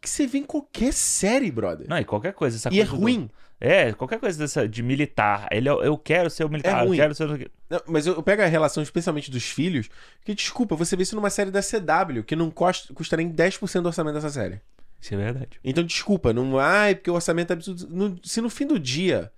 que 0.00 0.08
você 0.08 0.26
vê 0.26 0.38
em 0.38 0.44
qualquer 0.44 0.92
série, 0.92 1.50
brother. 1.50 1.86
Não, 1.88 1.98
e 1.98 2.04
qualquer 2.04 2.32
coisa. 2.32 2.56
Essa 2.56 2.68
e 2.72 2.80
é 2.80 2.84
coisa 2.84 2.92
do- 2.96 3.00
ruim. 3.02 3.30
É, 3.60 3.92
qualquer 3.92 4.18
coisa 4.18 4.38
dessa 4.38 4.68
de 4.68 4.82
militar. 4.82 5.48
Ele, 5.50 5.68
é- 5.68 5.72
eu 5.72 5.96
quero 5.96 6.28
ser 6.28 6.44
o 6.44 6.48
militar, 6.48 6.84
É 6.84 6.88
eu 6.88 6.92
quero 6.92 7.14
ser. 7.14 7.50
Não, 7.70 7.80
mas 7.86 8.06
eu 8.06 8.14
eu 8.14 8.22
pego 8.22 8.42
a 8.42 8.46
relação 8.46 8.82
especialmente 8.82 9.30
dos 9.30 9.44
filhos, 9.44 9.88
que 10.24 10.34
desculpa, 10.34 10.76
você 10.76 10.96
vê 10.96 11.02
isso 11.02 11.16
numa 11.16 11.30
série 11.30 11.50
da 11.50 11.62
CW, 11.62 12.22
que 12.24 12.36
não 12.36 12.50
costa, 12.50 12.92
custa 12.92 13.16
nem 13.16 13.28
10% 13.28 13.82
do 13.82 13.86
orçamento 13.86 14.14
dessa 14.14 14.30
série. 14.30 14.60
Isso 15.00 15.14
é 15.14 15.16
verdade. 15.16 15.60
Então, 15.62 15.84
desculpa, 15.84 16.32
não. 16.32 16.58
Ai, 16.58 16.94
porque 16.94 17.10
o 17.10 17.14
orçamento 17.14 17.50
é 17.50 17.54
absurdo. 17.54 17.86
No- 17.90 18.18
se 18.22 18.40
no 18.40 18.48
fim 18.50 18.66
do 18.66 18.78
dia 18.78 19.30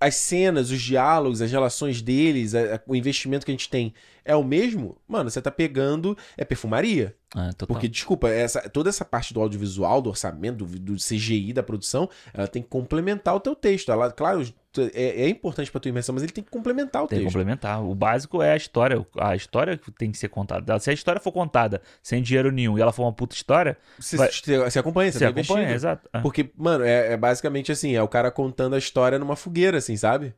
as 0.00 0.14
cenas, 0.16 0.70
os 0.70 0.80
diálogos, 0.82 1.40
as 1.40 1.50
relações 1.50 2.02
deles, 2.02 2.54
a- 2.54 2.76
a- 2.76 2.80
o 2.86 2.94
investimento 2.94 3.44
que 3.46 3.50
a 3.50 3.54
gente 3.54 3.68
tem 3.70 3.94
é 4.24 4.34
o 4.34 4.42
mesmo, 4.44 4.96
mano, 5.08 5.30
você 5.30 5.40
tá 5.40 5.50
pegando. 5.50 6.16
É 6.36 6.44
perfumaria. 6.44 7.14
Ah, 7.34 7.52
total. 7.52 7.68
Porque, 7.68 7.88
desculpa, 7.88 8.28
essa, 8.28 8.68
toda 8.68 8.88
essa 8.88 9.04
parte 9.04 9.32
do 9.32 9.40
audiovisual, 9.40 10.02
do 10.02 10.10
orçamento, 10.10 10.64
do, 10.64 10.78
do 10.78 10.96
CGI, 10.96 11.52
da 11.52 11.62
produção, 11.62 12.08
ela 12.34 12.46
tem 12.48 12.62
que 12.62 12.68
complementar 12.68 13.34
o 13.36 13.40
teu 13.40 13.54
texto. 13.54 13.90
Ela, 13.92 14.10
claro, 14.10 14.46
é, 14.94 15.22
é 15.22 15.28
importante 15.28 15.70
pra 15.70 15.80
tua 15.80 15.88
imersão, 15.88 16.12
mas 16.14 16.22
ele 16.22 16.32
tem 16.32 16.42
que 16.44 16.50
complementar 16.50 17.02
o 17.02 17.06
Tem 17.06 17.18
que 17.18 17.24
texto. 17.24 17.34
complementar. 17.34 17.82
O 17.84 17.94
básico 17.94 18.42
é 18.42 18.52
a 18.52 18.56
história. 18.56 19.04
A 19.18 19.34
história 19.36 19.76
que 19.76 19.90
tem 19.90 20.10
que 20.10 20.18
ser 20.18 20.28
contada. 20.28 20.78
Se 20.78 20.90
a 20.90 20.92
história 20.92 21.20
for 21.20 21.32
contada 21.32 21.80
sem 22.02 22.22
dinheiro 22.22 22.50
nenhum 22.50 22.78
e 22.78 22.80
ela 22.82 22.92
for 22.92 23.02
uma 23.04 23.12
puta 23.12 23.34
história, 23.34 23.76
Você, 23.98 24.16
Vai- 24.16 24.30
você 24.30 24.78
acompanha, 24.78 25.10
você, 25.12 25.18
tá 25.20 25.26
acompanha, 25.28 25.62
investindo. 25.64 25.74
exato. 25.74 26.08
É. 26.12 26.20
Porque, 26.20 26.50
mano, 26.56 26.84
é, 26.84 27.12
é 27.12 27.16
basicamente 27.16 27.70
assim, 27.72 27.94
é 27.94 28.02
o 28.02 28.08
cara 28.08 28.30
contando 28.30 28.74
a 28.74 28.78
história 28.78 29.18
numa 29.18 29.36
fogueira, 29.36 29.78
assim, 29.78 29.96
sabe? 29.96 30.34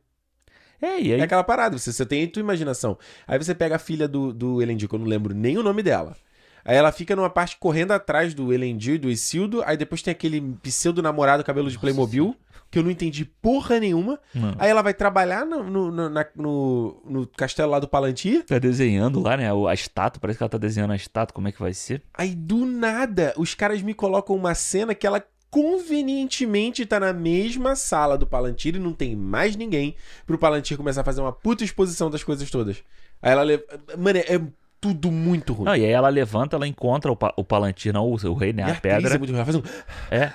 É, 0.81 0.99
e 1.01 1.13
aí. 1.13 1.19
É 1.19 1.23
aquela 1.23 1.43
parada, 1.43 1.77
você, 1.77 1.91
você 1.91 2.05
tem 2.05 2.23
a 2.23 2.27
tua 2.29 2.39
imaginação. 2.39 2.97
Aí 3.27 3.37
você 3.37 3.53
pega 3.53 3.75
a 3.75 3.79
filha 3.79 4.07
do, 4.07 4.31
do 4.33 4.61
Elendil, 4.61 4.87
que 4.87 4.95
eu 4.95 4.99
não 4.99 5.07
lembro 5.07 5.33
nem 5.33 5.57
o 5.57 5.63
nome 5.63 5.83
dela. 5.83 6.15
Aí 6.65 6.75
ela 6.75 6.91
fica 6.91 7.15
numa 7.15 7.29
parte 7.29 7.57
correndo 7.59 7.91
atrás 7.91 8.33
do 8.33 8.53
Elendil 8.53 8.95
e 8.95 8.99
do 8.99 9.09
Isildo, 9.09 9.63
aí 9.65 9.75
depois 9.77 10.01
tem 10.01 10.11
aquele 10.11 10.41
pseudo 10.61 11.01
namorado 11.01 11.43
cabelo 11.43 11.69
de 11.69 11.79
Playmobil, 11.79 12.35
que 12.71 12.77
eu 12.77 12.83
não 12.83 12.91
entendi 12.91 13.25
porra 13.25 13.79
nenhuma. 13.79 14.19
Não. 14.35 14.53
Aí 14.59 14.69
ela 14.69 14.81
vai 14.83 14.93
trabalhar 14.93 15.43
no, 15.45 15.63
no, 15.63 15.91
no, 15.91 16.09
na- 16.09 16.25
no- 16.35 17.01
no 17.05 17.27
castelo 17.27 17.71
lá 17.71 17.79
do 17.79 17.87
Palantir, 17.87 18.43
Tá 18.45 18.59
desenhando 18.59 19.19
lá, 19.19 19.35
né? 19.35 19.49
A 19.51 19.73
estátua, 19.73 20.19
parece 20.21 20.37
que 20.37 20.43
ela 20.43 20.49
tá 20.49 20.57
desenhando 20.57 20.91
a 20.91 20.95
estátua, 20.95 21.33
como 21.33 21.47
é 21.47 21.51
que 21.51 21.59
vai 21.59 21.73
ser. 21.73 22.03
aí 22.13 22.35
do 22.35 22.65
nada 22.65 23.33
os 23.37 23.55
caras 23.55 23.81
me 23.81 23.93
colocam 23.95 24.35
uma 24.35 24.53
cena 24.53 24.93
que 24.93 25.07
ela 25.07 25.23
convenientemente 25.49 26.85
tá 26.85 26.99
na 26.99 27.11
mesma 27.11 27.75
sala 27.75 28.15
do 28.17 28.27
Palantir 28.27 28.75
e 28.75 28.79
não 28.79 28.93
tem 28.93 29.15
mais 29.15 29.55
ninguém 29.55 29.95
pro 30.25 30.37
Palantir 30.37 30.77
começar 30.77 31.01
a 31.01 31.03
fazer 31.03 31.21
uma 31.21 31.33
puta 31.33 31.63
exposição 31.63 32.09
das 32.09 32.23
coisas 32.23 32.49
todas. 32.51 32.77
Aí 33.21 33.31
ela 33.31 33.41
leva. 33.43 33.63
Mano, 33.97 34.19
é 34.19 34.39
tudo 34.81 35.11
muito 35.11 35.53
ruim. 35.53 35.65
Não, 35.65 35.75
e 35.75 35.83
aí 35.85 35.91
ela 35.91 36.09
levanta, 36.09 36.55
ela 36.55 36.67
encontra 36.67 37.11
o, 37.11 37.15
pa 37.15 37.33
o 37.37 37.43
Palantir, 37.43 37.93
não, 37.93 38.05
o, 38.05 38.13
o 38.13 38.33
rei, 38.33 38.53
né? 38.53 38.63
E 38.63 38.65
A, 38.65 38.67
atriz 38.73 38.79
pedra. 38.81 39.15
É 39.15 39.17
muito 39.17 39.33
ruim. 39.33 39.43
Um. 39.57 40.15
É. 40.15 40.33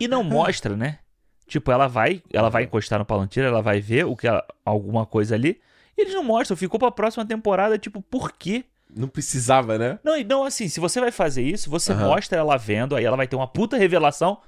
E 0.00 0.08
não 0.08 0.22
mostra, 0.24 0.76
né? 0.76 0.98
Tipo, 1.46 1.70
ela 1.70 1.86
vai, 1.86 2.22
ela 2.32 2.48
vai 2.48 2.64
encostar 2.64 2.98
no 2.98 3.04
Palantir, 3.04 3.44
ela 3.44 3.60
vai 3.62 3.80
ver 3.80 4.04
o 4.06 4.16
que 4.16 4.26
ela- 4.26 4.44
alguma 4.64 5.04
coisa 5.06 5.34
ali. 5.34 5.60
E 5.96 6.00
eles 6.02 6.14
não 6.14 6.24
mostram, 6.24 6.56
ficou 6.56 6.80
pra 6.80 6.90
próxima 6.90 7.24
temporada, 7.24 7.78
tipo, 7.78 8.00
por 8.02 8.32
quê? 8.32 8.64
Não 8.96 9.08
precisava, 9.08 9.76
né? 9.78 9.98
Não, 10.02 10.16
e 10.16 10.24
não 10.24 10.44
assim, 10.44 10.68
se 10.68 10.80
você 10.80 11.00
vai 11.00 11.10
fazer 11.10 11.42
isso, 11.42 11.68
você 11.70 11.92
Aham. 11.92 12.06
mostra 12.08 12.38
ela 12.38 12.56
vendo, 12.56 12.96
aí 12.96 13.04
ela 13.04 13.16
vai 13.16 13.26
ter 13.26 13.36
uma 13.36 13.46
puta 13.46 13.76
revelação. 13.76 14.38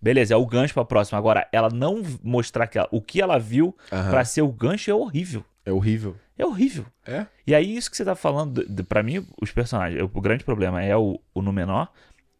Beleza, 0.00 0.32
é 0.32 0.36
o 0.36 0.46
gancho 0.46 0.74
pra 0.74 0.84
próxima. 0.84 1.18
Agora, 1.18 1.48
ela 1.52 1.68
não 1.70 2.02
mostrar 2.22 2.66
que 2.68 2.78
ela- 2.78 2.88
o 2.92 3.00
que 3.02 3.20
ela 3.20 3.38
viu 3.38 3.76
Aham. 3.92 4.10
pra 4.10 4.24
ser 4.24 4.42
o 4.42 4.48
gancho 4.48 4.90
é 4.90 4.94
horrível. 4.94 5.44
É 5.66 5.72
horrível. 5.72 6.14
É 6.38 6.46
horrível. 6.46 6.86
É? 7.04 7.26
E 7.46 7.54
aí, 7.54 7.76
isso 7.76 7.90
que 7.90 7.96
você 7.96 8.04
tá 8.04 8.14
falando, 8.14 8.64
pra 8.84 9.02
mim, 9.02 9.26
os 9.42 9.50
personagens, 9.50 10.00
o 10.00 10.20
grande 10.20 10.44
problema 10.44 10.82
é 10.82 10.96
o, 10.96 11.20
o 11.34 11.42
Númenor. 11.42 11.88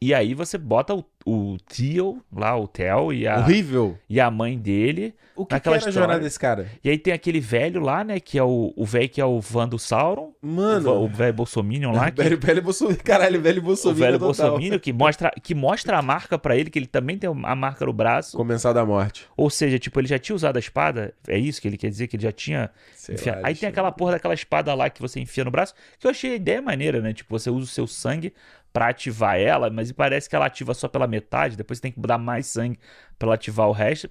E 0.01 0.15
aí 0.15 0.33
você 0.33 0.57
bota 0.57 0.95
o, 0.95 1.05
o 1.27 1.57
Theo 1.69 2.23
lá, 2.33 2.57
o 2.57 2.69
Theo 2.69 3.12
e 3.12 3.27
a, 3.27 3.39
Horrível. 3.39 3.99
e 4.09 4.20
a 4.20 4.31
mãe 4.31 4.57
dele. 4.57 5.12
O 5.35 5.45
que, 5.45 5.59
que 5.59 5.69
era 5.69 5.77
a 5.77 5.79
história. 5.79 5.93
jornada 5.99 6.20
desse 6.20 6.39
cara? 6.39 6.69
E 6.85 6.89
aí 6.91 6.97
tem 6.99 7.12
aquele 7.12 7.41
velho 7.41 7.81
lá, 7.81 8.05
né? 8.05 8.20
Que 8.20 8.39
é 8.39 8.43
o, 8.43 8.73
o 8.77 8.85
velho 8.85 9.09
que 9.09 9.20
é 9.20 9.25
o 9.25 9.41
Van 9.41 9.69
do 9.69 9.79
Sauron. 9.79 10.33
O, 10.41 10.47
Mano. 10.47 10.93
o 11.03 11.09
velho 11.09 11.33
Bolsominion 11.35 11.93
lá. 11.93 12.11
Que, 12.19 12.23
velho, 12.23 12.39
velho 12.39 12.62
Bolsonaro. 12.62 12.97
Caralho, 13.03 13.41
velho 13.41 13.61
o 13.61 13.65
Bolsonaro. 13.65 13.99
velho 13.99 14.19
total. 14.20 14.51
Bolsominion 14.51 14.79
que 14.79 14.93
mostra, 14.93 15.33
que 15.43 15.55
mostra 15.55 15.99
a 15.99 16.03
marca 16.03 16.39
pra 16.39 16.57
ele, 16.57 16.70
que 16.70 16.79
ele 16.79 16.87
também 16.87 17.19
tem 17.19 17.29
a 17.29 17.55
marca 17.57 17.85
no 17.85 17.93
braço. 17.93 18.37
Comensal 18.37 18.73
da 18.73 18.85
morte. 18.87 19.27
Ou 19.37 19.51
seja, 19.51 19.79
tipo, 19.81 19.99
ele 20.01 20.07
já 20.09 20.19
tinha 20.19 20.35
usado 20.37 20.57
a 20.57 20.61
espada. 20.61 21.12
É 21.27 21.37
isso 21.39 21.61
que 21.61 21.66
ele 21.69 21.77
quer 21.77 21.89
dizer? 21.91 22.07
Que 22.07 22.15
ele 22.16 22.23
já 22.23 22.33
tinha. 22.33 22.70
Sei 22.95 23.16
enfia- 23.16 23.35
lá, 23.37 23.41
Aí 23.45 23.55
tem 23.55 23.69
aquela 23.69 23.91
porra 23.91 24.12
daquela 24.12 24.35
espada 24.35 24.73
lá 24.75 24.89
que 24.91 25.01
você 25.01 25.19
enfia 25.20 25.45
no 25.45 25.51
braço. 25.51 25.75
Que 25.99 26.07
eu 26.07 26.11
achei 26.12 26.33
a 26.33 26.37
ideia 26.37 26.62
maneira, 26.62 27.01
né? 27.01 27.12
Tipo, 27.12 27.37
você 27.39 27.51
usa 27.51 27.65
o 27.65 27.66
seu 27.66 27.87
sangue 27.87 28.33
pra 28.73 28.89
ativar 28.89 29.39
ela, 29.39 29.70
mas 29.70 29.90
parece 29.93 30.28
que 30.28 30.36
ela 30.36 30.47
ativa 30.47 30.74
só 30.74 30.89
pela 30.89 31.07
metade. 31.07 31.57
Depois 31.57 31.81
tem 31.81 31.90
que 31.93 32.01
dar 32.01 32.19
mais 32.19 32.47
sangue 32.47 32.78
pra 33.19 33.27
ela 33.28 33.35
ativar 33.35 33.69
o 33.69 33.73
resto. 33.73 34.11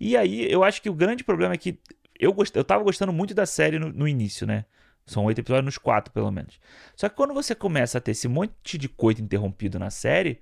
E 0.00 0.16
aí, 0.16 0.50
eu 0.50 0.62
acho 0.64 0.80
que 0.80 0.88
o 0.90 0.94
grande 0.94 1.24
problema 1.24 1.54
é 1.54 1.58
que 1.58 1.78
eu, 2.18 2.32
gost... 2.32 2.54
eu 2.56 2.64
tava 2.64 2.82
gostando 2.84 3.12
muito 3.12 3.34
da 3.34 3.46
série 3.46 3.78
no, 3.78 3.92
no 3.92 4.06
início, 4.08 4.46
né? 4.46 4.64
São 5.06 5.24
oito 5.24 5.40
episódios, 5.40 5.64
nos 5.64 5.78
quatro, 5.78 6.12
pelo 6.12 6.30
menos. 6.30 6.60
Só 6.94 7.08
que 7.08 7.16
quando 7.16 7.32
você 7.34 7.54
começa 7.54 7.98
a 7.98 8.00
ter 8.00 8.10
esse 8.12 8.28
monte 8.28 8.76
de 8.76 8.88
coito 8.88 9.22
interrompido 9.22 9.78
na 9.78 9.90
série, 9.90 10.40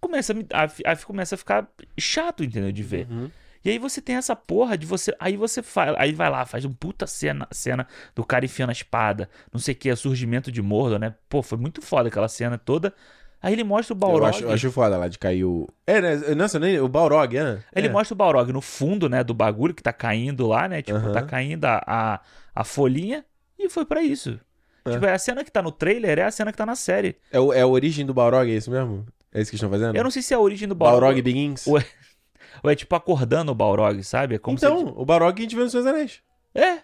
começa 0.00 0.32
a, 0.52 0.64
a 0.64 0.92
a- 0.92 0.96
começa 0.96 1.34
a 1.34 1.38
ficar 1.38 1.68
chato, 1.98 2.42
entendeu? 2.44 2.72
De 2.72 2.82
ver. 2.82 3.06
Uhum. 3.10 3.30
E 3.68 3.72
aí 3.72 3.78
você 3.78 4.00
tem 4.00 4.16
essa 4.16 4.34
porra 4.34 4.76
de 4.78 4.86
você. 4.86 5.14
Aí 5.20 5.36
você 5.36 5.62
faz. 5.62 5.94
Aí 5.98 6.12
vai 6.12 6.30
lá, 6.30 6.44
faz 6.46 6.64
um 6.64 6.72
puta 6.72 7.06
cena, 7.06 7.46
cena 7.50 7.86
do 8.14 8.24
cara 8.24 8.44
enfiando 8.44 8.70
a 8.70 8.72
espada. 8.72 9.28
Não 9.52 9.60
sei 9.60 9.74
o 9.74 9.76
que, 9.76 9.94
surgimento 9.96 10.50
de 10.50 10.62
Mordor, 10.62 10.98
né? 10.98 11.14
Pô, 11.28 11.42
foi 11.42 11.58
muito 11.58 11.82
foda 11.82 12.08
aquela 12.08 12.28
cena 12.28 12.56
toda. 12.58 12.94
Aí 13.40 13.52
ele 13.52 13.62
mostra 13.62 13.94
o 13.94 13.96
Eu 13.96 14.00
Balrog. 14.00 14.26
acho, 14.30 14.42
eu 14.44 14.50
acho 14.50 14.72
foda 14.72 14.96
lá 14.96 15.06
de 15.06 15.16
cair 15.18 15.44
o. 15.44 15.68
É, 15.86 16.00
né? 16.00 16.16
Nossa, 16.34 16.58
nem 16.58 16.80
o 16.80 16.88
Balrog, 16.88 17.34
né? 17.38 17.62
Ele 17.74 17.86
é. 17.86 17.90
mostra 17.90 18.12
o 18.14 18.16
Balrog 18.16 18.52
no 18.52 18.60
fundo, 18.60 19.08
né, 19.08 19.22
do 19.22 19.32
bagulho 19.32 19.72
que 19.74 19.82
tá 19.82 19.92
caindo 19.92 20.46
lá, 20.48 20.66
né? 20.66 20.82
Tipo, 20.82 21.12
tá 21.12 21.22
caindo 21.22 21.64
a, 21.64 21.80
a, 21.86 22.20
a 22.54 22.64
folhinha 22.64 23.24
e 23.58 23.68
foi 23.68 23.84
pra 23.84 24.02
isso. 24.02 24.40
É. 24.84 24.90
Tipo, 24.92 25.06
é 25.06 25.12
a 25.12 25.18
cena 25.18 25.44
que 25.44 25.52
tá 25.52 25.62
no 25.62 25.70
trailer, 25.70 26.18
é 26.18 26.24
a 26.24 26.30
cena 26.32 26.50
que 26.50 26.58
tá 26.58 26.66
na 26.66 26.74
série. 26.74 27.16
É, 27.30 27.38
o- 27.38 27.52
é 27.52 27.60
a 27.60 27.66
origem 27.66 28.04
do 28.04 28.12
Balrog, 28.14 28.50
é 28.50 28.56
isso 28.56 28.70
mesmo? 28.70 29.06
É 29.32 29.40
isso 29.42 29.50
que 29.50 29.56
estão 29.56 29.68
fazendo? 29.70 29.94
Eu 29.94 30.02
não 30.02 30.10
sei 30.10 30.22
se 30.22 30.32
é 30.32 30.36
a 30.36 30.40
origem 30.40 30.66
do 30.66 30.74
Balrog. 30.74 31.00
Balrog 31.02 31.22
Begins? 31.22 31.66
Ou 32.62 32.70
é, 32.70 32.74
tipo 32.74 32.94
acordando 32.94 33.52
o 33.52 33.54
Balrog, 33.54 34.02
sabe? 34.04 34.34
É 34.36 34.38
como 34.38 34.58
se 34.58 34.64
então, 34.66 34.80
ele- 34.80 34.92
o 34.96 35.04
Balrog 35.04 35.38
a 35.38 35.42
gente 35.42 35.54
vê 35.56 35.62
nos 35.62 35.72
Seus 35.72 35.86
Anéis. 35.86 36.20
É. 36.54 36.78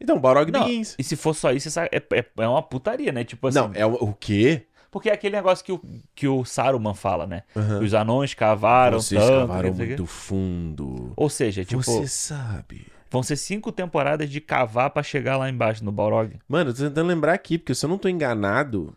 Então, 0.00 0.18
Balrog 0.18 0.50
Não, 0.50 0.64
Begins. 0.64 0.96
E 0.98 1.04
se 1.04 1.14
for 1.14 1.34
só 1.34 1.52
isso, 1.52 1.68
é, 1.78 1.88
é, 1.92 2.24
é 2.38 2.48
uma 2.48 2.62
putaria, 2.62 3.12
né? 3.12 3.22
Tipo 3.22 3.48
assim. 3.48 3.58
Não, 3.58 3.70
é 3.74 3.84
o, 3.84 3.92
o 3.94 4.14
quê? 4.14 4.66
Porque 4.90 5.08
é 5.08 5.12
aquele 5.12 5.36
negócio 5.36 5.64
que 5.64 5.70
o, 5.72 5.80
que 6.16 6.26
o 6.26 6.44
Saruman 6.44 6.94
fala, 6.94 7.26
né? 7.26 7.42
Aham. 7.54 7.80
Os 7.80 7.94
anões 7.94 8.34
cavaram 8.34 8.98
Vocês 9.00 9.20
tanto. 9.22 9.46
cavaram 9.46 9.70
o 9.70 9.74
muito 9.74 10.06
fundo. 10.06 11.12
Ou 11.16 11.28
seja, 11.28 11.64
tipo, 11.64 11.82
Você 11.82 12.06
sabe. 12.08 12.86
vão 13.10 13.22
ser 13.22 13.36
cinco 13.36 13.70
temporadas 13.70 14.28
de 14.28 14.40
cavar 14.40 14.90
pra 14.90 15.02
chegar 15.02 15.36
lá 15.36 15.48
embaixo 15.48 15.84
no 15.84 15.92
Balrog. 15.92 16.36
Mano, 16.48 16.70
eu 16.70 16.74
tô 16.74 16.82
tentando 16.82 17.06
lembrar 17.08 17.34
aqui, 17.34 17.56
porque 17.58 17.74
se 17.74 17.84
eu 17.84 17.90
não 17.90 17.98
tô 17.98 18.08
enganado, 18.08 18.92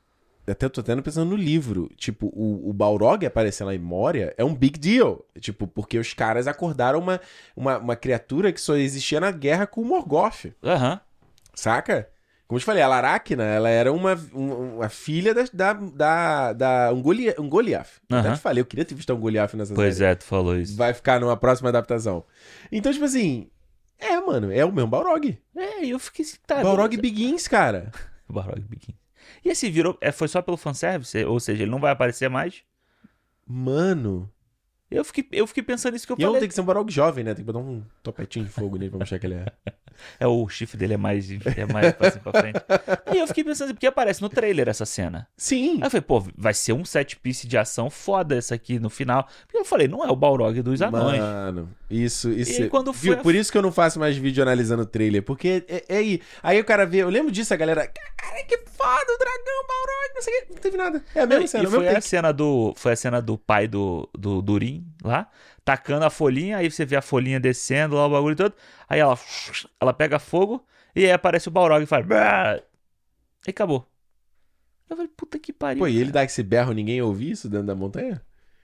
até 0.47 0.67
tô 0.69 0.81
até 0.81 0.95
pensando 1.01 1.29
no 1.29 1.35
livro. 1.35 1.89
Tipo, 1.95 2.27
o, 2.27 2.69
o 2.69 2.73
Balrog 2.73 3.25
aparecer 3.25 3.63
lá 3.63 3.73
em 3.73 3.79
Moria 3.79 4.33
é 4.37 4.43
um 4.43 4.53
big 4.53 4.77
deal. 4.79 5.25
Tipo, 5.39 5.67
porque 5.67 5.97
os 5.97 6.13
caras 6.13 6.47
acordaram 6.47 6.99
uma, 6.99 7.19
uma, 7.55 7.77
uma 7.77 7.95
criatura 7.95 8.51
que 8.51 8.59
só 8.61 8.75
existia 8.75 9.19
na 9.19 9.31
guerra 9.31 9.65
com 9.67 9.81
o 9.81 9.85
Morgoth. 9.85 10.45
Aham. 10.63 10.99
Saca? 11.53 12.09
Como 12.47 12.57
eu 12.57 12.59
te 12.59 12.65
falei, 12.65 12.83
a 12.83 12.87
Laracna, 12.87 13.43
ela 13.43 13.69
era 13.69 13.91
uma, 13.91 14.15
um- 14.33 14.75
uma 14.75 14.89
filha 14.89 15.33
da, 15.33 15.43
da, 15.53 15.73
da, 15.73 16.53
da 16.53 16.93
Ungolia- 16.93 17.35
Ungoliath. 17.39 18.01
Eu 18.09 18.17
Até 18.17 18.33
te 18.33 18.39
falei, 18.41 18.61
eu 18.61 18.65
queria 18.65 18.85
ter 18.85 18.93
visto 18.95 19.09
a 19.11 19.15
Ungoliath 19.15 19.53
nessa 19.55 19.73
Pois 19.73 19.95
série. 19.97 20.11
é, 20.11 20.15
tu 20.15 20.23
falou 20.25 20.55
isso. 20.57 20.75
Vai 20.75 20.93
ficar 20.93 21.19
numa 21.19 21.37
próxima 21.37 21.69
adaptação. 21.69 22.23
Então, 22.71 22.91
tipo 22.91 23.05
assim, 23.05 23.49
é, 23.97 24.19
mano, 24.19 24.51
é 24.51 24.63
o 24.65 24.71
mesmo 24.71 24.89
Balrog. 24.89 25.37
É, 25.55 25.85
eu 25.85 25.97
fiquei 25.97 26.25
assim, 26.25 26.37
tá. 26.45 26.61
Balrog. 26.61 26.95
Begins, 26.97 27.47
cara. 27.47 27.91
Balrog 28.29 28.59
Begins. 28.61 28.95
E 29.43 29.49
esse 29.49 29.69
virou. 29.69 29.97
É, 30.01 30.11
foi 30.11 30.27
só 30.27 30.41
pelo 30.41 30.57
fanservice? 30.57 31.23
Ou 31.25 31.39
seja, 31.39 31.63
ele 31.63 31.71
não 31.71 31.79
vai 31.79 31.91
aparecer 31.91 32.29
mais? 32.29 32.63
Mano. 33.45 34.29
Eu 34.93 35.03
fiquei, 35.05 35.27
eu 35.31 35.47
fiquei 35.47 35.63
pensando 35.63 35.93
nisso 35.93 36.05
que 36.05 36.13
eu 36.13 36.17
E 36.19 36.23
falei. 36.23 36.39
tem 36.39 36.47
que 36.49 36.55
ser 36.55 36.61
um 36.61 36.65
Balrog 36.65 36.91
jovem, 36.91 37.23
né? 37.23 37.33
Tem 37.33 37.43
que 37.43 37.51
botar 37.51 37.59
um 37.65 37.83
topetinho 38.01 38.45
de 38.45 38.51
fogo 38.51 38.77
nele 38.77 38.89
pra 38.91 38.99
mostrar 38.99 39.19
que 39.19 39.25
ele 39.25 39.35
é. 39.35 39.45
É, 40.19 40.25
o 40.25 40.49
chifre 40.49 40.75
dele 40.75 40.95
é 40.95 40.97
mais, 40.97 41.29
é 41.55 41.71
mais 41.71 41.93
pra, 41.93 42.07
assim, 42.07 42.17
pra 42.19 42.31
frente. 42.41 42.59
E 43.13 43.19
eu 43.19 43.27
fiquei 43.27 43.43
pensando 43.43 43.65
assim, 43.67 43.73
porque 43.75 43.85
aparece 43.85 44.23
no 44.23 44.27
trailer 44.27 44.67
essa 44.67 44.85
cena. 44.87 45.27
Sim. 45.37 45.75
Aí 45.75 45.83
eu 45.83 45.89
falei, 45.91 46.01
pô, 46.01 46.25
vai 46.35 46.53
ser 46.53 46.73
um 46.73 46.83
set 46.83 47.15
piece 47.17 47.47
de 47.47 47.55
ação 47.59 47.91
foda 47.91 48.35
essa 48.35 48.55
aqui 48.55 48.79
no 48.79 48.89
final. 48.89 49.27
Porque 49.45 49.55
eu 49.59 49.63
falei, 49.63 49.87
não 49.87 50.03
é 50.03 50.09
o 50.09 50.15
Balrog 50.15 50.59
dos 50.63 50.81
anões. 50.81 51.19
Mano, 51.19 51.69
isso, 51.91 52.31
isso. 52.31 52.63
E 52.63 52.69
quando 52.69 52.91
Viu? 52.91 53.13
foi 53.13 53.19
a- 53.19 53.23
Por 53.23 53.35
isso 53.35 53.51
que 53.51 53.57
eu 53.57 53.61
não 53.61 53.71
faço 53.71 53.99
mais 53.99 54.17
vídeo 54.17 54.41
analisando 54.41 54.81
o 54.81 54.85
trailer. 54.85 55.21
Porque 55.21 55.63
é, 55.69 55.83
é 55.87 55.97
aí. 55.97 56.21
Aí 56.41 56.59
o 56.59 56.65
cara 56.65 56.87
vê. 56.87 56.97
Eu 56.97 57.09
lembro 57.09 57.31
disso, 57.31 57.53
a 57.53 57.57
galera. 57.57 57.85
Cara, 57.87 58.43
que 58.45 58.57
foda 58.65 59.13
o 59.13 59.17
dragão, 59.19 59.67
Balrog, 59.67 60.15
não 60.15 60.21
sei 60.23 60.33
o 60.33 60.41
que. 60.47 60.53
Não 60.53 60.59
teve 60.59 60.75
nada. 60.77 61.03
É 61.13 61.21
a 61.21 61.27
mesma 61.27 61.47
cena, 61.47 61.63
e 61.63 61.67
é 61.67 61.69
foi 61.69 61.87
a 61.87 61.93
take. 61.93 62.07
cena 62.07 62.31
do 62.33 62.73
foi 62.75 62.93
a 62.93 62.95
cena 62.95 63.21
do 63.21 63.37
pai 63.37 63.67
do, 63.67 64.09
do 64.17 64.41
Durin 64.41 64.82
lá, 65.03 65.29
tacando 65.63 66.05
a 66.05 66.09
folhinha, 66.09 66.57
aí 66.57 66.69
você 66.69 66.85
vê 66.85 66.95
a 66.95 67.01
folhinha 67.01 67.39
descendo 67.39 67.95
lá 67.95 68.05
o 68.07 68.09
bagulho 68.09 68.35
todo, 68.35 68.53
aí 68.87 68.99
ela 68.99 69.17
ela 69.79 69.93
pega 69.93 70.19
fogo 70.19 70.65
e 70.95 71.05
aí 71.05 71.11
aparece 71.11 71.47
o 71.47 71.51
Balrog 71.51 71.83
e 71.83 71.85
faz 71.85 72.05
e 73.45 73.49
acabou. 73.49 73.87
Eu 74.89 74.95
falei, 74.95 75.11
puta 75.15 75.39
que 75.39 75.51
pariu. 75.51 75.79
Pô, 75.79 75.87
e 75.87 75.95
ele 75.95 76.05
cara. 76.05 76.11
dá 76.13 76.23
esse 76.23 76.43
berro, 76.43 76.71
ninguém 76.73 77.01
ouve 77.01 77.31
isso 77.31 77.49
dentro 77.49 77.67
da 77.67 77.75
montanha? 77.75 78.21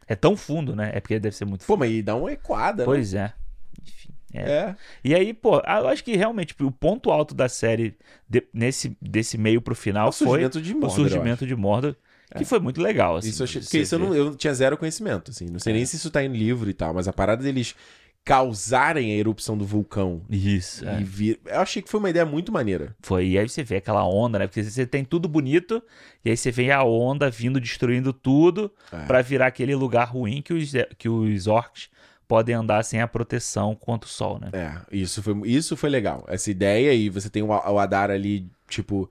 É 0.07 0.15
tão 0.15 0.35
fundo, 0.35 0.75
né? 0.75 0.91
É 0.93 0.99
porque 0.99 1.19
deve 1.19 1.35
ser 1.35 1.45
muito 1.45 1.61
Pô, 1.61 1.73
fundo. 1.73 1.79
mas 1.79 1.89
aí 1.89 2.01
dá 2.01 2.15
uma 2.15 2.31
equada, 2.31 2.83
Pois 2.85 3.13
é. 3.13 3.33
Enfim, 3.81 4.09
né? 4.33 4.41
é. 4.43 4.51
É. 4.51 4.75
E 5.03 5.15
aí, 5.15 5.33
pô, 5.33 5.55
eu 5.59 5.87
acho 5.87 6.03
que 6.03 6.15
realmente 6.15 6.49
tipo, 6.49 6.65
o 6.65 6.71
ponto 6.71 7.09
alto 7.11 7.33
da 7.33 7.49
série 7.49 7.97
de- 8.27 8.45
nesse 8.53 8.95
desse 9.01 9.37
meio 9.37 9.61
pro 9.61 9.73
final 9.75 10.09
O 10.09 10.11
foi 10.11 10.47
de 10.47 10.73
Mordor, 10.73 10.89
o 10.89 10.89
surgimento 10.91 11.47
de 11.47 11.55
Mordor, 11.55 11.95
que 12.37 12.45
foi 12.45 12.59
muito 12.59 12.81
legal, 12.81 13.15
assim. 13.17 13.29
Isso 13.29 13.41
eu 13.41 13.45
achei, 13.45 13.61
porque 13.61 13.79
isso 13.79 13.95
eu 13.95 13.99
não, 13.99 14.15
eu 14.15 14.35
tinha 14.35 14.53
zero 14.53 14.77
conhecimento, 14.77 15.31
assim. 15.31 15.45
Não 15.47 15.59
sei 15.59 15.73
É. 15.73 15.75
nem 15.77 15.85
se 15.85 15.95
isso 15.95 16.11
tá 16.11 16.23
em 16.23 16.31
livro 16.31 16.69
e 16.69 16.73
tal, 16.73 16.93
mas 16.93 17.07
a 17.07 17.13
parada 17.13 17.43
deles 17.43 17.75
causarem 18.23 19.11
a 19.11 19.15
erupção 19.15 19.57
do 19.57 19.65
vulcão 19.65 20.21
Isso, 20.29 20.87
é. 20.87 20.97
vir. 21.01 21.39
Eu 21.45 21.61
achei 21.61 21.81
que 21.81 21.89
foi 21.89 21.99
uma 21.99 22.09
ideia 22.09 22.25
muito 22.25 22.51
maneira. 22.51 22.95
Foi, 23.01 23.25
e 23.27 23.39
aí 23.39 23.47
você 23.49 23.63
vê 23.63 23.77
aquela 23.77 24.05
onda, 24.07 24.37
né? 24.37 24.45
Porque 24.47 24.61
você 24.63 24.85
tem 24.85 25.03
tudo 25.03 25.27
bonito, 25.27 25.81
e 26.23 26.29
aí 26.29 26.37
você 26.37 26.51
vê 26.51 26.69
a 26.71 26.83
onda 26.83 27.29
vindo 27.29 27.59
destruindo 27.59 28.13
tudo 28.13 28.71
É. 28.91 29.05
pra 29.05 29.21
virar 29.21 29.47
aquele 29.47 29.73
lugar 29.73 30.05
ruim 30.09 30.41
que 30.41 30.53
os, 30.53 30.71
que 30.97 31.09
os 31.09 31.47
orcs 31.47 31.89
podem 32.27 32.53
andar 32.53 32.83
sem 32.83 33.01
a 33.01 33.07
proteção 33.07 33.73
contra 33.73 34.07
o 34.07 34.11
sol, 34.11 34.39
né? 34.39 34.49
É, 34.53 34.75
isso 34.91 35.23
foi, 35.23 35.33
isso 35.45 35.75
foi 35.75 35.89
legal. 35.89 36.23
Essa 36.27 36.51
ideia, 36.51 36.93
e 36.93 37.09
você 37.09 37.29
tem 37.29 37.41
o, 37.41 37.47
o 37.47 37.79
Adar 37.79 38.11
ali, 38.11 38.47
tipo, 38.67 39.09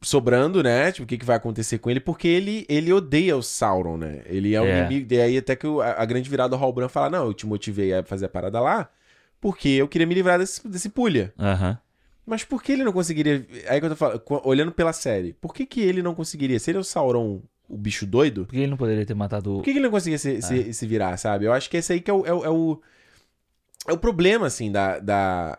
sobrando, 0.00 0.62
né? 0.62 0.92
Tipo, 0.92 1.04
o 1.04 1.06
que, 1.06 1.18
que 1.18 1.24
vai 1.24 1.36
acontecer 1.36 1.78
com 1.78 1.90
ele? 1.90 2.00
Porque 2.00 2.28
ele, 2.28 2.64
ele 2.68 2.92
odeia 2.92 3.36
o 3.36 3.42
Sauron, 3.42 3.96
né? 3.96 4.22
Ele 4.26 4.54
é 4.54 4.60
um 4.62 4.66
É. 4.66 4.80
inimigo. 4.80 5.12
E 5.12 5.20
aí 5.20 5.38
até 5.38 5.56
que 5.56 5.66
o- 5.66 5.80
a, 5.80 5.90
a 5.92 6.04
grande 6.04 6.28
virada 6.30 6.56
do 6.56 6.62
Halbrand 6.62 6.88
fala: 6.88 7.10
Não, 7.10 7.26
eu 7.26 7.34
te 7.34 7.46
motivei 7.46 7.92
a 7.94 8.02
fazer 8.04 8.26
a 8.26 8.28
parada 8.28 8.60
lá 8.60 8.88
porque 9.40 9.68
eu 9.68 9.86
queria 9.88 10.06
me 10.06 10.14
livrar 10.14 10.38
desse, 10.38 10.66
desse 10.68 10.88
pulha. 10.88 11.32
Aham. 11.38 11.78
Mas 12.26 12.44
por 12.44 12.62
que 12.62 12.72
ele 12.72 12.84
não 12.84 12.92
conseguiria. 12.92 13.46
Aí 13.68 13.80
que 13.80 13.86
eu 13.86 13.90
tô 13.90 13.96
falando, 13.96 14.22
olhando 14.44 14.70
pela 14.72 14.92
série, 14.92 15.32
por 15.34 15.54
que, 15.54 15.64
que 15.64 15.80
ele 15.80 16.02
não 16.02 16.14
conseguiria? 16.14 16.58
Se 16.58 16.70
ele 16.70 16.78
é 16.78 16.80
o 16.80 16.84
Sauron, 16.84 17.40
o 17.68 17.76
bicho 17.78 18.04
doido, 18.04 18.44
Por 18.44 18.52
que 18.52 18.58
ele 18.58 18.66
não 18.66 18.76
poderia 18.76 19.06
ter 19.06 19.14
matado 19.14 19.50
por 19.50 19.58
o. 19.60 19.62
que, 19.62 19.72
que 19.72 19.78
ele 19.78 19.84
não 19.86 19.90
conseguia 19.92 20.18
se, 20.18 20.42
se, 20.42 20.74
se 20.74 20.86
virar, 20.86 21.16
sabe? 21.16 21.44
Eu 21.46 21.52
acho 21.52 21.70
que 21.70 21.76
esse 21.78 21.92
aí 21.92 22.00
que 22.00 22.10
é 22.10 22.14
o. 22.14 22.26
É, 22.26 22.32
o- 22.32 22.44
é 22.44 22.50
o, 22.50 22.80
é 23.88 23.92
o 23.92 23.98
problema, 23.98 24.46
assim, 24.46 24.70
da, 24.70 24.98
da. 24.98 25.56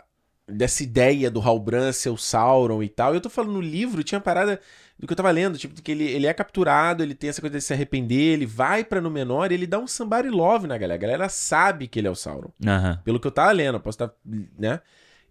Dessa 0.49 0.84
ideia 0.84 1.30
do 1.30 1.39
Halbrand 1.39 1.93
ser 1.93 2.09
o 2.09 2.17
Sauron 2.17 2.81
e 2.84 2.89
tal. 2.89 3.13
Eu 3.13 3.21
tô 3.21 3.30
falando 3.30 3.53
no 3.53 3.61
livro, 3.61 4.03
tinha 4.03 4.19
parada 4.19 4.59
do 4.99 5.07
que 5.07 5.13
eu 5.13 5.17
tava 5.17 5.31
lendo, 5.31 5.57
tipo, 5.57 5.81
que 5.81 5.91
ele, 5.91 6.03
ele 6.03 6.27
é 6.27 6.34
capturado, 6.34 7.01
ele 7.01 7.15
tem 7.15 7.30
essa 7.30 7.39
coisa 7.39 7.57
de 7.57 7.63
se 7.63 7.71
arrepender, 7.71 8.34
ele 8.34 8.45
vai 8.45 8.84
pra 8.84 8.99
Númenor 8.99 9.49
e 9.49 9.53
ele 9.53 9.65
dá 9.65 9.80
um 9.80 9.88
somebody 9.88 10.30
love 10.30 10.67
na 10.67 10.77
galera. 10.77 10.95
A 10.95 11.01
galera 11.01 11.30
sabe 11.30 11.88
que 11.88 11.99
ele 11.99 12.07
é 12.09 12.11
o 12.11 12.15
Sauron. 12.15 12.49
Aham. 12.65 12.99
Pelo 13.05 13.19
que 13.19 13.26
eu 13.26 13.31
tava 13.31 13.51
lendo, 13.53 13.76
eu 13.76 13.80
posso 13.80 13.95
estar, 13.95 14.13
né? 14.57 14.81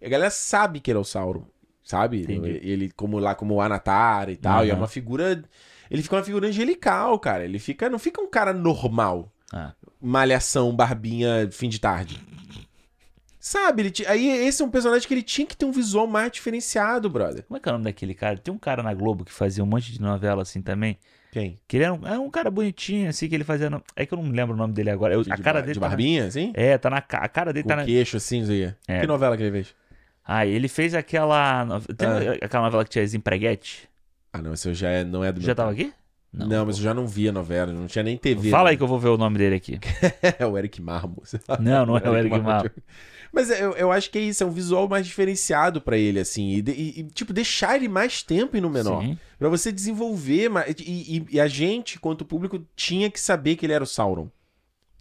A 0.03 0.09
galera 0.09 0.31
sabe 0.31 0.81
que 0.81 0.91
ele 0.91 0.97
é 0.97 1.01
o 1.01 1.05
Sauron, 1.05 1.45
sabe? 1.85 2.23
Entendi. 2.23 2.61
Ele 2.63 2.91
como 2.97 3.19
lá 3.19 3.35
como 3.35 3.55
o 3.55 3.61
Anatar 3.61 4.31
e 4.31 4.37
tal, 4.37 4.65
e 4.65 4.71
é 4.71 4.75
uma 4.75 4.89
figura, 4.89 5.45
ele 5.91 6.03
fica 6.03 6.17
uma 6.17 6.25
figura 6.25 6.49
angelical, 6.49 7.19
cara. 7.19 7.45
Ele 7.45 7.59
fica, 7.59 7.91
não 7.91 7.99
fica 7.99 8.23
um 8.23 8.31
cara 8.31 8.55
normal. 8.55 9.31
Ah. 9.53 9.73
Malhação, 10.01 10.75
barbinha, 10.75 11.49
fim 11.51 11.69
de 11.69 11.79
tarde. 11.79 12.23
Sabe, 13.49 13.81
ele 13.83 13.91
ti- 13.91 14.07
aí 14.07 14.29
esse 14.47 14.61
é 14.61 14.65
um 14.65 14.69
personagem 14.71 15.09
que 15.09 15.15
ele 15.15 15.23
tinha 15.23 15.47
que 15.47 15.57
ter 15.57 15.65
um 15.65 15.73
visual 15.73 16.07
mais 16.07 16.31
diferenciado, 16.31 17.09
brother. 17.09 17.45
Como 17.45 17.57
é 17.57 17.61
que 17.61 17.67
é 17.67 17.73
o 17.73 17.73
nome 17.73 17.85
daquele 17.87 18.13
cara? 18.13 18.37
Tem 18.37 18.53
um 18.53 18.59
cara 18.59 18.83
na 18.83 18.93
Globo 18.93 19.25
que 19.25 19.33
fazia 19.33 19.65
um 19.65 19.67
monte 19.67 19.91
de 19.91 20.03
novela 20.03 20.43
assim 20.43 20.61
também. 20.61 20.99
Quem? 21.33 21.59
Que 21.67 21.79
ele 21.79 21.85
era 21.85 21.95
um, 21.95 22.07
é 22.07 22.19
um 22.19 22.29
cara 22.31 22.51
bonitinho, 22.51 23.09
assim, 23.09 23.27
que 23.27 23.35
ele 23.35 23.45
fazia. 23.45 23.71
no- 23.71 23.83
É 23.97 24.05
que 24.05 24.13
eu 24.13 24.17
não 24.19 24.25
me 24.25 24.37
lembro 24.37 24.55
o 24.55 24.59
nome 24.59 24.75
dele 24.75 24.91
agora. 24.91 25.15
Eu- 25.15 25.23
De, 25.23 25.33
a 25.33 25.39
cara 25.39 25.61
ba- 25.61 25.63
dele 25.63 25.73
de 25.73 25.81
tá 25.81 25.87
na- 25.87 25.89
barbinha, 25.89 26.27
assim? 26.27 26.53
É, 26.55 26.77
tá 26.77 26.91
na 26.91 27.01
ca- 27.01 27.19
a 27.21 27.29
cara 27.29 27.51
dele 27.51 27.63
Com 27.63 27.69
tá 27.71 27.77
na. 27.77 27.85
queixo, 27.87 28.19
assim, 28.19 28.43
não 28.43 28.49
quê. 28.49 28.75
É. 28.87 29.01
Que 29.01 29.07
novela 29.07 29.35
que 29.35 29.43
ele 29.45 29.53
fez? 29.53 29.75
Ah, 30.25 30.45
ele 30.45 30.69
fez 30.69 30.95
aquela. 30.95 31.63
Ah. 31.63 32.45
aquela 32.45 32.65
novela 32.65 32.85
que 32.85 32.91
tinha 32.91 33.03
as 33.05 33.15
empreguete? 33.15 33.89
Ah, 34.31 34.43
não, 34.43 34.53
esse 34.53 34.75
já 34.75 34.91
é- 34.91 35.05
não 35.05 35.25
é 35.25 35.33
do 35.33 35.39
meu 35.41 35.47
Já 35.47 35.55
tava 35.55 35.75
tempo. 35.75 35.89
aqui? 35.89 35.95
Não, 36.31 36.67
mas 36.67 36.77
eu 36.77 36.83
já 36.83 36.93
não 36.93 37.07
via 37.07 37.33
novela, 37.33 37.73
não 37.73 37.87
tinha 37.87 38.03
nem 38.03 38.19
TV. 38.19 38.51
Fala 38.51 38.65
né? 38.65 38.71
aí 38.73 38.77
que 38.77 38.83
eu 38.83 38.87
vou 38.87 38.99
ver 38.99 39.09
o 39.09 39.17
nome 39.17 39.39
dele 39.39 39.55
aqui. 39.57 39.79
É 40.39 40.45
o 40.45 40.59
Eric 40.59 40.83
Marmo. 40.83 41.23
Não, 41.59 41.87
não 41.87 41.97
é 41.97 42.11
o 42.11 42.15
Eric 42.15 42.39
Marmo. 42.39 42.71
Mas 43.33 43.51
eu, 43.51 43.73
eu 43.73 43.93
acho 43.93 44.11
que 44.11 44.19
é 44.19 44.23
isso, 44.23 44.43
é 44.43 44.47
um 44.47 44.51
visual 44.51 44.89
mais 44.89 45.07
diferenciado 45.07 45.81
pra 45.81 45.97
ele, 45.97 46.19
assim. 46.21 46.49
E, 46.51 46.59
e- 46.71 47.01
e, 47.01 47.05
tipo, 47.05 47.33
deixar 47.33 47.77
ele 47.77 47.89
mais 47.89 48.23
tempo 48.23 48.57
em 48.57 48.61
menor. 48.61 49.03
Sim. 49.03 49.19
Pra 49.39 49.49
você 49.49 49.71
desenvolver. 49.71 50.51
E, 50.79 51.17
e- 51.19 51.27
e 51.33 51.41
a 51.41 51.47
gente, 51.49 51.99
quanto 51.99 52.25
público, 52.25 52.65
tinha 52.75 53.11
que 53.11 53.21
saber 53.21 53.57
que 53.57 53.67
ele 53.67 53.73
era 53.73 53.85
o 53.85 53.87
Sauron. 53.87 54.29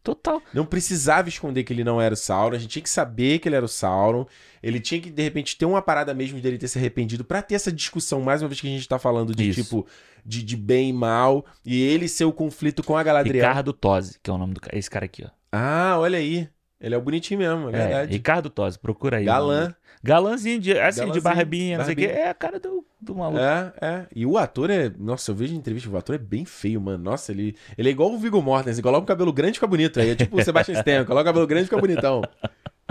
Total. 0.04 0.41
Não 0.54 0.66
precisava 0.66 1.28
esconder 1.28 1.66
que 1.66 1.74
ele 1.74 1.84
não 1.84 1.99
era 1.99 2.14
o 2.14 2.18
Sauron, 2.18 2.56
a 2.56 2.60
gente 2.60 2.70
tinha 2.72 2.84
que 2.84 2.90
saber 2.90 3.40
que 3.40 3.49
ele 3.49 3.58
era 3.58 3.66
o 3.66 3.68
Sauron. 3.68 4.26
Ele 4.64 4.80
tinha 4.80 5.02
que, 5.02 5.10
de 5.10 5.22
repente, 5.22 5.58
ter 5.58 5.66
uma 5.66 5.82
parada 5.82 6.14
mesmo 6.14 6.40
dele 6.40 6.58
ter 6.58 6.70
se 6.70 6.78
arrependido 6.78 7.26
pra 7.26 7.41
ter 7.41 7.56
essa 7.56 7.72
discussão, 7.72 8.22
mais 8.22 8.41
uma 8.41 8.48
vez 8.48 8.62
que 8.62 8.68
a 8.68 8.70
gente 8.70 8.88
tá 8.88 8.98
falando 8.98 9.36
de 9.36 9.49
Isso. 9.49 9.64
tipo, 9.64 9.86
de, 10.26 10.44
de 10.44 10.56
bem 10.56 10.90
e 10.90 10.94
mal, 10.94 11.45
e 11.66 11.82
ele 11.82 12.08
ser 12.08 12.24
o 12.24 12.32
conflito 12.32 12.84
com 12.84 12.95
a 12.95 13.04
Galadriel. 13.04 13.45
Ricardo 13.48 13.74
Tosi, 13.74 14.18
que 14.24 14.30
é 14.30 14.34
o 14.34 14.38
nome 14.38 14.54
do 14.54 14.62
cara. 14.62 14.78
Esse 14.78 14.90
cara 14.90 15.04
aqui, 15.06 15.26
ó. 15.26 15.30
Ah, 15.52 15.98
olha 15.99 16.20
aí. 16.20 16.48
Ele 16.80 16.94
é 16.94 16.98
o 16.98 17.02
bonitinho 17.02 17.40
mesmo, 17.40 17.70
é 17.70 17.74
É, 17.74 17.78
verdade. 17.78 18.12
Ricardo 18.12 18.49
Tosi, 18.49 18.78
procura 18.78 19.18
aí. 19.18 19.24
o 19.24 19.26
Galã. 19.26 19.76
Galãzinho, 20.04 20.60
de, 20.60 20.78
assim, 20.80 20.99
de 21.02 21.06
Galãzinho, 21.08 21.24
barbinha, 21.24 21.78
não 21.80 21.86
sei 21.86 21.94
o 21.95 21.98
quê. 21.98 22.06
É 22.06 22.30
a 22.30 22.34
cara 22.34 22.60
do, 22.60 22.86
do 23.02 23.16
maluco. 23.16 23.40
É, 23.40 23.74
é. 23.82 24.06
E 24.16 24.26
o 24.26 24.38
ator 24.38 24.70
é. 24.70 24.91
Nossa, 24.98 25.32
eu 25.32 25.36
vejo 25.36 25.54
em 25.56 25.58
entrevista, 25.58 25.90
o 25.90 25.98
ator 25.98 26.14
é 26.16 26.20
bem 26.20 26.45
feio, 26.45 26.80
mano. 26.80 27.04
Nossa, 27.04 27.32
ele, 27.32 27.56
ele 27.78 27.90
é 27.90 27.91
igual 27.91 28.12
o 28.14 28.18
Viggo 28.20 28.41
Mortensen. 28.41 28.84
Coloca 28.84 29.02
um 29.02 29.08
cabelo 29.08 29.34
grande 29.34 29.54
e 29.54 29.56
fica 29.56 29.66
bonito. 29.68 29.99
Aí 29.99 30.12
é 30.12 30.16
tipo 30.16 30.40
o 30.40 30.44
Sebastian 30.44 30.76
Stan, 30.80 31.04
coloca 31.04 31.24
o 31.24 31.26
cabelo 31.26 31.48
grande 31.48 31.64
e 31.64 31.66
fica 31.68 31.82
bonitão. 31.82 32.22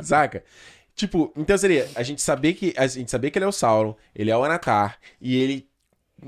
Saca? 0.03 0.43
Tipo, 0.95 1.33
então 1.37 1.57
seria 1.57 1.87
a 1.95 2.03
gente 2.03 2.21
saber 2.23 2.55
que 2.55 2.75
a 2.77 2.87
gente 2.87 3.11
saber 3.11 3.31
que 3.31 3.39
ele 3.39 3.45
é 3.45 3.49
o 3.49 3.53
Sauron, 3.53 3.95
ele 4.15 4.31
é 4.31 4.37
o 4.37 4.43
Anatar 4.43 4.99
e 5.21 5.37
ele 5.37 5.69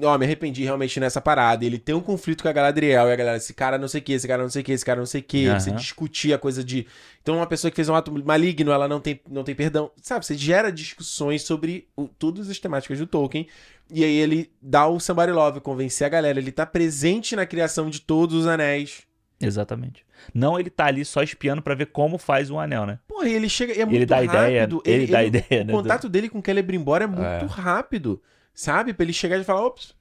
Ó, 0.03 0.19
me 0.19 0.27
arrependi 0.27 0.63
realmente 0.65 1.01
nessa 1.01 1.19
parada. 1.21 1.65
Ele 1.65 1.79
tem 1.79 1.95
um 1.95 2.01
conflito 2.01 2.43
com 2.43 2.49
a 2.49 2.53
Galadriel 2.53 3.09
e 3.09 3.13
a 3.13 3.17
galera, 3.17 3.37
esse 3.39 3.55
cara 3.55 3.79
não 3.79 3.89
sei 3.89 4.01
o 4.01 4.05
que, 4.05 4.13
esse 4.13 4.29
cara 4.29 4.43
não 4.43 4.51
sei 4.51 4.61
o 4.61 4.65
que, 4.65 4.73
esse 4.73 4.85
cara 4.85 4.99
não 5.01 5.07
sei 5.07 5.21
o 5.23 5.25
que. 5.25 5.47
Aham. 5.47 5.59
Você 5.61 5.71
discutir 5.73 6.33
a 6.35 6.39
coisa 6.39 6.63
de. 6.63 6.87
Então, 7.23 7.37
uma 7.37 7.47
pessoa 7.47 7.71
que 7.71 7.77
fez 7.77 7.89
um 7.89 7.95
ato 7.95 8.13
maligno, 8.25 8.71
ela 8.71 8.87
não 8.87 9.01
tem, 9.01 9.19
não 9.31 9.43
tem 9.43 9.55
perdão. 9.55 9.91
Sabe, 10.03 10.27
você 10.27 10.35
gera 10.35 10.71
discussões 10.71 11.43
sobre 11.43 11.89
o, 11.97 12.07
todas 12.07 12.51
as 12.51 12.59
temáticas 12.59 12.99
do 12.99 13.07
Tolkien. 13.07 13.49
E 13.91 14.05
aí 14.05 14.15
ele 14.17 14.51
dá 14.61 14.87
o 14.87 15.01
Somebody 15.01 15.33
Love, 15.33 15.61
convencer 15.61 16.07
a 16.07 16.11
galera. 16.11 16.39
Ele 16.39 16.53
tá 16.53 16.67
presente 16.67 17.35
na 17.35 17.47
criação 17.47 17.89
de 17.89 18.03
todos 18.03 18.35
os 18.41 18.47
anéis. 18.47 19.03
Exatamente. 19.41 20.05
Não 20.35 20.59
ele 20.61 20.69
tá 20.69 20.85
ali 20.87 21.05
só 21.05 21.23
espiando 21.23 21.63
pra 21.63 21.75
ver 21.75 21.87
como 21.87 22.19
faz 22.19 22.51
um 22.51 22.61
anel, 22.61 22.85
né? 22.85 22.99
Porra, 23.09 23.29
e 23.29 23.33
ele 23.35 23.49
chega. 23.49 23.73
É 23.73 23.85
muito 23.87 23.97
ele 23.97 24.07
dá 24.07 24.17
rápido. 24.17 24.33
ideia. 24.37 24.69
Ele, 24.85 25.07
dá 25.07 25.25
ideia, 25.25 25.63
O 25.63 25.65
né? 25.65 25.73
contato 25.73 26.09
dele 26.09 26.29
com 26.29 26.43
Celebrimbor 26.45 27.01
é 27.01 27.07
muito 27.07 27.23
É. 27.23 27.47
rápido. 27.47 28.21
Sabe? 28.59 28.93
Pra 28.93 29.05
ele 29.05 29.13
chegar 29.13 29.39
e 29.39 29.45
falar, 29.45 29.65
ops, 29.65 29.95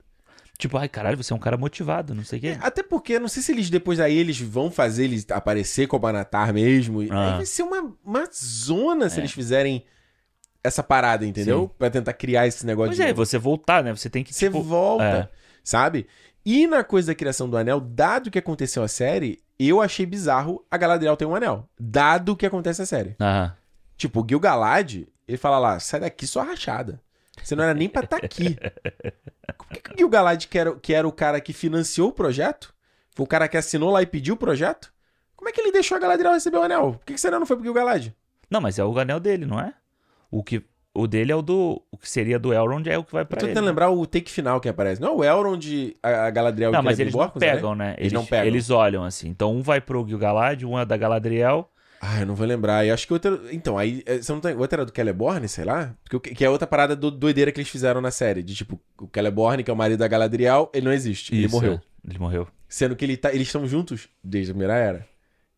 Tipo, 0.58 0.76
ai 0.80 0.90
caralho, 0.90 1.16
você 1.16 1.32
é 1.32 1.36
um 1.36 1.40
cara 1.40 1.56
motivado, 1.56 2.16
não 2.16 2.24
sei 2.24 2.40
o 2.40 2.42
quê. 2.42 2.48
É, 2.48 2.60
Até 2.60 2.82
porque, 2.82 3.20
não 3.20 3.28
sei 3.28 3.44
se 3.44 3.52
eles 3.52 3.70
depois 3.70 4.00
daí 4.00 4.18
eles 4.18 4.40
vão 4.42 4.72
fazer 4.72 5.04
ele 5.04 5.24
aparecer 5.30 5.86
como 5.86 6.08
Anatar 6.08 6.52
mesmo. 6.52 7.02
Ah. 7.12 7.34
Aí 7.34 7.36
vai 7.38 7.46
ser 7.46 7.62
uma, 7.62 7.94
uma 8.04 8.28
zona 8.34 9.08
se 9.08 9.18
É. 9.18 9.20
eles 9.20 9.32
fizerem 9.32 9.86
essa 10.64 10.82
parada, 10.82 11.24
entendeu? 11.28 11.68
Sim. 11.70 11.76
Pra 11.78 11.92
tentar 11.92 12.14
criar 12.14 12.48
esse 12.48 12.66
negócio 12.66 12.90
Pois 12.90 12.98
de 12.98 13.04
é, 13.04 13.14
você 13.14 13.38
voltar, 13.38 13.84
né? 13.84 13.96
Você 13.96 14.10
tem 14.10 14.24
que, 14.24 14.34
Você 14.34 14.48
tipo... 14.48 14.64
volta, 14.64 15.04
é. 15.04 15.30
sabe? 15.64 16.08
E 16.44 16.66
na 16.66 16.84
coisa 16.84 17.10
da 17.12 17.16
criação 17.16 17.48
do 17.48 17.56
anel, 17.56 17.80
dado 17.80 18.32
que 18.32 18.40
aconteceu 18.40 18.82
a 18.82 18.88
série, 18.88 19.40
eu 19.60 19.80
achei 19.80 20.08
bizarro 20.08 20.66
a 20.72 20.76
Galadriel 20.78 21.16
ter 21.16 21.26
um 21.26 21.36
anel. 21.36 21.70
Dado 21.80 22.36
que 22.36 22.48
acontece 22.48 22.82
a 22.82 22.86
série. 22.88 23.16
Aham. 23.22 23.54
Tipo, 23.96 24.22
o 24.22 24.26
Gil-galad, 24.28 25.06
ele 25.28 25.38
fala 25.38 25.60
lá, 25.60 25.80
sai 25.80 26.00
daqui 26.00 26.26
sua 26.26 26.42
rachada. 26.44 27.00
Você 27.44 27.56
não 27.56 27.64
era 27.64 27.74
nem 27.74 27.88
pra 27.90 28.04
estar 28.04 28.18
aqui. 28.18 28.56
Por 29.58 29.68
que, 29.70 29.80
que 29.82 29.94
o 29.94 29.98
Gil-galad, 29.98 30.46
que 30.48 30.58
era, 30.58 30.76
que 30.76 30.94
era 30.94 31.08
o 31.08 31.12
cara 31.12 31.40
que 31.40 31.54
financiou 31.54 32.10
o 32.10 32.14
projeto, 32.14 32.74
foi 33.16 33.24
o 33.26 33.28
cara 33.28 33.48
que 33.48 33.58
assinou 33.58 33.90
lá 33.92 34.02
e 34.02 34.06
pediu 34.06 34.36
o 34.36 34.38
projeto, 34.38 34.92
como 35.36 35.50
é 35.50 35.52
que 35.52 35.62
ele 35.62 35.72
deixou 35.72 35.96
a 35.98 36.00
Galadriel 36.00 36.34
receber 36.34 36.58
o 36.58 36.64
anel? 36.64 36.94
Por 36.94 37.06
que, 37.06 37.14
que 37.14 37.20
você 37.22 37.30
não 37.30 37.46
foi 37.46 37.56
pro 37.56 37.64
Gil-galad? 37.66 38.12
Não, 38.50 38.62
mas 38.62 38.80
é 38.80 38.84
o 38.84 38.98
anel 39.00 39.20
dele, 39.20 39.46
não 39.46 39.60
é? 39.60 39.74
O 40.32 40.44
que... 40.44 40.64
O 40.94 41.06
dele 41.06 41.32
é 41.32 41.36
o 41.36 41.44
do... 41.44 41.80
O 41.92 41.98
que 41.98 42.10
seria 42.10 42.40
do 42.40 42.52
Elrond 42.52 42.88
é 42.90 42.98
o 42.98 43.04
que 43.04 43.12
vai 43.14 43.22
Eu 43.22 43.28
pra 43.28 43.38
tô 43.40 43.46
ele. 43.46 43.52
tentando 43.52 43.66
né? 43.66 43.70
lembrar 43.70 43.92
o 43.92 44.04
take 44.08 44.32
final 44.32 44.60
que 44.60 44.68
aparece. 44.68 45.00
Não 45.00 45.10
é 45.10 45.14
o 45.14 45.24
Elrond, 45.24 45.96
a 46.02 46.26
a 46.26 46.30
Galadriel 46.32 46.72
Não, 46.72 46.80
e 46.80 46.82
o 46.82 46.84
mas 46.84 47.00
eles 47.00 47.14
Celebrimbor 47.14 47.40
não 47.40 47.48
anéis? 47.48 47.56
pegam, 47.56 47.76
né? 47.76 47.96
Eles 48.00 48.14
não 48.14 48.26
pegam. 48.26 48.48
Eles 48.48 48.70
olham 48.72 49.04
assim. 49.04 49.28
Então 49.28 49.56
um 49.56 49.62
vai 49.62 49.80
pro 49.80 50.04
Gil-galad, 50.08 50.64
um 50.66 50.78
é 50.80 50.84
da 50.86 50.98
Galadriel 50.98 51.70
Ah, 52.00 52.20
eu 52.22 52.26
não 52.26 52.36
vou 52.36 52.46
lembrar. 52.46 52.86
E 52.86 52.92
acho 52.92 53.08
que 53.08 53.14
outra. 53.14 53.40
Então, 53.52 53.78
aí. 53.78 54.04
eh, 54.06 54.18
Você 54.22 54.32
não 54.32 54.40
tem... 54.40 54.56
Outra 54.56 54.78
era 54.82 54.86
do 54.86 54.94
Celeborn, 54.96 55.48
sei 55.48 55.66
lá? 55.66 55.96
Porque, 56.04 56.16
o 56.16 56.20
que- 56.20 56.46
é 56.46 56.50
outra 56.50 56.68
parada 56.68 56.96
do 56.96 57.10
doideira 57.10 57.52
que 57.52 57.60
eles 57.60 57.70
fizeram 57.70 58.00
na 58.02 58.12
série. 58.12 58.44
De 58.44 58.54
tipo, 58.56 58.80
o 59.02 59.10
Celeborn, 59.14 59.64
que 59.64 59.72
é 59.72 59.74
o 59.74 59.78
marido 59.78 60.00
da 60.00 60.08
Galadriel, 60.08 60.70
ele 60.74 60.86
não 60.86 60.94
existe. 60.94 61.34
ele 61.34 61.46
Isso, 61.46 61.56
morreu. 61.56 61.74
é. 61.74 61.82
Ele 62.10 62.20
morreu. 62.20 62.48
Sendo 62.70 62.96
que 62.96 63.04
ele 63.04 63.18
tá... 63.18 63.34
eles 63.34 63.48
estão 63.48 63.68
juntos 63.68 64.08
desde 64.24 64.52
a 64.52 64.54
primeira 64.54 64.76
era. 64.76 65.08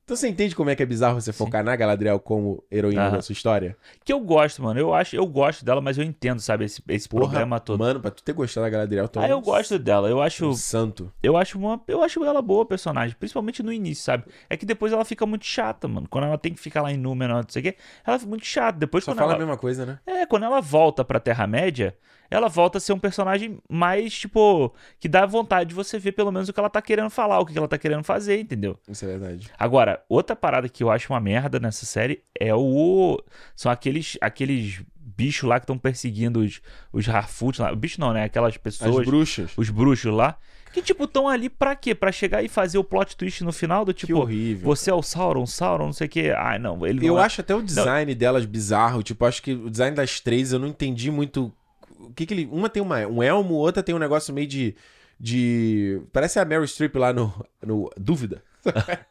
Então 0.09 0.17
você 0.17 0.27
entende 0.27 0.55
como 0.55 0.71
é 0.71 0.75
que 0.75 0.81
é 0.81 0.85
bizarro 0.87 1.21
você 1.21 1.31
focar 1.31 1.63
na 1.63 1.75
Galadriel 1.75 2.19
como 2.19 2.63
heroína 2.71 3.09
Aham. 3.09 3.15
da 3.17 3.21
sua 3.21 3.33
história? 3.33 3.77
Que 4.03 4.11
eu 4.11 4.19
gosto, 4.19 4.63
mano. 4.63 4.79
Eu 4.79 4.91
acho, 4.91 5.15
eu 5.15 5.23
gosto 5.27 5.63
dela, 5.63 5.81
mas 5.81 5.99
eu 5.99 6.03
entendo, 6.03 6.39
sabe, 6.39 6.65
esse, 6.65 6.81
esse 6.87 7.07
problema 7.07 7.59
todo. 7.59 7.77
Mano, 7.79 7.99
pra 7.99 8.09
tu 8.09 8.23
ter 8.23 8.33
gostado 8.33 8.65
da 8.65 8.71
Galadriel, 8.71 9.07
tu 9.07 9.19
é 9.19 9.25
Ah, 9.25 9.29
eu 9.29 9.39
gosto 9.39 9.77
dela. 9.77 10.09
Eu 10.09 10.19
acho, 10.19 10.47
um 10.47 10.53
santo. 10.55 11.13
eu 11.21 11.37
acho 11.37 11.59
uma, 11.59 11.79
eu 11.87 12.01
acho 12.01 12.25
ela 12.25 12.41
boa 12.41 12.65
personagem, 12.65 13.15
principalmente 13.19 13.61
no 13.61 13.71
início, 13.71 14.03
sabe? 14.03 14.23
É 14.49 14.57
que 14.57 14.65
depois 14.65 14.91
ela 14.91 15.05
fica 15.05 15.27
muito 15.27 15.45
chata, 15.45 15.87
mano. 15.87 16.07
Quando 16.09 16.23
ela 16.25 16.39
tem 16.39 16.55
que 16.55 16.59
ficar 16.59 16.81
lá 16.81 16.91
em 16.91 16.97
Númenor, 16.97 17.43
não 17.43 17.45
sei 17.47 17.59
o 17.59 17.63
quê, 17.65 17.75
ela 18.03 18.17
fica 18.17 18.29
muito 18.31 18.47
chata. 18.47 18.79
Depois 18.79 19.03
Só 19.03 19.11
quando 19.11 19.19
fala 19.19 19.33
ela 19.33 19.43
a 19.43 19.45
mesma 19.45 19.57
coisa, 19.57 19.85
né? 19.85 19.99
É, 20.07 20.25
quando 20.25 20.41
ela 20.41 20.59
volta 20.59 21.05
pra 21.05 21.19
Terra-média, 21.19 21.95
ela 22.29 22.47
volta 22.47 22.77
a 22.77 22.81
ser 22.81 22.93
um 22.93 22.99
personagem 22.99 23.59
mais, 23.69 24.13
tipo, 24.17 24.73
que 24.99 25.07
dá 25.09 25.25
vontade 25.25 25.69
de 25.69 25.75
você 25.75 25.97
ver 25.97 26.11
pelo 26.11 26.31
menos 26.31 26.49
o 26.49 26.53
que 26.53 26.59
ela 26.59 26.69
tá 26.69 26.81
querendo 26.81 27.09
falar, 27.09 27.39
o 27.39 27.45
que 27.45 27.57
ela 27.57 27.67
tá 27.67 27.77
querendo 27.77 28.03
fazer, 28.03 28.39
entendeu? 28.39 28.77
Isso 28.87 29.05
é 29.05 29.07
verdade. 29.07 29.49
Agora, 29.57 30.03
outra 30.07 30.35
parada 30.35 30.69
que 30.69 30.83
eu 30.83 30.89
acho 30.91 31.11
uma 31.11 31.19
merda 31.19 31.59
nessa 31.59 31.85
série 31.85 32.23
é 32.39 32.53
o. 32.53 33.21
São 33.55 33.71
aqueles, 33.71 34.17
aqueles 34.21 34.81
bichos 34.95 35.49
lá 35.49 35.59
que 35.59 35.63
estão 35.65 35.77
perseguindo 35.77 36.39
os, 36.41 36.61
os 36.93 37.09
Harfoot 37.09 37.61
lá. 37.61 37.73
Bicho 37.75 37.99
não, 37.99 38.13
né? 38.13 38.23
Aquelas 38.23 38.53
As 38.53 38.57
pessoas. 38.57 39.05
bruxas. 39.05 39.51
Os 39.57 39.69
bruxos 39.69 40.13
lá. 40.13 40.37
Que, 40.71 40.83
tipo, 40.83 41.05
estão 41.05 41.27
ali 41.27 41.49
pra 41.49 41.75
quê? 41.75 41.95
Pra 41.95 42.11
chegar 42.11 42.43
e 42.43 42.47
fazer 42.47 42.77
o 42.77 42.83
plot 42.83 43.17
twist 43.17 43.43
no 43.43 43.51
final 43.51 43.83
do 43.83 43.91
Que 43.91 44.05
tipo. 44.05 44.19
horrível. 44.19 44.63
Você 44.65 44.91
é 44.91 44.93
o 44.93 45.01
Sauron, 45.01 45.47
Sauron, 45.47 45.87
não 45.87 45.93
sei 45.93 46.05
o 46.05 46.09
quê. 46.09 46.31
Ai, 46.37 46.59
não, 46.59 46.85
ele 46.85 46.99
não 46.99 47.07
Eu 47.07 47.19
é- 47.19 47.23
acho 47.23 47.41
até 47.41 47.55
o 47.55 47.61
design 47.63 48.13
delas 48.13 48.45
bizarro. 48.45 49.01
Tipo, 49.01 49.25
acho 49.25 49.41
que 49.41 49.51
o 49.53 49.67
design 49.69 49.95
das 49.95 50.19
três 50.19 50.53
eu 50.53 50.59
não 50.59 50.67
entendi 50.67 51.09
muito. 51.09 51.51
O 51.99 52.13
que 52.13 52.25
que 52.25 52.33
ele. 52.33 52.49
Uma 52.51 52.69
tem 52.69 52.81
uma, 52.81 53.05
um 53.05 53.21
elmo, 53.21 53.55
outra 53.55 53.83
tem 53.83 53.93
um 53.93 53.99
negócio 53.99 54.33
meio 54.33 54.47
de. 54.47 54.75
de... 55.19 56.01
Parece 56.13 56.39
a 56.39 56.45
Mary 56.45 56.67
Streep 56.67 56.95
lá 56.95 57.11
no. 57.11 57.45
no 57.61 57.89
Dúvida. 57.97 58.43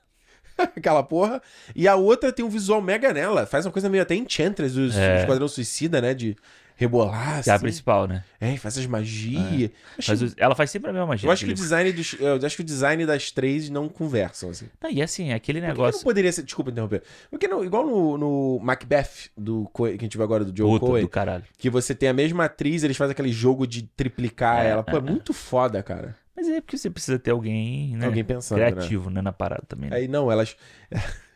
Aquela 0.58 1.02
porra. 1.02 1.40
E 1.74 1.86
a 1.86 1.94
outra 1.94 2.32
tem 2.32 2.44
um 2.44 2.48
visual 2.48 2.82
mega 2.82 3.12
nela. 3.12 3.46
Faz 3.46 3.64
uma 3.64 3.72
coisa 3.72 3.88
meio 3.88 4.02
até 4.02 4.14
Enchantress, 4.16 4.76
os 4.78 4.96
É. 4.96 5.20
Esquadrão 5.20 5.46
Suicida, 5.46 6.00
né? 6.00 6.14
De 6.14 6.36
rebolar, 6.78 7.42
Que 7.42 7.50
é 7.50 7.52
a 7.52 7.56
assim. 7.56 7.62
principal, 7.64 8.06
né? 8.06 8.24
É, 8.40 8.56
faz 8.56 8.76
essas 8.78 8.86
magias. 8.86 9.70
Mas 10.06 10.22
os- 10.22 10.34
ela 10.38 10.54
faz 10.54 10.70
sempre 10.70 10.88
a 10.90 10.92
mesma 10.92 11.08
magia. 11.08 11.26
Eu 11.26 11.32
acho 11.32 11.44
que 11.44 11.50
o 11.50 11.54
design 11.54 11.92
dos. 11.92 12.14
Eu 12.20 12.36
acho 12.46 12.54
que 12.56 12.62
o 12.62 12.64
design 12.64 13.04
das 13.04 13.32
três 13.32 13.68
não 13.68 13.88
conversam, 13.88 14.50
assim. 14.50 14.66
Não, 14.80 14.88
e 14.88 15.02
assim, 15.02 15.32
aquele 15.32 15.60
Por 15.60 15.64
que 15.66 15.72
negócio. 15.72 15.98
não 15.98 16.04
poderia 16.04 16.32
ser. 16.32 16.44
Desculpa 16.44 16.70
interromper. 16.70 17.02
Porque 17.28 17.48
não, 17.48 17.64
igual 17.64 17.84
no, 17.84 18.16
no 18.16 18.58
Macbeth, 18.62 19.30
do, 19.36 19.68
que 19.74 19.82
a 19.82 19.90
gente 19.90 20.16
viu 20.16 20.22
agora 20.24 20.44
do 20.44 20.56
Joe 20.56 20.70
Puta 20.78 20.86
Coen, 20.86 21.02
do 21.02 21.08
caralho. 21.08 21.44
que 21.58 21.68
você 21.68 21.94
tem 21.96 22.08
a 22.08 22.14
mesma 22.14 22.44
atriz, 22.44 22.84
eles 22.84 22.96
fazem 22.96 23.10
aquele 23.12 23.32
jogo 23.32 23.66
de 23.66 23.82
triplicar 23.82 24.64
É, 24.64 24.68
ela. 24.70 24.84
Pô, 24.84 24.96
é 24.96 24.98
é, 24.98 25.02
muito 25.02 25.32
foda, 25.34 25.82
cara. 25.82 26.14
Mas 26.36 26.48
é 26.48 26.60
porque 26.60 26.78
você 26.78 26.88
precisa 26.88 27.18
ter 27.18 27.32
alguém, 27.32 27.96
né? 27.96 28.06
Alguém 28.06 28.22
pensando, 28.22 28.60
né? 28.60 28.70
criativo, 28.70 29.10
né? 29.10 29.20
Na 29.20 29.32
parada 29.32 29.64
também. 29.66 29.90
né? 29.90 29.96
Aí 29.96 30.06
não, 30.06 30.30
elas. 30.30 30.56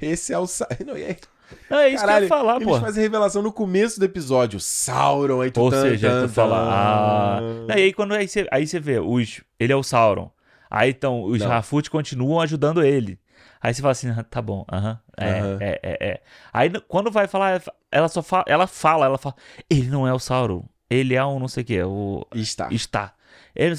Esse 0.00 0.32
é 0.32 0.38
o. 0.38 0.44
Não, 0.86 0.96
e 0.98 1.04
aí, 1.04 1.16
é 1.70 1.88
isso 1.88 1.98
caralho, 1.98 2.26
que 2.26 2.32
eu 2.32 2.36
ia 2.36 2.42
falar, 2.42 2.56
eles 2.56 2.68
pô. 2.68 2.80
fazem 2.80 3.00
a 3.00 3.04
revelação 3.04 3.42
no 3.42 3.52
começo 3.52 3.98
do 3.98 4.04
episódio. 4.04 4.58
Sauron, 4.60 5.40
aí 5.40 5.50
tu 5.50 5.60
Ou 5.60 5.70
tan, 5.70 5.82
seja, 5.82 6.10
tan, 6.10 6.26
tu 6.26 6.32
fala, 6.32 6.56
ah. 6.58 7.40
aí 7.72 7.92
quando 7.92 8.12
aí 8.14 8.26
você, 8.28 8.46
aí 8.50 8.64
vê, 8.64 8.98
os, 8.98 9.40
ele 9.58 9.72
é 9.72 9.76
o 9.76 9.82
Sauron. 9.82 10.30
Aí 10.70 10.90
então, 10.90 11.22
os. 11.24 11.42
Harfoot 11.42 11.90
continuam 11.90 12.40
ajudando 12.40 12.82
ele. 12.82 13.18
Aí 13.60 13.72
você 13.72 13.80
fala 13.80 13.92
assim, 13.92 14.10
"Ah, 14.10 14.24
tá 14.24 14.42
bom, 14.42 14.64
aham, 14.72 14.98
é, 15.16 15.30
Aham. 15.30 15.58
é, 15.60 15.80
é, 15.82 16.06
é. 16.08 16.20
Aí 16.52 16.70
quando 16.88 17.10
vai 17.10 17.28
falar, 17.28 17.62
ela 17.90 18.08
só 18.08 18.22
fala, 18.22 18.44
ela 18.48 18.66
fala, 18.66 19.04
ela 19.06 19.18
fala, 19.18 19.36
ele 19.70 19.88
não 19.88 20.06
é 20.06 20.12
o 20.12 20.18
Sauron, 20.18 20.64
ele 20.90 21.14
é 21.14 21.24
um 21.24 21.38
não 21.38 21.46
sei 21.48 21.62
o 21.62 21.66
que, 21.66 21.82
o 21.82 22.26
E 22.34 22.40
está. 22.40 22.68
está. 22.72 23.14
Ele, 23.54 23.74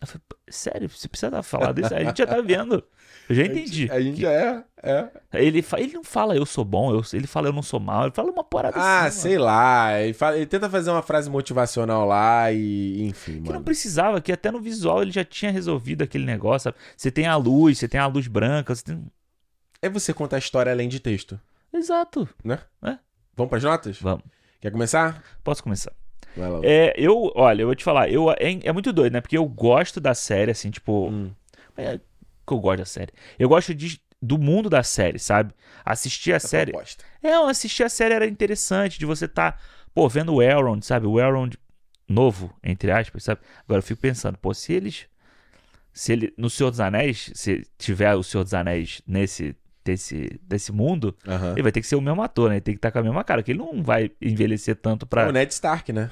eu 0.00 0.06
falei, 0.06 0.22
sério, 0.48 0.88
você 0.88 1.08
precisa 1.08 1.42
falar 1.42 1.72
disso? 1.72 1.94
A 1.94 2.02
gente 2.04 2.18
já 2.18 2.26
tá 2.26 2.40
vendo. 2.40 2.82
Eu 3.28 3.34
já 3.34 3.44
entendi. 3.44 3.88
A 3.90 4.00
gente 4.00 4.20
já 4.20 4.30
é. 4.32 4.64
é. 4.82 5.08
Ele, 5.34 5.60
fa- 5.60 5.78
ele 5.80 5.92
não 5.92 6.02
fala 6.02 6.34
eu 6.34 6.46
sou 6.46 6.64
bom, 6.64 6.92
eu, 6.92 7.02
ele 7.12 7.26
fala 7.26 7.48
eu 7.48 7.52
não 7.52 7.62
sou 7.62 7.78
mal, 7.78 8.04
ele 8.04 8.14
fala 8.14 8.30
uma 8.30 8.42
parada 8.44 8.76
Ah, 8.78 9.04
assim. 9.06 9.20
sei 9.20 9.38
lá. 9.38 10.00
Ele, 10.00 10.14
fala- 10.14 10.36
ele 10.36 10.46
tenta 10.46 10.68
fazer 10.70 10.90
uma 10.90 11.02
frase 11.02 11.28
motivacional 11.28 12.06
lá 12.06 12.50
e. 12.52 13.02
Enfim, 13.06 13.34
Que 13.34 13.40
não 13.48 13.52
mano. 13.54 13.64
precisava, 13.64 14.20
que 14.20 14.32
até 14.32 14.50
no 14.50 14.60
visual 14.60 15.02
ele 15.02 15.10
já 15.10 15.24
tinha 15.24 15.50
resolvido 15.50 16.02
aquele 16.02 16.24
negócio. 16.24 16.64
sabe? 16.70 16.76
Você 16.96 17.10
tem 17.10 17.26
a 17.26 17.36
luz, 17.36 17.78
você 17.78 17.86
tem 17.88 18.00
a 18.00 18.06
luz 18.06 18.26
branca, 18.26 18.74
você 18.74 18.82
tem. 18.84 19.04
É 19.82 19.88
você 19.88 20.12
contar 20.14 20.36
a 20.36 20.38
história 20.38 20.72
além 20.72 20.88
de 20.88 20.98
texto, 20.98 21.38
Exato. 21.72 22.28
né? 22.42 22.58
É. 22.82 22.98
Vamos 23.36 23.50
pras 23.50 23.62
notas? 23.62 23.98
Vamos. 24.00 24.24
Quer 24.60 24.72
começar? 24.72 25.22
Posso 25.44 25.62
começar? 25.62 25.92
Vai 26.36 26.50
lá. 26.50 26.60
É, 26.64 26.94
eu, 26.96 27.30
olha, 27.36 27.62
eu 27.62 27.66
vou 27.68 27.74
te 27.76 27.84
falar, 27.84 28.10
eu, 28.10 28.30
é, 28.32 28.58
é 28.64 28.72
muito 28.72 28.92
doido, 28.92 29.12
né? 29.12 29.20
Porque 29.20 29.36
eu 29.38 29.44
gosto 29.46 30.00
da 30.00 30.14
série, 30.14 30.50
assim, 30.50 30.70
tipo. 30.70 31.08
Hum. 31.08 31.30
É 31.76 32.00
que 32.48 32.54
eu 32.54 32.60
gosto 32.60 32.78
da 32.78 32.84
série. 32.84 33.12
Eu 33.38 33.48
gosto 33.48 33.74
de, 33.74 34.00
do 34.20 34.38
mundo 34.38 34.68
da 34.68 34.82
série, 34.82 35.18
sabe? 35.18 35.52
Assistir 35.84 36.32
a 36.32 36.40
série. 36.40 36.72
Proposta. 36.72 37.04
É, 37.22 37.32
assistir 37.34 37.84
a 37.84 37.88
série 37.88 38.14
era 38.14 38.26
interessante, 38.26 38.98
de 38.98 39.06
você 39.06 39.28
tá, 39.28 39.56
pô, 39.94 40.08
vendo 40.08 40.34
o 40.34 40.42
Elrond, 40.42 40.82
sabe? 40.84 41.06
O 41.06 41.20
Elrond 41.20 41.54
novo, 42.08 42.52
entre 42.64 42.90
aspas, 42.90 43.22
sabe? 43.24 43.40
Agora 43.64 43.78
eu 43.78 43.82
fico 43.82 44.00
pensando, 44.00 44.36
pô, 44.38 44.52
se 44.54 44.72
eles. 44.72 45.06
Se 45.92 46.12
ele. 46.12 46.32
No 46.38 46.48
Senhor 46.48 46.70
dos 46.70 46.80
Anéis, 46.80 47.30
se 47.34 47.66
tiver 47.76 48.14
o 48.14 48.22
Senhor 48.22 48.44
dos 48.44 48.54
Anéis 48.54 49.02
nesse. 49.06 49.54
Desse, 49.84 50.38
desse 50.42 50.70
mundo, 50.70 51.16
Aham. 51.26 51.52
ele 51.52 51.62
vai 51.62 51.72
ter 51.72 51.80
que 51.80 51.86
ser 51.86 51.96
o 51.96 52.00
mesmo 52.02 52.20
ator, 52.20 52.50
né? 52.50 52.56
Ele 52.56 52.60
tem 52.60 52.74
que 52.74 52.78
estar 52.78 52.90
com 52.92 52.98
a 52.98 53.02
mesma 53.02 53.24
cara, 53.24 53.42
que 53.42 53.52
ele 53.52 53.58
não 53.60 53.82
vai 53.82 54.10
envelhecer 54.20 54.76
tanto 54.76 55.06
É 55.06 55.08
pra. 55.08 55.26
o 55.26 55.32
Ned 55.32 55.50
Stark, 55.50 55.90
né? 55.94 56.10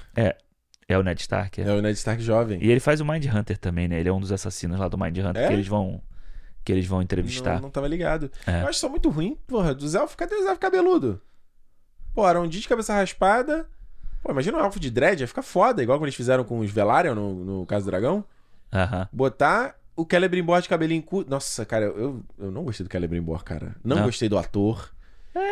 É 0.88 0.96
o 0.96 1.02
Ned 1.02 1.20
Stark. 1.20 1.60
é. 1.60 1.64
É 1.68 1.72
o 1.74 1.82
Ned 1.82 1.94
Stark 1.98 2.22
jovem. 2.22 2.58
E 2.62 2.70
ele 2.70 2.80
faz 2.80 3.02
o 3.02 3.04
Mind 3.04 3.26
Hunter 3.26 3.58
também, 3.58 3.86
né? 3.86 4.00
Ele 4.00 4.08
é 4.08 4.12
um 4.12 4.18
dos 4.20 4.32
assassinos 4.32 4.78
lá 4.80 4.88
do 4.88 4.96
Mind 4.96 5.18
Hunter 5.18 5.42
É? 5.42 5.48
que 5.48 5.52
eles 5.52 5.66
vão. 5.66 6.00
Que 6.66 6.72
eles 6.72 6.84
vão 6.84 7.00
entrevistar. 7.00 7.54
Não, 7.54 7.62
não 7.62 7.70
tava 7.70 7.86
ligado. 7.86 8.28
É. 8.44 8.62
Eu 8.62 8.66
acho 8.68 8.80
só 8.80 8.88
muito 8.88 9.08
ruim, 9.08 9.38
porra. 9.46 9.72
Dos 9.72 9.94
elfos, 9.94 10.16
cadê 10.16 10.34
os 10.34 10.44
elfos 10.44 10.58
cabeludo? 10.58 11.22
Pô, 12.12 12.24
Arondite 12.24 12.62
de 12.62 12.68
cabeça 12.68 12.92
raspada. 12.92 13.68
Pô, 14.20 14.32
imagina 14.32 14.58
um 14.58 14.60
elfo 14.60 14.80
de 14.80 14.90
dread, 14.90 15.20
ia 15.22 15.28
ficar 15.28 15.42
foda, 15.42 15.80
igual 15.80 15.96
como 15.96 16.06
eles 16.06 16.16
fizeram 16.16 16.42
com 16.42 16.58
os 16.58 16.68
Velaryon 16.70 17.14
no, 17.14 17.34
no 17.60 17.66
Caso 17.66 17.84
do 17.84 17.90
Dragão. 17.92 18.24
Aham. 18.74 19.08
Botar 19.12 19.76
o 19.94 20.04
Celebrimbor 20.10 20.60
de 20.60 20.68
cabelinho 20.68 21.02
curto. 21.04 21.30
Nossa, 21.30 21.64
cara, 21.64 21.84
eu, 21.84 22.20
eu 22.36 22.50
não 22.50 22.64
gostei 22.64 22.84
do 22.84 22.90
Celebrimbor, 22.90 23.44
cara. 23.44 23.76
Não, 23.84 23.96
Não. 23.98 24.04
gostei 24.06 24.28
do 24.28 24.36
ator. 24.36 24.90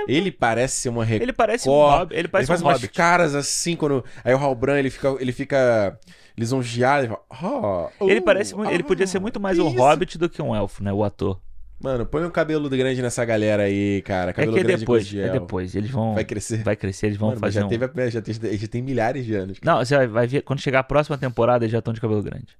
ele 0.08 0.32
parece 0.32 0.78
ser 0.78 0.88
uma 0.88 1.08
Ele 1.08 1.32
parece 1.32 1.68
um. 1.68 1.72
Ele 2.10 2.18
Ele 2.20 2.28
parece 2.28 2.48
faz 2.48 2.60
um 2.60 2.64
umas 2.64 2.78
hobbit. 2.78 2.92
caras 2.92 3.36
assim 3.36 3.76
quando. 3.76 4.04
Aí 4.24 4.34
o 4.34 4.38
Halbran 4.38 4.78
ele 4.80 4.90
fica, 4.90 5.14
ele 5.20 5.30
fica 5.30 5.96
lisonjeado. 6.36 7.04
Ele, 7.06 7.14
fala, 7.30 7.90
"Oh, 8.00 8.08
Ele 8.10 8.20
oh, 8.20 8.22
parece 8.22 8.54
muito, 8.54 8.72
ele 8.72 8.82
podia 8.82 9.06
ser 9.06 9.18
ah, 9.18 9.20
muito 9.20 9.40
mais 9.40 9.58
um 9.58 9.68
isso?" 9.68 9.76
hobbit 9.78 10.18
do 10.18 10.28
que 10.28 10.40
um 10.42 10.54
elfo, 10.54 10.82
né? 10.82 10.92
O 10.92 11.04
ator. 11.04 11.40
Mano, 11.80 12.06
põe 12.06 12.24
um 12.24 12.30
cabelo 12.30 12.68
grande 12.70 13.02
nessa 13.02 13.24
galera 13.24 13.64
aí, 13.64 14.00
cara. 14.02 14.30
É 14.30 14.32
Cabelo 14.32 14.54
que 14.54 14.60
é 14.60 14.62
grande 14.62 14.80
depois, 14.80 15.14
é 15.14 15.28
depois. 15.28 15.74
Eles 15.74 15.90
vão. 15.90 16.14
Vai 16.14 16.24
crescer. 16.24 16.62
Vai 16.62 16.76
crescer, 16.76 17.06
eles 17.06 17.18
vão 17.18 17.30
Mano, 17.30 17.40
fazer 17.40 17.60
já, 17.60 17.66
um. 17.66 17.68
teve 17.68 17.84
a- 17.84 18.10
já, 18.10 18.22
tem, 18.22 18.34
já 18.34 18.68
tem 18.68 18.80
milhares 18.80 19.26
de 19.26 19.34
anos. 19.34 19.58
Não, 19.62 19.84
você 19.84 19.96
vai, 19.96 20.06
vai 20.06 20.26
ver. 20.26 20.42
Quando 20.42 20.60
chegar 20.60 20.78
a 20.80 20.84
próxima 20.84 21.18
temporada, 21.18 21.64
eles 21.64 21.72
já 21.72 21.80
estão 21.80 21.92
de 21.92 22.00
cabelo 22.00 22.22
grande. 22.22 22.56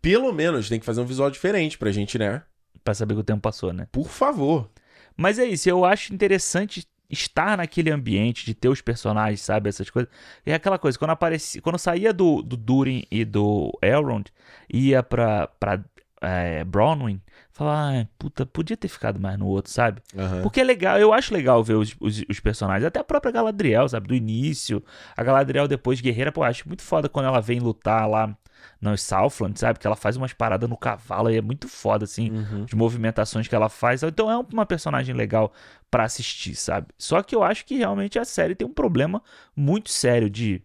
Pelo 0.00 0.32
menos 0.32 0.68
tem 0.68 0.78
que 0.80 0.86
fazer 0.86 1.00
um 1.00 1.04
visual 1.04 1.30
diferente 1.30 1.76
pra 1.76 1.90
gente, 1.90 2.18
né? 2.18 2.42
Pra 2.82 2.94
saber 2.94 3.14
que 3.14 3.20
o 3.20 3.24
tempo 3.24 3.40
passou, 3.40 3.72
né? 3.72 3.88
Por 3.90 4.08
favor. 4.08 4.70
Mas 5.16 5.38
é 5.38 5.44
isso, 5.44 5.68
eu 5.68 5.84
acho 5.84 6.14
interessante 6.14 6.86
estar 7.10 7.56
naquele 7.56 7.90
ambiente, 7.90 8.44
de 8.44 8.54
ter 8.54 8.68
os 8.68 8.80
personagens, 8.80 9.40
sabe? 9.40 9.68
Essas 9.68 9.90
coisas. 9.90 10.10
E 10.44 10.50
é 10.50 10.54
aquela 10.54 10.78
coisa, 10.78 10.98
quando 10.98 11.10
aparecia. 11.10 11.60
Quando 11.62 11.78
saía 11.78 12.12
do, 12.12 12.42
do 12.42 12.56
Durin 12.56 13.04
e 13.10 13.24
do 13.24 13.76
Elrond, 13.82 14.26
ia 14.72 15.02
pra, 15.02 15.46
pra 15.46 15.82
é, 16.20 16.64
Bronwyn, 16.64 17.20
falava, 17.56 18.00
ah, 18.00 18.06
puta, 18.18 18.44
podia 18.44 18.76
ter 18.76 18.88
ficado 18.88 19.18
mais 19.18 19.38
no 19.38 19.46
outro, 19.46 19.72
sabe? 19.72 20.02
Aham. 20.16 20.42
Porque 20.42 20.60
é 20.60 20.64
legal, 20.64 20.98
eu 20.98 21.12
acho 21.12 21.32
legal 21.32 21.62
ver 21.64 21.74
os, 21.74 21.96
os, 22.00 22.22
os 22.28 22.40
personagens, 22.40 22.84
até 22.84 23.00
a 23.00 23.04
própria 23.04 23.32
Galadriel, 23.32 23.88
sabe? 23.88 24.08
Do 24.08 24.14
início, 24.14 24.84
a 25.16 25.22
Galadriel 25.22 25.66
depois 25.66 26.00
guerreira, 26.00 26.30
pô, 26.30 26.42
eu 26.42 26.48
acho 26.48 26.68
muito 26.68 26.82
foda 26.82 27.08
quando 27.08 27.26
ela 27.26 27.40
vem 27.40 27.58
lutar 27.58 28.08
lá 28.08 28.36
no 28.80 28.96
Southland, 28.98 29.58
sabe? 29.58 29.78
Que 29.78 29.86
ela 29.86 29.96
faz 29.96 30.16
umas 30.16 30.32
paradas 30.32 30.68
no 30.68 30.76
cavalo 30.76 31.30
e 31.30 31.36
é 31.36 31.40
muito 31.42 31.66
foda, 31.68 32.04
assim, 32.04 32.30
Uhum. 32.30 32.64
as 32.64 32.72
movimentações 32.74 33.48
que 33.48 33.54
ela 33.54 33.68
faz. 33.68 34.02
Então 34.02 34.30
é 34.30 34.36
uma 34.52 34.66
personagem 34.66 35.14
legal 35.14 35.52
pra 35.90 36.04
assistir, 36.04 36.54
sabe? 36.54 36.88
Só 36.98 37.22
que 37.22 37.34
eu 37.34 37.42
acho 37.42 37.64
que 37.64 37.76
realmente 37.76 38.18
a 38.18 38.24
série 38.24 38.54
tem 38.54 38.66
um 38.66 38.72
problema 38.72 39.22
muito 39.54 39.90
sério 39.90 40.28
de 40.28 40.62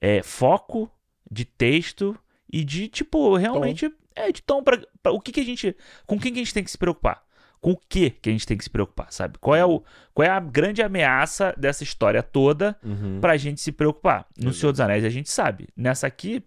é, 0.00 0.22
foco, 0.22 0.90
de 1.30 1.44
texto 1.44 2.16
e 2.52 2.62
de, 2.62 2.88
tipo, 2.88 3.36
realmente, 3.36 3.90
é, 4.16 4.32
tom 4.44 4.62
pra, 4.62 4.80
pra- 5.02 5.12
o 5.12 5.20
que, 5.20 5.30
que 5.32 5.40
a 5.40 5.44
gente, 5.44 5.76
com 6.06 6.18
quem 6.18 6.32
que 6.32 6.40
a 6.40 6.42
gente 6.42 6.54
tem 6.54 6.64
que 6.64 6.70
se 6.70 6.78
preocupar? 6.78 7.22
Com 7.60 7.72
o 7.72 7.76
que 7.88 8.10
que 8.10 8.28
a 8.28 8.32
gente 8.32 8.46
tem 8.46 8.56
que 8.56 8.64
se 8.64 8.70
preocupar, 8.70 9.12
sabe? 9.12 9.38
Qual 9.38 9.54
é, 9.56 9.64
o, 9.64 9.82
qual 10.14 10.26
é 10.26 10.30
a 10.30 10.38
grande 10.40 10.82
ameaça 10.82 11.54
dessa 11.56 11.82
história 11.82 12.22
toda 12.22 12.76
Uhum. 12.84 13.18
pra 13.20 13.36
gente 13.36 13.60
se 13.60 13.72
preocupar? 13.72 14.26
No 14.36 14.44
Exato. 14.48 14.56
Senhor 14.56 14.72
dos 14.72 14.80
Anéis 14.80 15.04
a 15.04 15.08
gente 15.08 15.30
sabe. 15.30 15.68
Nessa 15.76 16.06
aqui, 16.06 16.42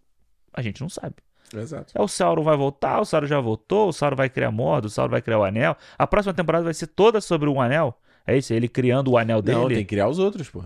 a 0.53 0.61
gente 0.61 0.81
não 0.81 0.89
sabe. 0.89 1.15
Exato. 1.53 1.91
É 1.95 2.01
o 2.01 2.07
Sauron 2.07 2.43
vai 2.43 2.55
voltar, 2.55 3.01
o 3.01 3.05
Sauron 3.05 3.25
já 3.27 3.39
voltou, 3.39 3.89
o 3.89 3.91
Sauron 3.93 4.15
vai 4.15 4.29
criar 4.29 4.51
Mordor, 4.51 4.85
o 4.87 4.89
Sauron 4.89 5.09
vai 5.11 5.21
criar 5.21 5.39
o 5.39 5.43
Anel. 5.43 5.75
A 5.97 6.05
próxima 6.05 6.33
temporada 6.33 6.63
vai 6.63 6.73
ser 6.75 6.87
toda 6.87 7.19
sobre 7.19 7.49
o 7.49 7.59
Anel. 7.59 7.99
É 8.25 8.37
isso, 8.37 8.53
ele 8.53 8.67
criando 8.67 9.09
o 9.11 9.17
anel 9.17 9.41
dele. 9.41 9.57
Não, 9.57 9.67
tem 9.67 9.77
que 9.77 9.85
criar 9.85 10.07
os 10.07 10.19
outros, 10.19 10.47
pô. 10.49 10.63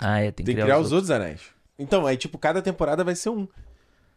Ah, 0.00 0.18
é, 0.20 0.32
tem, 0.32 0.44
Tem 0.44 0.56
que 0.56 0.60
criar 0.62 0.78
os 0.80 0.90
outros 0.90 1.10
anéis. 1.12 1.40
Então, 1.78 2.04
aí, 2.04 2.16
tipo, 2.16 2.36
cada 2.36 2.60
temporada 2.60 3.04
vai 3.04 3.14
ser 3.14 3.28
um. 3.30 3.46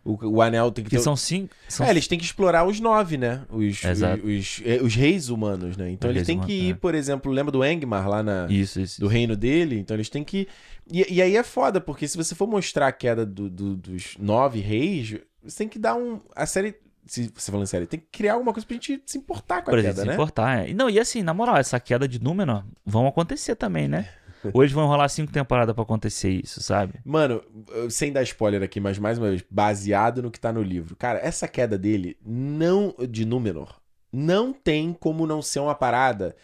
O, 0.09 0.17
o 0.37 0.41
anel 0.41 0.71
tem 0.71 0.83
que 0.85 0.89
Que 0.89 0.95
ter. 0.95 1.01
são 1.01 1.15
cinco. 1.17 1.53
São... 1.67 1.85
É, 1.85 1.89
eles 1.89 2.07
têm 2.07 2.17
que 2.17 2.23
explorar 2.23 2.65
os 2.65 2.79
nove, 2.79 3.17
né? 3.17 3.41
Os, 3.49 3.83
os, 3.83 4.23
os, 4.23 4.61
é, 4.65 4.81
os 4.81 4.95
reis 4.95 5.27
humanos, 5.29 5.75
né? 5.75 5.91
Então 5.91 6.09
eles 6.09 6.25
têm 6.25 6.39
que 6.39 6.53
ir, 6.53 6.71
é. 6.71 6.73
por 6.75 6.95
exemplo, 6.95 7.29
lembra 7.31 7.51
do 7.51 7.63
Engmar 7.65 8.07
lá 8.07 8.23
na, 8.23 8.47
Isso, 8.49 8.79
isso. 8.79 9.01
do 9.01 9.07
reino 9.07 9.35
dele? 9.35 9.77
Então 9.77 9.97
eles 9.97 10.07
têm 10.09 10.23
que. 10.23 10.47
E, 10.89 11.15
e 11.15 11.21
aí 11.21 11.35
é 11.35 11.43
foda, 11.43 11.81
porque 11.81 12.07
se 12.07 12.15
você 12.15 12.33
for 12.33 12.47
mostrar 12.47 12.87
a 12.87 12.91
queda 12.93 13.25
do- 13.25 13.49
do- 13.49 13.75
dos 13.75 14.15
nove 14.17 14.61
reis, 14.61 15.15
você 15.43 15.57
tem 15.57 15.67
que 15.67 15.77
dar 15.77 15.95
um. 15.95 16.21
A 16.35 16.45
série. 16.45 16.75
Se 17.05 17.31
você 17.33 17.51
falando 17.51 17.63
em 17.63 17.67
série, 17.69 17.85
tem 17.85 17.99
que 17.99 18.05
criar 18.11 18.33
alguma 18.33 18.51
coisa 18.53 18.67
pra 18.67 18.73
gente 18.75 19.01
se 19.05 19.17
importar 19.17 19.61
com 19.61 19.69
a 19.69 19.73
Pra 19.73 19.81
queda, 19.81 19.87
gente 19.93 20.01
se 20.01 20.07
né? 20.07 20.13
importar. 20.13 20.67
é. 20.69 20.73
Não, 20.73 20.89
e 20.89 20.99
assim, 20.99 21.23
na 21.23 21.33
moral, 21.33 21.55
essa 21.55 21.79
queda 21.79 22.05
de 22.07 22.21
Númenor 22.21 22.63
vão 22.85 23.07
acontecer 23.07 23.55
também, 23.55 23.87
né? 23.87 24.09
Hoje 24.53 24.73
vão 24.73 24.87
rolar 24.87 25.09
cinco 25.09 25.31
temporadas 25.31 25.73
pra 25.73 25.83
acontecer 25.83 26.29
isso, 26.29 26.61
sabe? 26.61 26.95
Mano, 27.03 27.41
sem 27.89 28.11
dar 28.11 28.23
spoiler 28.23 28.61
aqui, 28.63 28.79
mas 28.79 28.97
mais 28.99 29.17
uma 29.17 29.29
vez, 29.29 29.43
baseado 29.49 30.21
no 30.21 30.31
que 30.31 30.39
tá 30.39 30.51
no 30.53 30.61
livro. 30.61 30.95
Cara, 30.95 31.19
essa 31.19 31.47
queda 31.47 31.77
dele, 31.77 32.17
não 32.25 32.93
de 33.09 33.25
Númenor, 33.25 33.79
não 34.11 34.53
tem 34.53 34.93
como 34.93 35.25
não 35.27 35.41
ser 35.41 35.59
uma 35.59 35.75
parada 35.75 36.35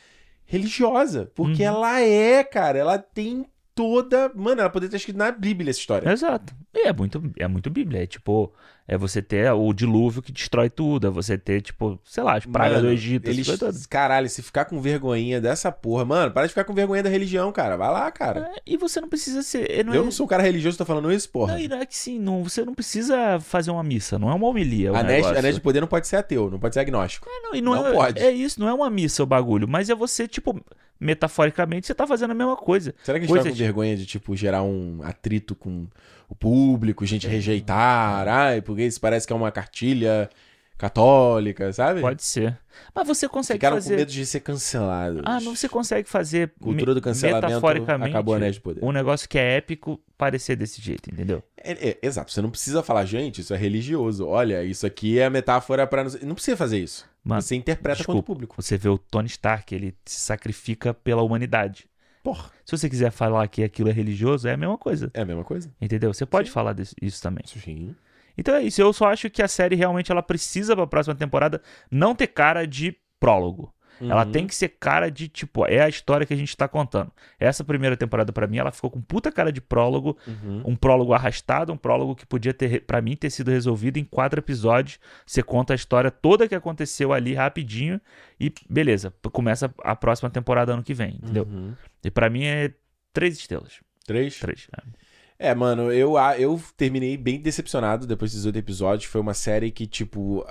religiosa. 0.45 1.31
Porque 1.33 1.63
Uhum. 1.63 1.69
ela 1.69 2.01
é, 2.01 2.43
cara, 2.43 2.77
ela 2.77 2.97
tem 2.97 3.45
toda. 3.73 4.31
Mano, 4.35 4.61
ela 4.61 4.69
poderia 4.69 4.91
ter 4.91 4.97
escrito 4.97 5.17
na 5.17 5.31
Bíblia 5.31 5.69
essa 5.71 5.79
história. 5.79 6.09
Exato. 6.11 6.53
E 6.73 6.87
é 6.87 6.93
muito, 6.93 7.21
é 7.37 7.47
muito 7.47 7.69
Bíblia. 7.69 8.03
É 8.03 8.05
tipo, 8.07 8.53
é 8.87 8.97
você 8.97 9.21
ter 9.21 9.49
o 9.51 9.71
dilúvio 9.73 10.21
que 10.21 10.31
destrói 10.31 10.69
tudo. 10.69 11.07
É 11.07 11.09
você 11.09 11.37
ter, 11.37 11.61
tipo, 11.61 11.97
sei 12.03 12.21
lá, 12.23 12.35
as 12.35 12.45
pragas 12.45 12.77
Mano, 12.77 12.87
do 12.89 12.93
Egito. 12.93 13.27
Eles, 13.29 13.45
coisas 13.45 13.59
todas. 13.59 13.85
caralho, 13.85 14.29
se 14.29 14.41
ficar 14.41 14.65
com 14.65 14.81
vergonhinha 14.81 15.39
dessa 15.39 15.71
porra, 15.71 16.03
mano, 16.03 16.31
para 16.31 16.43
de 16.43 16.49
ficar 16.49 16.65
com 16.65 16.73
vergonha 16.73 17.01
da 17.01 17.09
religião, 17.09 17.51
cara. 17.51 17.77
Vai 17.77 17.89
lá, 17.89 18.11
cara. 18.11 18.51
É, 18.55 18.61
e 18.65 18.75
você 18.75 18.99
não 18.99 19.07
precisa 19.07 19.41
ser. 19.41 19.85
Não 19.85 19.93
eu 19.93 20.01
é, 20.01 20.03
não 20.05 20.11
sou 20.11 20.25
um 20.25 20.29
cara 20.29 20.43
religioso, 20.43 20.77
tô 20.77 20.85
falando 20.85 21.11
isso, 21.11 21.29
porra. 21.29 21.53
Não, 21.53 21.59
e 21.59 21.67
não 21.67 21.77
é 21.77 21.85
que 21.85 21.95
sim, 21.95 22.19
não, 22.19 22.43
você 22.43 22.65
não 22.65 22.73
precisa 22.73 23.39
fazer 23.39 23.71
uma 23.71 23.83
missa, 23.83 24.19
não 24.19 24.29
é 24.29 24.33
uma 24.33 24.47
homilia. 24.47 24.91
negócio. 24.91 25.37
Anéis 25.37 25.55
de 25.55 25.61
Poder 25.61 25.79
não 25.79 25.87
pode 25.87 26.07
ser 26.07 26.17
ateu, 26.17 26.51
não 26.51 26.59
pode 26.59 26.73
ser 26.73 26.81
agnóstico. 26.81 27.27
É, 27.29 27.41
não, 27.41 27.55
e 27.55 27.61
não, 27.61 27.75
Não 27.75 27.87
é, 27.87 27.93
pode. 27.93 28.19
É 28.21 28.31
isso, 28.31 28.59
não 28.59 28.67
é 28.67 28.73
uma 28.73 28.89
missa 28.89 29.23
o 29.23 29.25
bagulho, 29.25 29.67
mas 29.67 29.89
é 29.89 29.95
você, 29.95 30.27
tipo, 30.27 30.59
metaforicamente, 30.99 31.87
você 31.87 31.93
tá 31.93 32.07
fazendo 32.07 32.31
a 32.31 32.33
mesma 32.33 32.55
coisa. 32.55 32.93
Será 33.03 33.17
que 33.19 33.25
a 33.25 33.27
gente 33.27 33.29
Coisa 33.29 33.43
tá 33.45 33.49
com 33.49 33.55
de- 33.55 33.63
vergonha 33.63 33.95
de, 33.95 34.05
tipo, 34.05 34.35
gerar 34.35 34.63
um 34.63 34.99
atrito 35.03 35.55
com 35.55 35.87
o 36.33 36.35
público, 36.35 37.05
gente 37.05 37.27
rejeitar? 37.27 38.27
Ai, 38.27 38.61
porque 38.61 38.83
isso 38.83 38.99
parece 38.99 39.25
que 39.25 39.31
é 39.31 39.35
uma 39.35 39.51
cartilha 39.51 40.29
católica, 40.77 41.71
sabe? 41.71 42.01
Pode 42.01 42.23
ser. 42.23 42.59
Mas 42.93 43.07
você 43.07 43.29
consegue 43.29 43.57
Ficaram 43.57 43.77
fazer. 43.77 43.91
com 43.91 43.99
medo 43.99 44.11
de 44.11 44.25
ser 44.25 44.39
cancelados. 44.41 45.21
Ah, 45.23 45.39
não, 45.39 45.55
você 45.55 45.69
consegue 45.69 46.09
fazer 46.09 46.51
Cultura 46.59 46.93
do 46.93 47.01
cancelamento 47.01 47.47
metaforicamente 47.47 48.09
acabou 48.09 48.35
Anéis 48.35 48.55
de 48.55 48.61
Poder. 48.61 48.83
um 48.83 48.91
negócio 48.91 49.29
que 49.29 49.37
é 49.37 49.57
épico 49.57 50.01
parecer 50.17 50.55
desse 50.55 50.81
jeito, 50.81 51.09
entendeu? 51.09 51.41
É, 51.55 51.89
é, 51.89 51.97
exato, 52.01 52.31
você 52.31 52.41
não 52.41 52.49
precisa 52.49 52.81
falar, 52.83 53.05
gente, 53.05 53.41
isso 53.41 53.53
é 53.53 53.57
religioso. 53.57 54.27
Olha, 54.27 54.63
isso 54.63 54.85
aqui 54.85 55.19
é 55.19 55.25
a 55.25 55.29
metáfora 55.29 55.85
pra. 55.87 56.03
Não, 56.03 56.35
precisa 56.35 56.57
fazer 56.57 56.79
isso. 56.79 57.05
Mano, 57.23 57.41
você 57.41 57.55
interpreta 57.55 57.97
desculpa. 57.97 58.19
quanto 58.19 58.25
público. 58.25 58.55
Você 58.61 58.77
vê 58.77 58.89
o 58.89 58.97
Tony 58.97 59.27
Stark, 59.27 59.73
ele 59.73 59.95
se 60.03 60.19
sacrifica 60.19 60.93
pela 60.93 61.21
humanidade. 61.21 61.85
Porra, 62.23 62.49
Se 62.65 62.75
você 62.77 62.89
quiser 62.89 63.11
falar 63.11 63.45
que 63.49 63.63
aquilo 63.63 63.89
é 63.89 63.91
religioso, 63.91 64.47
é 64.47 64.53
a 64.53 64.57
mesma 64.57 64.77
coisa. 64.77 65.11
é 65.13 65.21
a 65.21 65.25
mesma 65.25 65.43
coisa. 65.43 65.69
Entendeu? 65.81 66.13
Você 66.13 66.25
pode 66.25 66.47
Sim. 66.47 66.53
falar 66.53 66.73
disso, 66.73 66.95
isso 67.01 67.21
também. 67.21 67.43
Sim. 67.45 67.93
Então 68.37 68.55
é 68.55 68.63
isso. 68.63 68.81
Eu 68.81 68.93
só 68.93 69.07
acho 69.09 69.29
que 69.29 69.41
a 69.43 69.47
série 69.47 69.75
realmente 69.75 70.11
ela 70.11 70.23
precisa 70.23 70.75
pra 70.75 70.87
próxima 70.87 71.13
temporada 71.13 71.61
não 71.91 72.15
ter 72.15 72.27
cara 72.27 72.65
de 72.65 72.95
prólogo. 73.19 73.73
Ela 74.09 74.25
Uhum. 74.25 74.31
tem 74.31 74.47
que 74.47 74.55
ser 74.55 74.69
cara 74.79 75.09
de 75.09 75.27
tipo, 75.27 75.65
é 75.65 75.81
a 75.81 75.89
história 75.89 76.25
que 76.25 76.33
a 76.33 76.37
gente 76.37 76.55
tá 76.55 76.67
contando. 76.67 77.11
Essa 77.39 77.63
primeira 77.63 77.95
temporada 77.97 78.31
pra 78.31 78.47
mim, 78.47 78.57
ela 78.57 78.71
ficou 78.71 78.89
com 78.89 79.01
puta 79.01 79.31
cara 79.31 79.51
de 79.51 79.61
prólogo, 79.61 80.17
Uhum. 80.27 80.61
um 80.65 80.75
prólogo 80.75 81.13
arrastado, 81.13 81.71
um 81.73 81.77
prólogo 81.77 82.15
que 82.15 82.25
podia 82.25 82.53
ter 82.53 82.81
pra 82.81 83.01
mim 83.01 83.15
ter 83.15 83.29
sido 83.29 83.51
resolvido 83.51 83.97
em 83.97 84.03
quatro 84.03 84.39
episódios. 84.39 84.99
Você 85.25 85.41
conta 85.43 85.73
a 85.73 85.75
história 85.75 86.09
toda 86.11 86.47
que 86.47 86.55
aconteceu 86.55 87.11
ali 87.13 87.33
rapidinho 87.33 87.99
e 88.39 88.51
beleza, 88.69 89.13
começa 89.31 89.73
a 89.83 89.95
próxima 89.95 90.29
temporada 90.29 90.73
ano 90.73 90.83
que 90.83 90.93
vem, 90.93 91.15
entendeu? 91.21 91.43
Uhum. 91.43 91.73
E 92.03 92.11
pra 92.11 92.29
mim 92.29 92.43
é 92.45 92.71
três 93.13 93.37
estrelas, 93.37 93.79
Três? 94.05 94.37
três. 94.39 94.67
né? 94.75 94.91
É, 95.39 95.53
mano, 95.53 95.91
eu, 95.91 96.13
eu 96.37 96.61
terminei 96.77 97.17
bem 97.17 97.39
decepcionado 97.41 98.07
depois 98.07 98.31
desses 98.31 98.45
oito 98.45 98.57
episódios. 98.57 99.05
Foi 99.11 99.19
uma 99.19 99.33
série 99.33 99.71
que, 99.71 99.85
tipo. 99.85 100.45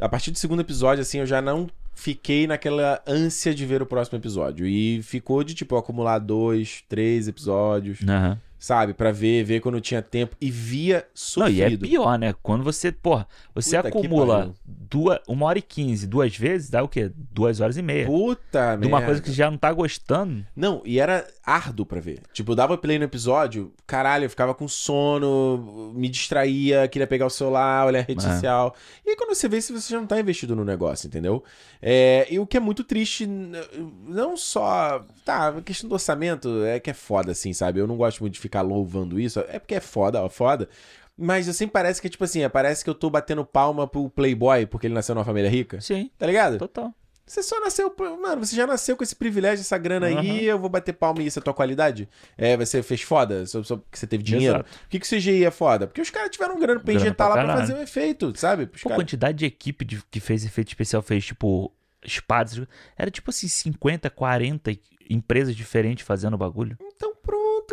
A 0.00 0.08
partir 0.08 0.30
do 0.30 0.38
segundo 0.38 0.60
episódio, 0.60 1.02
assim, 1.02 1.18
eu 1.18 1.26
já 1.26 1.42
não 1.42 1.68
fiquei 1.98 2.46
naquela 2.46 3.02
ânsia 3.06 3.52
de 3.52 3.66
ver 3.66 3.82
o 3.82 3.86
próximo 3.86 4.16
episódio. 4.18 4.66
E 4.66 5.02
ficou 5.02 5.42
de, 5.42 5.52
tipo, 5.52 5.76
acumular 5.76 6.20
dois, 6.20 6.84
três 6.88 7.26
episódios, 7.26 8.00
Aham. 8.08 8.40
Sabe? 8.58 8.92
Pra 8.94 9.12
ver, 9.12 9.44
ver 9.44 9.60
quando 9.60 9.80
tinha 9.80 10.02
tempo. 10.02 10.36
E 10.40 10.50
via 10.50 11.06
Não, 11.36 11.48
e 11.48 11.60
é 11.60 11.64
sofrido. 11.64 11.86
pior, 11.86 12.18
né? 12.18 12.34
Quando 12.42 12.64
você, 12.64 12.90
porra, 12.92 13.26
você 13.54 13.76
Puta 13.76 13.88
acumula 13.88 14.52
duas, 14.66 15.18
uma 15.28 15.46
hora 15.46 15.58
e 15.58 15.62
quinze 15.62 16.06
duas 16.06 16.36
vezes, 16.36 16.70
dá 16.70 16.82
o 16.82 16.88
quê? 16.88 17.10
Duas 17.32 17.60
horas 17.60 17.76
e 17.76 17.82
meia. 17.82 18.06
Puta 18.06 18.76
de 18.76 18.86
uma 18.86 18.98
merda. 18.98 19.06
coisa 19.06 19.22
que 19.22 19.32
já 19.32 19.50
não 19.50 19.58
tá 19.58 19.72
gostando. 19.72 20.44
Não, 20.56 20.82
e 20.84 20.98
era 20.98 21.26
árduo 21.44 21.86
pra 21.86 22.00
ver. 22.00 22.20
Tipo, 22.32 22.52
eu 22.52 22.56
dava 22.56 22.76
play 22.78 22.98
no 22.98 23.04
episódio, 23.04 23.72
caralho, 23.86 24.24
eu 24.24 24.30
ficava 24.30 24.54
com 24.54 24.66
sono, 24.66 25.92
me 25.94 26.08
distraía, 26.08 26.86
queria 26.88 27.06
pegar 27.06 27.26
o 27.26 27.30
celular, 27.30 27.86
olhar 27.86 28.00
a 28.00 28.02
rede 28.02 28.24
É. 28.26 28.30
social. 28.32 28.74
E 29.06 29.10
aí 29.10 29.16
quando 29.16 29.34
você 29.34 29.48
vê 29.48 29.60
se 29.60 29.72
você 29.72 29.92
já 29.92 30.00
não 30.00 30.06
tá 30.06 30.18
investido 30.18 30.54
no 30.56 30.64
negócio, 30.64 31.06
entendeu? 31.06 31.42
É, 31.80 32.26
e 32.30 32.38
o 32.38 32.46
que 32.46 32.56
é 32.56 32.60
muito 32.60 32.82
triste, 32.84 33.26
não 34.06 34.36
só. 34.36 35.04
Tá, 35.28 35.48
a 35.48 35.60
questão 35.60 35.88
do 35.88 35.92
orçamento 35.92 36.64
é 36.64 36.80
que 36.80 36.88
é 36.88 36.94
foda, 36.94 37.32
assim, 37.32 37.52
sabe? 37.52 37.78
Eu 37.80 37.86
não 37.86 37.98
gosto 37.98 38.20
muito 38.20 38.32
de 38.34 38.40
ficar 38.40 38.62
louvando 38.62 39.20
isso. 39.20 39.40
É 39.48 39.58
porque 39.58 39.74
é 39.74 39.80
foda, 39.80 40.22
ó, 40.22 40.28
foda. 40.30 40.68
Mas 41.16 41.44
sempre 41.54 41.72
parece 41.74 42.00
que 42.00 42.06
é 42.06 42.10
tipo 42.10 42.24
assim, 42.24 42.42
é, 42.42 42.48
parece 42.48 42.82
que 42.82 42.88
eu 42.88 42.94
tô 42.94 43.10
batendo 43.10 43.44
palma 43.44 43.86
pro 43.86 44.08
Playboy 44.08 44.64
porque 44.66 44.86
ele 44.86 44.94
nasceu 44.94 45.14
numa 45.14 45.24
família 45.26 45.50
rica. 45.50 45.80
Sim, 45.82 46.10
Tá 46.16 46.26
ligado? 46.26 46.56
total. 46.58 46.94
Você 47.26 47.42
só 47.42 47.60
nasceu. 47.60 47.94
Mano, 48.22 48.46
você 48.46 48.56
já 48.56 48.66
nasceu 48.66 48.96
com 48.96 49.04
esse 49.04 49.14
privilégio, 49.14 49.60
essa 49.60 49.76
grana 49.76 50.06
aí, 50.06 50.46
eu 50.46 50.58
vou 50.58 50.70
bater 50.70 50.94
palma 50.94 51.20
e 51.22 51.26
isso 51.26 51.38
é 51.38 51.42
tua 51.42 51.52
qualidade? 51.52 52.08
É, 52.38 52.56
você 52.56 52.82
fez 52.82 53.02
foda? 53.02 53.44
Só, 53.44 53.62
só 53.62 53.76
porque 53.76 53.98
você 53.98 54.06
teve 54.06 54.22
dinheiro? 54.22 54.60
Exato. 54.60 54.70
Por 54.78 54.88
que, 54.88 54.98
que 54.98 55.04
o 55.06 55.18
CGI 55.18 55.44
é 55.44 55.50
foda? 55.50 55.86
Porque 55.86 56.00
os 56.00 56.08
caras 56.08 56.30
tiveram 56.30 56.58
grana 56.58 56.80
pra 56.80 56.90
Grana 56.90 57.00
injetar 57.04 57.14
pra 57.16 57.28
lá 57.28 57.34
pra 57.34 57.42
caralho. 57.48 57.60
fazer 57.66 57.78
o 57.78 57.82
efeito, 57.82 58.32
sabe? 58.34 58.62
Os 58.74 58.80
Pô, 58.80 58.88
a 58.88 58.92
caras- 58.92 58.96
quantidade 59.02 59.36
de 59.36 59.44
equipe 59.44 59.84
de- 59.84 60.02
que 60.10 60.20
fez 60.20 60.42
efeito 60.46 60.68
especial, 60.68 61.02
fez 61.02 61.26
tipo 61.26 61.70
espadas. 62.04 62.60
Era 62.96 63.10
tipo 63.10 63.30
assim, 63.30 63.48
50, 63.48 64.10
40 64.10 64.72
empresas 65.08 65.56
diferentes 65.56 66.06
fazendo 66.06 66.34
o 66.34 66.38
bagulho. 66.38 66.76
Então 66.80 67.07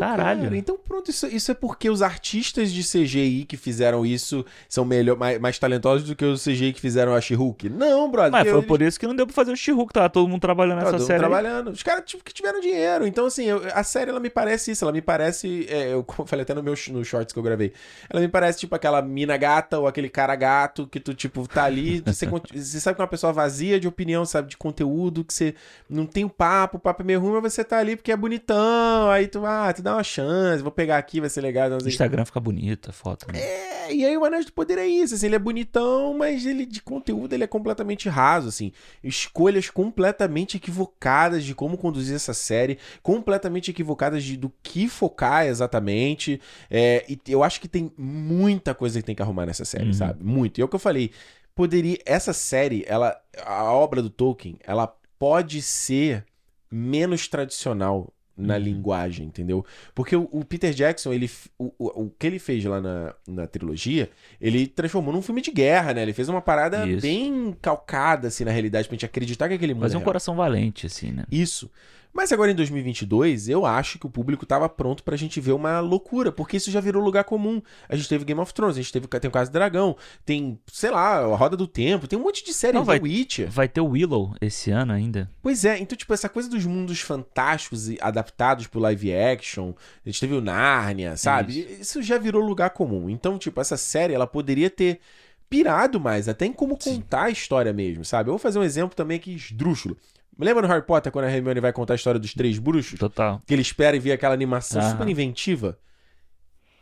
Caralho. 0.01 0.43
cara. 0.43 0.57
Então 0.57 0.77
pronto. 0.77 1.09
Isso, 1.09 1.27
isso 1.27 1.51
é 1.51 1.53
porque 1.53 1.89
os 1.89 2.01
artistas 2.01 2.71
de 2.71 2.81
CGI 2.83 3.45
que 3.45 3.55
fizeram 3.57 4.05
isso 4.05 4.45
são 4.67 4.83
melhor, 4.85 5.17
mais, 5.17 5.39
mais 5.39 5.57
talentosos 5.59 6.07
do 6.07 6.15
que 6.15 6.25
os 6.25 6.43
CGI 6.43 6.73
que 6.73 6.81
fizeram 6.81 7.13
a 7.13 7.21
She-Hulk. 7.21 7.69
Não, 7.69 8.09
brother. 8.09 8.31
Mas 8.31 8.47
foi 8.47 8.57
eles- 8.57 8.67
por 8.67 8.81
isso 8.81 8.99
que 8.99 9.07
não 9.07 9.15
deu 9.15 9.25
pra 9.25 9.33
fazer 9.35 9.51
o 9.51 9.55
She-Hulk, 9.57 9.93
tava 9.93 10.09
todo 10.09 10.27
mundo 10.27 10.41
trabalhando 10.41 10.79
Tá 10.83 10.91
nessa 10.91 10.99
série. 11.05 11.13
aí. 11.13 11.19
trabalhando. 11.19 11.69
Os 11.71 11.83
caras 11.83 12.03
tipo, 12.05 12.23
que 12.23 12.33
tiveram 12.33 12.59
dinheiro. 12.59 13.05
Então, 13.07 13.25
assim, 13.25 13.45
eu- 13.45 13.61
a 13.73 13.83
série 13.83 14.09
ela 14.11 14.19
me 14.19 14.29
parece 14.29 14.71
isso. 14.71 14.83
Ela 14.83 14.91
me 14.91 15.01
parece. 15.01 15.65
é, 15.69 15.93
eu 15.93 16.05
falei 16.25 16.43
até 16.43 16.53
no 16.53 16.61
meu 16.63 16.75
no 16.91 17.03
shorts 17.05 17.31
que 17.33 17.39
eu 17.39 17.43
gravei. 17.43 17.71
Ela 18.09 18.21
me 18.21 18.27
parece 18.27 18.59
tipo 18.59 18.75
aquela 18.75 19.01
mina 19.01 19.37
gata 19.37 19.79
ou 19.79 19.87
aquele 19.87 20.09
cara 20.09 20.35
gato 20.35 20.87
que 20.87 20.99
tu, 20.99 21.13
tipo, 21.13 21.47
tá 21.47 21.63
ali. 21.63 22.01
Você, 22.05 22.25
você 22.53 22.79
sabe 22.79 22.95
que 22.95 23.01
é 23.01 23.03
uma 23.03 23.07
pessoa 23.09 23.31
vazia 23.31 23.79
de 23.79 23.87
opinião, 23.87 24.25
sabe? 24.25 24.49
De 24.49 24.57
conteúdo, 24.57 25.23
que 25.23 25.33
você 25.33 25.55
não 25.89 26.05
tem 26.05 26.23
o 26.25 26.29
papo, 26.29 26.77
o 26.77 26.79
papo 26.79 27.01
é 27.01 27.05
meio 27.05 27.19
ruim, 27.19 27.39
mas 27.41 27.53
você 27.53 27.63
tá 27.63 27.77
ali 27.77 27.95
porque 27.95 28.11
é 28.11 28.17
bonitão. 28.17 29.09
Aí 29.09 29.27
tu, 29.27 29.45
ah, 29.45 29.71
tu 29.73 29.81
dá 29.85 29.93
uma 29.93 30.03
chance, 30.03 30.61
vou 30.63 30.71
pegar 30.71 30.97
aqui, 30.97 31.19
vai 31.21 31.29
ser 31.29 31.41
legal. 31.41 31.69
O. 31.71 31.87
Instagram 31.87 32.25
fica 32.25 32.39
bonito, 32.39 32.89
a 32.89 32.93
foto. 32.93 33.27
Né? 33.31 33.39
É, 33.39 33.93
e 33.93 34.03
aí 34.03 34.17
o 34.17 34.25
Anéis 34.25 34.45
do 34.45 34.51
Poder 34.51 34.77
é 34.79 34.87
isso, 34.87 35.13
assim, 35.13 35.27
ele 35.27 35.35
é 35.35 35.39
bonitão, 35.39 36.13
mas 36.17 36.45
ele 36.45 36.65
de 36.65 36.81
conteúdo 36.81 37.33
ele 37.33 37.43
é 37.43 37.47
completamente 37.47 38.09
raso, 38.09 38.49
assim. 38.49 38.71
Escolhas 39.03 39.69
completamente 39.69 40.57
equivocadas 40.57 41.43
de 41.43 41.53
como 41.53 41.77
conduzir 41.77 42.15
essa 42.15 42.33
série, 42.33 42.79
completamente 43.03 43.69
equivocadas 43.71 44.23
de 44.23 44.35
do 44.35 44.51
que 44.63 44.89
focar 44.89 45.45
exatamente. 45.45 46.41
É, 46.69 47.05
e 47.07 47.19
eu 47.27 47.43
acho 47.43 47.61
que 47.61 47.67
tem 47.67 47.91
muita 47.97 48.73
coisa 48.73 48.99
que 48.99 49.05
tem 49.05 49.15
que 49.15 49.21
arrumar 49.21 49.45
nessa 49.45 49.63
série, 49.65 49.85
Uhum. 49.87 49.93
sabe? 49.93 50.23
Muito. 50.23 50.57
E 50.57 50.61
é 50.61 50.65
o 50.65 50.67
que 50.67 50.75
eu 50.75 50.79
falei, 50.79 51.11
poderia 51.53 51.99
essa 52.05 52.33
série, 52.33 52.83
ela 52.87 53.15
a 53.45 53.71
obra 53.71 54.01
do 54.01 54.09
Tolkien, 54.09 54.57
ela 54.65 54.87
pode 55.19 55.61
ser 55.61 56.25
menos 56.71 57.27
tradicional 57.27 58.11
na 58.37 58.55
Uhum. 58.55 58.59
linguagem, 58.59 59.27
entendeu? 59.27 59.65
Porque 59.93 60.15
o, 60.15 60.27
o 60.31 60.43
Peter 60.43 60.73
Jackson, 60.73 61.13
ele, 61.13 61.29
o, 61.57 61.71
o, 61.77 62.03
o 62.05 62.09
que 62.09 62.27
ele 62.27 62.39
fez 62.39 62.63
lá 62.65 62.81
na, 62.81 63.13
na 63.27 63.47
trilogia, 63.47 64.09
ele 64.41 64.67
transformou 64.67 65.13
num 65.13 65.21
filme 65.21 65.41
de 65.41 65.51
guerra, 65.51 65.93
né? 65.93 66.01
Ele 66.01 66.13
fez 66.13 66.27
uma 66.29 66.41
parada 66.41 66.85
Isso. 66.85 67.01
bem 67.01 67.55
calcada, 67.61 68.27
assim, 68.27 68.43
na 68.43 68.51
realidade, 68.51 68.87
pra 68.87 68.95
gente 68.95 69.05
acreditar 69.05 69.47
que 69.47 69.53
aquele 69.53 69.73
mundo 69.73 69.83
Fazer 69.83 69.95
é 69.95 69.99
um 69.99 70.03
coração 70.03 70.35
valente, 70.35 70.85
assim, 70.85 71.11
né? 71.11 71.23
Isso. 71.31 71.69
Mas 72.15 72.31
agora 72.31 72.49
em 72.49 72.55
2022, 72.55 73.49
eu 73.49 73.65
acho 73.65 73.99
que 73.99 74.05
o 74.05 74.09
público 74.09 74.45
tava 74.45 74.69
pronto 74.69 75.03
pra 75.03 75.17
gente 75.17 75.41
ver 75.41 75.51
uma 75.51 75.81
loucura, 75.81 76.31
porque 76.31 76.55
isso 76.55 76.71
já 76.71 76.79
virou 76.79 77.03
lugar 77.03 77.25
comum. 77.25 77.61
A 77.89 77.95
gente 77.97 78.07
teve 78.07 78.23
Game 78.23 78.39
of 78.39 78.53
Thrones, 78.53 78.77
a 78.77 78.81
gente 78.81 78.93
teve 78.93 79.05
tem 79.05 79.27
o 79.27 79.31
Caso 79.31 79.51
do 79.51 79.53
Dragão, 79.53 79.97
tem, 80.23 80.57
sei 80.71 80.91
lá, 80.91 81.17
a 81.17 81.35
Roda 81.35 81.57
do 81.57 81.67
Tempo, 81.67 82.07
tem 82.07 82.17
um 82.17 82.21
monte 82.23 82.41
de 82.45 82.53
série, 82.53 82.77
Não, 82.77 82.85
vai- 82.85 83.01
Witcher. 83.01 83.51
Vai 83.51 83.67
ter 83.67 83.81
o 83.81 83.87
Willow 83.87 84.33
esse 84.39 84.71
ano 84.71 84.93
ainda. 84.93 85.29
Pois 85.41 85.65
é, 85.65 85.77
então, 85.77 85.97
tipo, 85.97 86.13
essa 86.13 86.29
coisa 86.29 86.47
dos 86.49 86.65
mundos 86.65 87.01
fantásticos 87.01 87.89
e 87.89 87.97
adaptados 87.99 88.65
pro 88.67 88.79
live 88.79 89.13
action, 89.13 89.73
a 90.05 90.09
gente 90.09 90.21
teve 90.21 90.35
o 90.35 90.41
Nárnia, 90.41 91.17
sabe? 91.17 91.67
Isso. 91.81 92.01
já 92.01 92.17
virou 92.17 92.41
lugar 92.41 92.69
comum. 92.69 93.09
Então, 93.09 93.37
tipo, 93.37 93.59
essa 93.59 93.75
série, 93.75 94.13
ela 94.13 94.25
poderia 94.25 94.69
ter 94.69 95.01
pirado 95.49 95.99
mais, 95.99 96.29
até 96.29 96.45
em 96.45 96.53
como 96.53 96.77
contar 96.77 97.23
a 97.23 97.29
história 97.29 97.73
mesmo, 97.73 98.05
sabe? 98.05 98.29
Eu 98.29 98.33
vou 98.33 98.39
fazer 98.39 98.57
um 98.57 98.63
exemplo 98.63 98.95
também 98.95 99.17
aqui 99.17 99.35
esdrúxulo. 99.35 99.97
Lembra 100.37 100.61
no 100.61 100.67
Harry 100.67 100.85
Potter, 100.85 101.11
quando 101.11 101.25
a 101.25 101.31
Hermione 101.31 101.59
vai 101.59 101.71
contar 101.71 101.93
a 101.93 101.95
história 101.95 102.19
dos 102.19 102.33
três 102.33 102.59
bruxos? 102.59 102.99
Total. 102.99 103.41
Que 103.45 103.53
ele 103.53 103.61
espera 103.61 103.95
e 103.95 103.99
vê 103.99 104.11
aquela 104.11 104.33
animação 104.33 104.81
Aham. 104.81 104.91
super 104.91 105.07
inventiva? 105.07 105.79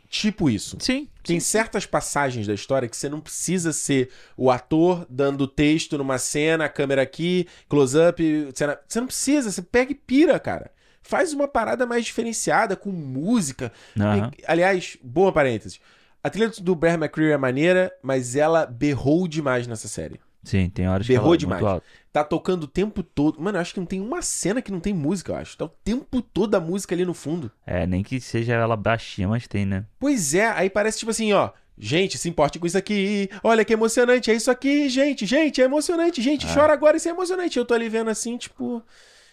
Tipo 0.08 0.48
isso. 0.48 0.76
Sim. 0.80 1.08
Tem 1.24 1.40
certas 1.40 1.86
passagens 1.86 2.46
da 2.46 2.54
história 2.54 2.88
que 2.88 2.96
você 2.96 3.08
não 3.08 3.20
precisa 3.20 3.72
ser 3.72 4.10
o 4.36 4.50
ator 4.50 5.06
dando 5.10 5.46
texto 5.46 5.98
numa 5.98 6.18
cena, 6.18 6.66
a 6.66 6.68
câmera 6.68 7.02
aqui, 7.02 7.48
close-up, 7.68 8.22
cena... 8.54 8.78
você 8.86 9.00
não 9.00 9.06
precisa, 9.06 9.50
você 9.50 9.62
pega 9.62 9.92
e 9.92 9.94
pira, 9.94 10.38
cara. 10.38 10.70
Faz 11.02 11.32
uma 11.32 11.48
parada 11.48 11.84
mais 11.84 12.04
diferenciada, 12.04 12.76
com 12.76 12.90
música. 12.90 13.72
E, 13.96 14.44
aliás, 14.46 14.96
boa 15.02 15.32
parênteses. 15.32 15.80
A 16.22 16.30
trilha 16.30 16.48
do 16.48 16.74
Bear 16.74 16.94
McCreary 16.94 17.32
é 17.32 17.36
maneira, 17.36 17.92
mas 18.02 18.36
ela 18.36 18.64
berrou 18.64 19.28
demais 19.28 19.66
nessa 19.66 19.88
série. 19.88 20.20
Sim, 20.44 20.68
tem 20.68 20.86
horas 20.86 21.06
Berrou 21.06 21.30
que 21.30 21.36
é 21.36 21.38
demais. 21.38 21.62
muito 21.62 21.72
alto. 21.72 21.86
Tá 22.12 22.22
tocando 22.22 22.64
o 22.64 22.68
tempo 22.68 23.02
todo. 23.02 23.40
Mano, 23.40 23.56
eu 23.56 23.62
acho 23.62 23.72
que 23.74 23.80
não 23.80 23.86
tem 23.86 24.00
uma 24.00 24.22
cena 24.22 24.60
que 24.62 24.70
não 24.70 24.78
tem 24.78 24.92
música, 24.92 25.32
eu 25.32 25.36
acho. 25.36 25.56
Tá 25.56 25.64
o 25.64 25.68
tempo 25.68 26.20
todo 26.20 26.54
a 26.54 26.60
música 26.60 26.94
ali 26.94 27.04
no 27.04 27.14
fundo. 27.14 27.50
É, 27.66 27.86
nem 27.86 28.02
que 28.02 28.20
seja 28.20 28.52
ela 28.52 28.76
baixinha, 28.76 29.26
mas 29.26 29.48
tem, 29.48 29.64
né? 29.64 29.84
Pois 29.98 30.34
é, 30.34 30.46
aí 30.48 30.68
parece 30.70 30.98
tipo 30.98 31.10
assim, 31.10 31.32
ó. 31.32 31.50
Gente, 31.76 32.16
se 32.18 32.28
importe 32.28 32.58
com 32.58 32.66
isso 32.66 32.78
aqui. 32.78 33.28
Olha 33.42 33.64
que 33.64 33.72
emocionante, 33.72 34.30
é 34.30 34.34
isso 34.34 34.50
aqui, 34.50 34.88
gente. 34.88 35.26
Gente, 35.26 35.60
é 35.60 35.64
emocionante. 35.64 36.22
Gente, 36.22 36.46
chora 36.46 36.72
agora, 36.72 36.96
isso 36.96 37.08
é 37.08 37.10
emocionante. 37.10 37.58
Eu 37.58 37.64
tô 37.64 37.74
ali 37.74 37.88
vendo 37.88 38.10
assim, 38.10 38.36
tipo. 38.36 38.80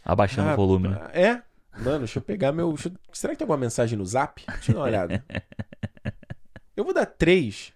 Abaixando 0.03 0.49
ah, 0.49 0.53
o 0.53 0.55
volume, 0.55 0.87
né? 0.87 0.99
É? 1.13 1.41
Mano, 1.77 1.99
deixa 1.99 2.17
eu 2.17 2.23
pegar 2.23 2.51
meu. 2.51 2.71
eu- 2.71 2.91
Será 3.13 3.33
que 3.33 3.37
tem 3.37 3.45
alguma 3.45 3.57
mensagem 3.59 3.97
no 3.97 4.05
zap? 4.05 4.43
Deixa 4.47 4.71
eu 4.71 4.75
dar 4.75 4.79
uma 4.81 4.87
olhada. 4.87 5.23
eu 6.75 6.83
vou 6.83 6.93
dar 6.93 7.05
três 7.05 7.71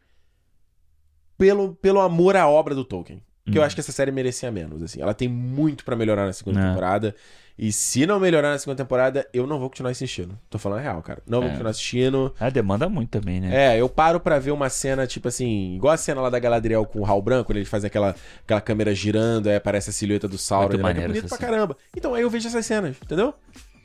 pelo, 1.38 1.76
pelo 1.76 2.00
amor 2.02 2.36
à 2.36 2.48
obra 2.48 2.74
do 2.76 2.84
Tolkien. 2.84 3.22
Que 3.50 3.60
eu 3.60 3.62
Hum. 3.62 3.66
acho 3.66 3.76
que 3.76 3.82
essa 3.82 3.92
série 3.92 4.12
merecia 4.12 4.50
menos, 4.52 4.82
assim. 4.82 5.00
Ela 5.02 5.14
tem 5.14 5.28
muito 5.28 5.86
pra 5.86 5.96
melhorar 5.96 6.26
na 6.26 6.34
segunda 6.34 6.60
É. 6.60 6.68
temporada. 6.70 7.16
E 7.58 7.72
se 7.72 8.06
não 8.06 8.20
melhorar 8.20 8.50
na 8.50 8.58
segunda 8.58 8.84
temporada, 8.84 9.26
eu 9.32 9.46
não 9.46 9.60
vou 9.60 9.70
continuar 9.70 9.92
assistindo. 9.92 10.38
Tô 10.50 10.58
falando 10.58 10.80
a 10.80 10.82
real, 10.82 11.02
cara. 11.04 11.22
Não 11.28 11.40
vou 11.40 11.46
É. 11.48 11.52
continuar 11.52 11.70
assistindo. 11.70 12.34
Ah, 12.40 12.50
demanda 12.50 12.90
muito 12.90 13.12
também, 13.12 13.40
né? 13.40 13.76
É, 13.76 13.80
eu 13.80 13.88
paro 13.88 14.20
pra 14.20 14.40
ver 14.40 14.50
uma 14.52 14.68
cena, 14.68 15.06
tipo 15.06 15.28
assim, 15.28 15.76
igual 15.76 15.94
a 15.94 15.98
cena 15.98 16.22
lá 16.22 16.30
da 16.32 16.40
Galadriel 16.40 16.86
com 16.86 17.00
o 17.02 17.06
Hal 17.06 17.22
Branco, 17.22 17.46
quando 17.46 17.58
ele 17.58 17.66
faz 17.66 17.86
aquela, 17.86 18.16
aquela 18.44 18.60
câmera 18.62 18.94
girando, 18.96 19.48
aí 19.48 19.56
aparece 19.56 19.92
a 19.92 19.94
silhueta 19.94 20.28
do 20.28 20.40
Sauron, 20.40 20.74
é 20.74 20.78
maneiro 20.82 21.10
bonito 21.10 21.26
essa 21.28 21.38
pra 21.38 21.46
cena. 21.46 21.52
caramba. 21.58 21.78
Então 21.96 22.16
aí 22.16 22.24
eu 22.24 22.30
vejo 22.32 22.48
essas 22.48 22.66
cenas, 22.66 22.98
entendeu? 23.02 23.28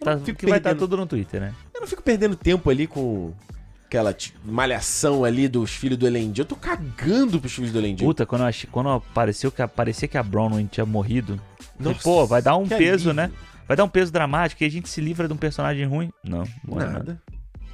Eu 0.01 0.05
Tá, 0.05 0.19
fico 0.19 0.39
que 0.39 0.47
vai 0.47 0.57
estar 0.59 0.71
perdendo, 0.71 0.81
tudo 0.89 0.97
no 0.97 1.07
Twitter, 1.07 1.39
né? 1.39 1.55
eu 1.75 1.81
não 1.83 1.87
fico 1.87 2.03
perdendo 2.03 2.35
tempo 2.35 2.71
ali 2.71 2.87
com 2.87 3.33
aquela 3.91 4.15
tipo, 4.15 4.39
malhação 4.45 5.25
ali 5.25 5.49
dos 5.49 5.73
filhos 5.73 5.99
do 5.99 6.07
Elendil. 6.07 6.43
Eu 6.43 6.47
tô 6.49 6.55
cagando 6.55 7.41
pros 7.41 7.53
filhos 7.53 7.73
do 7.73 7.79
Elendil. 7.79 8.07
Puta, 8.07 8.25
quando, 8.25 8.43
eu 8.43 8.47
achei, 8.47 8.71
quando 8.71 8.89
apareceu 8.89 9.51
que, 9.51 9.67
parecia 9.67 10.07
que 10.07 10.17
a 10.17 10.23
Bronwyn 10.23 10.67
tinha 10.67 10.87
morrido. 10.87 11.41
falei, 11.77 11.93
Nossa, 11.93 12.03
Pô, 12.05 12.25
vai 12.25 12.41
dar 12.41 12.57
um 12.57 12.69
peso, 12.69 13.11
alívio. 13.11 13.15
né? 13.15 13.33
Vai 13.67 13.77
dar 13.77 13.83
um 13.85 13.89
peso 13.89 14.13
dramático 14.13 14.63
e 14.63 14.67
a 14.67 14.71
gente 14.71 14.89
se 14.89 15.01
livra 15.01 15.27
de 15.27 15.35
um 15.35 15.37
personagem 15.37 15.85
ruim. 15.87 16.11
Não, 16.25 16.45
não 16.67 16.81
é 16.81 16.85
nada. 16.87 17.21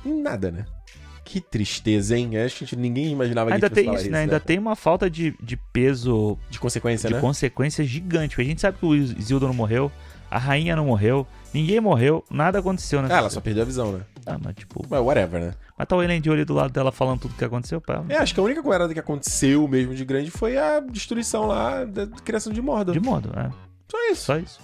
Nada. 0.05 0.23
Nada, 0.23 0.51
né? 0.51 0.65
Que 1.23 1.41
tristeza, 1.41 2.17
hein? 2.17 2.37
Acho 2.39 2.59
que 2.59 2.65
a 2.65 2.67
gente- 2.69 2.79
ninguém 2.79 3.11
imaginava 3.13 3.53
Ainda 3.53 3.69
que 3.69 3.75
tem 3.75 3.85
isso, 3.93 4.05
falar 4.05 4.11
né? 4.13 4.21
Ainda 4.21 4.41
tem 4.41 4.59
uma 4.59 4.77
falta 4.77 5.11
de, 5.11 5.35
de 5.43 5.57
peso, 5.57 6.39
De 6.49 6.59
consequência, 6.59 7.09
de 7.09 7.15
né? 7.17 7.21
consequência 7.21 7.85
gigante. 7.85 8.31
Porque 8.37 8.43
a 8.43 8.45
gente 8.51 8.61
sabe 8.61 8.79
que 8.79 8.87
o 8.87 8.95
Isildo 8.95 9.47
não 9.47 9.55
morreu, 9.55 9.91
a 10.31 10.39
rainha 10.39 10.77
não 10.77 10.87
morreu, 10.87 11.27
ninguém 11.53 11.81
morreu, 11.81 12.25
nada 12.31 12.59
aconteceu 12.61 13.03
nessa 13.03 13.15
Ah, 13.15 13.19
ela 13.19 13.31
só 13.31 13.41
perdeu 13.41 13.65
a 13.65 13.67
visão, 13.67 13.93
né? 13.93 14.01
Ah, 14.27 14.37
mas 14.43 14.55
tipo. 14.57 14.85
Mas 14.91 15.01
whatever, 15.01 15.41
né? 15.41 15.55
Mas 15.79 15.87
tá 15.87 15.97
o 15.97 16.03
Elendil 16.03 16.33
ali 16.33 16.45
do 16.45 16.53
lado 16.55 16.73
dela 16.73 16.91
falando 16.91 17.21
tudo 17.21 17.35
que 17.35 17.45
aconteceu 17.45 17.81
pra 17.81 17.97
ela. 17.97 18.07
É, 18.09 18.17
acho 18.19 18.35
que 18.35 18.41
a 18.41 18.43
única 18.43 18.63
coisa 18.63 18.93
que 18.93 18.99
aconteceu 19.01 19.67
mesmo 19.69 19.95
de 19.95 20.05
grande 20.05 20.31
foi 20.31 20.59
a 20.59 20.81
destruição 20.81 21.47
lá 21.47 21.85
da 21.85 22.07
criação 22.25 22.53
de 22.53 22.61
Mordor. 22.61 22.93
De 22.93 23.01
modo, 23.01 23.31
é. 23.39 23.51
Só 23.89 24.11
isso. 24.11 24.25
Só 24.25 24.37
isso. 24.39 24.61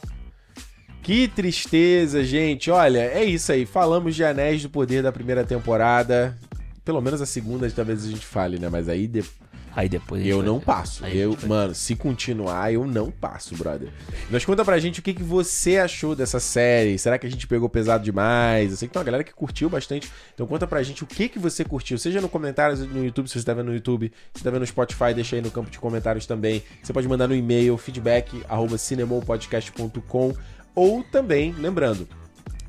Que 1.02 1.26
tristeza, 1.28 2.22
gente. 2.24 2.70
Olha, 2.70 3.00
é 3.00 3.24
isso 3.24 3.50
aí. 3.52 3.66
Falamos 3.66 4.14
de 4.14 4.24
Anéis 4.24 4.62
do 4.62 4.70
Poder 4.70 5.02
da 5.02 5.12
primeira 5.12 5.44
temporada. 5.44 6.36
Pelo 6.84 7.00
menos 7.00 7.20
a 7.20 7.26
segunda 7.26 7.70
talvez 7.70 8.04
a 8.04 8.08
gente 8.08 8.24
fale, 8.26 8.58
né? 8.58 8.68
Mas 8.68 8.88
aí 8.88 9.06
de- 9.06 9.24
Aí 9.74 9.88
depois. 9.88 10.24
eu 10.26 10.42
não 10.42 10.58
ver. 10.58 10.64
passo. 10.64 11.04
Aí 11.04 11.18
Eu, 11.18 11.36
mano, 11.46 11.74
se 11.74 11.96
continuar, 11.96 12.72
eu 12.72 12.86
não 12.86 13.10
passo, 13.10 13.56
brother. 13.56 13.88
Mas 14.30 14.44
conta 14.44 14.64
pra 14.64 14.78
gente 14.78 15.00
o 15.00 15.02
que, 15.02 15.14
que 15.14 15.22
você 15.22 15.78
achou 15.78 16.14
dessa 16.14 16.38
série. 16.38 16.98
Será 16.98 17.18
que 17.18 17.26
a 17.26 17.30
gente 17.30 17.46
pegou 17.46 17.68
pesado 17.68 18.04
demais? 18.04 18.70
Eu 18.70 18.76
sei 18.76 18.88
que 18.88 18.92
tem 18.92 19.00
uma 19.00 19.04
galera 19.04 19.24
que 19.24 19.32
curtiu 19.32 19.70
bastante. 19.70 20.10
Então 20.34 20.46
conta 20.46 20.66
pra 20.66 20.82
gente 20.82 21.02
o 21.02 21.06
que, 21.06 21.28
que 21.28 21.38
você 21.38 21.64
curtiu. 21.64 21.98
Seja 21.98 22.20
no 22.20 22.28
comentários 22.28 22.80
no 22.80 23.04
YouTube, 23.04 23.28
se 23.28 23.38
você 23.38 23.46
tá 23.46 23.54
vendo 23.54 23.66
no 23.66 23.74
YouTube. 23.74 24.12
Se 24.34 24.40
você 24.40 24.44
tá 24.44 24.50
vendo 24.50 24.60
no 24.60 24.66
Spotify, 24.66 25.14
deixa 25.14 25.36
aí 25.36 25.42
no 25.42 25.50
campo 25.50 25.70
de 25.70 25.78
comentários 25.78 26.26
também. 26.26 26.62
Você 26.82 26.92
pode 26.92 27.08
mandar 27.08 27.26
no 27.26 27.34
e-mail 27.34 27.78
feedback 27.78 28.44
arroba 28.48 28.76
cinemopodcast.com 28.76 30.34
ou 30.74 31.04
também, 31.04 31.52
lembrando, 31.52 32.08